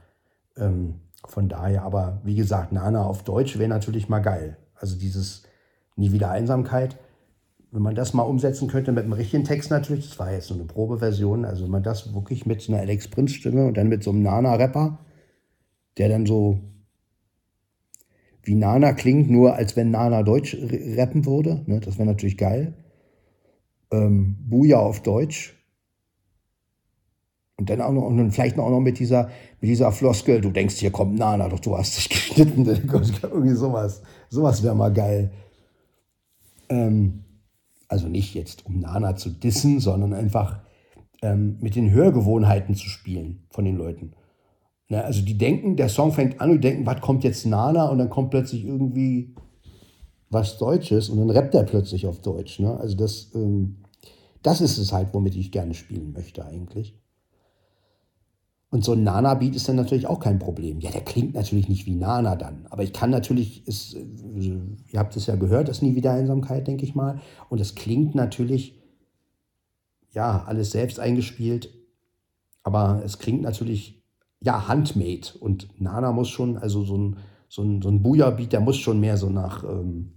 ähm, 0.56 1.00
von 1.26 1.48
daher, 1.48 1.82
aber 1.82 2.20
wie 2.24 2.36
gesagt, 2.36 2.72
Nana 2.72 3.04
auf 3.04 3.24
Deutsch 3.24 3.58
wäre 3.58 3.68
natürlich 3.68 4.08
mal 4.08 4.20
geil. 4.20 4.56
Also 4.74 4.96
dieses 4.96 5.42
Nie 5.96 6.12
wieder 6.12 6.30
Einsamkeit, 6.30 6.96
wenn 7.72 7.82
man 7.82 7.96
das 7.96 8.14
mal 8.14 8.22
umsetzen 8.22 8.68
könnte 8.68 8.92
mit 8.92 9.02
einem 9.02 9.14
richtigen 9.14 9.42
Text 9.42 9.70
natürlich, 9.70 10.08
das 10.08 10.18
war 10.20 10.32
jetzt 10.32 10.48
nur 10.48 10.60
eine 10.60 10.68
Probeversion, 10.68 11.44
also 11.44 11.64
wenn 11.64 11.72
man 11.72 11.82
das 11.82 12.14
wirklich 12.14 12.46
mit 12.46 12.66
einer 12.68 12.78
Alex 12.78 13.08
Prinz 13.08 13.32
Stimme 13.32 13.66
und 13.66 13.76
dann 13.76 13.88
mit 13.88 14.04
so 14.04 14.10
einem 14.10 14.22
Nana-Rapper, 14.22 14.98
der 15.98 16.08
dann 16.08 16.24
so 16.24 16.60
wie 18.48 18.54
Nana 18.54 18.94
klingt, 18.94 19.30
nur 19.30 19.54
als 19.54 19.76
wenn 19.76 19.90
Nana 19.90 20.22
Deutsch 20.22 20.56
rappen 20.96 21.26
würde, 21.26 21.62
ne, 21.66 21.80
das 21.80 21.98
wäre 21.98 22.08
natürlich 22.08 22.36
geil. 22.36 22.74
Ähm, 23.92 24.36
Buja 24.48 24.78
auf 24.78 25.02
Deutsch. 25.02 25.54
Und 27.56 27.70
dann 27.70 27.80
auch 27.80 27.92
noch, 27.92 28.02
und 28.04 28.16
dann 28.16 28.30
vielleicht 28.30 28.58
auch 28.58 28.70
noch 28.70 28.80
mit 28.80 28.98
dieser, 28.98 29.30
mit 29.60 29.70
dieser 29.70 29.92
Floskel, 29.92 30.40
du 30.40 30.50
denkst, 30.50 30.76
hier 30.76 30.90
kommt 30.90 31.18
Nana, 31.18 31.48
doch 31.48 31.60
du 31.60 31.76
hast 31.76 31.96
dich 31.96 32.08
geschnitten. 32.08 32.64
Irgendwie 32.64 33.54
sowas. 33.54 34.02
Sowas 34.30 34.62
wäre 34.62 34.74
mal 34.74 34.92
geil. 34.92 35.30
Ähm, 36.68 37.24
also 37.88 38.08
nicht 38.08 38.34
jetzt, 38.34 38.66
um 38.66 38.80
Nana 38.80 39.16
zu 39.16 39.30
dissen, 39.30 39.80
sondern 39.80 40.12
einfach 40.12 40.60
ähm, 41.22 41.58
mit 41.60 41.74
den 41.74 41.90
Hörgewohnheiten 41.90 42.74
zu 42.74 42.88
spielen 42.88 43.44
von 43.50 43.64
den 43.64 43.76
Leuten. 43.76 44.12
Na, 44.88 45.02
also 45.02 45.22
die 45.22 45.36
denken, 45.36 45.76
der 45.76 45.88
Song 45.88 46.12
fängt 46.12 46.40
an 46.40 46.50
und 46.50 46.64
denken, 46.64 46.86
was 46.86 47.00
kommt 47.00 47.24
jetzt 47.24 47.46
Nana? 47.46 47.88
Und 47.88 47.98
dann 47.98 48.08
kommt 48.08 48.30
plötzlich 48.30 48.64
irgendwie 48.64 49.34
was 50.30 50.58
Deutsches 50.58 51.08
und 51.08 51.18
dann 51.18 51.30
rappt 51.30 51.54
er 51.54 51.64
plötzlich 51.64 52.06
auf 52.06 52.20
Deutsch. 52.20 52.58
Ne? 52.58 52.76
Also 52.78 52.96
das, 52.96 53.30
ähm, 53.34 53.76
das 54.42 54.60
ist 54.60 54.78
es 54.78 54.92
halt, 54.92 55.12
womit 55.12 55.36
ich 55.36 55.52
gerne 55.52 55.74
spielen 55.74 56.12
möchte 56.12 56.44
eigentlich. 56.44 56.94
Und 58.70 58.84
so 58.84 58.92
ein 58.92 59.02
Nana-Beat 59.02 59.56
ist 59.56 59.66
dann 59.68 59.76
natürlich 59.76 60.06
auch 60.06 60.20
kein 60.20 60.38
Problem. 60.38 60.80
Ja, 60.80 60.90
der 60.90 61.00
klingt 61.00 61.34
natürlich 61.34 61.70
nicht 61.70 61.86
wie 61.86 61.94
Nana 61.94 62.36
dann. 62.36 62.66
Aber 62.68 62.82
ich 62.82 62.92
kann 62.92 63.08
natürlich, 63.08 63.66
ist, 63.66 63.96
also, 63.96 64.50
ihr 64.92 64.98
habt 64.98 65.16
es 65.16 65.26
ja 65.26 65.36
gehört, 65.36 65.68
das 65.68 65.80
Nie 65.80 65.94
wieder 65.94 66.12
Einsamkeit, 66.12 66.66
denke 66.66 66.84
ich 66.84 66.94
mal. 66.94 67.20
Und 67.48 67.62
es 67.62 67.74
klingt 67.74 68.14
natürlich, 68.14 68.78
ja, 70.12 70.44
alles 70.44 70.70
selbst 70.70 71.00
eingespielt. 71.00 71.70
Aber 72.62 73.00
es 73.06 73.18
klingt 73.18 73.40
natürlich, 73.40 73.97
ja, 74.48 74.66
handmade. 74.66 75.38
Und 75.38 75.68
Nana 75.78 76.10
muss 76.10 76.30
schon, 76.30 76.56
also 76.56 76.82
so 76.82 76.96
ein, 76.96 77.16
so 77.48 77.62
ein, 77.62 77.82
so 77.82 77.90
ein 77.90 78.02
Booyah-Beat, 78.02 78.54
der 78.54 78.60
muss 78.60 78.78
schon 78.78 78.98
mehr 78.98 79.18
so 79.18 79.28
nach, 79.28 79.62
ähm, 79.62 80.14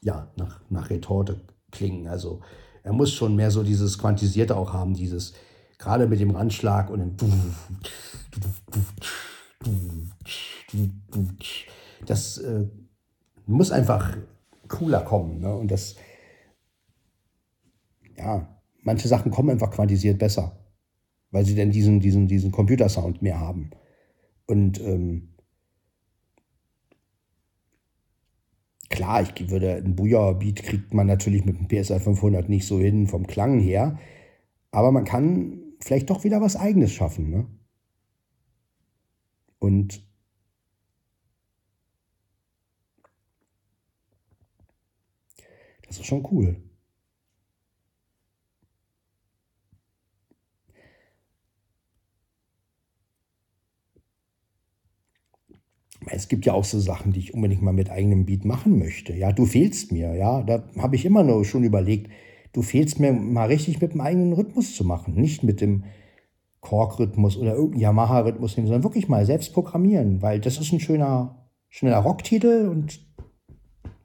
ja, 0.00 0.32
nach, 0.36 0.62
nach 0.70 0.88
Retorte 0.88 1.38
klingen. 1.70 2.08
Also 2.08 2.40
er 2.82 2.94
muss 2.94 3.12
schon 3.12 3.36
mehr 3.36 3.50
so 3.50 3.62
dieses 3.62 3.98
Quantisierte 3.98 4.56
auch 4.56 4.72
haben, 4.72 4.94
dieses 4.94 5.34
Gerade 5.76 6.06
mit 6.06 6.20
dem 6.20 6.30
Randschlag 6.30 6.90
und 6.90 7.20
dann. 7.20 7.56
Das 12.06 12.38
äh, 12.38 12.68
muss 13.46 13.72
einfach 13.72 14.16
cooler 14.68 15.00
kommen. 15.00 15.40
Ne? 15.40 15.52
Und 15.52 15.72
das, 15.72 15.96
ja, 18.16 18.46
manche 18.82 19.08
Sachen 19.08 19.32
kommen 19.32 19.50
einfach 19.50 19.72
quantisiert 19.72 20.20
besser, 20.20 20.56
weil 21.32 21.44
sie 21.44 21.56
dann 21.56 21.72
diesen, 21.72 21.98
diesen, 22.00 22.28
diesen 22.28 22.52
Computersound 22.52 23.22
mehr 23.22 23.40
haben. 23.40 23.70
Und 24.46 24.80
ähm, 24.80 25.30
klar, 28.90 29.22
ich 29.22 29.50
würde, 29.50 29.76
ein 29.76 29.96
Booyah-Beat 29.96 30.62
kriegt 30.62 30.94
man 30.94 31.06
natürlich 31.06 31.44
mit 31.44 31.58
dem 31.58 31.68
PSI 31.68 31.98
500 31.98 32.48
nicht 32.48 32.66
so 32.66 32.78
hin 32.78 33.08
vom 33.08 33.26
Klang 33.26 33.58
her, 33.58 33.98
aber 34.70 34.92
man 34.92 35.04
kann 35.04 35.58
vielleicht 35.80 36.10
doch 36.10 36.22
wieder 36.22 36.40
was 36.40 36.56
Eigenes 36.56 36.92
schaffen. 36.92 37.30
Ne? 37.30 37.46
Und 39.58 40.06
das 45.86 45.98
ist 45.98 46.06
schon 46.06 46.26
cool. 46.30 46.56
Es 56.06 56.28
gibt 56.28 56.46
ja 56.46 56.52
auch 56.52 56.64
so 56.64 56.78
Sachen, 56.80 57.12
die 57.12 57.20
ich 57.20 57.34
unbedingt 57.34 57.62
mal 57.62 57.72
mit 57.72 57.90
eigenem 57.90 58.24
Beat 58.26 58.44
machen 58.44 58.78
möchte. 58.78 59.14
Ja, 59.14 59.32
du 59.32 59.46
fehlst 59.46 59.92
mir, 59.92 60.14
ja. 60.14 60.42
Da 60.42 60.64
habe 60.78 60.96
ich 60.96 61.04
immer 61.04 61.22
nur 61.22 61.44
schon 61.44 61.64
überlegt, 61.64 62.10
du 62.52 62.62
fehlst 62.62 63.00
mir 63.00 63.12
mal 63.12 63.46
richtig 63.46 63.80
mit 63.80 63.92
dem 63.92 64.00
eigenen 64.00 64.32
Rhythmus 64.32 64.74
zu 64.74 64.84
machen. 64.84 65.14
Nicht 65.14 65.42
mit 65.42 65.60
dem 65.60 65.84
Kork-Rhythmus 66.60 67.36
oder 67.36 67.54
irgendeinem 67.54 67.82
Yamaha-Rhythmus, 67.82 68.54
sondern 68.54 68.84
wirklich 68.84 69.08
mal 69.08 69.26
selbst 69.26 69.52
programmieren, 69.52 70.22
weil 70.22 70.40
das 70.40 70.58
ist 70.58 70.72
ein 70.72 70.80
schöner, 70.80 71.48
schneller 71.68 71.98
Rocktitel 71.98 72.68
und 72.68 73.00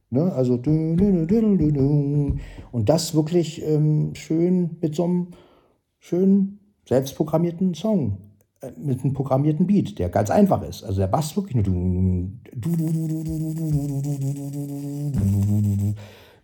ne, 0.09 0.33
also 0.33 0.55
und 2.71 2.89
das 2.89 3.15
wirklich 3.15 3.63
ähm, 3.63 4.15
schön 4.15 4.77
mit 4.81 4.95
so 4.95 5.03
einem 5.03 5.27
schönen 5.99 6.59
selbstprogrammierten 6.85 7.73
Song 7.73 8.26
mit 8.77 9.03
einem 9.03 9.13
programmierten 9.13 9.67
Beat, 9.67 9.99
der 9.99 10.09
ganz 10.09 10.29
einfach 10.29 10.61
ist. 10.63 10.83
Also 10.83 10.99
der 10.99 11.07
Bass 11.07 11.35
wirklich 11.35 11.55
nur. 11.55 12.31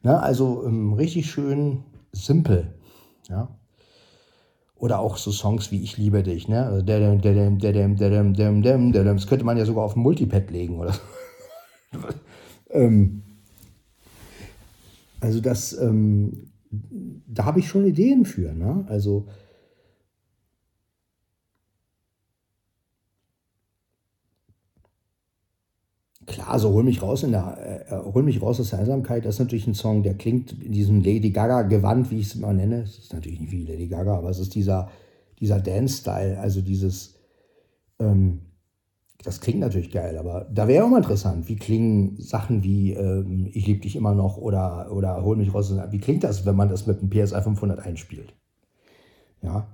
Ne, 0.04 0.22
also 0.22 0.66
ähm, 0.66 0.94
richtig 0.94 1.32
schön 1.32 1.84
simpel. 2.12 2.74
Ja. 3.30 3.56
Oder 4.76 5.00
auch 5.00 5.16
so 5.18 5.32
Songs 5.32 5.72
wie 5.72 5.82
Ich 5.82 5.98
liebe 5.98 6.24
dich. 6.24 6.50
Ne? 6.50 6.84
Das 8.94 9.28
könnte 9.28 9.46
man 9.46 9.58
ja 9.58 9.66
sogar 9.66 9.86
auf 9.86 9.96
ein 9.96 10.02
Multipad 10.02 10.52
legen. 10.52 10.78
Oder 10.80 10.94
ähm, 12.70 13.24
also 15.22 15.40
das, 15.40 15.72
ähm, 15.80 16.52
da 17.28 17.46
habe 17.46 17.60
ich 17.60 17.70
schon 17.70 17.86
Ideen 17.86 18.26
für. 18.26 18.52
Ne? 18.54 18.86
Also 18.90 19.28
Klar, 26.26 26.60
so 26.60 26.72
hol 26.72 26.84
mich 26.84 27.02
raus 27.02 27.24
in 27.24 27.32
der, 27.32 27.88
äh, 27.90 27.96
hol 28.14 28.24
mich 28.24 28.42
raus 28.42 28.60
aus 28.60 28.70
der 28.70 28.80
Einsamkeit, 28.80 29.26
das 29.26 29.36
ist 29.36 29.40
natürlich 29.40 29.68
ein 29.68 29.74
Song, 29.74 30.04
der 30.04 30.14
klingt 30.14 30.52
in 30.64 30.72
diesem 30.72 31.02
Lady 31.02 31.32
Gaga-Gewand, 31.32 32.12
wie 32.12 32.20
ich 32.20 32.28
es 32.28 32.36
immer 32.36 32.54
nenne. 32.54 32.84
Es 32.84 32.98
ist 32.98 33.14
natürlich 33.14 33.40
nicht 33.40 33.52
wie 33.52 33.66
Lady 33.66 33.88
Gaga, 33.88 34.18
aber 34.18 34.30
es 34.30 34.40
ist 34.40 34.56
dieser, 34.56 34.90
dieser 35.40 35.60
Dance-Style, 35.60 36.40
also 36.40 36.62
dieses, 36.62 37.16
ähm, 38.00 38.40
das 39.24 39.42
klingt 39.42 39.60
natürlich 39.60 39.92
geil, 39.92 40.18
aber 40.18 40.48
da 40.54 40.68
wäre 40.68 40.86
auch 40.86 40.90
mal 40.90 40.98
interessant, 40.98 41.48
wie 41.48 41.56
klingen 41.56 42.20
Sachen 42.20 42.64
wie 42.64 42.94
ähm, 42.94 43.50
Ich 43.54 43.66
liebe 43.66 43.80
dich 43.80 43.96
immer 43.96 44.14
noch 44.14 44.38
oder, 44.38 44.92
oder 44.92 45.24
Hol 45.24 45.38
mich 45.38 45.54
raus, 45.54 45.74
wie 45.92 46.00
klingt 46.00 46.24
das, 46.24 46.46
wenn 46.46 46.56
man 46.56 46.70
das 46.70 46.88
mit 46.88 47.00
einem 47.00 47.10
PSI 47.10 47.42
500 47.42 47.80
einspielt? 47.80 48.34
Ja, 49.42 49.68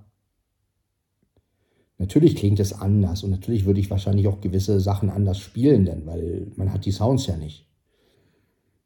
Natürlich 2.00 2.36
klingt 2.38 2.60
es 2.60 2.74
anders 2.74 3.24
und 3.24 3.30
natürlich 3.32 3.66
würde 3.66 3.80
ich 3.82 3.92
wahrscheinlich 3.92 4.28
auch 4.28 4.42
gewisse 4.42 4.80
Sachen 4.80 5.10
anders 5.10 5.38
spielen, 5.40 5.86
denn 5.86 6.06
weil 6.08 6.48
man 6.56 6.72
hat 6.74 6.86
die 6.86 6.92
Sounds 6.92 7.28
ja 7.28 7.36
nicht. 7.38 7.66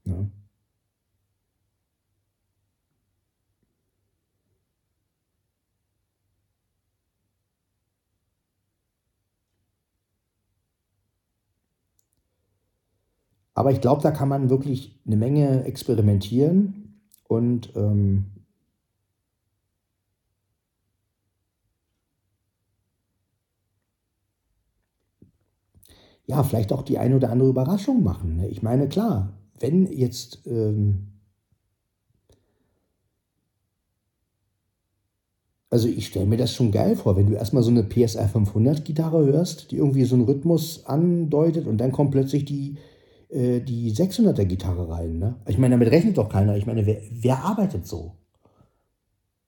Ja. 0.06 0.26
Aber 13.56 13.72
ich 13.72 13.82
glaube, 13.82 14.02
da 14.02 14.12
kann 14.12 14.30
man 14.30 14.50
wirklich 14.50 15.00
eine 15.06 15.16
Menge 15.16 15.64
experimentieren 15.66 17.02
und 17.28 17.72
ähm, 17.76 18.26
ja, 26.26 26.44
vielleicht 26.44 26.72
auch 26.72 26.84
die 26.84 26.98
eine 26.98 27.16
oder 27.16 27.30
andere 27.32 27.50
Überraschung 27.50 28.04
machen. 28.04 28.38
Ne? 28.38 28.48
Ich 28.48 28.62
meine, 28.64 28.88
klar, 28.88 29.34
wenn 29.60 29.92
jetzt 29.92 30.48
ähm, 30.48 31.14
also 35.74 35.88
ich 35.88 36.06
stelle 36.06 36.28
mir 36.28 36.38
das 36.38 36.54
schon 36.54 36.72
geil 36.72 36.96
vor, 36.96 37.18
wenn 37.18 37.26
du 37.26 37.34
erstmal 37.34 37.64
so 37.64 37.72
eine 37.72 37.84
PSR 37.84 38.30
500 38.30 38.86
Gitarre 38.86 39.26
hörst, 39.26 39.72
die 39.72 39.78
irgendwie 39.78 40.04
so 40.04 40.14
einen 40.14 40.26
Rhythmus 40.26 40.86
andeutet 40.86 41.66
und 41.66 41.80
dann 41.80 41.92
kommt 41.92 42.12
plötzlich 42.12 42.46
die, 42.46 42.78
äh, 43.30 43.60
die 43.60 43.92
600er 43.92 44.46
Gitarre 44.46 44.88
rein. 44.88 45.18
Ne? 45.18 45.36
Ich 45.48 45.58
meine, 45.58 45.74
damit 45.74 45.90
rechnet 45.90 46.20
doch 46.20 46.30
keiner. 46.30 46.56
Ich 46.58 46.68
meine, 46.68 46.86
wer, 46.86 47.02
wer 47.12 47.44
arbeitet 47.44 47.88
so? 47.88 48.12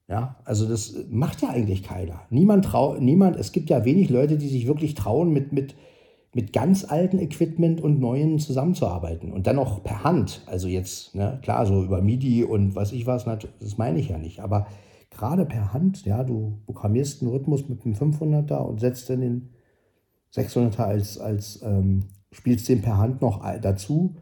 Ja, 0.07 0.37
also 0.45 0.67
das 0.67 0.95
macht 1.11 1.43
ja 1.43 1.49
eigentlich 1.49 1.83
keiner. 1.83 2.21
Niemand 2.31 2.65
traut, 2.65 3.01
niemand, 3.01 3.35
es 3.35 3.51
gibt 3.51 3.69
ja 3.69 3.85
wenig 3.85 4.09
Leute, 4.09 4.39
die 4.39 4.49
sich 4.49 4.65
wirklich 4.65 4.95
trauen, 4.95 5.31
mit, 5.31 5.53
mit, 5.53 5.75
mit 6.35 6.51
ganz 6.51 6.83
alten 6.83 7.17
Equipment 7.17 7.79
und 7.79 8.01
neuen 8.01 8.39
zusammenzuarbeiten. 8.39 9.31
Und 9.31 9.47
dann 9.47 9.55
noch 9.55 9.81
per 9.83 10.03
Hand. 10.03 10.41
Also 10.47 10.67
jetzt, 10.67 11.15
ne, 11.15 11.39
klar, 11.41 11.65
so 11.65 11.81
über 11.81 12.01
MIDI 12.01 12.43
und 12.43 12.75
was 12.75 12.91
ich 12.91 13.07
was, 13.07 13.23
das 13.23 13.77
meine 13.77 13.99
ich 13.99 14.09
ja 14.09 14.17
nicht. 14.17 14.41
Aber 14.41 14.67
gerade 15.11 15.45
per 15.45 15.71
Hand, 15.71 16.03
ja, 16.03 16.25
du 16.25 16.59
programmierst 16.65 17.21
einen 17.21 17.31
Rhythmus 17.31 17.69
mit 17.69 17.85
einem 17.85 17.95
500er 17.95 18.57
und 18.57 18.81
setzt 18.81 19.09
dann 19.09 19.21
den 19.21 19.49
600er 20.33 20.81
als, 20.81 21.17
als 21.17 21.61
ähm, 21.63 22.09
spielst 22.33 22.67
den 22.67 22.81
per 22.81 22.97
Hand 22.97 23.21
noch 23.21 23.41
dazu. 23.61 24.17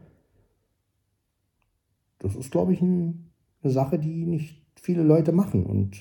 Das 2.20 2.36
ist, 2.36 2.52
glaube 2.52 2.74
ich, 2.74 2.80
ein, 2.80 3.32
eine 3.64 3.72
Sache, 3.72 3.98
die 3.98 4.24
nicht 4.24 4.64
viele 4.76 5.02
Leute 5.02 5.32
machen. 5.32 5.66
Und 5.66 5.96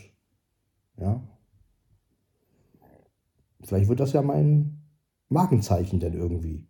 ja, 0.98 1.24
vielleicht 3.64 3.90
wird 3.90 4.00
das 4.00 4.14
ja 4.14 4.22
mein 4.22 4.83
Markenzeichen 5.34 6.00
denn 6.00 6.14
irgendwie. 6.14 6.66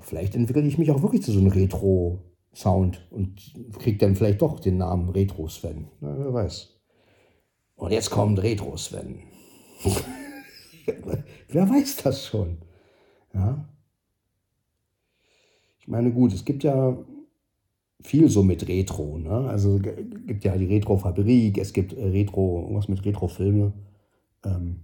Vielleicht 0.00 0.34
entwickle 0.34 0.62
ich 0.62 0.78
mich 0.78 0.90
auch 0.90 1.02
wirklich 1.02 1.22
zu 1.22 1.32
so 1.32 1.38
einem 1.38 1.48
Retro-Sound 1.48 3.06
und 3.10 3.54
kriege 3.78 3.98
dann 3.98 4.16
vielleicht 4.16 4.42
doch 4.42 4.60
den 4.60 4.78
Namen 4.78 5.08
Retro-Sven. 5.08 5.88
wer 6.00 6.32
weiß. 6.32 6.74
Und 7.76 7.92
jetzt 7.92 8.10
kommt 8.10 8.42
Retro-Sven. 8.42 9.20
wer 11.48 11.68
weiß 11.68 11.96
das 11.96 12.26
schon? 12.26 12.58
Ja. 13.32 13.68
Ich 15.78 15.88
meine, 15.88 16.12
gut, 16.12 16.32
es 16.32 16.44
gibt 16.44 16.64
ja 16.64 16.96
viel 18.00 18.28
so 18.28 18.42
mit 18.42 18.66
Retro. 18.68 19.18
Ne? 19.18 19.48
Also 19.48 19.76
es 19.76 20.26
gibt 20.26 20.44
ja 20.44 20.56
die 20.56 20.66
Retro-Fabrik, 20.66 21.58
es 21.58 21.72
gibt 21.72 21.96
Retro, 21.96 22.62
irgendwas 22.62 22.88
mit 22.88 23.04
Retro-Filme. 23.04 23.72
Ähm, 24.44 24.80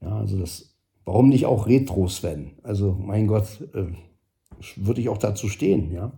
ja, 0.00 0.16
also 0.16 0.38
das, 0.38 0.74
warum 1.04 1.28
nicht 1.28 1.46
auch 1.46 1.66
Retro, 1.66 2.08
Sven? 2.08 2.52
Also, 2.62 2.92
mein 2.92 3.26
Gott, 3.26 3.60
äh, 3.74 3.92
würde 4.76 5.00
ich 5.00 5.08
auch 5.08 5.18
dazu 5.18 5.48
stehen, 5.48 5.92
ja. 5.92 6.12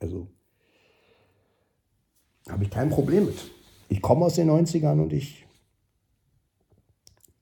Also, 0.00 0.28
habe 2.48 2.64
ich 2.64 2.70
kein 2.70 2.90
Problem 2.90 3.26
mit. 3.26 3.50
Ich 3.88 4.02
komme 4.02 4.24
aus 4.24 4.34
den 4.34 4.50
90ern 4.50 5.00
und 5.00 5.12
ich, 5.12 5.46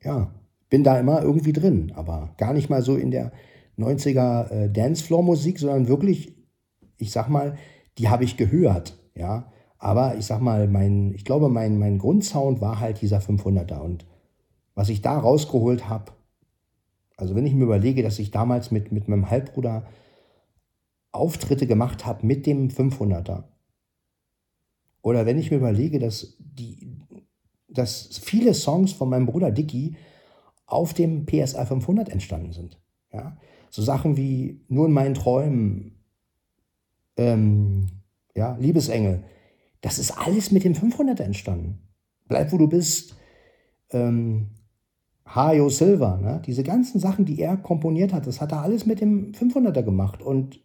ja, 0.03 0.31
bin 0.71 0.85
da 0.85 0.99
immer 0.99 1.23
irgendwie 1.23 1.53
drin, 1.53 1.93
aber 1.95 2.35
gar 2.37 2.53
nicht 2.53 2.71
mal 2.71 2.83
so 2.83 2.97
in 2.97 3.11
der 3.11 3.33
90er 3.79 4.51
äh, 4.51 4.71
Dancefloor-Musik, 4.71 5.59
sondern 5.59 5.89
wirklich, 5.89 6.35
ich 6.97 7.11
sag 7.11 7.29
mal, 7.29 7.57
die 7.99 8.09
habe 8.09 8.25
ich 8.25 8.37
gehört, 8.37 8.99
ja. 9.15 9.51
Aber 9.79 10.17
ich 10.17 10.25
sag 10.25 10.41
mal, 10.41 10.67
mein, 10.67 11.13
ich 11.15 11.25
glaube, 11.25 11.49
mein, 11.49 11.79
mein 11.79 11.99
Grundsound 11.99 12.61
war 12.61 12.81
halt 12.81 13.03
dieser 13.03 13.19
500er 13.19 13.81
und 13.81 14.07
was 14.75 14.89
ich 14.89 15.03
da 15.03 15.19
rausgeholt 15.19 15.89
habe, 15.89 16.13
also 17.17 17.35
wenn 17.35 17.47
ich 17.47 17.55
mir 17.55 17.65
überlege, 17.65 18.03
dass 18.03 18.19
ich 18.19 18.31
damals 18.31 18.71
mit, 18.71 18.91
mit 18.93 19.09
meinem 19.09 19.31
Halbbruder 19.31 19.87
Auftritte 21.13 21.67
gemacht 21.67 22.07
habe 22.07 22.27
mit 22.27 22.45
dem 22.47 22.69
500er, 22.69 23.45
oder 25.05 25.27
wenn 25.27 25.39
ich 25.39 25.51
mir 25.51 25.59
überlege, 25.59 25.99
dass, 25.99 26.35
die, 26.39 26.97
dass 27.69 28.19
viele 28.23 28.55
Songs 28.55 28.93
von 28.93 29.11
meinem 29.11 29.27
Bruder 29.27 29.51
Dicky 29.51 29.97
auf 30.65 30.95
dem 30.95 31.27
PSA 31.27 31.67
500 31.67 32.09
entstanden 32.09 32.53
sind. 32.53 32.81
Ja? 33.13 33.37
So 33.69 33.83
Sachen 33.83 34.17
wie 34.17 34.65
Nur 34.69 34.87
in 34.87 34.93
meinen 34.93 35.15
Träumen, 35.15 36.01
ähm, 37.19 37.87
ja, 38.35 38.57
Liebesengel, 38.57 39.25
das 39.83 39.99
ist 39.99 40.13
alles 40.13 40.51
mit 40.51 40.65
dem 40.65 40.73
500er 40.73 41.23
entstanden. 41.23 41.81
Bleib, 42.27 42.51
wo 42.53 42.57
du 42.57 42.67
bist, 42.67 43.15
ähm, 43.91 44.49
Hajo 45.27 45.69
Silva, 45.71 46.19
ne? 46.19 46.43
diese 46.45 46.63
ganzen 46.63 47.01
Sachen, 47.01 47.25
die 47.25 47.41
er 47.41 47.57
komponiert 47.57 48.13
hat, 48.13 48.27
das 48.27 48.41
hat 48.41 48.53
er 48.53 48.63
alles 48.63 48.87
mit 48.87 49.01
dem 49.01 49.33
500er 49.33 49.83
gemacht 49.83 50.23
und 50.23 50.61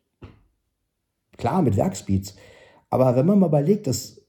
klar 1.37 1.61
mit 1.61 1.77
Werksbeats. 1.77 2.35
Aber 2.89 3.15
wenn 3.15 3.25
man 3.25 3.39
mal 3.39 3.47
überlegt, 3.47 3.87
das, 3.87 4.21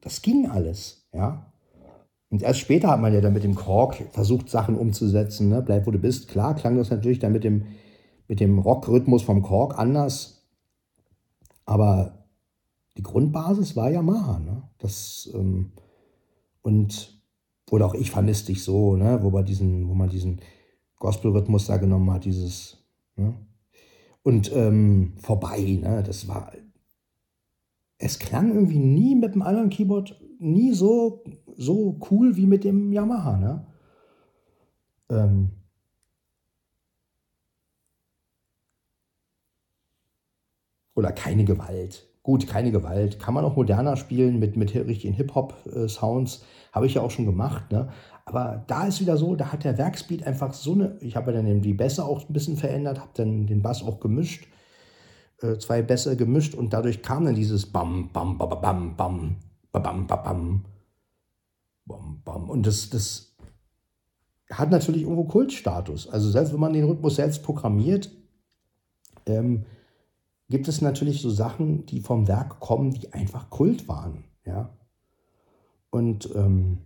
das 0.00 0.20
ging 0.20 0.48
alles, 0.48 1.08
ja. 1.12 1.52
Und 2.28 2.42
erst 2.42 2.60
später 2.60 2.88
hat 2.88 3.00
man 3.00 3.12
ja 3.12 3.20
dann 3.20 3.34
mit 3.34 3.44
dem 3.44 3.54
Kork 3.54 3.96
versucht, 4.10 4.48
Sachen 4.48 4.78
umzusetzen. 4.78 5.50
Ne? 5.50 5.60
Bleib, 5.60 5.86
wo 5.86 5.90
du 5.90 5.98
bist. 5.98 6.28
Klar 6.28 6.54
klang 6.54 6.78
das 6.78 6.88
natürlich 6.88 7.18
dann 7.18 7.32
mit 7.32 7.44
dem, 7.44 7.66
mit 8.26 8.40
dem 8.40 8.58
Rockrhythmus 8.58 9.22
vom 9.22 9.42
Kork 9.42 9.78
anders. 9.78 10.48
Aber 11.66 12.24
die 12.96 13.02
Grundbasis 13.02 13.76
war 13.76 13.90
Yamaha. 13.90 14.38
Ne? 14.38 14.62
Das, 14.78 15.30
ähm, 15.34 15.72
und 16.62 17.21
Oder 17.72 17.86
auch 17.86 17.94
ich 17.94 18.10
vermisst 18.10 18.48
dich 18.48 18.62
so, 18.62 18.96
ne? 18.96 19.20
wo, 19.22 19.30
man 19.30 19.46
diesen, 19.46 19.88
wo 19.88 19.94
man 19.94 20.10
diesen 20.10 20.42
Gospel-Rhythmus 20.96 21.68
da 21.68 21.78
genommen 21.78 22.12
hat, 22.12 22.26
dieses. 22.26 22.84
Ne? 23.16 23.34
Und 24.22 24.52
ähm, 24.54 25.14
vorbei, 25.16 25.80
ne? 25.80 26.02
das 26.02 26.28
war. 26.28 26.52
Es 27.96 28.18
klang 28.18 28.52
irgendwie 28.52 28.78
nie 28.78 29.14
mit 29.14 29.34
dem 29.34 29.40
anderen 29.40 29.70
Keyboard, 29.70 30.20
nie 30.38 30.74
so, 30.74 31.24
so 31.56 31.98
cool 32.10 32.36
wie 32.36 32.44
mit 32.44 32.62
dem 32.64 32.92
Yamaha. 32.92 33.38
Ne? 33.38 33.66
Ähm, 35.08 35.52
oder 40.94 41.10
keine 41.12 41.46
Gewalt. 41.46 42.06
Gut, 42.22 42.46
keine 42.46 42.70
Gewalt. 42.70 43.18
Kann 43.18 43.34
man 43.34 43.44
auch 43.44 43.56
moderner 43.56 43.96
spielen 43.96 44.38
mit, 44.38 44.56
mit 44.56 44.74
richtigen 44.74 45.14
Hip-Hop-Sounds. 45.14 46.44
Habe 46.72 46.86
ich 46.86 46.94
ja 46.94 47.02
auch 47.02 47.10
schon 47.10 47.26
gemacht. 47.26 47.72
Ne? 47.72 47.88
Aber 48.24 48.64
da 48.68 48.86
ist 48.86 49.00
wieder 49.00 49.16
so, 49.16 49.34
da 49.34 49.52
hat 49.52 49.64
der 49.64 49.76
Werkspeed 49.76 50.26
einfach 50.26 50.54
so 50.54 50.74
eine. 50.74 50.96
Ich 51.00 51.16
habe 51.16 51.32
ja 51.32 51.42
dann 51.42 51.60
die 51.60 51.74
Bässe 51.74 52.04
auch 52.04 52.28
ein 52.28 52.32
bisschen 52.32 52.56
verändert, 52.56 53.00
habe 53.00 53.10
dann 53.14 53.46
den 53.46 53.62
Bass 53.62 53.82
auch 53.82 53.98
gemischt. 53.98 54.46
Äh, 55.42 55.58
zwei 55.58 55.82
Bässe 55.82 56.16
gemischt 56.16 56.54
und 56.54 56.72
dadurch 56.72 57.02
kam 57.02 57.24
dann 57.24 57.34
dieses 57.34 57.66
Bam, 57.66 58.10
Bam, 58.12 58.38
Bam, 58.38 58.60
Bam, 58.60 58.96
Bam, 58.96 59.36
Bam, 59.72 59.82
Bam, 59.82 60.06
Bam, 60.06 60.64
Bam, 61.84 62.22
Bam. 62.24 62.50
Und 62.50 62.64
das, 62.64 62.90
das 62.90 63.34
hat 64.48 64.70
natürlich 64.70 65.02
irgendwo 65.02 65.24
Kultstatus. 65.24 66.08
Also 66.08 66.30
selbst 66.30 66.52
wenn 66.52 66.60
man 66.60 66.72
den 66.72 66.84
Rhythmus 66.84 67.16
selbst 67.16 67.42
programmiert, 67.42 68.10
ähm, 69.26 69.64
gibt 70.52 70.68
es 70.68 70.82
natürlich 70.82 71.22
so 71.22 71.30
Sachen, 71.30 71.86
die 71.86 72.00
vom 72.00 72.28
Werk 72.28 72.60
kommen, 72.60 72.92
die 72.92 73.10
einfach 73.14 73.48
Kult 73.48 73.88
waren. 73.88 74.24
Ja? 74.44 74.68
Und 75.88 76.28
ähm, 76.34 76.76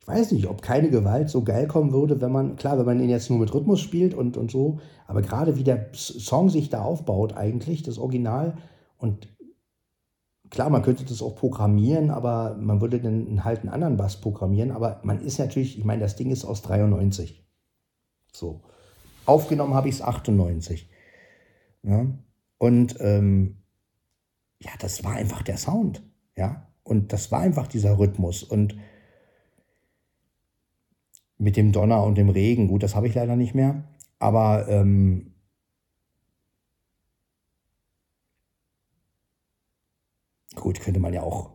ich 0.00 0.08
weiß 0.08 0.32
nicht, 0.32 0.48
ob 0.48 0.62
keine 0.62 0.90
Gewalt 0.90 1.30
so 1.30 1.44
geil 1.44 1.68
kommen 1.68 1.92
würde, 1.92 2.20
wenn 2.20 2.32
man, 2.32 2.56
klar, 2.56 2.76
wenn 2.76 2.86
man 2.86 3.00
ihn 3.00 3.08
jetzt 3.08 3.30
nur 3.30 3.38
mit 3.38 3.54
Rhythmus 3.54 3.80
spielt 3.80 4.14
und, 4.14 4.36
und 4.36 4.50
so, 4.50 4.80
aber 5.06 5.22
gerade 5.22 5.56
wie 5.56 5.64
der 5.64 5.90
Song 5.92 6.48
sich 6.48 6.68
da 6.68 6.82
aufbaut, 6.82 7.36
eigentlich, 7.36 7.84
das 7.84 7.98
Original, 7.98 8.58
und 8.98 9.28
klar, 10.50 10.70
man 10.70 10.82
könnte 10.82 11.04
das 11.04 11.22
auch 11.22 11.36
programmieren, 11.36 12.10
aber 12.10 12.56
man 12.60 12.80
würde 12.80 13.00
dann 13.00 13.44
halt 13.44 13.60
einen 13.60 13.68
anderen 13.68 13.96
Bass 13.96 14.20
programmieren, 14.20 14.72
aber 14.72 15.00
man 15.04 15.20
ist 15.20 15.38
natürlich, 15.38 15.78
ich 15.78 15.84
meine, 15.84 16.02
das 16.02 16.16
Ding 16.16 16.32
ist 16.32 16.44
aus 16.44 16.62
93. 16.62 17.45
So. 18.36 18.60
Aufgenommen 19.24 19.74
habe 19.74 19.88
ich 19.88 19.96
es 19.96 20.02
98. 20.02 20.88
Ja? 21.82 22.06
Und 22.58 22.96
ähm, 23.00 23.56
ja, 24.60 24.70
das 24.78 25.04
war 25.04 25.12
einfach 25.12 25.42
der 25.42 25.56
Sound. 25.56 26.02
Ja. 26.36 26.66
Und 26.82 27.12
das 27.12 27.32
war 27.32 27.40
einfach 27.40 27.66
dieser 27.66 27.98
Rhythmus. 27.98 28.42
Und 28.42 28.76
mit 31.38 31.56
dem 31.56 31.72
Donner 31.72 32.02
und 32.04 32.16
dem 32.16 32.28
Regen, 32.28 32.68
gut, 32.68 32.82
das 32.82 32.94
habe 32.94 33.08
ich 33.08 33.14
leider 33.14 33.36
nicht 33.36 33.54
mehr. 33.54 33.84
Aber 34.18 34.68
ähm, 34.68 35.34
gut, 40.54 40.80
könnte 40.80 41.00
man 41.00 41.12
ja 41.12 41.22
auch. 41.22 41.50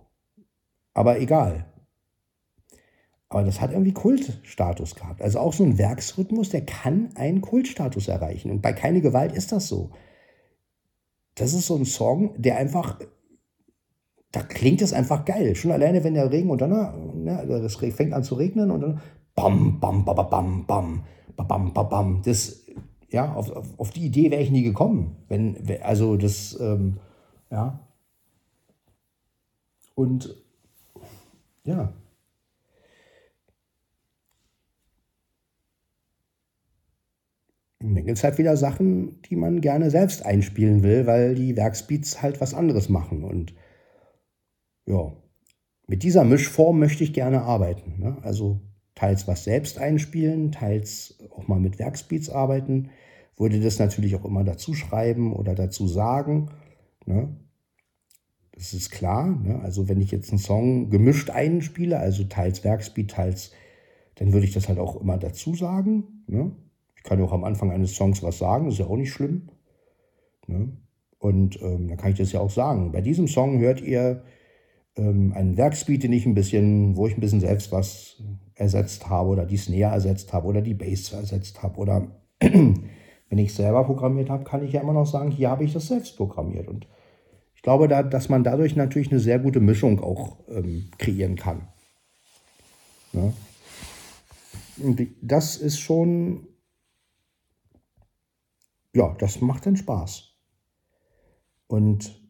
Aber 0.94 1.20
egal. 1.20 1.71
Aber 3.32 3.44
das 3.44 3.62
hat 3.62 3.72
irgendwie 3.72 3.94
Kultstatus 3.94 4.94
gehabt. 4.94 5.22
Also 5.22 5.40
auch 5.40 5.54
so 5.54 5.64
ein 5.64 5.78
Werksrhythmus, 5.78 6.50
der 6.50 6.66
kann 6.66 7.12
einen 7.16 7.40
Kultstatus 7.40 8.10
erreichen. 8.10 8.52
Und 8.52 8.62
bei 8.62 8.74
Keine 8.74 9.00
Gewalt 9.00 9.32
ist 9.32 9.54
das 9.54 9.70
so. 9.70 9.92
Das 11.36 11.54
ist 11.54 11.66
so 11.66 11.78
ein 11.78 11.86
Song, 11.86 12.34
der 12.36 12.58
einfach, 12.58 13.00
da 14.34 14.44
klingt 14.44 14.82
es 14.82 14.92
einfach 14.92 15.24
geil. 15.24 15.56
Schon 15.56 15.72
alleine, 15.72 16.04
wenn 16.04 16.14
der 16.14 16.30
Regen 16.30 16.50
und 16.50 16.60
dann, 16.60 17.24
ne, 17.24 17.46
das 17.48 17.78
fängt 17.78 18.12
an 18.12 18.26
zu 18.26 18.36
regnen 18.36 18.70
und 18.70 18.82
dann 18.82 19.02
bam, 19.34 19.80
bam, 19.80 20.04
bam, 20.04 20.30
bam, 20.30 20.66
bam, 20.68 21.04
bam, 21.38 21.74
bam, 21.74 21.90
bam. 21.90 22.22
Das, 22.26 22.66
ja, 23.12 23.34
auf, 23.34 23.50
auf, 23.50 23.80
auf 23.80 23.92
die 23.92 24.08
Idee 24.08 24.30
wäre 24.30 24.42
ich 24.42 24.52
nie 24.52 24.64
gekommen. 24.64 25.16
Wenn, 25.30 25.56
also 25.82 26.18
das, 26.18 26.60
ähm, 26.60 26.98
ja. 27.50 27.80
Und 29.96 30.36
ja, 31.64 31.94
dann 37.82 38.06
gibt 38.06 38.18
es 38.18 38.24
halt 38.24 38.38
wieder 38.38 38.56
Sachen, 38.58 39.22
die 39.24 39.36
man 39.36 39.62
gerne 39.62 39.90
selbst 39.90 40.26
einspielen 40.26 40.84
will, 40.84 41.08
weil 41.08 41.36
die 41.36 41.56
Werksbeats 41.56 42.22
halt 42.22 42.40
was 42.40 42.54
anderes 42.54 42.90
machen. 42.90 43.24
Und 43.24 43.54
ja, 44.86 45.12
mit 45.88 46.04
dieser 46.04 46.24
Mischform 46.24 46.80
möchte 46.80 47.04
ich 47.04 47.14
gerne 47.14 47.42
arbeiten. 47.42 48.00
Ne? 48.00 48.18
Also 48.22 48.62
teils 48.94 49.28
was 49.28 49.44
selbst 49.44 49.80
einspielen, 49.80 50.52
teils 50.52 51.18
auch 51.32 51.48
mal 51.48 51.60
mit 51.60 51.80
Werksbeats 51.80 52.30
arbeiten. 52.30 52.90
Würde 53.36 53.60
das 53.60 53.80
natürlich 53.80 54.16
auch 54.16 54.26
immer 54.26 54.44
dazu 54.44 54.74
schreiben 54.74 55.34
oder 55.34 55.56
dazu 55.56 55.88
sagen. 55.88 56.52
Ne? 57.06 57.36
Das 58.52 58.74
ist 58.74 58.92
klar. 58.92 59.28
Ne? 59.28 59.60
Also 59.62 59.90
wenn 59.90 60.02
ich 60.02 60.12
jetzt 60.12 60.30
einen 60.30 60.40
Song 60.40 60.92
gemischt 60.92 61.32
einspiele, 61.32 61.98
also 61.98 62.26
teils 62.26 62.64
Werksbeat, 62.64 63.10
teils, 63.12 63.52
dann 64.16 64.34
würde 64.34 64.46
ich 64.46 64.54
das 64.54 64.68
halt 64.68 64.78
auch 64.78 65.02
immer 65.02 65.18
dazu 65.18 65.56
sagen. 65.56 66.24
Ne? 66.28 66.52
Ich 67.02 67.10
kann 67.10 67.18
ja 67.18 67.26
auch 67.26 67.32
am 67.32 67.44
Anfang 67.44 67.72
eines 67.72 67.96
Songs 67.96 68.22
was 68.22 68.38
sagen, 68.38 68.68
ist 68.68 68.78
ja 68.78 68.86
auch 68.86 68.96
nicht 68.96 69.12
schlimm. 69.12 69.50
Ne? 70.46 70.72
Und 71.18 71.60
ähm, 71.62 71.88
dann 71.88 71.98
kann 71.98 72.12
ich 72.12 72.20
das 72.20 72.32
ja 72.32 72.40
auch 72.40 72.52
sagen. 72.52 72.92
Bei 72.92 73.02
diesem 73.02 73.28
Song 73.28 73.60
hört 73.60 73.82
ihr 73.82 74.22
ähm, 74.96 75.34
einen 75.34 75.58
Werksbeat, 75.58 76.04
den 76.04 76.14
ich 76.14 76.28
ein 76.28 76.36
bisschen, 76.36 76.96
wo 76.96 77.08
ich 77.08 77.18
ein 77.18 77.22
bisschen 77.22 77.40
selbst 77.40 77.72
was 77.72 78.22
ersetzt 78.54 79.10
habe 79.10 79.30
oder 79.30 79.46
die 79.46 79.58
Snare 79.58 79.94
ersetzt 79.94 80.32
habe 80.32 80.48
oder 80.48 80.62
die 80.62 80.76
Bass 80.76 81.12
ersetzt 81.12 81.64
habe. 81.64 81.80
Oder 81.80 82.08
wenn 82.40 83.38
ich 83.38 83.56
selber 83.56 83.84
programmiert 83.84 84.30
habe, 84.30 84.44
kann 84.44 84.64
ich 84.64 84.74
ja 84.74 84.82
immer 84.82 84.94
noch 84.94 85.08
sagen, 85.08 85.32
hier 85.32 85.50
habe 85.50 85.64
ich 85.64 85.74
das 85.74 85.88
selbst 85.88 86.18
programmiert. 86.18 86.68
Und 86.68 86.88
ich 87.56 87.64
glaube, 87.64 87.88
da, 87.88 88.04
dass 88.04 88.30
man 88.30 88.44
dadurch 88.44 88.76
natürlich 88.76 89.10
eine 89.10 89.20
sehr 89.20 89.40
gute 89.40 89.60
Mischung 89.60 90.00
auch 90.04 90.38
ähm, 90.50 90.92
kreieren 91.00 91.36
kann. 91.36 91.68
Ne? 93.14 93.34
Und 94.78 95.02
das 95.22 95.58
ist 95.58 95.80
schon 95.80 96.48
ja, 98.94 99.16
das 99.20 99.42
macht 99.42 99.66
dann 99.66 99.78
Spaß. 99.78 100.36
Und 101.68 102.22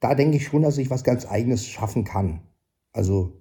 da 0.00 0.14
denke 0.14 0.36
ich 0.36 0.46
schon, 0.46 0.62
dass 0.62 0.78
ich 0.78 0.90
was 0.90 1.04
ganz 1.04 1.26
Eigenes 1.26 1.66
schaffen 1.66 2.04
kann. 2.04 2.40
Also 2.92 3.40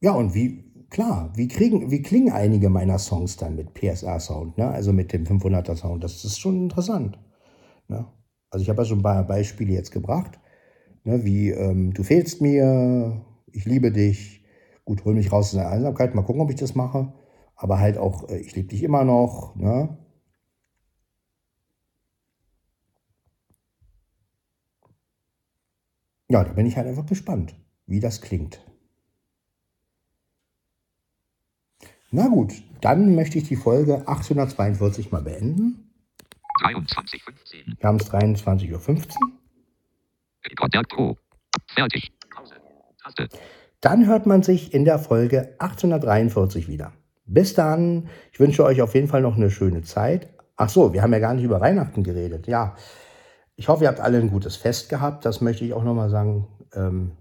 ja, 0.00 0.12
und 0.12 0.34
wie, 0.34 0.64
klar, 0.90 1.32
wie, 1.34 1.48
kriegen, 1.48 1.90
wie 1.90 2.02
klingen 2.02 2.32
einige 2.32 2.70
meiner 2.70 2.98
Songs 2.98 3.36
dann 3.36 3.56
mit 3.56 3.74
PSR-Sound, 3.74 4.58
ne? 4.58 4.68
also 4.68 4.92
mit 4.92 5.12
dem 5.12 5.26
500er-Sound? 5.26 6.02
Das 6.04 6.24
ist 6.24 6.38
schon 6.38 6.62
interessant. 6.62 7.18
Ne? 7.88 8.06
Also 8.50 8.62
ich 8.62 8.70
habe 8.70 8.82
ja 8.82 8.86
schon 8.86 9.00
ein 9.00 9.02
paar 9.02 9.26
Beispiele 9.26 9.72
jetzt 9.72 9.90
gebracht, 9.90 10.38
ne? 11.04 11.24
wie 11.24 11.50
ähm, 11.50 11.92
Du 11.92 12.04
fehlst 12.04 12.40
mir, 12.40 13.24
ich 13.52 13.64
liebe 13.64 13.90
dich, 13.92 14.37
Gut, 14.88 15.04
hol 15.04 15.12
mich 15.12 15.30
raus 15.30 15.48
aus 15.48 15.52
der 15.52 15.68
Einsamkeit, 15.68 16.14
mal 16.14 16.22
gucken, 16.22 16.40
ob 16.40 16.48
ich 16.48 16.56
das 16.56 16.74
mache. 16.74 17.12
Aber 17.56 17.78
halt 17.78 17.98
auch, 17.98 18.26
äh, 18.30 18.38
ich 18.38 18.56
liebe 18.56 18.68
dich 18.68 18.82
immer 18.82 19.04
noch. 19.04 19.54
Ne? 19.54 19.98
Ja, 26.30 26.42
da 26.42 26.54
bin 26.54 26.64
ich 26.64 26.78
halt 26.78 26.86
einfach 26.86 27.04
gespannt, 27.04 27.54
wie 27.84 28.00
das 28.00 28.22
klingt. 28.22 28.64
Na 32.10 32.28
gut, 32.28 32.54
dann 32.80 33.14
möchte 33.14 33.36
ich 33.36 33.44
die 33.44 33.56
Folge 33.56 34.08
842 34.08 35.12
mal 35.12 35.20
beenden. 35.20 35.92
23.15 36.62 37.78
Wir 37.78 37.86
haben 37.86 37.96
es 37.96 38.10
23.15 38.10 38.72
Uhr. 38.72 38.80
Fertig. 41.66 42.10
Taste. 43.02 43.28
Dann 43.80 44.06
hört 44.06 44.26
man 44.26 44.42
sich 44.42 44.74
in 44.74 44.84
der 44.84 44.98
Folge 44.98 45.54
843 45.58 46.68
wieder. 46.68 46.92
Bis 47.24 47.54
dann. 47.54 48.08
Ich 48.32 48.40
wünsche 48.40 48.64
euch 48.64 48.82
auf 48.82 48.94
jeden 48.94 49.08
Fall 49.08 49.22
noch 49.22 49.36
eine 49.36 49.50
schöne 49.50 49.82
Zeit. 49.82 50.28
Ach 50.56 50.68
so, 50.68 50.92
wir 50.92 51.02
haben 51.02 51.12
ja 51.12 51.20
gar 51.20 51.34
nicht 51.34 51.44
über 51.44 51.60
Weihnachten 51.60 52.02
geredet. 52.02 52.48
Ja, 52.48 52.74
ich 53.54 53.68
hoffe, 53.68 53.84
ihr 53.84 53.88
habt 53.88 54.00
alle 54.00 54.18
ein 54.18 54.30
gutes 54.30 54.56
Fest 54.56 54.88
gehabt. 54.88 55.24
Das 55.24 55.40
möchte 55.40 55.64
ich 55.64 55.74
auch 55.74 55.84
nochmal 55.84 56.10
sagen. 56.10 56.48
Ähm, 56.74 57.12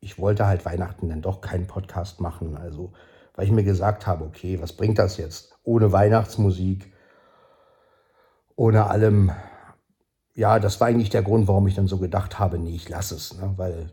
ich 0.00 0.18
wollte 0.18 0.46
halt 0.46 0.64
Weihnachten 0.64 1.08
dann 1.08 1.22
doch 1.22 1.40
keinen 1.40 1.66
Podcast 1.66 2.20
machen. 2.20 2.56
Also, 2.56 2.92
weil 3.34 3.46
ich 3.46 3.52
mir 3.52 3.64
gesagt 3.64 4.06
habe, 4.06 4.24
okay, 4.24 4.60
was 4.60 4.72
bringt 4.72 4.98
das 4.98 5.16
jetzt? 5.16 5.58
Ohne 5.62 5.92
Weihnachtsmusik, 5.92 6.92
ohne 8.56 8.86
allem. 8.86 9.30
Ja, 10.34 10.58
das 10.58 10.80
war 10.80 10.88
eigentlich 10.88 11.10
der 11.10 11.22
Grund, 11.22 11.46
warum 11.46 11.66
ich 11.68 11.76
dann 11.76 11.86
so 11.86 11.98
gedacht 11.98 12.40
habe, 12.40 12.58
nee, 12.58 12.74
ich 12.74 12.88
lasse 12.88 13.14
es. 13.14 13.36
Ne? 13.36 13.54
Weil 13.56 13.92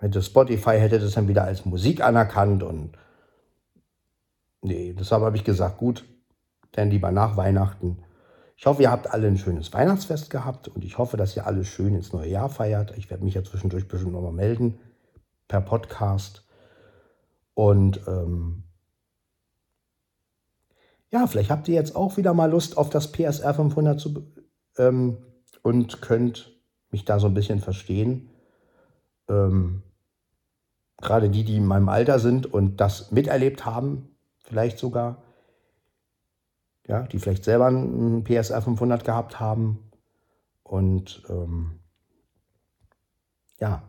Hätte 0.00 0.22
Spotify 0.22 0.78
hätte 0.78 0.98
das 0.98 1.12
dann 1.12 1.28
wieder 1.28 1.44
als 1.44 1.66
Musik 1.66 2.02
anerkannt 2.02 2.62
und 2.62 2.96
nee, 4.62 4.94
deshalb 4.98 5.22
habe 5.22 5.36
ich 5.36 5.44
gesagt, 5.44 5.78
gut, 5.78 6.04
dann 6.72 6.90
lieber 6.90 7.12
nach 7.12 7.36
Weihnachten. 7.36 8.02
Ich 8.56 8.66
hoffe, 8.66 8.82
ihr 8.82 8.90
habt 8.90 9.10
alle 9.10 9.26
ein 9.26 9.38
schönes 9.38 9.72
Weihnachtsfest 9.72 10.30
gehabt 10.30 10.68
und 10.68 10.84
ich 10.84 10.98
hoffe, 10.98 11.16
dass 11.16 11.36
ihr 11.36 11.46
alle 11.46 11.64
schön 11.64 11.94
ins 11.94 12.12
neue 12.12 12.28
Jahr 12.28 12.48
feiert. 12.48 12.96
Ich 12.96 13.10
werde 13.10 13.24
mich 13.24 13.34
ja 13.34 13.44
zwischendurch 13.44 13.88
bestimmt 13.88 14.12
nochmal 14.12 14.32
melden 14.32 14.78
per 15.48 15.60
Podcast. 15.60 16.46
Und 17.54 18.00
ähm, 18.06 18.64
ja, 21.10 21.26
vielleicht 21.26 21.50
habt 21.50 21.68
ihr 21.68 21.74
jetzt 21.74 21.96
auch 21.96 22.16
wieder 22.16 22.34
mal 22.34 22.50
Lust 22.50 22.78
auf 22.78 22.88
das 22.88 23.12
PSR 23.12 23.52
500 23.54 24.00
zu, 24.00 24.32
ähm, 24.78 25.18
und 25.62 26.00
könnt 26.00 26.58
mich 26.90 27.04
da 27.04 27.18
so 27.18 27.26
ein 27.26 27.34
bisschen 27.34 27.60
verstehen. 27.60 28.30
Ähm, 29.28 29.82
Gerade 31.00 31.30
die, 31.30 31.44
die 31.44 31.56
in 31.56 31.66
meinem 31.66 31.88
Alter 31.88 32.18
sind 32.18 32.46
und 32.52 32.80
das 32.80 33.10
miterlebt 33.10 33.64
haben, 33.64 34.14
vielleicht 34.42 34.78
sogar 34.78 35.22
ja, 36.90 37.02
die 37.02 37.20
vielleicht 37.20 37.44
selber 37.44 37.66
einen 37.66 38.24
PSR 38.24 38.62
500 38.62 39.04
gehabt 39.04 39.38
haben. 39.38 39.90
Und 40.64 41.22
ähm, 41.28 41.78
ja, 43.60 43.82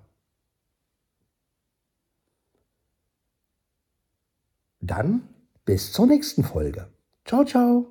dann 4.80 5.28
bis 5.66 5.92
zur 5.94 6.06
nächsten 6.06 6.44
Folge. 6.44 6.88
Ciao, 7.26 7.44
ciao. 7.44 7.91